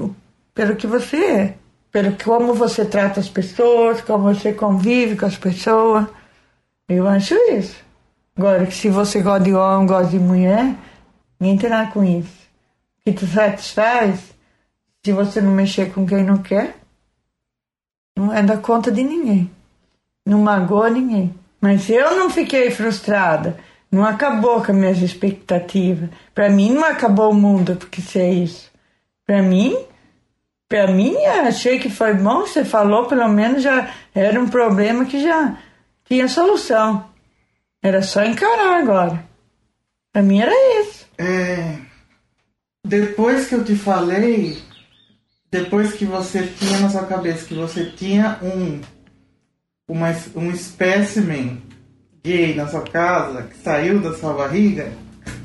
pelo 0.53 0.75
que 0.75 0.85
você 0.87 1.17
é. 1.17 1.53
Pelo 1.91 2.11
que- 2.13 2.23
como 2.23 2.53
você 2.53 2.85
trata 2.85 3.19
as 3.19 3.27
pessoas, 3.27 4.01
como 4.01 4.31
você 4.33 4.53
convive 4.53 5.15
com 5.15 5.25
as 5.25 5.35
pessoas. 5.37 6.05
Eu 6.87 7.07
acho 7.07 7.33
isso. 7.51 7.75
Agora, 8.37 8.65
que 8.67 8.73
se 8.75 8.89
você 8.89 9.21
gosta 9.21 9.43
de 9.43 9.53
homem, 9.53 9.87
gosta 9.87 10.11
de 10.11 10.19
mulher, 10.19 10.75
ninguém 11.39 11.57
tem 11.57 11.69
nada 11.69 11.91
com 11.91 12.03
isso. 12.03 12.37
Que 13.03 13.11
te 13.11 13.25
satisfaz, 13.27 14.19
se 15.09 15.13
você 15.13 15.41
não 15.41 15.51
mexer 15.51 15.91
com 15.91 16.05
quem 16.05 16.23
não 16.23 16.37
quer, 16.37 16.75
não 18.15 18.31
é 18.31 18.43
da 18.43 18.57
conta 18.57 18.91
de 18.91 19.03
ninguém. 19.03 19.49
Não 20.23 20.39
magoa 20.39 20.87
ninguém. 20.87 21.33
Mas 21.59 21.89
eu 21.89 22.15
não 22.15 22.29
fiquei 22.29 22.69
frustrada. 22.69 23.57
Não 23.91 24.05
acabou 24.05 24.63
com 24.63 24.71
as 24.71 24.77
minhas 24.77 25.01
expectativas. 25.01 26.11
Para 26.35 26.47
mim 26.47 26.71
não 26.73 26.83
acabou 26.83 27.31
o 27.31 27.33
mundo 27.33 27.75
porque 27.75 28.01
isso 28.01 28.19
é 28.19 28.29
isso. 28.29 28.71
Para 29.25 29.41
mim, 29.41 29.75
para 30.67 30.91
mim 30.91 31.15
achei 31.25 31.79
que 31.79 31.89
foi 31.89 32.13
bom. 32.13 32.41
Você 32.41 32.63
falou, 32.63 33.07
pelo 33.07 33.27
menos 33.27 33.63
já 33.63 33.91
era 34.13 34.39
um 34.39 34.47
problema 34.47 35.05
que 35.05 35.19
já 35.23 35.57
tinha 36.05 36.27
solução. 36.27 37.09
Era 37.81 38.03
só 38.03 38.23
encarar 38.23 38.79
agora. 38.79 39.25
Para 40.13 40.21
mim 40.21 40.39
era 40.39 40.53
isso. 40.81 41.07
É, 41.17 41.79
depois 42.85 43.47
que 43.47 43.55
eu 43.55 43.63
te 43.63 43.75
falei, 43.75 44.68
depois 45.51 45.93
que 45.93 46.05
você 46.05 46.43
tinha 46.43 46.79
na 46.79 46.89
sua 46.89 47.05
cabeça 47.05 47.45
que 47.45 47.55
você 47.55 47.85
tinha 47.85 48.37
um 48.41 48.81
uma, 49.89 50.15
um 50.35 50.51
espécimen 50.51 51.61
gay 52.23 52.53
na 52.53 52.67
sua 52.67 52.81
casa, 52.81 53.43
que 53.43 53.57
saiu 53.57 53.99
da 53.99 54.13
sua 54.13 54.33
barriga, 54.33 54.91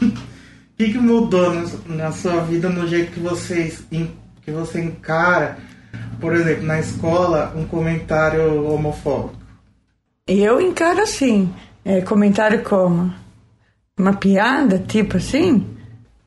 o 0.03 0.11
que, 0.77 0.93
que 0.93 0.99
mudou 0.99 1.55
na, 1.55 1.65
na 1.87 2.13
sua 2.13 2.43
vida 2.43 2.69
no 2.69 2.87
jeito 2.87 3.13
que 3.13 3.21
você, 3.21 3.75
que 4.43 4.51
você 4.51 4.83
encara, 4.83 5.57
por 6.21 6.35
exemplo, 6.35 6.65
na 6.65 6.79
escola, 6.79 7.55
um 7.57 7.65
comentário 7.65 8.67
homofóbico? 8.67 9.43
Eu 10.27 10.61
encaro 10.61 11.01
assim, 11.01 11.53
é, 11.85 12.01
comentário 12.03 12.63
como 12.63 13.13
uma 13.99 14.15
piada, 14.15 14.79
tipo 14.79 15.17
assim. 15.17 15.67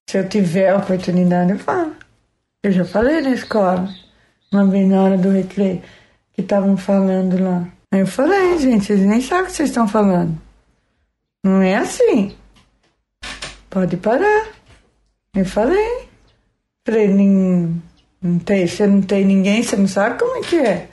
Se 0.10 0.18
eu 0.18 0.30
tiver 0.30 0.70
a 0.70 0.78
oportunidade, 0.78 1.52
eu 1.52 1.60
falo. 1.60 1.97
Eu 2.64 2.72
já 2.72 2.86
falei 2.86 3.22
na 3.22 3.32
escola, 3.32 3.88
uma 4.52 4.66
vez 4.66 4.88
na 4.88 5.04
hora 5.04 5.18
do 5.18 5.30
recreio, 5.30 5.82
que 6.34 6.42
estavam 6.42 6.76
falando 6.78 7.42
lá. 7.42 7.68
Aí 7.94 8.02
eu 8.02 8.08
falei, 8.08 8.58
gente, 8.60 8.86
vocês 8.86 9.00
nem 9.02 9.22
sabem 9.22 9.44
o 9.44 9.48
que 9.48 9.54
vocês 9.54 9.70
estão 9.70 9.88
falando. 9.88 10.38
Não 11.44 11.62
é 11.62 11.76
assim. 11.76 12.36
Pode 13.70 13.96
parar. 13.98 14.48
Eu 15.34 15.46
falei. 15.46 16.08
Falei, 16.86 17.08
"Nin- 17.08 17.82
não 18.22 18.40
tem, 18.40 18.66
você 18.66 18.88
não 18.88 19.02
tem 19.02 19.24
ninguém, 19.26 19.62
você 19.62 19.76
não 19.76 19.88
sabe 19.88 20.18
como 20.20 20.38
é 20.38 20.42
que 20.42 20.56
é. 20.58 20.90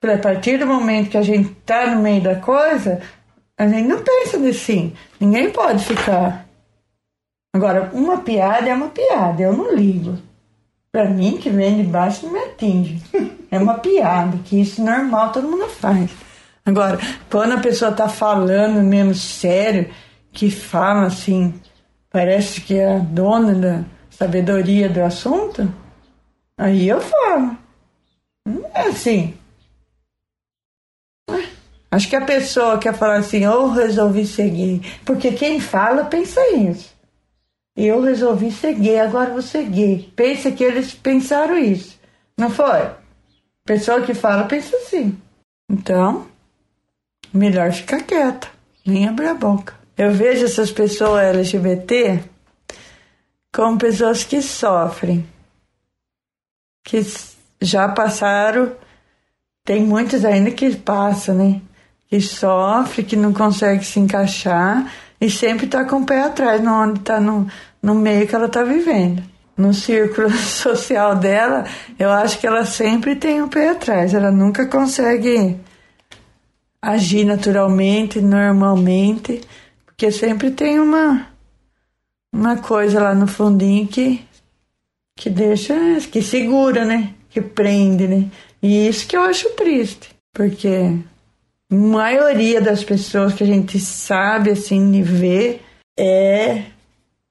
Falei, 0.00 0.16
a 0.16 0.20
partir 0.20 0.58
do 0.58 0.66
momento 0.66 1.10
que 1.10 1.16
a 1.16 1.22
gente 1.22 1.48
tá 1.64 1.86
no 1.94 2.02
meio 2.02 2.20
da 2.22 2.36
coisa, 2.36 3.00
a 3.58 3.66
gente 3.66 3.88
não 3.88 4.02
pensa 4.02 4.36
assim. 4.48 4.92
Ninguém 5.18 5.50
pode 5.50 5.84
ficar. 5.84 6.46
Agora, 7.54 7.90
uma 7.94 8.18
piada 8.20 8.68
é 8.68 8.74
uma 8.74 8.88
piada, 8.90 9.42
eu 9.42 9.52
não 9.56 9.74
ligo. 9.74 10.18
Pra 10.96 11.04
mim, 11.04 11.36
que 11.36 11.50
vem 11.50 11.76
de 11.76 11.82
baixo, 11.82 12.24
não 12.24 12.32
me 12.32 12.38
atinge. 12.38 13.02
É 13.50 13.58
uma 13.58 13.74
piada, 13.74 14.38
que 14.44 14.60
isso 14.60 14.80
é 14.80 14.84
normal, 14.84 15.30
todo 15.30 15.46
mundo 15.46 15.68
faz. 15.68 16.10
Agora, 16.64 16.98
quando 17.30 17.52
a 17.52 17.60
pessoa 17.60 17.92
tá 17.92 18.08
falando 18.08 18.82
mesmo 18.82 19.14
sério, 19.14 19.90
que 20.32 20.50
fala 20.50 21.06
assim, 21.06 21.54
parece 22.10 22.62
que 22.62 22.74
é 22.74 22.96
a 22.96 22.98
dona 22.98 23.54
da 23.54 23.84
sabedoria 24.08 24.88
do 24.88 25.02
assunto, 25.02 25.70
aí 26.56 26.88
eu 26.88 27.00
falo. 27.00 27.56
Não 28.48 28.64
é 28.74 28.88
assim. 28.88 29.34
Acho 31.90 32.08
que 32.08 32.16
a 32.16 32.24
pessoa 32.24 32.78
quer 32.78 32.94
falar 32.94 33.18
assim, 33.18 33.44
eu 33.44 33.70
resolvi 33.70 34.26
seguir. 34.26 34.80
Porque 35.04 35.32
quem 35.32 35.60
fala 35.60 36.06
pensa 36.06 36.40
isso. 36.56 36.95
Eu 37.76 38.00
resolvi 38.00 38.50
ser 38.50 38.74
gay, 38.74 38.98
agora 38.98 39.30
vou 39.30 39.42
ser 39.42 39.64
gay. 39.64 40.10
Pensa 40.16 40.50
que 40.50 40.64
eles 40.64 40.94
pensaram 40.94 41.58
isso. 41.58 41.98
Não 42.38 42.48
foi? 42.48 42.90
Pessoa 43.64 44.00
que 44.00 44.14
fala 44.14 44.44
pensa 44.44 44.74
assim. 44.76 45.18
Então, 45.70 46.26
melhor 47.34 47.72
ficar 47.72 48.02
quieta, 48.02 48.48
nem 48.86 49.08
abrir 49.08 49.26
a 49.26 49.34
boca. 49.34 49.74
Eu 49.98 50.12
vejo 50.12 50.44
essas 50.44 50.70
pessoas 50.70 51.36
LGBT 51.36 52.22
como 53.52 53.78
pessoas 53.78 54.22
que 54.22 54.42
sofrem, 54.42 55.26
que 56.84 57.00
já 57.60 57.88
passaram, 57.88 58.76
tem 59.64 59.82
muitos 59.82 60.24
ainda 60.24 60.50
que 60.50 60.76
passam, 60.76 61.34
né? 61.34 61.62
Que 62.08 62.20
sofre, 62.20 63.02
que 63.02 63.16
não 63.16 63.32
consegue 63.32 63.84
se 63.84 63.98
encaixar 63.98 64.92
e 65.20 65.30
sempre 65.30 65.66
está 65.66 65.84
com 65.84 65.96
o 65.96 66.06
pé 66.06 66.22
atrás, 66.22 66.62
no 66.62 66.72
onde 66.72 67.00
está 67.00 67.20
no, 67.20 67.46
no 67.82 67.94
meio 67.94 68.26
que 68.26 68.34
ela 68.34 68.46
está 68.46 68.62
vivendo. 68.62 69.22
No 69.56 69.72
círculo 69.72 70.30
social 70.36 71.16
dela, 71.16 71.64
eu 71.98 72.10
acho 72.10 72.38
que 72.38 72.46
ela 72.46 72.64
sempre 72.64 73.16
tem 73.16 73.42
o 73.42 73.48
pé 73.48 73.70
atrás, 73.70 74.12
ela 74.12 74.30
nunca 74.30 74.66
consegue 74.66 75.58
agir 76.80 77.24
naturalmente, 77.24 78.20
normalmente, 78.20 79.40
porque 79.84 80.10
sempre 80.10 80.50
tem 80.50 80.78
uma 80.78 81.26
uma 82.32 82.58
coisa 82.58 83.00
lá 83.00 83.14
no 83.14 83.26
fundinho 83.26 83.86
que 83.86 84.22
que 85.18 85.30
deixa, 85.30 85.74
que 86.12 86.20
segura, 86.20 86.84
né? 86.84 87.14
Que 87.30 87.40
prende, 87.40 88.06
né? 88.06 88.30
E 88.62 88.86
isso 88.86 89.06
que 89.06 89.16
eu 89.16 89.22
acho 89.22 89.48
triste, 89.50 90.10
porque 90.34 90.98
maioria 91.70 92.60
das 92.60 92.84
pessoas 92.84 93.34
que 93.34 93.42
a 93.42 93.46
gente 93.46 93.78
sabe 93.78 94.50
assim 94.50 94.90
de 94.90 95.02
ver 95.02 95.62
é 95.98 96.64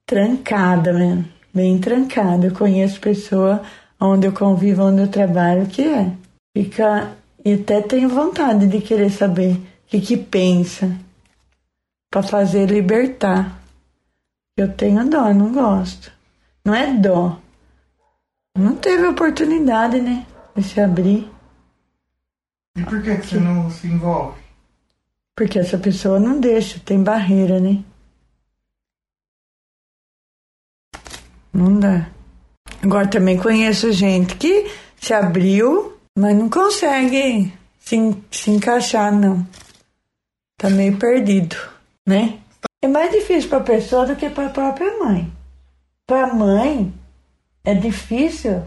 trancada 0.05 0.93
mesmo, 0.93 1.25
bem 1.53 1.77
trancada. 1.79 2.47
Eu 2.47 2.53
conheço 2.53 2.99
pessoa 2.99 3.61
onde 3.99 4.27
eu 4.27 4.33
convivo, 4.33 4.83
onde 4.83 5.01
eu 5.01 5.07
trabalho, 5.07 5.67
que 5.67 5.83
é. 5.83 6.11
Fica 6.55 7.11
e 7.43 7.53
até 7.53 7.79
tenho 7.79 8.09
vontade 8.09 8.65
de 8.65 8.81
querer 8.81 9.11
saber 9.11 9.53
o 9.53 9.61
que, 9.87 10.01
que 10.01 10.17
pensa 10.17 10.97
para 12.09 12.23
fazer 12.23 12.65
libertar. 12.71 13.61
Eu 14.57 14.73
tenho 14.73 15.07
dó, 15.07 15.31
não 15.31 15.51
gosto. 15.51 16.11
Não 16.63 16.73
é 16.73 16.91
dó. 16.93 17.37
Não 18.57 18.75
teve 18.75 19.05
oportunidade, 19.05 20.01
né? 20.01 20.25
De 20.55 20.63
se 20.63 20.79
abrir. 20.79 21.29
E 22.75 22.83
por 22.83 23.01
que, 23.01 23.15
que 23.17 23.27
você 23.27 23.39
não 23.39 23.71
se 23.71 23.87
envolve? 23.87 24.37
Porque 25.35 25.59
essa 25.59 25.77
pessoa 25.77 26.19
não 26.19 26.39
deixa, 26.39 26.79
tem 26.79 27.01
barreira, 27.01 27.59
né? 27.59 27.83
Não 31.53 31.79
dá. 31.79 32.09
Agora 32.83 33.07
também 33.07 33.37
conheço 33.37 33.91
gente 33.91 34.35
que 34.35 34.69
se 34.99 35.13
abriu, 35.13 35.97
mas 36.17 36.35
não 36.35 36.49
consegue 36.49 37.53
se, 37.79 37.95
se 38.29 38.51
encaixar, 38.51 39.11
não. 39.11 39.47
Tá 40.57 40.69
meio 40.69 40.97
perdido, 40.97 41.55
né? 42.05 42.39
É 42.81 42.87
mais 42.87 43.11
difícil 43.11 43.49
para 43.49 43.59
a 43.59 43.63
pessoa 43.63 44.05
do 44.05 44.15
que 44.15 44.29
para 44.29 44.47
a 44.47 44.51
própria 44.51 44.99
mãe. 44.99 45.31
Para 46.05 46.25
a 46.27 46.33
mãe, 46.33 46.93
é 47.63 47.73
difícil 47.73 48.63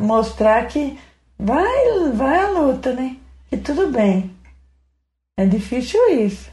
mostrar 0.00 0.66
que 0.66 0.98
vai, 1.38 2.10
vai 2.14 2.40
à 2.40 2.48
luta, 2.48 2.92
né? 2.92 3.16
Que 3.52 3.58
tudo 3.58 3.90
bem. 3.90 4.34
É 5.36 5.44
difícil 5.44 6.00
isso. 6.08 6.50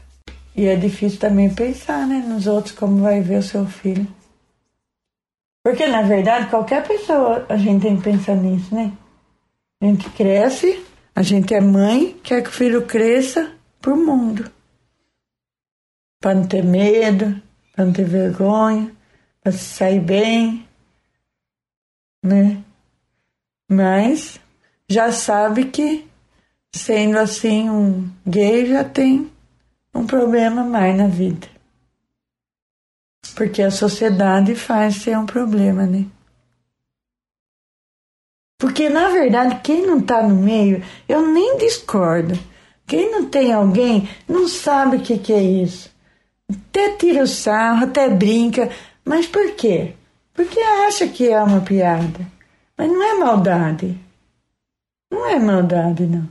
E 0.54 0.66
é 0.66 0.76
difícil 0.76 1.18
também 1.18 1.48
pensar, 1.48 2.06
né, 2.06 2.18
nos 2.18 2.46
outros 2.46 2.74
como 2.74 3.00
vai 3.00 3.22
ver 3.22 3.38
o 3.38 3.42
seu 3.42 3.64
filho. 3.64 4.06
Porque 5.64 5.86
na 5.86 6.02
verdade 6.02 6.50
qualquer 6.50 6.86
pessoa 6.86 7.46
a 7.48 7.56
gente 7.56 7.80
tem 7.80 7.96
que 7.96 8.02
pensar 8.02 8.36
nisso, 8.36 8.74
né? 8.74 8.92
A 9.82 9.86
gente 9.86 10.10
cresce, 10.10 10.84
a 11.16 11.22
gente 11.22 11.54
é 11.54 11.60
mãe, 11.62 12.20
quer 12.22 12.42
que 12.42 12.50
o 12.50 12.52
filho 12.52 12.86
cresça 12.86 13.50
pro 13.80 13.96
mundo. 13.96 14.52
Para 16.20 16.34
não 16.34 16.46
ter 16.46 16.62
medo, 16.62 17.40
para 17.74 17.86
não 17.86 17.94
ter 17.94 18.04
vergonha, 18.04 18.94
para 19.42 19.52
se 19.52 19.64
sair 19.64 20.00
bem, 20.00 20.68
né? 22.22 22.62
Mas 23.70 24.38
já 24.86 25.10
sabe 25.10 25.64
que 25.64 26.09
sendo 26.74 27.18
assim 27.18 27.68
um 27.68 28.08
gay 28.26 28.66
já 28.66 28.84
tem 28.84 29.30
um 29.94 30.06
problema 30.06 30.62
mais 30.62 30.96
na 30.96 31.06
vida. 31.06 31.48
Porque 33.34 33.62
a 33.62 33.70
sociedade 33.70 34.54
faz 34.54 34.96
ser 34.96 35.16
um 35.16 35.26
problema, 35.26 35.86
né? 35.86 36.06
Porque 38.58 38.88
na 38.88 39.08
verdade 39.08 39.60
quem 39.62 39.86
não 39.86 40.00
tá 40.00 40.22
no 40.22 40.34
meio, 40.34 40.84
eu 41.08 41.26
nem 41.32 41.56
discordo. 41.56 42.38
Quem 42.86 43.10
não 43.10 43.28
tem 43.28 43.52
alguém 43.52 44.08
não 44.28 44.48
sabe 44.48 44.96
o 44.96 45.00
que, 45.00 45.16
que 45.16 45.32
é 45.32 45.42
isso. 45.42 45.90
Até 46.50 46.96
tira 46.96 47.22
o 47.22 47.26
sarro, 47.26 47.84
até 47.84 48.08
brinca. 48.08 48.68
Mas 49.04 49.26
por 49.26 49.52
quê? 49.54 49.94
Porque 50.34 50.58
acha 50.60 51.06
que 51.06 51.28
é 51.28 51.40
uma 51.40 51.60
piada. 51.60 52.26
Mas 52.76 52.90
não 52.90 53.02
é 53.02 53.14
maldade. 53.14 53.96
Não 55.10 55.26
é 55.26 55.38
maldade, 55.38 56.06
não. 56.06 56.28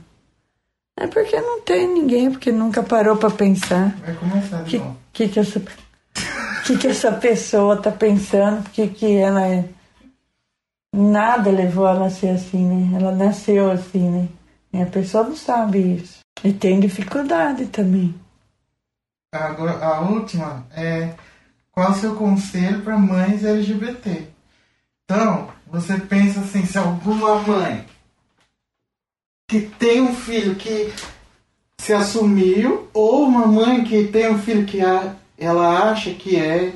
É 1.00 1.06
porque 1.06 1.40
não 1.40 1.62
tem 1.62 1.88
ninguém, 1.88 2.30
porque 2.30 2.52
nunca 2.52 2.82
parou 2.82 3.16
pra 3.16 3.30
pensar. 3.30 3.96
Vai 4.04 4.14
começar 4.16 4.62
de 4.64 4.70
que, 4.70 4.78
novo. 4.78 4.98
que 5.14 5.28
que 5.28 5.40
essa 5.40 5.62
que 6.66 6.76
que 6.76 6.86
essa 6.88 7.10
pessoa 7.12 7.80
tá 7.80 7.90
pensando? 7.90 8.62
Porque 8.64 8.86
que 8.88 9.16
ela 9.16 9.48
é 9.48 9.64
nada 10.94 11.50
levou 11.50 11.88
ela 11.88 12.06
a 12.06 12.10
ser 12.10 12.28
assim, 12.28 12.62
né? 12.66 12.98
Ela 12.98 13.12
nasceu 13.12 13.70
assim, 13.70 14.10
né? 14.10 14.28
E 14.74 14.82
a 14.82 14.86
pessoa 14.86 15.24
não 15.24 15.34
sabe 15.34 15.78
isso. 15.94 16.18
E 16.44 16.52
tem 16.52 16.78
dificuldade 16.78 17.66
também. 17.68 18.14
Agora, 19.32 19.82
a 19.82 20.02
última 20.02 20.66
é 20.76 21.14
qual 21.72 21.92
o 21.92 21.94
seu 21.94 22.14
conselho 22.14 22.82
para 22.82 22.98
mães 22.98 23.42
LGBT? 23.42 24.28
Então, 25.04 25.48
você 25.66 25.98
pensa 25.98 26.40
assim, 26.40 26.66
se 26.66 26.76
alguma 26.76 27.36
mãe 27.36 27.86
que 29.50 29.60
tem 29.62 30.00
um 30.00 30.14
filho 30.14 30.54
que 30.54 30.92
se 31.78 31.92
assumiu, 31.92 32.88
ou 32.94 33.24
uma 33.26 33.46
mãe 33.46 33.82
que 33.82 34.06
tem 34.06 34.30
um 34.30 34.38
filho 34.38 34.64
que 34.64 34.80
a- 34.80 35.16
ela 35.36 35.90
acha 35.90 36.14
que 36.14 36.36
é, 36.36 36.72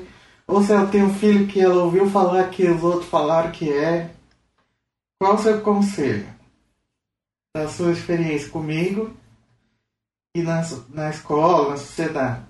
ou 0.47 0.61
se 0.63 0.73
ela 0.73 0.87
tem 0.89 1.03
um 1.05 1.15
filho 1.15 1.47
que 1.47 1.61
ela 1.61 1.85
ouviu 1.85 2.11
falar 2.11 2.51
que 2.51 2.67
os 2.69 2.83
outros 2.83 3.09
falaram 3.09 3.53
que 3.53 3.73
é, 3.73 4.11
qual 5.21 5.35
o 5.37 5.39
seu 5.39 5.61
conselho? 5.61 6.27
Da 7.57 7.69
sua 7.69 7.93
experiência 7.93 8.49
comigo 8.49 9.15
e 10.37 10.43
na, 10.43 10.61
na 10.89 11.11
escola, 11.11 11.71
na 11.71 11.77
sociedade. 11.77 12.43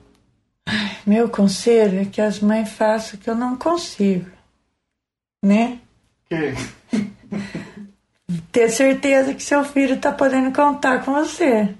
Meu 1.07 1.29
conselho 1.29 2.01
é 2.01 2.05
que 2.07 2.23
as 2.23 2.41
mães 2.41 2.71
façam 2.71 3.19
o 3.19 3.23
que 3.23 3.29
eu 3.29 3.35
não 3.35 3.57
consigo. 3.59 4.31
Né? 5.45 5.79
Que? 6.31 6.55
Ter 8.51 8.71
certeza 8.71 9.35
que 9.35 9.43
seu 9.43 9.65
filho 9.65 10.01
tá 10.01 10.13
podendo 10.13 10.53
contar 10.53 11.05
com 11.05 11.13
você. 11.13 11.75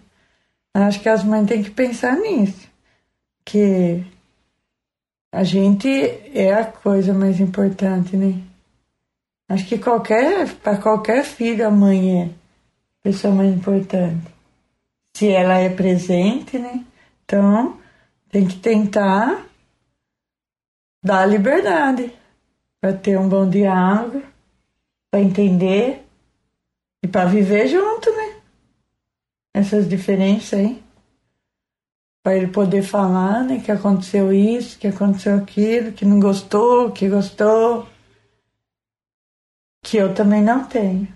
Acho 0.75 1.01
que 1.01 1.09
as 1.09 1.25
mães 1.25 1.47
têm 1.47 1.63
que 1.63 1.71
pensar 1.71 2.17
nisso. 2.17 2.69
Que 3.45 4.05
a 5.33 5.43
gente 5.43 5.89
é 6.35 6.53
a 6.53 6.65
coisa 6.65 7.15
mais 7.15 7.41
importante, 7.41 8.17
né? 8.17 8.41
Acho 9.49 9.67
que 9.67 9.79
qualquer, 9.79 10.53
para 10.57 10.79
qualquer 10.79 11.25
filho, 11.25 11.67
a 11.67 11.71
mãe 11.71 12.23
é 12.23 12.25
a 12.27 12.31
pessoa 13.03 13.35
mais 13.35 13.55
importante. 13.55 14.33
Se 15.17 15.29
ela 15.29 15.59
é 15.59 15.69
presente, 15.69 16.59
né? 16.59 16.85
Então, 17.25 17.79
tem 18.31 18.47
que 18.47 18.57
tentar 18.57 19.47
dar 21.03 21.27
liberdade 21.27 22.13
para 22.81 22.93
ter 22.93 23.19
um 23.19 23.29
bom 23.29 23.49
diálogo, 23.49 24.23
para 25.11 25.21
entender 25.21 26.04
e 27.05 27.07
para 27.07 27.27
viver 27.27 27.69
junto, 27.69 28.11
né? 28.17 28.37
Essas 29.53 29.87
diferenças 29.87 30.59
aí. 30.59 30.83
Para 32.25 32.35
ele 32.35 32.47
poder 32.47 32.81
falar, 32.81 33.45
né? 33.45 33.61
Que 33.63 33.71
aconteceu 33.71 34.33
isso, 34.33 34.79
que 34.79 34.87
aconteceu 34.87 35.37
aquilo, 35.37 35.93
que 35.93 36.07
não 36.07 36.19
gostou, 36.19 36.91
que 36.93 37.07
gostou. 37.07 37.87
Que 39.85 39.99
eu 39.99 40.15
também 40.15 40.43
não 40.43 40.65
tenho. 40.65 41.07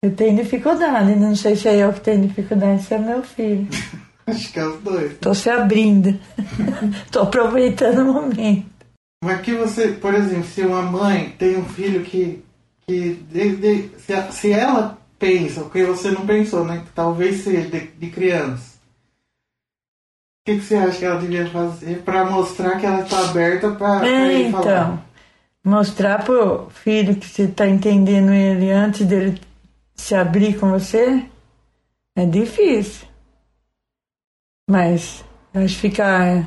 Eu 0.00 0.14
tenho 0.14 0.36
dificuldade, 0.36 1.16
não 1.16 1.34
sei 1.34 1.56
se 1.56 1.66
é 1.66 1.78
eu 1.78 1.92
que 1.92 2.00
tenho 2.00 2.28
dificuldade, 2.28 2.84
se 2.84 2.94
é 2.94 2.98
meu 2.98 3.24
filho. 3.24 3.66
Acho 4.28 4.52
que 4.52 4.60
é 4.60 4.64
os 4.64 4.80
dois. 4.80 5.18
Tô 5.18 5.34
se 5.34 5.50
abrindo. 5.50 6.16
Tô 7.10 7.22
aproveitando 7.22 8.08
o 8.08 8.12
momento. 8.12 8.70
Mas 9.24 9.40
que 9.40 9.54
você, 9.56 9.88
por 9.88 10.14
exemplo, 10.14 10.44
se 10.44 10.62
uma 10.62 10.82
mãe 10.82 11.34
tem 11.36 11.58
um 11.58 11.64
filho 11.64 12.04
que, 12.04 12.44
que 12.94 13.90
se, 13.98 14.32
se 14.32 14.52
ela 14.52 14.98
pensa 15.18 15.62
o 15.62 15.70
que 15.70 15.84
você 15.84 16.10
não 16.10 16.26
pensou, 16.26 16.64
né? 16.64 16.82
Que 16.84 16.92
talvez 16.92 17.42
seja 17.44 17.68
de, 17.68 17.86
de 17.88 18.10
criança. 18.10 18.78
O 20.40 20.44
que, 20.46 20.58
que 20.58 20.64
você 20.64 20.76
acha 20.76 20.98
que 20.98 21.04
ela 21.04 21.20
devia 21.20 21.48
fazer 21.50 22.02
para 22.02 22.24
mostrar 22.24 22.78
que 22.80 22.86
ela 22.86 23.02
está 23.02 23.20
aberta 23.28 23.70
para 23.72 24.08
É, 24.08 24.42
ele 24.42 24.50
falar? 24.50 24.62
então, 24.62 25.04
mostrar 25.62 26.24
pro 26.24 26.68
filho 26.70 27.16
que 27.16 27.28
você 27.28 27.46
tá 27.46 27.68
entendendo 27.68 28.32
ele 28.32 28.70
antes 28.70 29.06
dele 29.06 29.40
se 29.94 30.14
abrir 30.14 30.58
com 30.58 30.70
você 30.70 31.24
é 32.16 32.24
difícil. 32.24 33.06
Mas 34.68 35.24
acho 35.54 35.74
que 35.74 35.80
ficar 35.80 36.46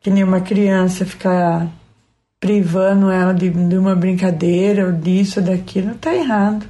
que 0.00 0.10
nem 0.10 0.24
uma 0.24 0.40
criança, 0.40 1.06
ficar 1.06 1.68
privando 2.40 3.10
ela 3.10 3.32
de, 3.32 3.50
de 3.50 3.76
uma 3.76 3.94
brincadeira 3.94 4.86
ou 4.86 4.92
disso 4.92 5.40
ou 5.40 5.46
daquilo, 5.46 5.94
tá 5.96 6.14
errado. 6.14 6.66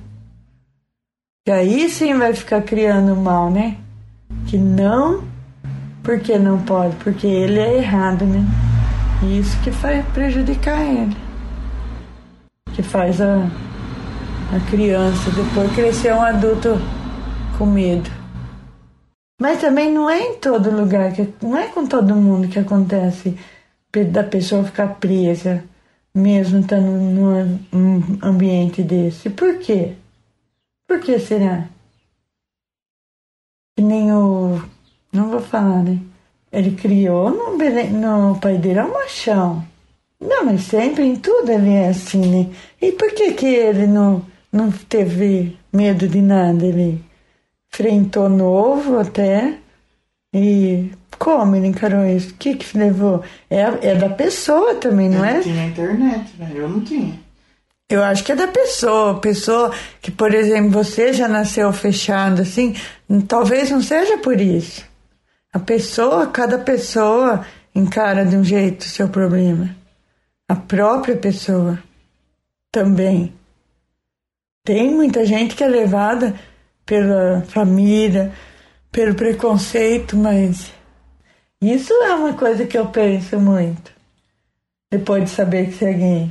E 1.47 1.51
aí 1.51 1.89
sim 1.89 2.17
vai 2.17 2.35
ficar 2.35 2.63
criando 2.63 3.17
mal, 3.17 3.51
né? 3.51 3.77
Que 4.47 4.59
não, 4.59 5.25
porque 6.03 6.39
não 6.39 6.61
pode, 6.63 6.95
porque 6.97 7.27
ele 7.27 7.59
é 7.59 7.79
errado, 7.79 8.25
né? 8.25 8.45
E 9.23 9.39
Isso 9.39 9.59
que 9.63 9.71
vai 9.71 10.03
prejudicar 10.15 10.81
ele. 10.81 11.17
Que 12.73 12.83
faz 12.83 13.21
a, 13.21 13.47
a 14.55 14.71
criança 14.71 15.31
depois 15.31 15.73
crescer 15.75 16.15
um 16.15 16.23
adulto 16.23 16.79
com 17.57 17.67
medo. 17.67 18.11
Mas 19.41 19.61
também 19.61 19.93
não 19.93 20.09
é 20.11 20.21
em 20.21 20.35
todo 20.35 20.71
lugar, 20.71 21.13
que, 21.13 21.29
não 21.43 21.57
é 21.57 21.67
com 21.69 21.87
todo 21.87 22.15
mundo 22.15 22.49
que 22.49 22.59
acontece 22.59 23.37
da 23.93 24.23
pessoa 24.23 24.65
ficar 24.65 24.97
presa, 24.97 25.65
mesmo 26.15 26.61
estando 26.61 26.91
num 26.91 28.19
ambiente 28.23 28.83
desse. 28.83 29.31
Por 29.31 29.59
quê? 29.59 29.95
Por 30.87 31.01
que 31.01 31.19
será? 31.19 31.69
Que 33.77 33.83
nem 33.83 34.13
o. 34.13 34.63
Não 35.13 35.31
vou 35.31 35.41
falar, 35.41 35.83
né? 35.83 35.99
Ele 36.51 36.73
criou 36.73 37.31
no, 37.31 37.57
no 37.57 38.41
pai 38.41 38.59
dele 38.59 38.79
é 38.79 38.85
um 38.85 38.93
machão. 38.93 39.65
Não, 40.21 40.45
mas 40.45 40.63
sempre 40.63 41.05
em 41.05 41.17
tudo 41.17 41.51
ele 41.51 41.71
é 41.71 41.89
assim, 41.89 42.27
né? 42.27 42.55
E 42.81 42.93
por 42.93 43.13
que 43.13 43.33
que 43.35 43.47
ele 43.47 43.87
não, 43.87 44.25
não 44.53 44.71
teve 44.71 45.57
medo 45.73 46.09
de 46.09 46.21
nada? 46.21 46.65
Ele 46.65 47.01
enfrentou 47.73 48.29
novo 48.29 48.99
até. 48.99 49.59
E 50.35 50.91
como 51.19 51.57
ele 51.57 51.67
encarou 51.67 52.07
isso? 52.07 52.31
O 52.31 52.35
que 52.35 52.55
que 52.55 52.79
levou? 52.79 53.23
É, 53.51 53.91
é 53.91 53.95
da 53.95 54.09
pessoa 54.09 54.75
também, 54.77 55.09
não 55.09 55.25
Ele 55.25 55.39
é? 55.39 55.41
tinha 55.43 55.67
internet, 55.67 56.31
né? 56.39 56.53
Eu 56.55 56.69
não 56.69 56.81
tinha. 56.81 57.19
Eu 57.91 58.03
acho 58.03 58.23
que 58.23 58.33
é 58.33 58.37
da 58.37 58.49
pessoa. 58.49 59.19
Pessoa 59.21 59.73
que, 60.01 60.11
por 60.11 60.35
exemplo, 60.35 60.71
você 60.71 61.13
já 61.13 61.27
nasceu 61.27 61.73
fechado 61.73 62.43
assim, 62.43 62.75
talvez 63.27 63.71
não 63.71 63.81
seja 63.81 64.19
por 64.19 64.41
isso. 64.41 64.85
A 65.53 65.59
pessoa, 65.59 66.27
cada 66.27 66.59
pessoa 66.59 67.45
encara 67.75 68.25
de 68.25 68.37
um 68.37 68.45
jeito 68.45 68.83
o 68.83 68.89
seu 68.89 69.09
problema. 69.09 69.75
A 70.47 70.55
própria 70.55 71.17
pessoa 71.17 71.79
também. 72.71 73.33
Tem 74.65 74.91
muita 74.95 75.25
gente 75.25 75.57
que 75.57 75.65
é 75.65 75.69
levada 75.69 76.35
pela 76.85 77.43
família, 77.49 78.33
pelo 78.93 79.15
preconceito, 79.15 80.17
mas 80.17 80.73
isso 81.61 81.93
é 81.93 82.15
uma 82.15 82.35
coisa 82.35 82.67
que 82.67 82.79
eu 82.79 82.87
penso 82.87 83.39
muito. 83.41 83.93
Depois 84.91 85.25
de 85.25 85.31
saber 85.31 85.67
que 85.67 85.73
você 85.73 85.85
é 85.87 85.93
gay. 85.93 86.31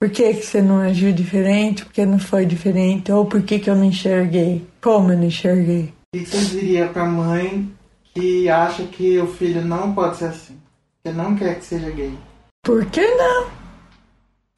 Por 0.00 0.10
que, 0.10 0.34
que 0.34 0.46
você 0.46 0.62
não 0.62 0.80
agiu 0.80 1.12
diferente? 1.12 1.84
Por 1.84 1.92
que 1.92 2.06
não 2.06 2.18
foi 2.18 2.46
diferente? 2.46 3.10
Ou 3.10 3.26
por 3.26 3.42
que, 3.42 3.58
que 3.58 3.68
eu 3.68 3.74
não 3.74 3.84
enxerguei? 3.84 4.66
Como 4.80 5.10
eu 5.10 5.16
não 5.16 5.24
enxerguei? 5.24 5.92
O 6.14 6.18
que 6.18 6.24
você 6.24 6.44
diria 6.44 6.88
pra 6.88 7.04
mãe 7.04 7.70
que 8.14 8.48
acha 8.48 8.84
que 8.84 9.18
o 9.18 9.26
filho 9.26 9.64
não 9.64 9.94
pode 9.94 10.18
ser 10.18 10.26
assim? 10.26 10.60
Que 11.02 11.12
não 11.12 11.34
quer 11.34 11.58
que 11.58 11.64
seja 11.64 11.90
gay? 11.90 12.16
Por 12.62 12.84
que 12.86 13.06
não? 13.14 13.46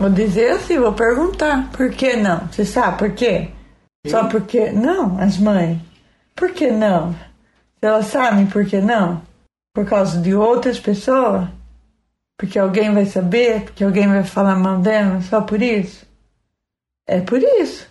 Vou 0.00 0.10
dizer 0.10 0.52
assim, 0.52 0.78
vou 0.78 0.92
perguntar. 0.92 1.70
Por 1.72 1.90
que 1.90 2.16
não? 2.16 2.46
Você 2.48 2.64
sabe 2.64 2.98
por 2.98 3.12
quê? 3.12 3.48
Só 4.06 4.28
porque. 4.28 4.70
Não, 4.70 5.18
as 5.18 5.38
mães. 5.38 5.78
Por 6.34 6.52
que 6.52 6.70
não? 6.70 7.14
Elas 7.82 8.06
sabem 8.06 8.46
por 8.46 8.64
que 8.64 8.80
não? 8.80 9.22
Por 9.78 9.86
causa 9.86 10.20
de 10.20 10.34
outras 10.34 10.80
pessoas? 10.80 11.48
Porque 12.36 12.58
alguém 12.58 12.92
vai 12.92 13.06
saber? 13.06 13.62
Porque 13.62 13.84
alguém 13.84 14.08
vai 14.08 14.24
falar 14.24 14.56
mal 14.56 14.80
dela? 14.80 15.20
Só 15.22 15.40
por 15.40 15.62
isso? 15.62 16.04
É 17.06 17.20
por 17.20 17.40
isso. 17.40 17.88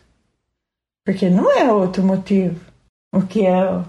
Porque 1.06 1.30
não 1.30 1.50
é 1.50 1.72
outro 1.72 2.04
motivo. 2.04 2.60
O 3.10 3.22
que 3.22 3.48
é 3.48 3.86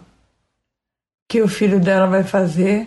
que 1.28 1.42
o 1.42 1.48
filho 1.48 1.80
dela 1.80 2.06
vai 2.06 2.22
fazer, 2.22 2.86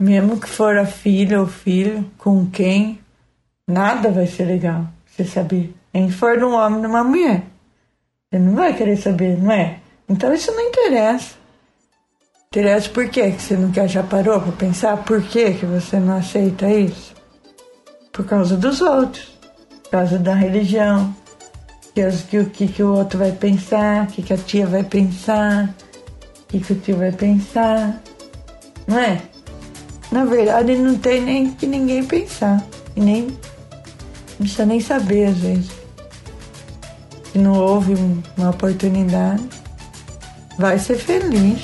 mesmo 0.00 0.40
que 0.40 0.48
for 0.48 0.78
a 0.78 0.86
filha 0.86 1.40
ou 1.40 1.48
filho, 1.48 2.08
com 2.16 2.48
quem, 2.48 3.00
nada 3.66 4.08
vai 4.12 4.28
ser 4.28 4.44
legal, 4.44 4.86
você 5.04 5.24
saber. 5.24 5.74
Nem 5.92 6.08
for 6.12 6.38
de 6.38 6.44
um 6.44 6.54
homem 6.54 6.80
ou 6.84 6.90
uma 6.90 7.02
mulher. 7.02 7.42
Você 8.30 8.38
não 8.38 8.54
vai 8.54 8.72
querer 8.72 8.98
saber, 8.98 9.36
não 9.36 9.50
é? 9.50 9.80
Então 10.08 10.32
isso 10.32 10.52
não 10.52 10.68
interessa. 10.68 11.39
Interessa 12.52 12.88
por 12.88 13.08
que 13.08 13.30
você 13.30 13.56
quer, 13.72 13.88
já 13.88 14.02
parou 14.02 14.40
para 14.40 14.50
pensar 14.50 14.96
por 15.04 15.22
que 15.22 15.54
que 15.54 15.64
você 15.64 16.00
não 16.00 16.16
aceita 16.16 16.68
isso? 16.68 17.14
Por 18.12 18.24
causa 18.24 18.56
dos 18.56 18.80
outros, 18.80 19.38
por 19.84 19.90
causa 19.92 20.18
da 20.18 20.34
religião, 20.34 21.14
que, 21.94 22.38
o 22.38 22.46
que, 22.50 22.66
que 22.66 22.82
o 22.82 22.92
outro 22.92 23.20
vai 23.20 23.30
pensar, 23.30 24.02
o 24.02 24.06
que, 24.08 24.22
que 24.22 24.32
a 24.32 24.36
tia 24.36 24.66
vai 24.66 24.82
pensar, 24.82 25.72
o 26.42 26.46
que, 26.48 26.58
que 26.58 26.72
o 26.72 26.76
tio 26.80 26.96
vai 26.96 27.12
pensar. 27.12 28.02
Não 28.84 28.98
é? 28.98 29.22
Na 30.10 30.24
verdade, 30.24 30.74
não 30.74 30.98
tem 30.98 31.20
nem 31.20 31.52
que 31.52 31.68
ninguém 31.68 32.02
pensar. 32.02 32.66
E 32.96 33.00
nem. 33.00 33.26
Não 33.28 33.36
precisa 34.40 34.66
nem 34.66 34.80
saber, 34.80 35.26
às 35.26 35.38
vezes. 35.38 35.70
Se 37.30 37.38
não 37.38 37.56
houve 37.56 37.94
um- 37.94 38.20
uma 38.36 38.50
oportunidade, 38.50 39.48
vai 40.58 40.80
ser 40.80 40.96
feliz. 40.96 41.62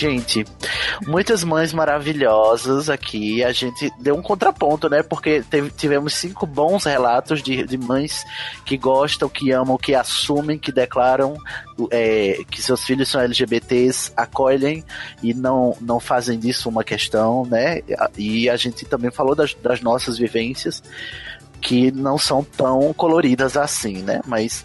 Gente, 0.00 0.46
muitas 1.06 1.44
mães 1.44 1.74
maravilhosas 1.74 2.88
aqui. 2.88 3.44
A 3.44 3.52
gente 3.52 3.92
deu 4.00 4.14
um 4.14 4.22
contraponto, 4.22 4.88
né? 4.88 5.02
Porque 5.02 5.42
teve- 5.42 5.68
tivemos 5.70 6.14
cinco 6.14 6.46
bons 6.46 6.84
relatos 6.84 7.42
de, 7.42 7.64
de 7.66 7.76
mães 7.76 8.24
que 8.64 8.78
gostam, 8.78 9.28
que 9.28 9.50
amam, 9.52 9.76
que 9.76 9.94
assumem, 9.94 10.58
que 10.58 10.72
declaram 10.72 11.36
é, 11.90 12.38
que 12.50 12.62
seus 12.62 12.82
filhos 12.82 13.10
são 13.10 13.20
LGBTs, 13.20 14.10
acolhem 14.16 14.82
e 15.22 15.34
não, 15.34 15.76
não 15.82 16.00
fazem 16.00 16.38
disso 16.38 16.70
uma 16.70 16.82
questão, 16.82 17.44
né? 17.44 17.82
E 18.16 18.48
a 18.48 18.56
gente 18.56 18.86
também 18.86 19.10
falou 19.10 19.34
das, 19.34 19.52
das 19.52 19.82
nossas 19.82 20.16
vivências 20.16 20.82
que 21.60 21.92
não 21.92 22.16
são 22.16 22.42
tão 22.42 22.90
coloridas 22.94 23.54
assim, 23.54 23.98
né? 23.98 24.22
Mas 24.26 24.64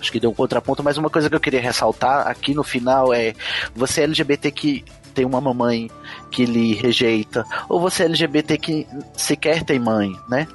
acho 0.00 0.12
que 0.12 0.20
deu 0.20 0.30
um 0.30 0.34
contraponto, 0.34 0.82
mas 0.82 0.96
uma 0.96 1.10
coisa 1.10 1.28
que 1.28 1.36
eu 1.36 1.40
queria 1.40 1.60
ressaltar 1.60 2.26
aqui 2.26 2.54
no 2.54 2.62
final 2.62 3.12
é 3.12 3.34
você 3.74 4.02
é 4.02 4.04
LGBT 4.04 4.50
que 4.50 4.84
tem 5.14 5.24
uma 5.24 5.40
mamãe 5.40 5.90
que 6.30 6.44
lhe 6.44 6.74
rejeita, 6.74 7.44
ou 7.68 7.80
você 7.80 8.04
é 8.04 8.06
LGBT 8.06 8.56
que 8.58 8.86
sequer 9.14 9.64
tem 9.64 9.78
mãe, 9.78 10.14
né? 10.28 10.46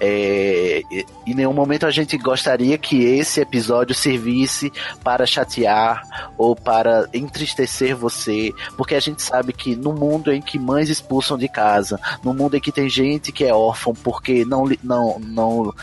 É, 0.00 0.82
em 1.26 1.34
nenhum 1.34 1.52
momento 1.52 1.86
a 1.86 1.90
gente 1.90 2.18
gostaria 2.18 2.76
que 2.76 3.04
esse 3.04 3.40
episódio 3.40 3.94
servisse 3.94 4.72
para 5.04 5.24
chatear 5.24 6.02
ou 6.36 6.54
para 6.56 7.08
entristecer 7.14 7.96
você, 7.96 8.52
porque 8.76 8.94
a 8.94 9.00
gente 9.00 9.22
sabe 9.22 9.52
que 9.52 9.76
no 9.76 9.92
mundo 9.92 10.32
em 10.32 10.42
que 10.42 10.58
mães 10.58 10.90
expulsam 10.90 11.38
de 11.38 11.48
casa, 11.48 11.98
no 12.24 12.34
mundo 12.34 12.56
em 12.56 12.60
que 12.60 12.72
tem 12.72 12.88
gente 12.88 13.30
que 13.30 13.44
é 13.44 13.54
órfão 13.54 13.94
porque 13.94 14.44
não 14.44 14.68
não 14.82 15.18
não 15.20 15.74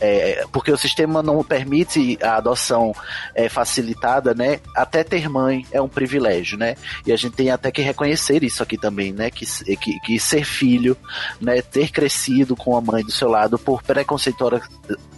é, 0.00 0.44
porque 0.52 0.72
o 0.72 0.76
sistema 0.76 1.22
não 1.22 1.42
permite 1.44 2.18
a 2.22 2.36
adoção 2.36 2.94
é, 3.34 3.48
facilitada, 3.48 4.34
né? 4.34 4.60
Até 4.74 5.04
ter 5.04 5.28
mãe 5.28 5.66
é 5.70 5.80
um 5.80 5.88
privilégio, 5.88 6.58
né? 6.58 6.74
E 7.06 7.12
a 7.12 7.16
gente 7.16 7.36
tem 7.36 7.50
até 7.50 7.70
que 7.70 7.82
reconhecer 7.82 8.42
isso 8.42 8.62
aqui 8.62 8.78
também, 8.78 9.12
né? 9.12 9.30
Que, 9.30 9.46
que, 9.76 10.00
que 10.00 10.18
ser 10.18 10.44
filho, 10.44 10.96
né? 11.40 11.60
Ter 11.62 11.90
crescido 11.90 12.56
com 12.56 12.76
a 12.76 12.80
mãe 12.80 13.04
do 13.04 13.12
seu 13.12 13.28
lado 13.28 13.58
por 13.58 13.82
preconceituosa, 13.82 14.62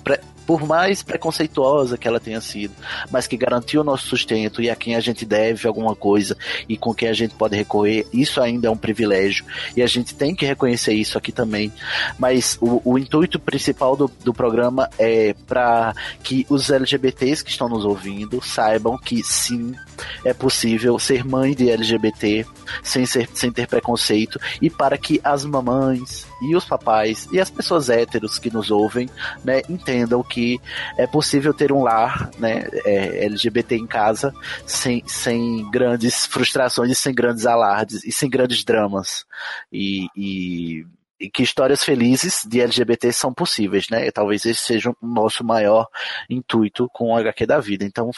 pre- 0.03 0.21
por 0.53 0.67
mais 0.67 1.03
preconceituosa 1.03 1.97
que 1.97 2.07
ela 2.07 2.21
tenha 2.21 2.39
sido, 2.39 2.75
mas 3.11 3.27
que 3.27 3.39
garantiu 3.39 3.81
o 3.81 3.85
nosso 3.85 4.07
sustento 4.07 4.61
e 4.61 4.69
a 4.69 4.77
quem 4.77 4.95
a 4.95 5.01
gente 5.01 5.25
deve 5.25 5.67
alguma 5.67 5.97
coisa 5.97 6.37
e 6.69 6.77
com 6.77 6.93
quem 6.93 7.09
a 7.09 7.15
gente 7.15 7.35
pode 7.35 7.57
recorrer, 7.57 8.07
isso 8.13 8.39
ainda 8.39 8.69
é 8.69 8.71
um 8.71 8.77
privilégio 8.77 9.47
e 9.75 9.81
a 9.81 9.87
gente 9.87 10.15
tem 10.15 10.35
que 10.35 10.45
reconhecer 10.45 10.93
isso 10.93 11.17
aqui 11.17 11.33
também. 11.33 11.73
Mas 12.19 12.59
o, 12.61 12.83
o 12.85 12.99
intuito 12.99 13.41
principal 13.41 13.97
do, 13.97 14.13
do 14.23 14.35
programa 14.35 14.91
é 14.99 15.35
para 15.47 15.95
que 16.23 16.45
os 16.51 16.69
LGBTs 16.69 17.43
que 17.43 17.51
estão 17.51 17.67
nos 17.67 17.87
ouvindo 17.87 18.43
saibam 18.45 18.99
que 18.99 19.23
sim, 19.23 19.75
é 20.23 20.35
possível 20.35 20.99
ser 20.99 21.25
mãe 21.25 21.55
de 21.55 21.71
LGBT 21.71 22.45
sem, 22.83 23.07
ser, 23.07 23.27
sem 23.33 23.51
ter 23.51 23.67
preconceito 23.67 24.39
e 24.61 24.69
para 24.69 24.99
que 24.99 25.19
as 25.25 25.47
mamães 25.47 26.31
e 26.43 26.57
os 26.57 26.65
papais 26.65 27.29
e 27.33 27.41
as 27.41 27.51
pessoas 27.51 27.89
héteros 27.89 28.39
que 28.39 28.53
nos 28.53 28.71
ouvem 28.71 29.09
né, 29.45 29.63
entendam 29.69 30.23
que 30.23 30.61
é 30.99 31.07
possível 31.07 31.55
ter 31.55 31.73
um 31.73 31.83
lar 31.83 32.31
né, 32.39 32.69
é, 32.85 33.25
LGBT 33.25 33.77
em 33.77 33.87
casa 33.87 34.35
sem, 34.67 35.03
sem 35.07 35.71
grandes 35.71 36.27
frustrações 36.27 36.91
e 36.91 36.95
sem 36.95 37.15
grandes 37.15 37.47
alardes 37.47 38.05
e 38.05 38.13
sem 38.13 38.29
grandes 38.29 38.65
dramas. 38.65 39.25
E, 39.73 40.07
e, 40.17 40.85
e 41.21 41.31
que 41.31 41.43
histórias 41.43 41.85
felizes 41.85 42.43
de 42.45 42.61
LGBT 42.61 43.13
são 43.13 43.33
possíveis, 43.33 43.89
né? 43.89 44.11
Talvez 44.11 44.45
esse 44.45 44.61
seja 44.61 44.91
o 44.91 44.97
nosso 45.07 45.45
maior 45.45 45.87
intuito 46.29 46.89
com 46.93 47.13
o 47.13 47.17
HQ 47.17 47.47
da 47.47 47.61
vida. 47.61 47.85
Então, 47.85 48.11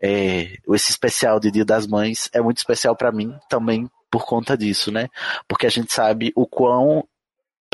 é, 0.00 0.56
esse 0.72 0.90
especial 0.90 1.40
de 1.40 1.50
Dia 1.50 1.64
das 1.64 1.86
Mães 1.86 2.30
é 2.32 2.40
muito 2.40 2.58
especial 2.58 2.94
para 2.94 3.10
mim 3.10 3.36
também 3.48 3.90
por 4.10 4.24
conta 4.24 4.56
disso, 4.56 4.92
né? 4.92 5.08
Porque 5.48 5.66
a 5.66 5.70
gente 5.70 5.92
sabe 5.92 6.32
o 6.36 6.46
quão 6.46 7.04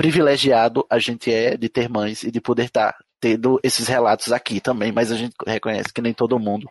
privilegiado 0.02 0.84
a 0.90 0.98
gente 0.98 1.32
é 1.32 1.56
de 1.56 1.68
ter 1.68 1.88
mães 1.88 2.24
e 2.24 2.30
de 2.32 2.40
poder 2.40 2.64
estar 2.64 2.96
tendo 3.20 3.60
esses 3.62 3.86
relatos 3.86 4.32
aqui 4.32 4.60
também, 4.60 4.90
mas 4.90 5.12
a 5.12 5.16
gente 5.16 5.32
reconhece 5.46 5.92
que 5.92 6.02
nem 6.02 6.12
todo 6.12 6.40
mundo 6.40 6.68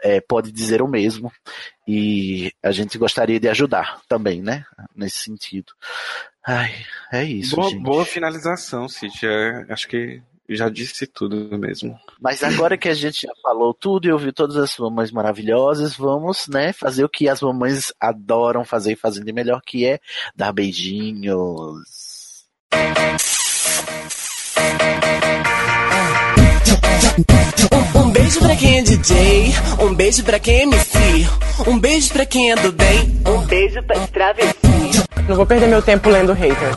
é, 0.00 0.20
pode 0.20 0.52
dizer 0.52 0.80
o 0.80 0.86
mesmo 0.86 1.32
e 1.86 2.52
a 2.62 2.70
gente 2.70 2.96
gostaria 2.96 3.40
de 3.40 3.48
ajudar 3.48 4.00
também, 4.08 4.40
né? 4.40 4.64
Nesse 4.94 5.18
sentido. 5.18 5.72
Ai, 6.46 6.72
é 7.12 7.24
isso, 7.24 7.56
boa, 7.56 7.74
boa 7.80 8.04
finalização, 8.04 8.88
Cid. 8.88 9.26
É, 9.26 9.66
acho 9.68 9.88
que 9.88 10.22
já 10.48 10.68
disse 10.68 11.06
tudo 11.06 11.58
mesmo. 11.58 11.98
Mas 12.20 12.44
agora 12.44 12.78
que 12.78 12.88
a 12.88 12.94
gente 12.94 13.22
já 13.22 13.32
falou 13.42 13.72
tudo 13.74 14.06
e 14.06 14.12
ouviu 14.12 14.32
todas 14.32 14.56
as 14.56 14.78
mamães 14.78 15.10
maravilhosas, 15.10 15.96
vamos, 15.96 16.46
né, 16.48 16.72
fazer 16.72 17.02
o 17.04 17.08
que 17.08 17.28
as 17.28 17.40
mamães 17.40 17.92
adoram 17.98 18.64
fazer 18.64 18.92
e 18.92 18.96
fazem 18.96 19.24
de 19.24 19.32
melhor, 19.32 19.60
que 19.64 19.86
é 19.86 19.98
dar 20.36 20.52
beijinhos. 20.52 22.03
Um 27.94 28.10
beijo 28.10 28.40
pra 28.40 28.56
quem 28.56 28.78
é 28.78 28.82
DJ, 28.82 29.52
um 29.80 29.94
beijo 29.94 30.24
pra 30.24 30.38
quem 30.38 30.56
é 30.56 30.62
MC, 30.62 30.98
um 31.66 31.78
beijo 31.78 32.12
pra 32.12 32.26
quem 32.26 32.52
é 32.52 32.56
do 32.56 32.72
bem, 32.72 33.22
um 33.26 33.46
beijo 33.46 33.82
pra 33.82 34.06
travesti. 34.08 34.58
Não 35.28 35.36
vou 35.36 35.46
perder 35.46 35.66
meu 35.66 35.82
tempo 35.82 36.08
lendo 36.08 36.32
hater. 36.32 36.76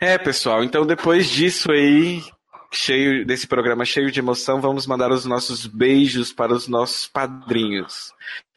É, 0.00 0.18
pessoal, 0.18 0.62
então 0.62 0.84
depois 0.84 1.28
disso 1.28 1.72
aí, 1.72 2.22
cheio 2.70 3.24
desse 3.24 3.46
programa 3.46 3.84
cheio 3.84 4.10
de 4.10 4.20
emoção, 4.20 4.60
vamos 4.60 4.86
mandar 4.86 5.10
os 5.10 5.24
nossos 5.24 5.66
beijos 5.66 6.32
para 6.32 6.52
os 6.52 6.68
nossos 6.68 7.06
padrinhos. 7.06 8.12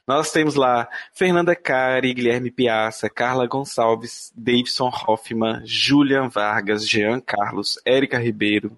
Nós 0.10 0.31
temos 0.31 0.56
lá 0.56 0.90
Fernanda 1.14 1.56
Cari, 1.56 2.15
Guilherme 2.15 2.49
Piaça, 2.49 3.07
Carla 3.07 3.45
Gonçalves, 3.45 4.34
Davidson 4.36 4.90
Hoffman, 4.90 5.61
Julian 5.64 6.27
Vargas, 6.30 6.90
Jean 6.90 7.19
Carlos, 7.19 7.80
Érica 7.86 8.18
Ribeiro, 8.18 8.76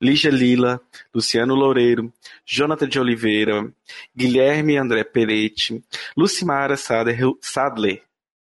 Lígia 0.00 0.32
Lila, 0.32 0.80
Luciano 1.14 1.54
Loureiro, 1.54 2.12
Jonathan 2.44 2.88
de 2.88 2.98
Oliveira, 2.98 3.72
Guilherme 4.12 4.76
André 4.76 5.04
Peretti, 5.04 5.84
Lucimara 6.16 6.76
Sadler, 6.76 8.02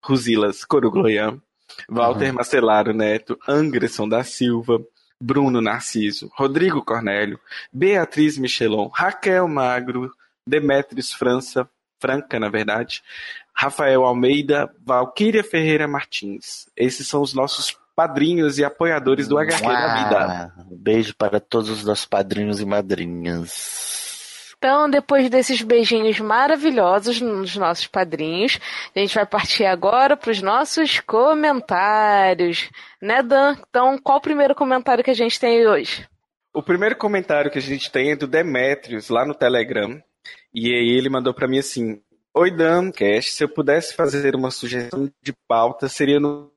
Ruzilas 0.02 0.64
Corugloian, 0.64 1.38
Walter 1.86 2.32
Marcelaro 2.32 2.94
Neto, 2.94 3.38
Anderson 3.46 4.08
da 4.08 4.24
Silva, 4.24 4.82
Bruno 5.20 5.60
Narciso, 5.60 6.32
Rodrigo 6.34 6.82
Cornélio, 6.82 7.38
Beatriz 7.70 8.38
Michelon, 8.38 8.90
Raquel 8.90 9.46
Magro, 9.46 10.10
Demetrios 10.48 11.12
França, 11.12 11.68
Franca, 12.02 12.40
na 12.40 12.48
verdade, 12.48 13.00
Rafael 13.54 14.04
Almeida, 14.04 14.68
Valquíria 14.84 15.44
Ferreira 15.44 15.86
Martins. 15.86 16.66
Esses 16.76 17.06
são 17.06 17.22
os 17.22 17.32
nossos 17.32 17.78
padrinhos 17.94 18.58
e 18.58 18.64
apoiadores 18.64 19.28
do 19.28 19.38
HQ 19.38 19.62
da 19.62 19.94
Vida. 19.94 20.52
Um 20.68 20.76
beijo 20.76 21.14
para 21.14 21.38
todos 21.38 21.70
os 21.70 21.84
nossos 21.84 22.06
padrinhos 22.06 22.60
e 22.60 22.66
madrinhas. 22.66 24.10
Então, 24.58 24.90
depois 24.90 25.30
desses 25.30 25.62
beijinhos 25.62 26.18
maravilhosos 26.18 27.20
nos 27.20 27.56
nossos 27.56 27.86
padrinhos, 27.86 28.58
a 28.94 28.98
gente 28.98 29.14
vai 29.14 29.26
partir 29.26 29.64
agora 29.64 30.16
para 30.16 30.30
os 30.30 30.42
nossos 30.42 30.98
comentários. 31.00 32.68
Né, 33.00 33.22
Dan? 33.22 33.56
Então, 33.68 33.98
qual 33.98 34.18
o 34.18 34.22
primeiro 34.22 34.54
comentário 34.54 35.04
que 35.04 35.10
a 35.10 35.14
gente 35.14 35.38
tem 35.38 35.66
hoje? 35.66 36.08
O 36.54 36.62
primeiro 36.62 36.96
comentário 36.96 37.50
que 37.50 37.58
a 37.58 37.62
gente 37.62 37.90
tem 37.90 38.12
é 38.12 38.16
do 38.16 38.26
Demetrios, 38.26 39.08
lá 39.08 39.24
no 39.24 39.34
Telegram. 39.34 40.00
E 40.54 40.72
aí 40.72 40.90
ele 40.90 41.08
mandou 41.08 41.32
para 41.32 41.48
mim 41.48 41.58
assim: 41.58 42.00
Oi 42.34 42.50
Dan, 42.50 42.90
Cash, 42.90 43.34
se 43.34 43.44
eu 43.44 43.48
pudesse 43.48 43.94
fazer 43.94 44.34
uma 44.34 44.50
sugestão 44.50 45.10
de 45.22 45.34
pauta, 45.46 45.86
seria 45.86 46.18
no 46.18 46.50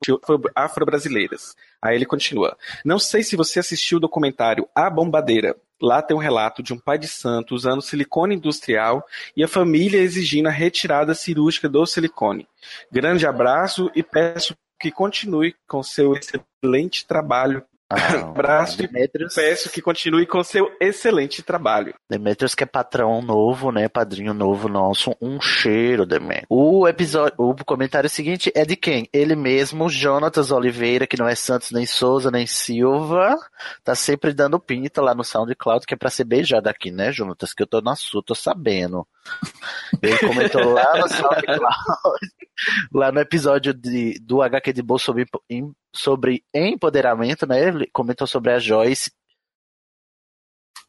Afro-Brasileiras. 0.56 1.54
Aí 1.82 1.96
ele 1.96 2.06
continua: 2.06 2.58
Não 2.86 2.98
sei 2.98 3.24
se 3.24 3.36
você 3.36 3.60
assistiu 3.60 3.98
o 3.98 4.02
documentário 4.02 4.68
A 4.74 4.90
Bombadeira. 4.90 5.56
Lá 5.82 6.02
tem 6.02 6.16
um 6.16 6.20
relato 6.20 6.64
de 6.64 6.74
um 6.74 6.80
pai 6.80 6.98
de 6.98 7.10
santo 7.10 7.54
usando 7.54 7.82
silicone 7.82 8.36
industrial 8.36 9.06
e 9.36 9.44
a 9.44 9.48
família 9.50 10.00
exigindo 10.00 10.48
a 10.48 10.52
retirada 10.52 11.14
cirúrgica 11.14 11.68
do 11.68 11.86
silicone. 11.86 12.48
Grande 12.90 13.28
abraço 13.28 13.92
e 13.94 14.02
peço 14.02 14.56
que 14.80 14.90
continue 14.90 15.54
com 15.68 15.84
seu 15.84 16.14
excelente 16.14 17.06
trabalho 17.06 17.62
Abraço 17.96 18.82
e 18.84 18.88
peço 19.34 19.70
que 19.70 19.82
continue 19.82 20.26
com 20.26 20.44
seu 20.44 20.70
excelente 20.80 21.42
trabalho. 21.44 21.94
Demetrius 22.10 22.54
que 22.56 22.64
é 22.64 22.68
patrão 22.68 23.22
novo, 23.22 23.72
né? 23.72 23.88
Padrinho 23.88 24.34
novo 24.34 24.68
nosso. 24.68 25.16
Um 25.22 25.40
cheiro, 25.42 26.06
Demetrius. 26.06 26.46
O 26.50 26.88
episódio, 26.88 27.34
o 27.38 27.56
comentário 27.66 28.10
seguinte 28.10 28.52
é 28.56 28.66
de 28.66 28.76
quem? 28.76 29.08
Ele 29.14 29.36
mesmo, 29.36 29.90
Jonatas 29.90 30.52
Oliveira, 30.52 31.08
que 31.08 31.18
não 31.18 31.28
é 31.28 31.36
Santos 31.36 31.72
nem 31.72 31.86
Souza 31.86 32.30
nem 32.32 32.46
Silva, 32.46 33.36
tá 33.84 33.96
sempre 33.96 34.34
dando 34.34 34.60
pinta 34.60 35.02
lá 35.02 35.14
no 35.16 35.24
SoundCloud, 35.24 35.86
que 35.86 35.94
é 35.94 35.98
pra 35.98 36.10
ser 36.10 36.24
beijado 36.26 36.70
aqui, 36.70 36.92
né, 36.92 37.12
Jonatas? 37.12 37.54
Que 37.54 37.64
eu 37.64 37.68
tô 37.68 37.82
na 37.82 37.96
sua, 37.96 38.24
tô 38.24 38.36
sabendo. 38.36 39.08
Ele 40.02 40.18
comentou 40.20 40.64
lá 40.74 40.98
no 41.00 41.08
SoundCloud, 41.08 42.28
lá 42.94 43.12
no 43.12 43.20
episódio 43.20 43.74
de, 43.74 44.20
do 44.22 44.42
HQ 44.42 44.74
de 44.74 44.84
sobre, 45.00 45.26
em- 45.50 45.74
sobre 45.94 46.44
empoderamento, 46.54 47.48
né? 47.48 47.60
Comentou 47.92 48.28
sobre 48.28 48.52
a 48.52 48.60
Joyce. 48.60 49.12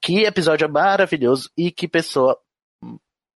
Que 0.01 0.25
episódio 0.25 0.69
maravilhoso 0.71 1.51
e 1.57 1.71
que 1.71 1.89
pessoa 1.89 2.39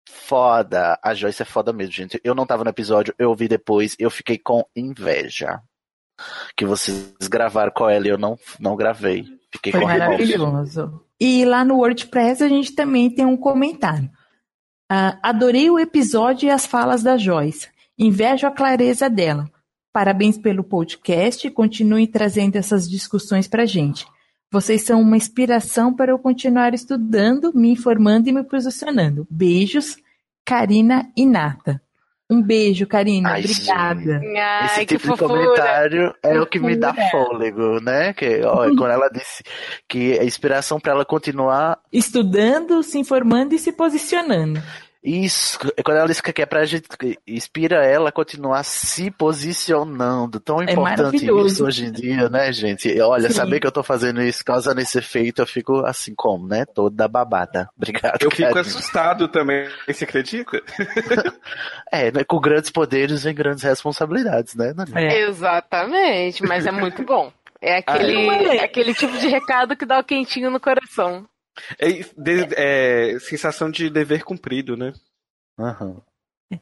foda. 0.09 0.99
A 1.03 1.15
Joyce 1.15 1.43
é 1.43 1.45
foda 1.45 1.73
mesmo, 1.73 1.93
gente. 1.93 2.21
Eu 2.23 2.35
não 2.35 2.47
tava 2.47 2.65
no 2.65 2.71
episódio, 2.71 3.15
eu 3.19 3.31
ouvi 3.31 3.49
depois, 3.49 3.97
eu 3.99 4.11
fiquei 4.11 4.39
com 4.39 4.65
inveja. 4.75 5.61
Que 6.57 6.67
vocês 6.67 7.15
gravaram 7.29 7.73
com 7.73 7.89
ela 7.89 8.07
e 8.07 8.11
eu 8.11 8.19
não, 8.19 8.39
não 8.59 8.77
gravei. 8.77 9.25
Fiquei 9.51 9.73
Foi 9.73 9.81
com 9.81 9.87
remorso. 9.87 10.11
maravilhoso. 10.11 11.05
E 11.19 11.45
lá 11.45 11.65
no 11.65 11.77
WordPress 11.77 12.43
a 12.43 12.49
gente 12.49 12.75
também 12.75 13.11
tem 13.11 13.25
um 13.25 13.37
comentário. 13.37 14.11
Ah, 14.89 15.19
adorei 15.23 15.71
o 15.71 15.79
episódio 15.79 16.47
e 16.47 16.51
as 16.51 16.67
falas 16.67 17.03
da 17.03 17.17
Joyce. 17.17 17.69
Invejo 17.99 18.47
a 18.47 18.51
clareza 18.51 19.09
dela. 19.09 19.51
Parabéns 19.93 20.39
pelo 20.39 20.63
podcast 20.63 21.47
e 21.47 21.51
continuem 21.51 22.07
trazendo 22.07 22.57
essas 22.57 22.89
discussões 22.89 23.49
pra 23.49 23.67
gente. 23.67 24.07
Vocês 24.53 24.83
são 24.83 25.01
uma 25.01 25.17
inspiração 25.17 25.95
para 25.95 26.13
eu 26.13 26.19
continuar 26.19 26.75
estudando, 26.75 27.53
me 27.55 27.71
informando 27.71 28.29
e 28.29 28.33
me 28.33 28.43
posicionando. 28.43 29.27
Beijos, 29.31 29.97
Karina 30.45 31.11
e 31.17 31.25
Nata. 31.25 31.81
Um 32.31 32.41
beijo, 32.41 32.87
Karina. 32.87 33.31
Ai, 33.31 33.41
Obrigada. 33.41 34.21
Esse 34.67 34.87
tipo 34.87 35.13
de 35.13 35.19
comentário 35.19 36.15
é 36.23 36.41
o 36.41 36.47
que 36.47 36.61
me 36.61 36.77
dá 36.77 36.95
fôlego, 37.11 37.81
né? 37.81 38.13
Que, 38.13 38.41
ó, 38.45 38.69
quando 38.77 38.87
ela 38.87 39.09
disse 39.09 39.43
que 39.89 40.17
a 40.17 40.25
inspiração 40.25 40.79
para 40.79 40.93
ela 40.93 41.05
continuar 41.05 41.81
Estudando, 41.93 42.85
se 42.85 42.99
informando 42.99 43.53
e 43.53 43.59
se 43.59 43.73
posicionando. 43.73 44.63
Isso, 45.03 45.59
quando 45.83 45.97
ela 45.97 46.07
disse 46.09 46.23
que 46.23 46.43
é 46.43 46.47
pra 46.47 46.65
gente, 46.67 46.87
inspira 47.27 47.85
ela 47.85 48.11
a 48.11 48.13
continuar 48.13 48.63
se 48.65 49.11
posicionando. 49.11 50.39
Tão 50.39 50.61
É 50.61 50.73
importante 50.73 51.25
isso 51.47 51.65
hoje 51.65 51.87
em 51.87 51.93
dia, 51.93 52.29
né, 52.29 52.53
gente? 52.53 53.01
Olha, 53.01 53.29
Sim. 53.29 53.35
saber 53.35 53.61
que 53.61 53.67
eu 53.67 53.73
tô 53.73 53.83
fazendo 53.83 54.21
isso, 54.21 54.45
causando 54.45 54.79
esse 54.81 54.99
efeito, 54.99 55.41
eu 55.41 55.47
fico 55.47 55.87
assim 55.87 56.15
como, 56.15 56.47
né? 56.47 56.67
Toda 56.67 57.09
babada. 57.09 57.71
Obrigado, 57.75 58.19
Eu 58.21 58.31
fico 58.31 58.43
Karine. 58.53 58.61
assustado 58.61 59.27
também, 59.29 59.71
você 59.87 60.05
acredita? 60.05 60.63
É, 61.93 62.13
né? 62.13 62.23
Com 62.23 62.39
grandes 62.39 62.71
poderes 62.71 63.25
vem 63.25 63.35
grandes 63.35 63.65
responsabilidades, 63.65 64.55
né? 64.55 64.73
É. 64.95 65.23
Exatamente, 65.23 66.43
mas 66.45 66.67
é 66.67 66.71
muito 66.71 67.03
bom. 67.05 67.33
É 67.61 67.79
aquele, 67.79 68.31
Ah, 68.31 68.55
é 68.55 68.65
aquele 68.65 68.95
tipo 68.95 69.17
de 69.19 69.29
recado 69.29 69.77
que 69.77 69.85
dá 69.85 69.99
o 69.99 70.05
quentinho 70.05 70.51
no 70.51 70.61
coração. 70.61 71.27
É, 71.79 71.89
de- 71.89 72.55
é 72.57 73.19
sensação 73.21 73.71
de 73.71 73.89
dever 73.91 74.23
cumprido, 74.25 74.77
né? 74.77 74.93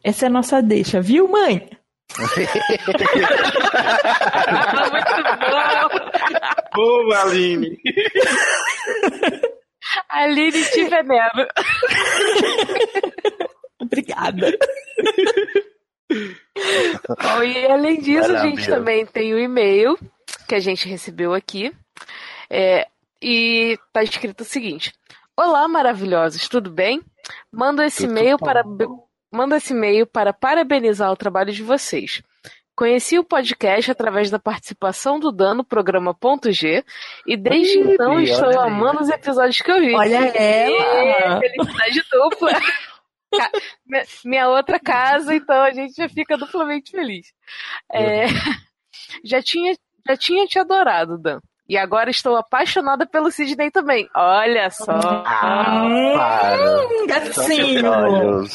Essa 0.04 0.26
é 0.26 0.28
a 0.28 0.30
nossa 0.30 0.60
deixa, 0.62 1.00
viu, 1.00 1.26
mãe? 1.28 1.68
Boa, 6.74 7.22
Aline! 7.22 7.78
Aline 10.10 10.64
te 10.70 10.84
venero. 10.84 11.32
Obrigada. 13.80 14.52
Bom, 17.22 17.42
e 17.42 17.66
além 17.66 18.00
disso, 18.00 18.32
lá, 18.32 18.40
a 18.40 18.42
gente 18.46 18.66
também 18.66 19.06
tem 19.06 19.32
o 19.32 19.38
e-mail 19.38 19.96
que 20.48 20.54
a 20.54 20.60
gente 20.60 20.88
recebeu 20.88 21.32
aqui. 21.32 21.72
É, 22.50 22.86
e 23.22 23.78
tá 23.92 24.02
escrito 24.02 24.42
o 24.42 24.44
seguinte: 24.44 24.92
Olá, 25.36 25.66
maravilhosos, 25.68 26.48
tudo 26.48 26.70
bem? 26.70 27.02
Mando 27.52 27.82
esse 27.82 28.04
e-mail 28.04 28.38
para 28.38 28.64
mando 29.30 29.54
esse 29.54 29.72
e-mail 29.72 30.06
para 30.06 30.32
parabenizar 30.32 31.12
o 31.12 31.16
trabalho 31.16 31.52
de 31.52 31.62
vocês. 31.62 32.22
Conheci 32.74 33.18
o 33.18 33.24
podcast 33.24 33.90
através 33.90 34.30
da 34.30 34.38
participação 34.38 35.18
do 35.18 35.32
Dan 35.32 35.54
no 35.54 35.64
programa 35.64 36.14
Ponto 36.14 36.52
G 36.52 36.84
e 37.26 37.36
desde 37.36 37.78
Ih, 37.78 37.92
então 37.92 38.20
estou 38.20 38.58
amando 38.60 39.00
os 39.02 39.08
episódios 39.08 39.60
que 39.60 39.70
eu 39.70 39.80
vi. 39.80 39.94
Olha 39.94 40.28
ela! 40.28 41.40
Felicidade 41.40 42.02
dupla! 42.10 42.52
Minha 44.24 44.48
outra 44.48 44.78
casa, 44.78 45.34
então 45.34 45.60
a 45.60 45.72
gente 45.72 45.94
já 45.94 46.08
fica 46.08 46.36
duplamente 46.38 46.92
feliz. 46.92 47.32
É, 47.92 48.26
já, 49.24 49.42
tinha, 49.42 49.76
já 50.06 50.16
tinha 50.16 50.46
te 50.46 50.58
adorado, 50.58 51.18
Dan. 51.18 51.40
E 51.68 51.76
agora 51.76 52.08
estou 52.08 52.34
apaixonada 52.34 53.04
pelo 53.04 53.30
Sidney 53.30 53.70
também. 53.70 54.08
Olha 54.14 54.70
só. 54.70 54.98
para. 54.98 55.86
gatinho. 57.06 58.44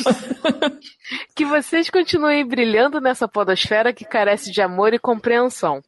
Que 1.35 1.45
vocês 1.45 1.89
continuem 1.89 2.45
brilhando 2.45 2.99
nessa 2.99 3.27
podosfera 3.27 3.93
que 3.93 4.03
carece 4.03 4.51
de 4.51 4.61
amor 4.61 4.93
e 4.93 4.99
compreensão. 4.99 5.83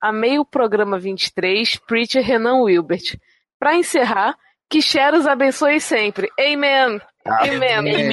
Amei 0.00 0.38
o 0.38 0.44
programa 0.44 0.98
23, 0.98 1.76
Preacher 1.86 2.24
Renan 2.24 2.62
Wilbert. 2.62 3.18
Para 3.58 3.74
encerrar, 3.74 4.34
que 4.70 4.80
Cher 4.80 5.12
os 5.12 5.26
abençoe 5.26 5.80
sempre. 5.80 6.30
Amen. 6.38 7.00
Amen. 7.26 7.74
Amém. 7.74 8.08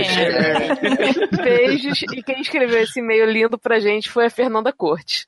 Beijos. 1.42 2.02
E 2.14 2.22
quem 2.22 2.42
escreveu 2.42 2.82
esse 2.82 3.00
e-mail 3.00 3.30
lindo 3.30 3.58
pra 3.58 3.80
gente 3.80 4.10
foi 4.10 4.26
a 4.26 4.30
Fernanda 4.30 4.74
Corte. 4.74 5.28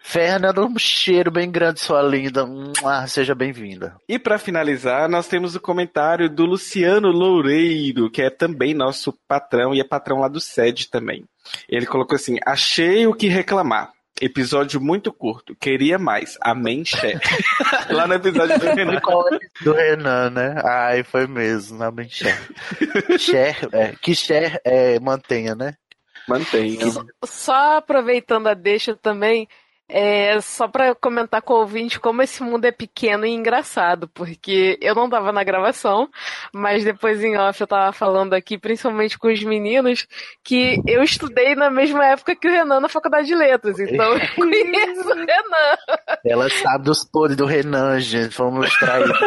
Fernanda, 0.00 0.64
um 0.64 0.78
cheiro 0.78 1.30
bem 1.30 1.50
grande, 1.50 1.80
sua 1.80 2.02
linda. 2.02 2.46
Mua, 2.46 3.06
Seja 3.06 3.34
bem-vinda. 3.34 3.96
E 4.08 4.18
para 4.18 4.38
finalizar, 4.38 5.08
nós 5.08 5.28
temos 5.28 5.54
o 5.54 5.60
comentário 5.60 6.28
do 6.28 6.44
Luciano 6.44 7.08
Loureiro, 7.08 8.10
que 8.10 8.22
é 8.22 8.30
também 8.30 8.74
nosso 8.74 9.12
patrão 9.26 9.74
e 9.74 9.80
é 9.80 9.84
patrão 9.84 10.20
lá 10.20 10.28
do 10.28 10.40
SED 10.40 10.88
também. 10.90 11.24
Ele 11.68 11.86
colocou 11.86 12.16
assim: 12.16 12.38
Achei 12.46 13.06
o 13.06 13.14
que 13.14 13.28
reclamar. 13.28 13.92
Episódio 14.20 14.80
muito 14.80 15.12
curto. 15.12 15.54
Queria 15.54 15.96
mais. 15.96 16.36
Amém, 16.40 16.84
chefe. 16.84 17.20
lá 17.92 18.06
no 18.06 18.14
episódio 18.14 18.58
do 18.58 18.66
Renan. 18.66 19.00
Do 19.62 19.72
Renan, 19.72 20.30
né? 20.30 20.60
Ai, 20.64 21.04
foi 21.04 21.28
mesmo, 21.28 21.92
bem 21.92 22.08
Cher. 22.08 22.36
Cher, 23.16 23.68
é, 23.72 23.94
que 24.02 24.16
Cher 24.16 24.60
é, 24.64 24.98
mantenha, 24.98 25.54
né? 25.54 25.74
Mantenha. 26.28 26.78
Só 27.24 27.78
aproveitando 27.78 28.48
a 28.48 28.54
deixa 28.54 28.94
também, 28.94 29.48
é 29.88 30.40
só 30.40 30.68
pra 30.68 30.94
comentar 30.94 31.40
com 31.40 31.54
o 31.54 31.60
ouvinte 31.60 31.98
como 31.98 32.22
esse 32.22 32.42
mundo 32.42 32.66
é 32.66 32.72
pequeno 32.72 33.24
e 33.24 33.30
engraçado, 33.30 34.06
porque 34.08 34.78
eu 34.82 34.94
não 34.94 35.08
tava 35.08 35.32
na 35.32 35.42
gravação, 35.42 36.08
mas 36.52 36.84
depois 36.84 37.22
em 37.24 37.36
off 37.38 37.60
eu 37.60 37.66
tava 37.66 37.92
falando 37.92 38.34
aqui, 38.34 38.58
principalmente 38.58 39.18
com 39.18 39.28
os 39.28 39.42
meninos, 39.42 40.06
que 40.44 40.80
eu 40.86 41.02
estudei 41.02 41.54
na 41.54 41.70
mesma 41.70 42.04
época 42.04 42.36
que 42.36 42.48
o 42.48 42.50
Renan 42.50 42.80
na 42.80 42.88
faculdade 42.88 43.26
de 43.26 43.34
letras, 43.34 43.78
então 43.80 44.12
eu 44.12 44.20
conheço 44.36 45.08
o 45.08 45.14
Renan. 45.14 46.18
Ela 46.24 46.50
sabe 46.50 46.84
dos 46.84 47.04
podres 47.04 47.36
do 47.36 47.46
Renan, 47.46 47.98
gente. 48.00 48.36
Vamos 48.36 48.66
mostrar 48.66 49.00
isso. 49.00 49.24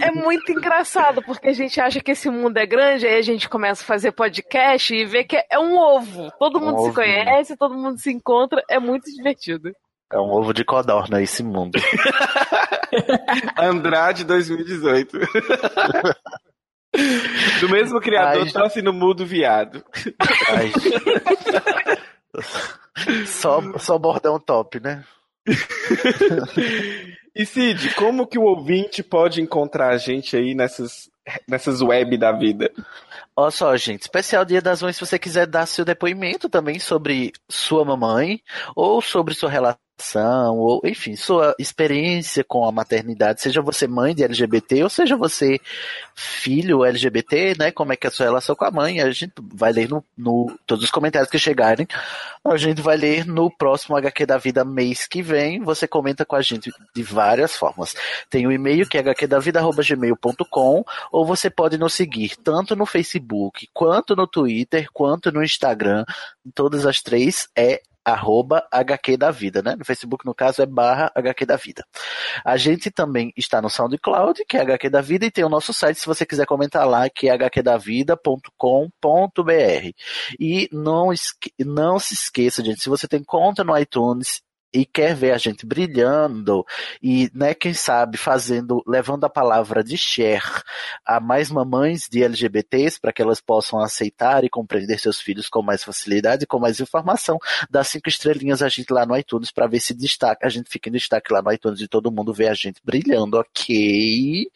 é, 0.00 0.08
é 0.08 0.10
muito 0.10 0.52
engraçado, 0.52 1.22
porque 1.22 1.48
a 1.48 1.52
gente 1.52 1.80
acha 1.80 2.00
que 2.00 2.10
esse 2.10 2.28
mundo 2.28 2.58
é 2.58 2.66
grande, 2.66 3.06
aí 3.06 3.16
a 3.16 3.22
gente 3.22 3.48
começa 3.48 3.82
a 3.82 3.86
fazer 3.86 4.12
podcast 4.12 4.94
e 4.94 5.04
vê 5.04 5.24
que 5.24 5.36
é 5.50 5.58
um 5.58 5.78
ovo. 5.78 6.30
Todo 6.38 6.60
mundo 6.60 6.80
se 6.80 6.88
ovo. 6.88 6.94
conhece, 6.94 7.56
todo 7.56 7.74
mundo 7.74 7.98
se 7.98 8.12
encontra, 8.12 8.62
é 8.74 8.78
muito 8.78 9.04
divertido. 9.12 9.72
É 10.12 10.18
um 10.18 10.30
ovo 10.30 10.52
de 10.52 10.64
codorna 10.64 11.22
esse 11.22 11.42
mundo. 11.42 11.78
Andrade 13.58 14.24
2018. 14.24 15.18
Do 17.60 17.68
mesmo 17.68 18.00
criador, 18.00 18.42
Ai, 18.44 18.52
tosse 18.52 18.80
no 18.80 18.92
mudo 18.92 19.26
viado. 19.26 19.84
Ai, 20.50 20.70
só, 23.26 23.60
só 23.78 23.98
bordão 23.98 24.38
top, 24.38 24.78
né? 24.78 25.04
E 27.34 27.44
Cid, 27.44 27.94
como 27.96 28.28
que 28.28 28.38
o 28.38 28.44
ouvinte 28.44 29.02
pode 29.02 29.42
encontrar 29.42 29.88
a 29.88 29.98
gente 29.98 30.36
aí 30.36 30.54
nessas, 30.54 31.10
nessas 31.48 31.80
web 31.80 32.16
da 32.16 32.32
vida? 32.32 32.72
Olha 33.36 33.50
só, 33.50 33.76
gente, 33.76 34.02
especial 34.02 34.44
Dia 34.44 34.62
das 34.62 34.82
Mães, 34.82 34.96
se 34.96 35.04
você 35.04 35.18
quiser 35.18 35.46
dar 35.46 35.66
seu 35.66 35.84
depoimento 35.84 36.48
também 36.48 36.78
sobre 36.78 37.32
sua 37.48 37.84
mamãe 37.84 38.40
ou 38.76 39.02
sobre 39.02 39.34
sua 39.34 39.50
relação 39.50 39.83
ou 40.58 40.80
enfim, 40.84 41.14
sua 41.16 41.54
experiência 41.58 42.42
com 42.42 42.66
a 42.66 42.72
maternidade, 42.72 43.40
seja 43.40 43.62
você 43.62 43.86
mãe 43.86 44.14
de 44.14 44.24
LGBT 44.24 44.82
ou 44.82 44.90
seja 44.90 45.16
você 45.16 45.60
filho 46.14 46.84
LGBT, 46.84 47.54
né? 47.58 47.70
Como 47.70 47.92
é 47.92 47.96
que 47.96 48.06
é 48.06 48.08
a 48.08 48.10
sua 48.10 48.26
relação 48.26 48.56
com 48.56 48.64
a 48.64 48.70
mãe? 48.70 49.00
A 49.00 49.10
gente 49.12 49.32
vai 49.54 49.72
ler 49.72 49.88
no, 49.88 50.04
no 50.16 50.54
todos 50.66 50.84
os 50.84 50.90
comentários 50.90 51.30
que 51.30 51.38
chegarem. 51.38 51.86
A 52.44 52.56
gente 52.56 52.82
vai 52.82 52.96
ler 52.96 53.24
no 53.24 53.50
próximo 53.50 53.96
HQ 53.96 54.26
da 54.26 54.36
Vida 54.36 54.64
mês 54.64 55.06
que 55.06 55.22
vem. 55.22 55.62
Você 55.62 55.86
comenta 55.88 56.24
com 56.24 56.36
a 56.36 56.42
gente 56.42 56.72
de 56.94 57.02
várias 57.02 57.56
formas. 57.56 57.94
Tem 58.28 58.46
o 58.46 58.52
e-mail 58.52 58.88
que 58.88 58.98
é 58.98 59.00
hqdavida@gmail.com 59.00 60.84
ou 61.12 61.24
você 61.24 61.48
pode 61.48 61.78
nos 61.78 61.94
seguir 61.94 62.36
tanto 62.36 62.76
no 62.76 62.84
Facebook, 62.84 63.68
quanto 63.72 64.16
no 64.16 64.26
Twitter, 64.26 64.88
quanto 64.92 65.32
no 65.32 65.42
Instagram. 65.42 66.04
Todas 66.54 66.84
as 66.84 67.00
três 67.00 67.48
é 67.56 67.80
arroba 68.04 68.66
HQ 68.70 69.16
da 69.16 69.30
Vida, 69.30 69.62
né? 69.62 69.76
No 69.76 69.84
Facebook, 69.84 70.26
no 70.26 70.34
caso, 70.34 70.62
é 70.62 70.66
barra 70.66 71.10
HQ 71.14 71.46
da 71.46 71.56
Vida. 71.56 71.84
A 72.44 72.56
gente 72.56 72.90
também 72.90 73.32
está 73.36 73.62
no 73.62 73.70
SoundCloud, 73.70 74.44
que 74.48 74.56
é 74.56 74.60
HQ 74.60 74.90
da 74.90 75.00
Vida, 75.00 75.26
e 75.26 75.30
tem 75.30 75.44
o 75.44 75.48
nosso 75.48 75.72
site, 75.72 75.98
se 75.98 76.06
você 76.06 76.26
quiser 76.26 76.46
comentar 76.46 76.86
lá, 76.86 77.08
que 77.08 77.28
é 77.28 77.34
hqdavida.com.br. 77.34 79.90
E 80.38 80.68
não, 80.72 81.10
não 81.60 81.98
se 81.98 82.14
esqueça, 82.14 82.62
gente, 82.62 82.82
se 82.82 82.88
você 82.88 83.08
tem 83.08 83.22
conta 83.22 83.64
no 83.64 83.76
iTunes, 83.78 84.42
e 84.74 84.84
quer 84.84 85.14
ver 85.14 85.30
a 85.30 85.38
gente 85.38 85.64
brilhando 85.64 86.66
e, 87.00 87.30
né, 87.32 87.54
quem 87.54 87.72
sabe, 87.72 88.18
fazendo, 88.18 88.82
levando 88.86 89.24
a 89.24 89.30
palavra 89.30 89.84
de 89.84 89.96
share 89.96 90.42
a 91.06 91.20
mais 91.20 91.48
mamães 91.48 92.08
de 92.08 92.24
LGBTs 92.24 93.00
para 93.00 93.12
que 93.12 93.22
elas 93.22 93.40
possam 93.40 93.78
aceitar 93.78 94.42
e 94.42 94.50
compreender 94.50 94.98
seus 94.98 95.20
filhos 95.20 95.48
com 95.48 95.62
mais 95.62 95.84
facilidade 95.84 96.42
e 96.42 96.46
com 96.46 96.58
mais 96.58 96.80
informação, 96.80 97.38
dá 97.70 97.84
cinco 97.84 98.08
estrelinhas 98.08 98.62
a 98.62 98.68
gente 98.68 98.92
lá 98.92 99.06
no 99.06 99.16
iTunes 99.16 99.52
para 99.52 99.68
ver 99.68 99.78
se 99.78 99.94
destaca, 99.94 100.44
a 100.44 100.50
gente 100.50 100.68
fica 100.68 100.88
em 100.88 100.92
destaque 100.92 101.32
lá 101.32 101.40
no 101.40 101.52
iTunes 101.52 101.80
e 101.80 101.86
todo 101.86 102.10
mundo 102.10 102.34
vê 102.34 102.48
a 102.48 102.54
gente 102.54 102.80
brilhando, 102.84 103.38
ok? 103.38 104.50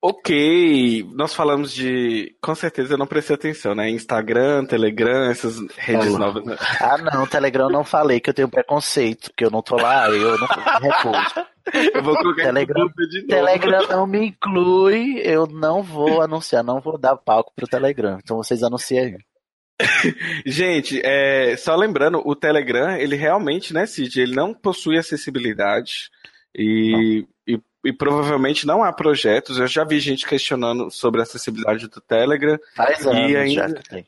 Ok, 0.00 1.04
nós 1.12 1.34
falamos 1.34 1.72
de. 1.72 2.36
Com 2.40 2.54
certeza 2.54 2.94
eu 2.94 2.98
não 2.98 3.06
prestei 3.06 3.34
atenção, 3.34 3.74
né? 3.74 3.90
Instagram, 3.90 4.64
Telegram, 4.64 5.28
essas 5.28 5.58
redes 5.76 6.16
novas. 6.16 6.44
né? 6.44 6.56
Ah, 6.80 6.98
não, 6.98 7.26
Telegram 7.26 7.64
eu 7.64 7.72
não 7.72 7.84
falei 7.84 8.20
que 8.20 8.30
eu 8.30 8.34
tenho 8.34 8.48
preconceito, 8.48 9.32
que 9.36 9.44
eu 9.44 9.50
não 9.50 9.60
tô 9.60 9.76
lá, 9.76 10.08
eu 10.08 10.38
não 10.38 10.46
recuso. 10.46 11.48
Eu 11.94 12.02
vou 12.02 12.16
colocar 12.16 12.44
Telegram, 12.44 12.88
de 12.88 13.18
novo. 13.18 13.28
Telegram 13.28 13.86
não 13.88 14.06
me 14.06 14.28
inclui, 14.28 15.20
eu 15.22 15.46
não 15.46 15.82
vou 15.82 16.22
anunciar, 16.22 16.64
não 16.64 16.80
vou 16.80 16.96
dar 16.96 17.14
palco 17.14 17.52
pro 17.54 17.68
Telegram. 17.68 18.18
Então 18.22 18.38
vocês 18.38 18.62
anunciem 18.62 18.98
aí. 19.00 19.18
Gente, 20.46 20.98
é, 21.04 21.56
só 21.58 21.76
lembrando, 21.76 22.22
o 22.24 22.34
Telegram, 22.34 22.96
ele 22.96 23.16
realmente, 23.16 23.74
né, 23.74 23.84
Cid, 23.84 24.18
ele 24.18 24.34
não 24.34 24.54
possui 24.54 24.96
acessibilidade 24.96 26.08
e, 26.56 27.26
e, 27.37 27.37
e 27.84 27.92
provavelmente 27.92 28.66
não 28.66 28.82
há 28.82 28.92
projetos. 28.92 29.58
Eu 29.58 29.66
já 29.66 29.84
vi 29.84 30.00
gente 30.00 30.26
questionando 30.26 30.90
sobre 30.90 31.20
a 31.20 31.22
acessibilidade 31.24 31.86
do 31.88 32.00
Telegram. 32.00 32.58
Faz 32.76 33.04
e 33.04 33.08
anos 33.08 33.36
ainda, 33.36 33.54
já 33.54 33.72
que 33.72 33.88
tem. 33.88 34.06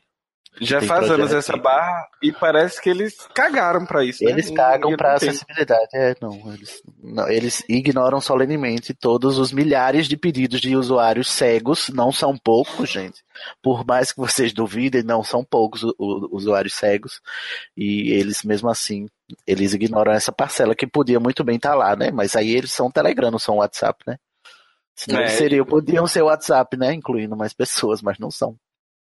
já 0.59 0.79
tem 0.79 0.87
faz 0.87 1.09
anos 1.09 1.33
essa 1.33 1.55
barra 1.55 2.05
e 2.21 2.31
parece 2.33 2.81
que 2.81 2.89
eles 2.89 3.15
cagaram 3.33 3.85
pra 3.85 4.03
isso. 4.03 4.23
né? 4.23 4.31
Eles 4.31 4.49
E- 4.49 4.53
cagam 4.53 4.91
entendo. 4.91 5.07
acessibilidade. 5.07 5.87
É, 5.93 6.13
não, 6.21 6.53
eles, 6.53 6.81
não, 7.01 7.29
eles 7.29 7.63
ignoram 7.69 8.19
solenemente 8.19 8.93
todos 8.93 9.37
os 9.37 9.53
milhares 9.53 10.07
de 10.07 10.17
pedidos 10.17 10.59
de 10.59 10.75
usuários 10.75 11.29
cegos, 11.31 11.87
não 11.89 12.11
são 12.11 12.37
poucos, 12.37 12.89
gente. 12.89 13.21
Por 13.63 13.85
mais 13.85 14.11
que 14.11 14.19
vocês 14.19 14.51
duvidem, 14.53 15.01
não 15.01 15.23
são 15.23 15.43
poucos 15.43 15.81
usuários 15.97 16.73
cegos. 16.73 17.21
E 17.75 18.11
eles, 18.11 18.43
mesmo 18.43 18.69
assim, 18.69 19.07
eles 19.45 19.73
ignoram 19.73 20.11
essa 20.11 20.31
parcela 20.31 20.75
que 20.75 20.87
podia 20.87 21.19
muito 21.19 21.43
bem 21.43 21.55
estar 21.55 21.75
lá, 21.75 21.95
né? 21.95 22.11
Mas 22.11 22.35
aí 22.35 22.51
eles 22.51 22.71
são 22.71 22.91
Telegram, 22.91 23.31
não 23.31 23.39
são 23.39 23.57
WhatsApp, 23.57 24.03
né? 24.07 24.17
Senão 24.95 25.19
É. 25.19 25.23
eles 25.23 25.33
seriam, 25.33 25.65
podiam 25.65 26.05
ser 26.07 26.21
WhatsApp, 26.21 26.77
né? 26.77 26.93
Incluindo 26.93 27.35
mais 27.35 27.53
pessoas, 27.53 28.01
mas 28.01 28.19
não 28.19 28.29
são. 28.29 28.55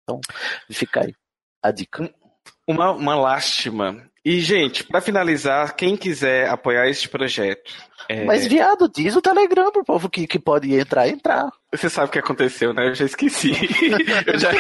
Então, 0.02 0.20
fica 0.70 1.05
aí 1.05 1.14
a 1.62 1.70
dica. 1.70 2.12
Uma, 2.66 2.92
uma 2.92 3.14
lástima. 3.14 4.09
E, 4.28 4.40
gente, 4.40 4.84
pra 4.84 5.00
finalizar, 5.00 5.74
quem 5.74 5.96
quiser 5.96 6.50
apoiar 6.50 6.86
este 6.86 7.09
projeto. 7.09 7.72
é, 8.10 8.26
Mas, 8.26 8.46
viado, 8.46 8.86
diz 8.86 9.16
o 9.16 9.22
Telegram 9.22 9.72
pro 9.72 9.82
povo 9.82 10.10
que, 10.10 10.26
que 10.26 10.38
pode 10.38 10.74
entrar, 10.74 11.09
entrar. 11.09 11.50
Você 11.72 11.88
sabe 11.88 12.09
o 12.09 12.10
que 12.10 12.18
aconteceu, 12.18 12.74
né? 12.74 12.88
Eu 12.88 12.94
já 12.94 13.06
esqueci. 13.06 13.52
eu 14.26 14.38
já. 14.38 14.50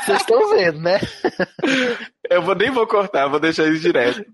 Vocês 0.00 0.18
estão 0.18 0.48
vendo, 0.48 0.80
né? 0.80 0.98
Eu 2.30 2.40
vou, 2.40 2.54
nem 2.54 2.70
vou 2.70 2.86
cortar, 2.86 3.28
vou 3.28 3.38
deixar 3.38 3.66
isso 3.66 3.82
direto. 3.82 4.24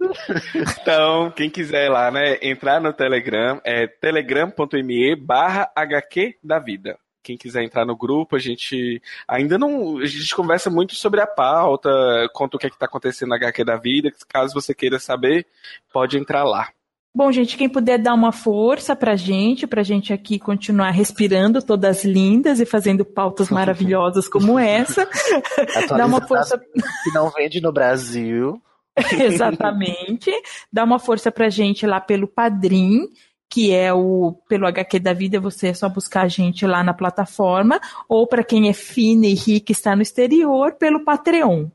Então, 0.80 1.32
quem 1.32 1.50
quiser 1.50 1.90
lá, 1.90 2.08
né, 2.12 2.38
entrar 2.40 2.80
no 2.80 2.92
Telegram, 2.92 3.60
é 3.64 3.88
telegram.me 3.88 5.16
barra 5.16 5.68
HQ 5.74 6.36
da 6.40 6.60
vida. 6.60 6.96
Quem 7.22 7.36
quiser 7.36 7.62
entrar 7.62 7.84
no 7.84 7.96
grupo, 7.96 8.36
a 8.36 8.38
gente 8.38 9.00
ainda 9.28 9.58
não. 9.58 9.98
A 9.98 10.06
gente 10.06 10.34
conversa 10.34 10.70
muito 10.70 10.94
sobre 10.94 11.20
a 11.20 11.26
pauta, 11.26 11.90
conta 12.32 12.56
o 12.56 12.60
que 12.60 12.66
é 12.66 12.70
está 12.70 12.86
acontecendo 12.86 13.30
na 13.30 13.36
HQ 13.36 13.64
da 13.64 13.76
vida. 13.76 14.12
Caso 14.28 14.54
você 14.54 14.74
queira 14.74 14.98
saber, 14.98 15.46
pode 15.92 16.16
entrar 16.16 16.44
lá. 16.44 16.68
Bom, 17.12 17.32
gente, 17.32 17.56
quem 17.56 17.68
puder 17.68 17.98
dar 17.98 18.14
uma 18.14 18.30
força 18.30 18.94
pra 18.94 19.16
gente, 19.16 19.66
pra 19.66 19.82
gente 19.82 20.12
aqui 20.12 20.38
continuar 20.38 20.90
respirando 20.90 21.60
todas 21.60 22.04
lindas 22.04 22.60
e 22.60 22.64
fazendo 22.64 23.04
pautas 23.04 23.50
maravilhosas 23.50 24.28
como 24.28 24.56
essa, 24.56 25.08
dá 25.88 26.06
uma 26.06 26.24
força. 26.24 26.56
que 26.56 27.12
não 27.12 27.28
vende 27.30 27.60
no 27.60 27.72
Brasil. 27.72 28.62
Exatamente. 29.18 30.30
Dá 30.72 30.84
uma 30.84 30.98
força 30.98 31.32
pra 31.32 31.48
gente 31.48 31.86
lá 31.86 32.00
pelo 32.00 32.28
Padrim, 32.28 33.08
que 33.50 33.74
é 33.74 33.92
o 33.92 34.38
pelo 34.48 34.66
HQ 34.66 35.00
da 35.00 35.12
vida, 35.12 35.40
você 35.40 35.68
é 35.68 35.74
só 35.74 35.88
buscar 35.88 36.22
a 36.22 36.28
gente 36.28 36.64
lá 36.64 36.84
na 36.84 36.94
plataforma, 36.94 37.80
ou 38.08 38.26
pra 38.26 38.44
quem 38.44 38.68
é 38.68 38.72
fina 38.72 39.26
e 39.26 39.34
rica 39.34 39.72
e 39.72 39.74
está 39.74 39.96
no 39.96 40.02
exterior, 40.02 40.74
pelo 40.74 41.04
Patreon. 41.04 41.66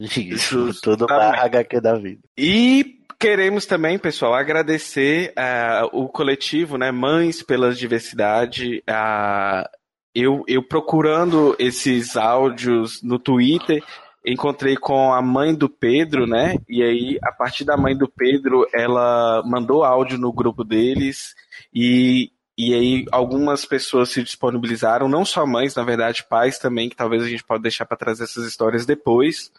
Isso, 0.00 0.72
tudo 0.82 1.06
barra 1.06 1.44
HQ 1.44 1.80
da 1.80 1.94
vida. 1.94 2.20
E 2.36 2.98
queremos 3.20 3.66
também, 3.66 4.00
pessoal, 4.00 4.34
agradecer 4.34 5.32
ah, 5.36 5.88
o 5.92 6.08
coletivo, 6.08 6.76
né, 6.76 6.90
Mães 6.90 7.40
pela 7.40 7.72
Diversidade. 7.72 8.82
ah, 8.88 9.70
eu, 10.14 10.42
eu 10.46 10.62
procurando 10.62 11.56
esses 11.58 12.16
áudios 12.16 13.02
no 13.02 13.18
Twitter, 13.18 13.82
encontrei 14.24 14.76
com 14.76 15.12
a 15.12 15.20
mãe 15.20 15.54
do 15.54 15.68
Pedro, 15.68 16.26
né? 16.26 16.56
E 16.68 16.82
aí, 16.82 17.18
a 17.22 17.32
partir 17.32 17.64
da 17.64 17.76
mãe 17.76 17.96
do 17.96 18.08
Pedro, 18.08 18.66
ela 18.72 19.42
mandou 19.44 19.84
áudio 19.84 20.18
no 20.18 20.32
grupo 20.32 20.64
deles 20.64 21.34
e 21.74 22.30
e 22.56 22.74
aí 22.74 23.06
algumas 23.10 23.64
pessoas 23.64 24.10
se 24.10 24.22
disponibilizaram, 24.22 25.08
não 25.08 25.24
só 25.24 25.46
mães, 25.46 25.74
na 25.74 25.82
verdade, 25.82 26.22
pais 26.28 26.58
também, 26.58 26.88
que 26.88 26.94
talvez 26.94 27.22
a 27.22 27.28
gente 27.28 27.42
pode 27.42 27.62
deixar 27.62 27.86
para 27.86 27.96
trazer 27.96 28.24
essas 28.24 28.46
histórias 28.46 28.84
depois. 28.84 29.50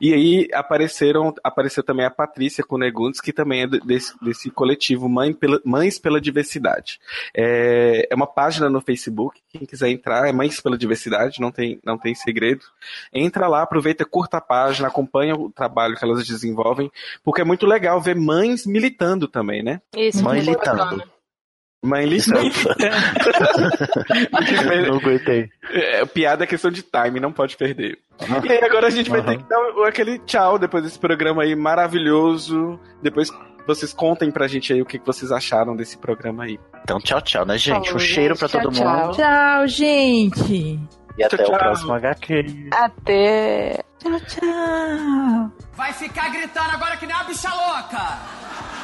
E 0.00 0.12
aí 0.12 0.48
apareceram, 0.52 1.34
apareceu 1.42 1.82
também 1.82 2.04
a 2.04 2.10
Patrícia 2.10 2.62
Cunegundes, 2.64 3.20
que 3.20 3.32
também 3.32 3.62
é 3.62 3.66
de- 3.66 3.80
desse, 3.80 4.12
desse 4.22 4.50
coletivo 4.50 5.08
Mãe 5.08 5.32
pela- 5.32 5.60
Mães 5.64 5.98
pela 5.98 6.20
Diversidade. 6.20 7.00
É, 7.34 8.06
é 8.10 8.14
uma 8.14 8.26
página 8.26 8.68
no 8.68 8.80
Facebook, 8.80 9.40
quem 9.48 9.64
quiser 9.66 9.88
entrar, 9.90 10.28
é 10.28 10.32
Mães 10.32 10.60
pela 10.60 10.76
Diversidade, 10.76 11.40
não 11.40 11.50
tem, 11.50 11.80
não 11.84 11.96
tem 11.96 12.14
segredo. 12.14 12.64
Entra 13.12 13.48
lá, 13.48 13.62
aproveita, 13.62 14.04
curta 14.04 14.36
a 14.38 14.40
página, 14.40 14.88
acompanha 14.88 15.34
o 15.34 15.50
trabalho 15.50 15.96
que 15.96 16.04
elas 16.04 16.26
desenvolvem, 16.26 16.90
porque 17.24 17.40
é 17.40 17.44
muito 17.44 17.66
legal 17.66 18.00
ver 18.00 18.14
mães 18.16 18.66
militando 18.66 19.26
também, 19.26 19.62
né? 19.62 19.80
Isso, 19.96 20.22
Mãe 20.22 20.42
muito 20.42 20.50
litando. 20.58 20.76
bacana. 20.78 21.04
Mãe 21.82 22.06
litando. 22.06 22.48
Não 24.88 24.98
aguentei. 24.98 25.50
É, 25.70 26.04
piada 26.06 26.44
é 26.44 26.46
questão 26.46 26.70
de 26.70 26.82
time, 26.82 27.18
não 27.18 27.32
pode 27.32 27.56
perder. 27.56 27.98
E 28.44 28.52
aí 28.52 28.62
agora 28.62 28.86
a 28.86 28.90
gente 28.90 29.10
vai 29.10 29.22
ter 29.22 29.38
que 29.38 29.48
dar 29.48 29.58
o- 29.74 29.84
aquele 29.84 30.18
tchau 30.20 30.58
depois 30.58 30.84
desse 30.84 30.98
programa 30.98 31.42
aí 31.42 31.56
maravilhoso. 31.56 32.78
Depois 33.02 33.30
vocês 33.66 33.92
contem 33.92 34.30
pra 34.30 34.46
gente 34.46 34.72
aí 34.72 34.80
o 34.82 34.86
que 34.86 35.00
vocês 35.04 35.32
acharam 35.32 35.74
desse 35.74 35.96
programa 35.98 36.44
aí. 36.44 36.58
Então, 36.84 37.00
tchau, 37.00 37.20
tchau, 37.20 37.44
né, 37.46 37.56
gente? 37.58 37.86
Falou, 37.86 37.96
um 37.96 37.98
cheiro 37.98 38.34
gente. 38.34 38.38
pra 38.50 38.60
todo 38.60 38.72
Tchau, 38.72 39.06
mundo. 39.06 39.16
Tchau, 39.16 39.66
gente. 39.68 40.80
E 41.16 41.24
até 41.24 41.36
Tchau, 41.36 41.54
o 41.54 41.58
próximo 41.58 41.92
HQ. 41.92 42.68
Até. 42.72 43.84
Tchau, 43.98 44.20
tchau. 44.20 45.52
Vai 45.74 45.92
ficar 45.92 46.30
gritando 46.30 46.70
agora 46.70 46.96
que 46.96 47.06
nem 47.06 47.14
uma 47.14 47.24
bicha 47.24 47.48
louca. 47.48 48.18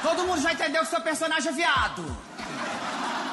Todo 0.03 0.27
mundo 0.27 0.41
já 0.41 0.53
entendeu 0.53 0.83
que 0.83 0.89
seu 0.89 1.01
personagem 1.01 1.51
é 1.51 1.55
viado. 1.55 2.05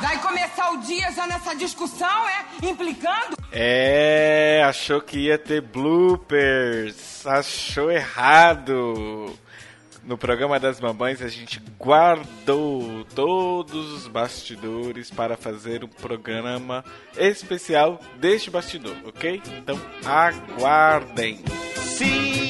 Vai 0.01 0.19
começar 0.19 0.71
o 0.71 0.77
dia 0.77 1.11
já 1.11 1.25
nessa 1.25 1.55
discussão, 1.55 2.27
é? 2.27 2.45
Implicando? 2.67 3.37
É, 3.51 4.61
achou 4.65 5.01
que 5.01 5.17
ia 5.17 5.37
ter 5.37 5.61
bloopers. 5.61 7.25
Achou 7.25 7.91
errado. 7.91 9.33
No 10.05 10.17
programa 10.17 10.59
das 10.59 10.79
mamães 10.79 11.19
a 11.19 11.27
gente 11.27 11.59
guardou 11.79 13.03
todos 13.15 13.91
os 13.91 14.07
bastidores 14.07 15.09
para 15.09 15.35
fazer 15.35 15.83
um 15.83 15.87
programa 15.87 16.85
especial 17.17 17.99
deste 18.17 18.51
bastidor, 18.51 18.95
ok? 19.03 19.41
Então 19.57 19.79
aguardem. 20.05 21.43
A 21.45 22.44